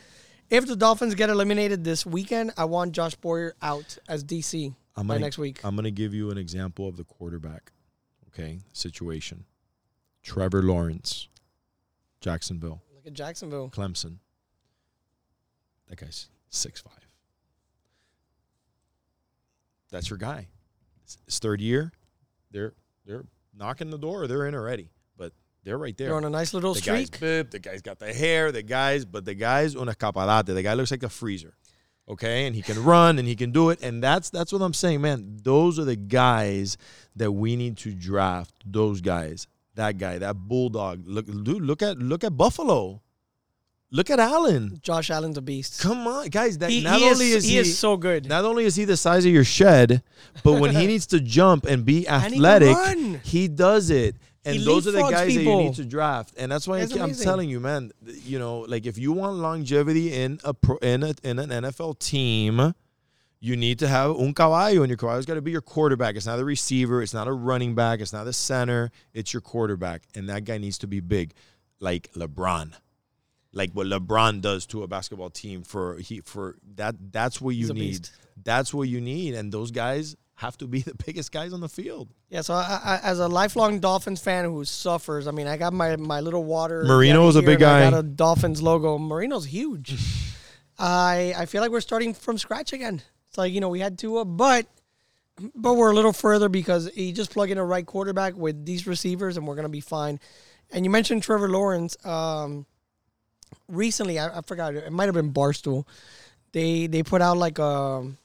If 0.49 0.66
the 0.66 0.76
Dolphins 0.76 1.14
get 1.16 1.28
eliminated 1.28 1.82
this 1.84 2.07
weekend, 2.07 2.53
I 2.57 2.66
want 2.66 2.93
Josh 2.93 3.16
Boyer 3.16 3.55
out 3.61 3.99
as 4.09 4.22
DC 4.24 4.74
I'm 4.97 5.07
by 5.09 5.14
gonna, 5.14 5.24
next 5.26 5.39
week. 5.39 5.61
I'm 5.64 5.74
going 5.74 5.84
to 5.84 5.91
give 5.91 6.14
you 6.14 6.30
an 6.30 6.39
example 6.39 6.89
of 6.89 6.97
the 6.97 7.03
quarterback, 7.05 7.72
okay, 8.28 8.61
situation. 8.72 9.45
Trevor 10.22 10.62
Lawrence, 10.62 11.26
Jacksonville, 12.20 12.80
Look 12.95 13.07
at 13.09 13.12
Jacksonville. 13.12 13.70
Clemson. 13.70 14.18
That 15.89 15.99
guy's 16.01 16.28
six 16.51 16.80
five. 16.80 17.06
That's 19.97 20.11
your 20.11 20.18
guy. 20.18 20.49
It's 21.05 21.38
third 21.38 21.62
year, 21.62 21.90
they're 22.51 22.74
they're 23.07 23.24
knocking 23.57 23.88
the 23.88 23.97
door. 23.97 24.26
They're 24.26 24.47
in 24.47 24.55
already, 24.55 24.90
but 25.16 25.32
they're 25.64 25.78
right 25.78 25.97
there. 25.97 26.09
They're 26.09 26.16
on 26.16 26.24
a 26.24 26.30
nice 26.30 26.53
little 26.53 26.74
the 26.74 26.82
guy's 26.82 27.07
streak. 27.07 27.20
bib, 27.20 27.51
the 27.51 27.59
guy's 27.59 27.80
got 27.80 27.99
the 27.99 28.12
hair, 28.12 28.53
the 28.53 28.62
guy's, 28.62 29.07
but 29.07 29.24
the 29.24 29.32
guy's 29.32 29.74
un 29.74 29.86
escaparate. 29.86 30.44
The 30.44 30.62
guy 30.62 30.74
looks 30.74 30.90
like 30.90 31.03
a 31.03 31.09
freezer. 31.09 31.55
Okay, 32.11 32.47
and 32.47 32.55
he 32.55 32.61
can 32.61 32.84
run 32.84 33.18
and 33.18 33.26
he 33.26 33.34
can 33.34 33.53
do 33.53 33.70
it, 33.70 33.80
and 33.80 34.03
that's 34.03 34.28
that's 34.28 34.53
what 34.53 34.61
I'm 34.61 34.74
saying, 34.74 35.01
man. 35.01 35.38
Those 35.42 35.78
are 35.78 35.86
the 35.86 35.97
guys 35.97 36.76
that 37.16 37.32
we 37.32 37.57
need 37.57 37.78
to 37.78 37.94
draft. 37.94 38.53
Those 38.66 39.01
guys, 39.01 39.47
that 39.76 39.97
guy, 39.97 40.18
that 40.18 40.36
bulldog. 40.36 41.05
Look, 41.07 41.24
dude, 41.24 41.62
look 41.62 41.80
at 41.80 41.97
look 41.99 42.22
at 42.22 42.36
Buffalo. 42.36 43.01
Look 43.97 44.11
at 44.11 44.20
Allen. 44.20 44.78
Josh 44.82 45.11
Allen's 45.11 45.38
a 45.38 45.42
beast. 45.42 45.80
Come 45.80 46.07
on, 46.07 46.28
guys. 46.28 46.59
That 46.59 46.70
He, 46.70 46.82
not 46.82 46.99
he 47.01 47.07
only 47.09 47.30
is, 47.30 47.44
is 47.44 47.51
he 47.51 47.57
is 47.59 47.78
so 47.78 47.97
good. 47.97 48.28
not 48.28 48.44
only 48.44 48.64
is 48.66 48.76
he 48.76 48.84
the 48.84 48.97
size 48.97 49.24
of 49.24 49.32
your 49.32 49.42
shed, 49.44 50.03
but 50.44 50.61
when 50.61 50.74
he 50.74 50.86
needs 50.92 51.07
to 51.09 51.20
jump 51.20 51.64
and 51.64 51.84
be 51.84 52.01
he 52.01 52.05
can 52.05 52.14
athletic, 52.34 52.76
run. 52.76 53.20
he 53.24 53.49
does 53.49 53.88
it. 53.90 54.16
And 54.44 54.57
He 54.57 54.64
those 54.64 54.86
are 54.86 54.92
the 54.92 54.99
leapfrogs 55.01 55.11
guys 55.11 55.34
that 55.34 55.42
you 55.42 55.57
need 55.57 55.74
to 55.74 55.84
draft. 55.84 56.34
And 56.36 56.53
that's 56.53 56.68
why 56.68 56.76
I 56.76 56.80
That's 56.80 56.92
ke- 56.92 56.97
I'm 56.99 57.03
amazing. 57.05 57.24
telling 57.24 57.49
you, 57.49 57.59
man, 57.59 57.90
th- 58.05 58.22
you 58.24 58.38
know, 58.38 58.61
like 58.61 58.86
if 58.86 58.97
you 58.99 59.12
want 59.12 59.38
longevity 59.38 60.12
in 60.12 60.38
a 60.44 60.53
pro, 60.55 60.76
in 60.76 61.03
a, 61.03 61.14
in 61.24 61.38
an 61.38 61.49
NFL 61.51 61.99
team, 61.99 62.74
you 63.40 63.57
need 63.57 63.78
to 63.80 63.88
have 63.88 64.11
un 64.16 64.34
caballo, 64.34 64.82
and 64.82 64.88
your 64.88 64.97
caballo's 64.99 65.26
got 65.26 65.34
to 65.34 65.42
be 65.42 65.51
your 65.51 65.61
quarterback. 65.62 66.16
It's 66.16 66.26
not 66.26 66.38
a 66.38 66.44
receiver, 66.44 67.03
it's 67.03 67.14
not 67.14 67.26
a 67.28 67.32
running 67.32 67.74
back, 67.74 68.01
it's 68.01 68.12
not 68.12 68.26
a 68.26 68.32
center, 68.32 68.90
it's 69.14 69.32
your 69.32 69.40
quarterback. 69.40 70.03
And 70.14 70.28
that 70.28 70.44
guy 70.44 70.59
needs 70.59 70.78
to 70.78 70.86
be 70.86 71.01
big, 71.01 71.32
like 71.80 72.12
LeBron. 72.12 72.72
Like 73.57 73.73
what 73.73 73.87
LeBron 73.87 74.43
does 74.43 74.67
to 74.67 74.83
a 74.83 74.87
basketball 74.87 75.31
team 75.31 75.63
for 75.63 75.97
he 75.97 76.21
for 76.21 76.57
that 76.75 76.95
that's 77.11 77.41
what 77.41 77.57
you 77.57 77.69
need. 77.69 77.75
beast. 77.75 78.13
That's 78.45 78.75
what 78.75 78.87
you 78.87 79.01
need. 79.01 79.35
And 79.35 79.51
those 79.51 79.71
guys 79.71 80.15
have 80.35 80.59
to 80.59 80.67
be 80.67 80.81
the 80.83 80.95
biggest 80.95 81.33
guys 81.33 81.55
on 81.55 81.61
the 81.61 81.69
field. 81.69 82.09
Yeah, 82.29 82.43
so 82.43 82.53
I, 82.53 82.81
I, 82.85 83.01
as 83.03 83.19
a 83.19 83.29
lifelong 83.29 83.81
Dolphins 83.81 84.21
fan 84.21 84.45
who 84.45 84.63
suffers, 84.67 85.27
I 85.27 85.31
mean, 85.31 85.47
I 85.47 85.57
got 85.57 85.73
my, 85.73 85.97
my 85.97 86.21
little 86.21 86.45
water. 86.45 86.85
Marino 86.85 87.27
is 87.29 87.37
a 87.37 87.41
big 87.41 87.63
and 87.63 87.65
I 87.65 87.81
guy. 87.81 87.91
got 87.91 87.99
a 87.99 88.03
Dolphins 88.03 88.61
logo. 88.61 88.99
Marino's 88.99 89.47
huge. 89.47 89.95
I 90.79 91.33
I 91.35 91.47
feel 91.47 91.63
like 91.63 91.71
we're 91.71 91.81
starting 91.81 92.13
from 92.13 92.37
scratch 92.37 92.75
again. 92.75 93.01
It's 93.29 93.39
like 93.39 93.55
you 93.55 93.61
know 93.63 93.71
we 93.71 93.81
had 93.81 93.99
Tua, 93.99 94.27
but 94.27 94.67
but 95.55 95.75
we're 95.75 95.91
a 95.91 95.95
little 95.95 96.13
further 96.13 96.51
because 96.51 96.95
you 96.95 97.13
just 97.13 97.31
plug 97.31 97.51
in 97.51 97.57
a 97.57 97.65
right 97.65 97.87
quarterback 97.87 98.37
with 98.37 98.67
these 98.67 98.87
receivers, 98.87 99.39
and 99.39 99.47
we're 99.47 99.57
gonna 99.57 99.71
be 99.71 99.81
fine. 99.81 100.21
And 100.71 100.85
you 100.85 100.91
mentioned 100.91 101.23
Trevor 101.23 101.49
Lawrence. 101.49 101.97
Um, 102.05 102.67
recently, 103.68 104.18
I, 104.18 104.38
I 104.38 104.40
forgot 104.42 104.74
it 104.74 104.92
might 104.92 105.07
have 105.07 105.14
been 105.14 105.32
Barstool. 105.32 105.86
They 106.53 106.86
they 106.86 107.03
put 107.03 107.20
out 107.22 107.36
like 107.36 107.59
um, 107.59 108.18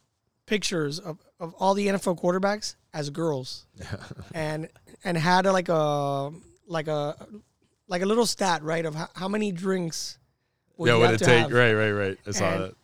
pictures 0.45 0.99
of, 0.99 1.17
of 1.39 1.53
all 1.55 1.74
the 1.74 1.88
NFL 1.88 2.19
quarterbacks 2.22 2.76
as 2.93 3.09
girls 3.09 3.65
and 4.34 4.69
and 5.03 5.17
had 5.17 5.45
a, 5.45 5.51
like 5.51 5.69
a 5.69 6.32
like 6.67 6.88
a 6.88 7.15
like 7.88 8.01
a 8.01 8.05
little 8.05 8.26
stat 8.26 8.63
right 8.63 8.86
of 8.86 8.95
how, 8.95 9.09
how 9.15 9.28
many 9.28 9.51
drinks 9.51 10.17
would 10.78 10.88
you 10.97 11.01
have 11.03 11.17
to 11.19 11.26
have. 11.41 11.51
Right, 11.51 11.74
right, 11.74 11.91
right. 11.91 12.17
I 12.28 12.32
saw 12.32 12.63
And- 12.65 12.76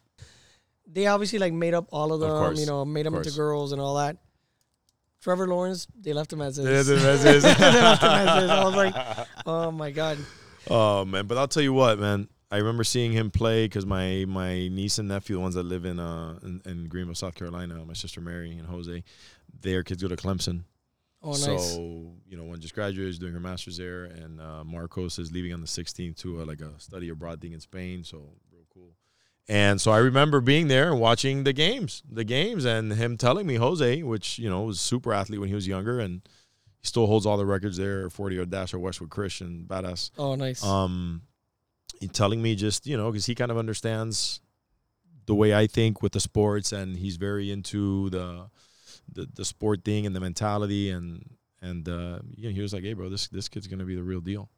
They 0.86 1.08
obviously 1.08 1.40
like 1.40 1.54
made 1.54 1.74
up 1.74 1.88
all 1.92 2.12
of 2.14 2.20
them, 2.20 2.30
course, 2.30 2.60
you 2.60 2.66
know, 2.66 2.84
made 2.86 3.06
them 3.06 3.16
into 3.16 3.32
girls 3.32 3.72
and 3.72 3.82
all 3.82 3.96
that. 3.96 4.18
Trevor 5.22 5.48
Lawrence, 5.48 5.88
they 6.00 6.14
left 6.14 6.32
him 6.32 6.42
as 6.42 6.58
is. 6.60 6.66
Yeah, 6.66 6.96
the 6.96 7.02
they 7.02 7.08
left 7.08 8.02
him 8.04 8.10
as 8.10 8.44
is. 8.44 8.50
I 8.50 8.64
was 8.64 8.76
like, 8.76 9.28
oh 9.46 9.72
my 9.72 9.92
god. 9.92 10.18
Oh 10.70 11.06
man, 11.06 11.28
but 11.28 11.38
I'll 11.38 11.48
tell 11.48 11.64
you 11.64 11.74
what, 11.74 12.00
man. 12.00 12.28
I 12.50 12.58
remember 12.58 12.86
seeing 12.86 13.12
him 13.12 13.30
play 13.30 13.66
because 13.66 13.86
my 13.86 14.26
my 14.28 14.70
niece 14.70 15.00
and 15.00 15.10
nephew, 15.10 15.36
the 15.36 15.42
ones 15.42 15.56
that 15.56 15.64
live 15.64 15.86
in 15.86 16.00
uh 16.00 16.40
in, 16.44 16.62
in 16.66 16.88
Greenville, 16.88 17.16
South 17.16 17.36
Carolina, 17.36 17.84
my 17.86 17.94
sister 17.94 18.22
Mary 18.22 18.52
and 18.52 18.68
Jose, 18.68 19.04
their 19.62 19.84
kids 19.84 20.02
go 20.02 20.08
to 20.08 20.16
Clemson. 20.16 20.64
Oh 21.22 21.32
nice. 21.32 21.74
So 21.74 22.14
you 22.28 22.38
know, 22.38 22.44
one 22.46 22.60
just 22.60 22.74
graduated, 22.74 23.20
doing 23.20 23.34
her 23.34 23.40
master's 23.40 23.78
there, 23.78 24.06
and 24.06 24.40
uh, 24.40 24.64
Marcos 24.64 25.20
is 25.20 25.32
leaving 25.32 25.54
on 25.54 25.62
the 25.62 25.68
16th 25.68 26.18
to 26.18 26.42
uh, 26.42 26.46
like 26.46 26.62
a 26.62 26.80
study 26.80 27.10
abroad 27.10 27.42
thing 27.42 27.54
in 27.54 27.60
Spain. 27.60 28.04
So 28.04 28.18
real 28.52 28.66
cool. 28.74 28.92
And 29.50 29.82
so 29.82 29.92
I 29.92 29.98
remember 29.98 30.42
being 30.42 30.68
there 30.68 30.92
and 30.92 31.00
watching 31.00 31.44
the 31.44 31.54
games, 31.54 32.04
the 32.10 32.24
games, 32.24 32.66
and 32.66 32.94
him 32.94 33.18
telling 33.18 33.48
me 33.48 33.56
Jose, 33.56 34.04
which 34.04 34.40
you 34.40 34.50
know 34.50 34.62
was 34.62 34.80
super 34.80 35.14
athlete 35.14 35.40
when 35.40 35.50
he 35.50 35.56
was 35.56 35.68
younger, 35.68 36.00
and 36.00 36.22
he 36.88 36.90
still 36.90 37.06
holds 37.08 37.26
all 37.26 37.38
the 37.38 37.46
records 37.46 37.78
there, 37.78 38.10
40 38.10 38.36
yard 38.38 38.50
dash 38.50 38.74
or 38.74 38.80
Westwood 38.80 39.10
Christian, 39.10 39.66
badass. 39.68 40.12
oh 40.18 40.36
nice. 40.36 40.64
Um, 40.64 41.22
he 42.00 42.08
telling 42.08 42.42
me 42.42 42.56
just 42.56 42.86
you 42.88 42.96
know 42.98 43.12
because 43.12 43.26
he 43.26 43.36
kind 43.36 43.52
of 43.52 43.58
understands 43.58 44.40
the 45.26 45.36
way 45.36 45.54
I 45.54 45.68
think 45.68 46.02
with 46.02 46.14
the 46.14 46.20
sports, 46.20 46.72
and 46.72 46.96
he's 46.98 47.18
very 47.18 47.52
into 47.52 48.10
the 48.10 48.50
the, 49.12 49.28
the 49.34 49.46
sport 49.46 49.84
thing 49.84 50.06
and 50.06 50.16
the 50.16 50.20
mentality, 50.20 50.90
and 50.90 51.30
and 51.62 51.88
uh, 51.90 52.20
you 52.36 52.50
know, 52.50 52.56
he 52.56 52.62
was 52.62 52.74
like, 52.74 52.84
hey, 52.84 52.94
bro, 52.94 53.10
this 53.10 53.28
this 53.28 53.50
kid's 53.50 53.68
gonna 53.68 53.86
be 53.86 53.96
the 53.96 54.04
real 54.04 54.22
deal. 54.22 54.50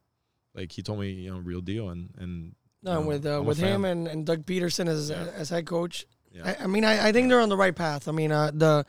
Like 0.53 0.71
he 0.71 0.81
told 0.81 0.99
me, 0.99 1.11
you 1.11 1.31
know, 1.31 1.39
real 1.39 1.61
deal, 1.61 1.89
and 1.89 2.09
and 2.17 2.55
no, 2.83 2.95
know, 2.95 3.07
with 3.07 3.25
uh, 3.25 3.41
with 3.43 3.57
him 3.57 3.85
and, 3.85 4.07
and 4.07 4.25
Doug 4.25 4.45
Pederson 4.45 4.87
as 4.87 5.09
Yeah. 5.09 5.27
as 5.35 5.49
head 5.49 5.65
coach. 5.65 6.05
Yeah. 6.31 6.55
I, 6.59 6.63
I 6.65 6.67
mean, 6.67 6.85
I, 6.85 7.07
I 7.07 7.11
think 7.11 7.29
they're 7.29 7.41
on 7.41 7.49
the 7.49 7.57
right 7.57 7.75
path. 7.75 8.07
I 8.07 8.11
mean, 8.11 8.31
uh, 8.31 8.51
the 8.53 8.85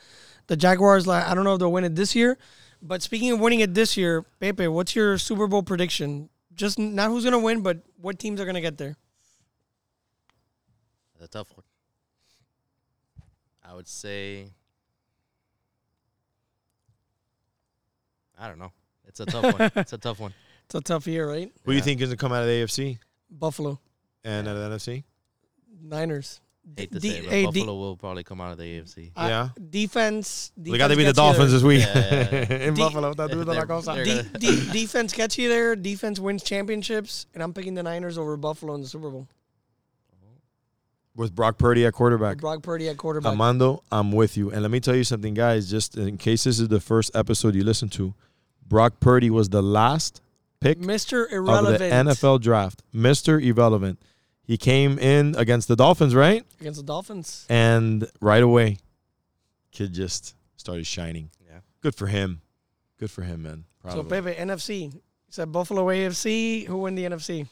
the 0.48 0.56
Jaguars. 0.56 1.06
Like, 1.06 1.24
I 1.26 1.34
don't 1.34 1.44
know 1.44 1.54
if 1.54 1.60
they'll 1.60 1.72
win 1.72 1.84
it 1.84 1.94
this 1.96 2.14
year, 2.14 2.36
but 2.82 3.02
speaking 3.02 3.32
of 3.32 3.40
winning 3.40 3.60
it 3.60 3.74
this 3.74 3.96
year, 3.96 4.22
Pepe, 4.40 4.68
what's 4.68 4.94
your 4.96 5.18
Super 5.18 5.46
Bowl 5.46 5.62
prediction? 5.62 6.28
Just 6.54 6.78
not 6.78 7.08
who's 7.10 7.24
gonna 7.24 7.38
win, 7.38 7.62
but 7.62 7.78
what 8.00 8.18
teams 8.18 8.40
are 8.40 8.44
gonna 8.46 8.60
get 8.60 8.76
there. 8.78 8.96
That's 11.18 11.26
a 11.34 11.38
tough 11.38 11.48
one. 11.54 11.64
I 13.64 13.74
would 13.74 13.88
say. 13.88 14.48
I 18.38 18.48
don't 18.48 18.58
know. 18.58 18.72
It's 19.06 19.20
a 19.20 19.26
tough 19.26 19.58
one. 19.58 19.70
It's 19.76 19.92
a 19.92 19.98
tough 19.98 20.20
one. 20.20 20.32
It's 20.66 20.76
a 20.76 20.80
tough 20.80 21.08
year, 21.08 21.28
right? 21.28 21.50
who 21.64 21.72
do 21.72 21.74
you 21.74 21.78
Yeah. 21.78 21.84
think 21.84 22.00
is 22.00 22.10
gonna 22.10 22.16
come 22.16 22.30
out 22.32 22.42
of 22.42 22.46
the 22.46 22.52
AFC 22.62 23.00
Buffalo, 23.28 23.80
and 24.22 24.46
out 24.46 24.54
of 24.56 24.70
the 24.70 24.76
NFC? 24.76 25.02
Niners. 25.82 26.40
Hate 26.76 26.92
to 26.92 27.00
D- 27.00 27.10
say, 27.10 27.16
it, 27.18 27.24
but 27.24 27.30
hey, 27.32 27.40
D- 27.42 27.46
Buffalo 27.60 27.76
will 27.78 27.96
probably 27.96 28.22
come 28.22 28.40
out 28.40 28.52
of 28.52 28.58
the 28.58 28.64
AFC. 28.64 29.10
I- 29.16 29.28
Yeah. 29.28 29.48
defense. 29.70 30.52
They 30.56 30.76
got 30.78 30.88
to 30.88 30.94
defense 30.94 30.96
be 30.96 31.04
the 31.04 31.12
Dolphins 31.12 31.50
there. 31.50 31.58
this 31.60 31.62
week 31.62 31.80
Yeah. 32.50 32.66
in 32.68 32.74
De- 32.74 32.80
Buffalo. 32.80 33.12
Está 33.14 33.28
duro 33.30 33.44
la 33.44 33.52
They're- 33.54 33.66
cosa. 33.66 33.92
they're 33.94 34.04
De- 34.04 34.72
defense 34.72 35.12
gets 35.12 35.36
you 35.38 35.48
there. 35.48 35.74
Defense 35.74 36.20
wins 36.20 36.42
championships, 36.42 37.26
and 37.34 37.42
I'm 37.42 37.52
picking 37.52 37.74
the 37.74 37.82
Niners 37.82 38.18
over 38.18 38.36
Buffalo 38.36 38.74
in 38.74 38.82
the 38.82 38.86
Super 38.88 39.10
Bowl. 39.10 39.26
With 41.16 41.34
Brock 41.34 41.58
Purdy 41.58 41.84
at 41.86 41.92
quarterback. 41.92 42.38
Brock 42.38 42.62
Purdy 42.62 42.88
at 42.88 42.96
quarterback. 42.96 43.30
Armando, 43.30 43.82
I'm 43.90 44.12
with 44.12 44.36
you. 44.36 44.50
And 44.50 44.62
let 44.62 44.70
me 44.70 44.78
tell 44.80 44.94
you 44.94 45.04
something, 45.04 45.34
guys, 45.34 45.68
just 45.68 45.96
in 45.96 46.16
case 46.18 46.44
this 46.44 46.60
is 46.60 46.68
the 46.68 46.80
first 46.80 47.10
episode 47.16 47.54
you 47.56 47.64
listen 47.64 47.88
to, 47.90 48.14
Brock 48.66 49.00
Purdy 49.00 49.28
was 49.28 49.48
the 49.48 49.60
last 49.60 50.22
pick 50.60 50.78
Mr. 50.78 51.24
of 51.24 51.78
the 51.78 51.84
NFL 51.90 52.40
draft. 52.40 52.82
Mr. 52.94 53.42
Irrelevant. 53.42 53.98
He 54.50 54.56
came 54.56 54.98
in 54.98 55.36
against 55.36 55.68
the 55.68 55.76
Dolphins, 55.76 56.12
right? 56.12 56.44
against 56.60 56.80
the 56.80 56.84
Dolphins. 56.84 57.46
And 57.48 58.10
right 58.20 58.42
away, 58.42 58.78
kid 59.70 59.92
just 59.92 60.34
started 60.56 60.88
shining. 60.88 61.30
Yeah. 61.46 61.60
Good 61.82 61.94
for 61.94 62.08
him. 62.08 62.40
Good 62.98 63.12
for 63.12 63.22
him, 63.22 63.44
man. 63.44 63.62
Proud 63.80 63.92
So 63.92 64.00
of. 64.00 64.08
Pepe, 64.08 64.32
NFC. 64.32 64.92
You 64.92 65.00
said 65.28 65.52
Buffalo 65.52 65.86
AFC. 65.86 66.66
Who 66.66 66.78
win 66.78 66.96
the 66.96 67.04
NFC? 67.04 67.46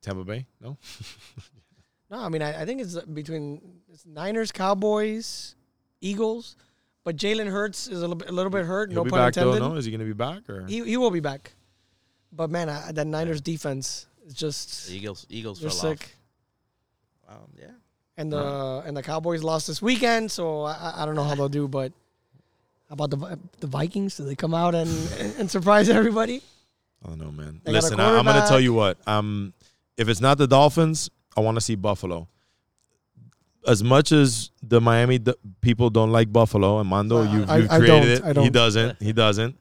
Tampa 0.00 0.22
Bay? 0.22 0.46
No? 0.60 0.78
No, 2.08 2.20
I 2.20 2.28
mean 2.28 2.40
I, 2.40 2.62
I 2.62 2.64
think 2.64 2.80
it's 2.80 2.96
between 3.00 3.80
it's 3.92 4.06
Niners, 4.06 4.52
Cowboys, 4.52 5.56
Eagles, 6.00 6.54
but 7.02 7.16
Jalen 7.16 7.50
Hurts 7.50 7.88
is 7.88 7.98
a 7.98 8.00
little 8.02 8.14
bit, 8.14 8.28
a 8.28 8.32
little 8.32 8.52
bit 8.52 8.64
hurt. 8.64 8.90
He'll 8.92 9.00
no 9.00 9.04
be 9.06 9.10
pun 9.10 9.18
back 9.18 9.36
intended. 9.36 9.60
though, 9.60 9.70
no? 9.70 9.74
Is 9.74 9.86
he 9.86 9.90
going 9.90 9.98
to 9.98 10.06
be 10.06 10.12
back? 10.12 10.48
or 10.48 10.64
He 10.66 10.84
he 10.84 10.96
will 10.96 11.10
be 11.10 11.18
back. 11.18 11.54
But 12.30 12.48
man, 12.50 12.68
I, 12.68 12.92
that 12.92 13.08
Niners 13.08 13.40
defense 13.40 14.06
is 14.26 14.34
just 14.34 14.88
The 14.88 14.96
Eagles, 14.96 15.26
Eagles 15.30 15.60
they're 15.60 15.70
fell 15.70 15.78
sick. 15.96 16.16
off. 17.28 17.36
Um, 17.36 17.50
yeah. 17.58 17.66
And 18.18 18.32
the 18.32 18.82
and 18.86 18.96
the 18.96 19.02
Cowboys 19.02 19.42
lost 19.42 19.66
this 19.66 19.82
weekend, 19.82 20.30
so 20.30 20.62
I, 20.62 20.72
I- 20.72 21.02
I 21.02 21.06
don't 21.06 21.14
know 21.16 21.24
how 21.24 21.34
they'll 21.34 21.48
do. 21.48 21.68
But 21.68 21.92
how 22.88 22.94
about 22.94 23.10
the 23.10 23.38
the 23.60 23.66
Vikings? 23.66 24.16
Do 24.16 24.24
they 24.24 24.34
come 24.36 24.54
out 24.54 24.74
and 24.74 24.88
and 25.38 25.50
surprise 25.50 25.88
everybody? 25.90 26.40
I 27.04 27.08
don't 27.08 27.18
know, 27.18 27.30
man. 27.30 27.60
They 27.62 27.72
got 27.72 27.78
a 27.78 27.82
Listen, 27.82 28.00
I, 28.00 28.16
I'm 28.18 28.24
going 28.24 28.40
to 28.40 28.48
tell 28.48 28.60
you 28.60 28.72
what. 28.72 28.96
Um, 29.06 29.52
if 29.98 30.08
it's 30.08 30.20
not 30.20 30.38
the 30.38 30.46
Dolphins, 30.46 31.10
I 31.36 31.40
want 31.40 31.56
to 31.56 31.60
see 31.60 31.74
Buffalo. 31.74 32.26
As 33.66 33.82
much 33.84 34.12
as 34.12 34.50
the 34.62 34.80
Miami 34.80 35.18
d- 35.18 35.34
people 35.60 35.90
don't 35.90 36.10
like 36.10 36.32
Buffalo, 36.32 36.78
and 36.78 36.88
Mondo, 36.88 37.18
Uh, 37.18 37.22
you 37.32 37.44
I- 37.48 37.56
you 37.58 37.66
I 37.70 37.78
created 37.78 37.88
don't, 37.88 38.06
it. 38.06 38.22
I 38.22 38.28
He 38.28 38.32
don't. 38.34 38.52
doesn't. 38.52 39.02
He 39.02 39.12
doesn't. 39.12 39.56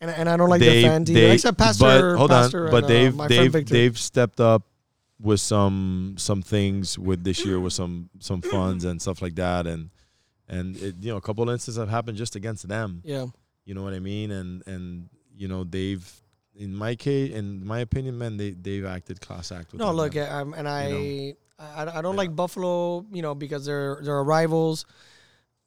And 0.00 0.10
and 0.10 0.28
I 0.28 0.36
don't 0.36 0.50
like 0.50 0.60
They- 0.60 0.82
the 0.82 1.10
either. 1.12 1.32
Except 1.32 1.56
Pastor. 1.58 1.84
But 2.12 2.16
hold 2.18 2.30
Pastor 2.30 2.64
on. 2.66 2.70
But 2.70 2.76
and, 2.76 2.84
uh, 2.84 2.88
they've 2.88 3.14
friend 3.16 3.30
they've 3.30 3.66
they've 3.66 3.98
stepped 3.98 4.40
up 4.40 4.62
with 5.20 5.40
some 5.40 6.14
some 6.18 6.42
things 6.42 6.98
with 6.98 7.24
this 7.24 7.44
year 7.44 7.58
with 7.60 7.72
some 7.72 8.10
some 8.18 8.42
funds 8.42 8.84
and 8.84 9.00
stuff 9.00 9.22
like 9.22 9.36
that, 9.36 9.66
and 9.66 9.90
and 10.48 10.76
it, 10.76 10.96
you 11.00 11.10
know 11.10 11.16
a 11.16 11.20
couple 11.22 11.48
instances 11.48 11.76
have 11.78 11.88
happened 11.88 12.18
just 12.18 12.36
against 12.36 12.68
them. 12.68 13.00
yeah. 13.04 13.26
You 13.64 13.74
know 13.74 13.82
what 13.82 13.94
I 13.94 13.98
mean? 14.00 14.30
And 14.30 14.62
and 14.66 15.08
you 15.36 15.48
know 15.48 15.64
they've 15.64 16.04
in 16.56 16.74
my 16.74 16.94
case, 16.94 17.32
in 17.32 17.66
my 17.66 17.78
opinion, 17.80 18.18
man, 18.18 18.36
they 18.36 18.50
they've 18.50 18.84
acted 18.84 19.20
class 19.20 19.50
act. 19.50 19.72
With 19.72 19.80
No, 19.80 19.90
look, 19.92 20.16
um, 20.16 20.52
and 20.54 20.68
I, 20.68 20.88
You 20.88 21.34
I, 21.58 21.82
I 21.98 22.02
don't 22.02 22.12
Yeah. 22.14 22.18
like 22.18 22.36
Buffalo, 22.36 23.06
you 23.10 23.22
know, 23.22 23.34
because 23.34 23.64
they're 23.64 24.00
they're 24.02 24.22
rivals. 24.22 24.84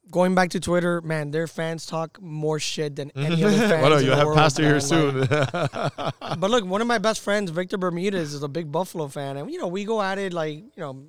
Going 0.09 0.35
back 0.35 0.51
to 0.51 0.59
Twitter, 0.59 1.01
man, 1.01 1.31
their 1.31 1.47
fans 1.47 1.85
talk 1.85 2.21
more 2.21 2.59
shit 2.59 2.95
than 2.95 3.11
any 3.15 3.43
other 3.43 3.57
fans. 3.67 3.81
well, 3.81 3.89
no, 3.89 3.97
you'll 3.97 4.15
the 4.15 4.25
have 4.25 4.35
Pastor 4.35 4.63
here 4.63 4.79
soon. 4.79 5.27
but 5.29 6.49
look, 6.49 6.65
one 6.65 6.81
of 6.81 6.87
my 6.87 6.97
best 6.97 7.21
friends, 7.21 7.51
Victor 7.51 7.77
Bermudez, 7.77 8.33
is 8.33 8.43
a 8.43 8.47
big 8.47 8.71
Buffalo 8.71 9.07
fan, 9.07 9.37
and 9.37 9.51
you 9.51 9.59
know 9.59 9.67
we 9.67 9.83
go 9.83 10.01
at 10.01 10.17
it 10.17 10.33
like 10.33 10.55
you 10.55 10.71
know 10.77 11.05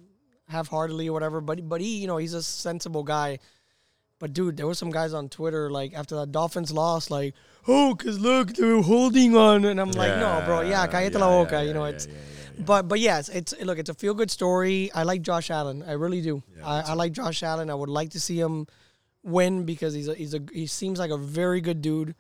half-heartedly 0.49 1.09
or 1.09 1.12
whatever. 1.12 1.40
But 1.40 1.68
but 1.68 1.80
he, 1.80 1.99
you 1.99 2.07
know, 2.07 2.16
he's 2.16 2.34
a 2.34 2.42
sensible 2.42 3.05
guy. 3.05 3.38
But 4.18 4.32
dude, 4.32 4.57
there 4.57 4.66
were 4.66 4.74
some 4.74 4.90
guys 4.90 5.14
on 5.14 5.28
Twitter 5.28 5.70
like 5.70 5.94
after 5.94 6.16
the 6.16 6.26
Dolphins 6.26 6.72
lost, 6.72 7.09
like, 7.11 7.34
oh, 7.68 7.94
cause 7.94 8.18
look, 8.18 8.55
they're 8.55 8.82
holding 8.82 9.36
on, 9.36 9.64
and 9.64 9.80
I'm 9.80 9.92
like, 9.92 10.18
no, 10.18 10.42
bro, 10.44 10.62
yeah, 10.62 10.88
cállate 10.88 11.14
la 11.14 11.28
yeah, 11.28 11.44
boca, 11.44 11.57
yeah, 11.57 11.62
you 11.62 11.74
know, 11.74 11.84
yeah, 11.84 11.92
it's. 11.92 12.07
yeah, 12.07 12.12
yeah, 12.12 12.18
yeah. 12.59 12.64
But 12.64 12.88
but 12.88 12.99
yes, 12.99 13.28
it's 13.28 13.55
look, 13.61 13.78
it's 13.78 13.90
a 13.90 13.94
feel 13.94 14.14
good 14.14 14.32
story. 14.32 14.90
I 14.92 15.05
like 15.05 15.22
Josh 15.22 15.51
Allen, 15.51 15.84
I 15.86 15.92
really 15.92 16.20
do. 16.20 16.42
Yeah, 16.57 16.66
I, 16.66 16.80
I 16.80 16.92
like 16.94 17.12
Josh 17.12 17.44
Allen. 17.44 17.70
I 17.70 17.74
would 17.74 17.88
like 17.88 18.11
to 18.11 18.20
see 18.20 18.40
him 18.40 18.66
win 19.23 19.64
because 19.64 19.95
he's 19.95 20.09
a 20.09 20.14
he's 20.14 20.35
a 20.35 20.41
he 20.53 20.66
seems 20.66 20.99
like 20.99 21.11
a 21.11 21.16
very 21.16 21.61
good 21.61 21.83
dude. 21.83 22.14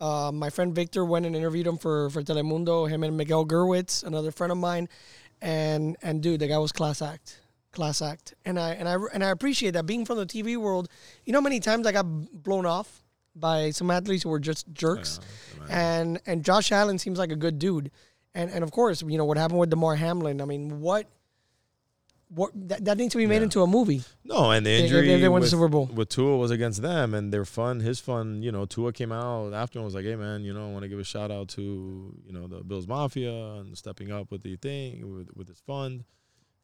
Uh, 0.00 0.30
my 0.32 0.48
friend 0.48 0.74
Victor 0.74 1.04
went 1.04 1.26
and 1.26 1.34
interviewed 1.34 1.66
him 1.66 1.78
for 1.78 2.10
for 2.10 2.22
Telemundo. 2.22 2.88
Him 2.88 3.02
and 3.02 3.16
Miguel 3.16 3.44
Gerwitz, 3.44 4.04
another 4.04 4.30
friend 4.30 4.52
of 4.52 4.58
mine, 4.58 4.88
and 5.40 5.96
and 6.02 6.22
dude, 6.22 6.40
the 6.40 6.48
guy 6.48 6.58
was 6.58 6.72
class 6.72 7.02
act, 7.02 7.40
class 7.72 8.00
act. 8.00 8.34
And 8.44 8.58
I 8.58 8.72
and 8.74 8.88
I 8.88 8.96
and 9.12 9.24
I 9.24 9.30
appreciate 9.30 9.72
that. 9.72 9.86
Being 9.86 10.04
from 10.04 10.18
the 10.18 10.26
TV 10.26 10.56
world, 10.56 10.88
you 11.24 11.32
know, 11.32 11.38
how 11.38 11.44
many 11.44 11.60
times 11.60 11.86
I 11.86 11.92
got 11.92 12.04
blown 12.04 12.66
off 12.66 13.02
by 13.34 13.70
some 13.70 13.90
athletes 13.90 14.22
who 14.22 14.30
were 14.30 14.40
just 14.40 14.72
jerks, 14.72 15.20
and 15.68 16.20
and 16.26 16.44
Josh 16.44 16.72
Allen 16.72 16.98
seems 16.98 17.18
like 17.18 17.32
a 17.32 17.36
good 17.36 17.58
dude. 17.58 17.90
And 18.34 18.50
and 18.50 18.62
of 18.62 18.70
course, 18.70 19.02
you 19.02 19.18
know 19.18 19.24
what 19.24 19.36
happened 19.36 19.58
with 19.58 19.70
Damar 19.70 19.96
Hamlin. 19.96 20.40
I 20.40 20.44
mean, 20.44 20.80
what. 20.80 21.06
What 22.30 22.50
that, 22.68 22.84
that 22.84 22.98
needs 22.98 23.12
to 23.12 23.18
be 23.18 23.26
made 23.26 23.36
Yeah. 23.36 23.44
into 23.44 23.62
a 23.62 23.66
movie. 23.66 24.02
No, 24.24 24.50
and 24.50 24.64
the 24.66 24.70
injury 24.70 25.06
they 25.06 25.28
win 25.28 25.40
the 25.40 25.40
with, 25.40 25.48
Super 25.50 25.68
Bowl. 25.68 25.86
with 25.86 26.10
Tua 26.10 26.36
was 26.36 26.50
against 26.50 26.82
them, 26.82 27.14
and 27.14 27.32
their 27.32 27.46
fun, 27.46 27.80
his 27.80 28.00
fun. 28.00 28.42
You 28.42 28.52
know, 28.52 28.66
Tua 28.66 28.92
came 28.92 29.12
out 29.12 29.54
after 29.54 29.78
and 29.78 29.84
was 29.86 29.94
like, 29.94 30.04
"Hey, 30.04 30.14
man, 30.14 30.42
you 30.44 30.52
know, 30.52 30.68
I 30.68 30.72
want 30.72 30.82
to 30.82 30.88
give 30.88 30.98
a 30.98 31.04
shout 31.04 31.30
out 31.30 31.48
to 31.56 31.62
you 32.26 32.32
know 32.32 32.46
the 32.46 32.62
Bills 32.62 32.86
Mafia 32.86 33.32
and 33.32 33.76
stepping 33.78 34.12
up 34.12 34.30
with 34.30 34.42
the 34.42 34.56
thing 34.56 35.16
with 35.16 35.28
with 35.34 35.48
his 35.48 35.60
fund." 35.60 36.04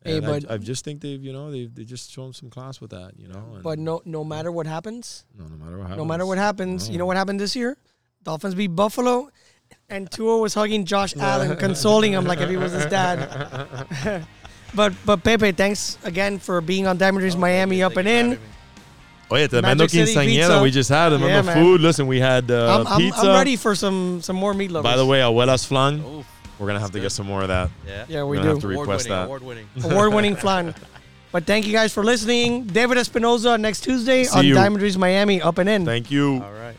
Hey, 0.04 0.18
And 0.18 0.26
I, 0.26 0.40
but- 0.40 0.50
I 0.50 0.58
just 0.58 0.84
think 0.84 1.00
they've 1.00 1.22
you 1.24 1.32
know 1.32 1.50
they've 1.50 1.74
they 1.74 1.84
just 1.84 2.10
shown 2.12 2.34
some 2.34 2.50
class 2.50 2.78
with 2.82 2.90
that. 2.90 3.12
You 3.18 3.28
know, 3.28 3.42
and 3.54 3.62
But 3.62 3.78
no, 3.78 4.02
no 4.04 4.22
matter 4.22 4.52
what 4.52 4.66
happens, 4.66 5.24
no, 5.34 5.46
no 5.46 5.56
matter 5.56 5.78
what 5.78 5.84
happens, 5.86 5.96
no 5.98 6.04
matter 6.04 6.26
what 6.26 6.36
happens, 6.36 6.90
you 6.90 6.98
know 6.98 7.06
what 7.06 7.16
happened 7.16 7.40
this 7.40 7.56
year? 7.56 7.78
Dolphins 8.22 8.54
beat 8.54 8.68
Buffalo, 8.76 9.30
and 9.88 10.10
Tua 10.10 10.36
was 10.38 10.52
hugging 10.52 10.84
Josh 10.84 11.16
Allen, 11.18 11.56
consoling 11.56 12.12
him 12.12 12.26
like 12.26 12.40
if 12.40 12.50
he 12.50 12.58
was 12.58 12.72
his 12.72 12.84
dad. 12.84 14.26
but 14.74 14.92
but 15.04 15.22
Pepe, 15.22 15.52
thanks 15.52 15.98
again 16.04 16.38
for 16.38 16.60
being 16.60 16.86
on 16.86 16.96
Diamond 16.96 17.20
Dreams 17.22 17.36
Miami 17.36 17.82
up 17.82 17.96
and 17.96 18.08
in. 18.08 18.38
Oh 19.30 19.36
yeah, 19.36 19.46
the 19.46 19.58
Mendo 19.62 19.78
Magic 19.78 19.90
City 19.90 20.14
Quinceañera 20.14 20.26
pizza. 20.26 20.62
we 20.62 20.70
just 20.70 20.88
had. 20.90 21.12
Remember 21.12 21.28
Yeah, 21.28 21.42
man. 21.42 21.56
food? 21.56 21.80
Listen, 21.80 22.06
we 22.06 22.20
had 22.20 22.50
uh, 22.50 22.80
I'm, 22.80 22.86
I'm, 22.86 22.98
pizza. 23.00 23.20
I'm 23.22 23.28
ready 23.34 23.56
for 23.56 23.74
some 23.74 24.20
some 24.22 24.36
more 24.36 24.52
meat 24.54 24.70
lovers. 24.70 24.90
By 24.90 24.96
the 24.96 25.06
way, 25.06 25.20
abuelas 25.20 25.66
flan. 25.66 26.00
Oof. 26.04 26.26
We're 26.58 26.66
gonna 26.68 26.78
have 26.78 26.90
to 26.90 26.98
good. 26.98 27.02
get 27.02 27.12
some 27.12 27.26
more 27.26 27.42
of 27.42 27.48
that. 27.48 27.70
Yeah. 27.86 28.04
yeah, 28.08 28.22
We're 28.22 28.26
we 28.26 28.36
gonna 28.36 28.48
have 28.50 28.56
do. 28.60 28.68
to 28.72 28.78
request 28.78 29.08
that. 29.08 29.24
Award 29.24 29.42
winning. 29.42 29.66
Award-winning 29.84 30.36
flan. 30.36 30.74
But 31.32 31.46
thank 31.46 31.66
you 31.66 31.72
guys 31.72 31.92
for 31.92 32.04
listening. 32.04 32.64
David 32.64 32.96
Espinoza 32.96 33.58
next 33.58 33.80
Tuesday 33.82 34.22
See 34.22 34.38
on 34.38 34.44
you. 34.46 34.54
Diamond 34.54 34.78
Dreams 34.78 34.96
Miami 34.96 35.42
up 35.42 35.58
and 35.58 35.68
in. 35.68 35.84
Thank 35.84 36.12
you. 36.12 36.34
All 36.44 36.52
right. 36.52 36.76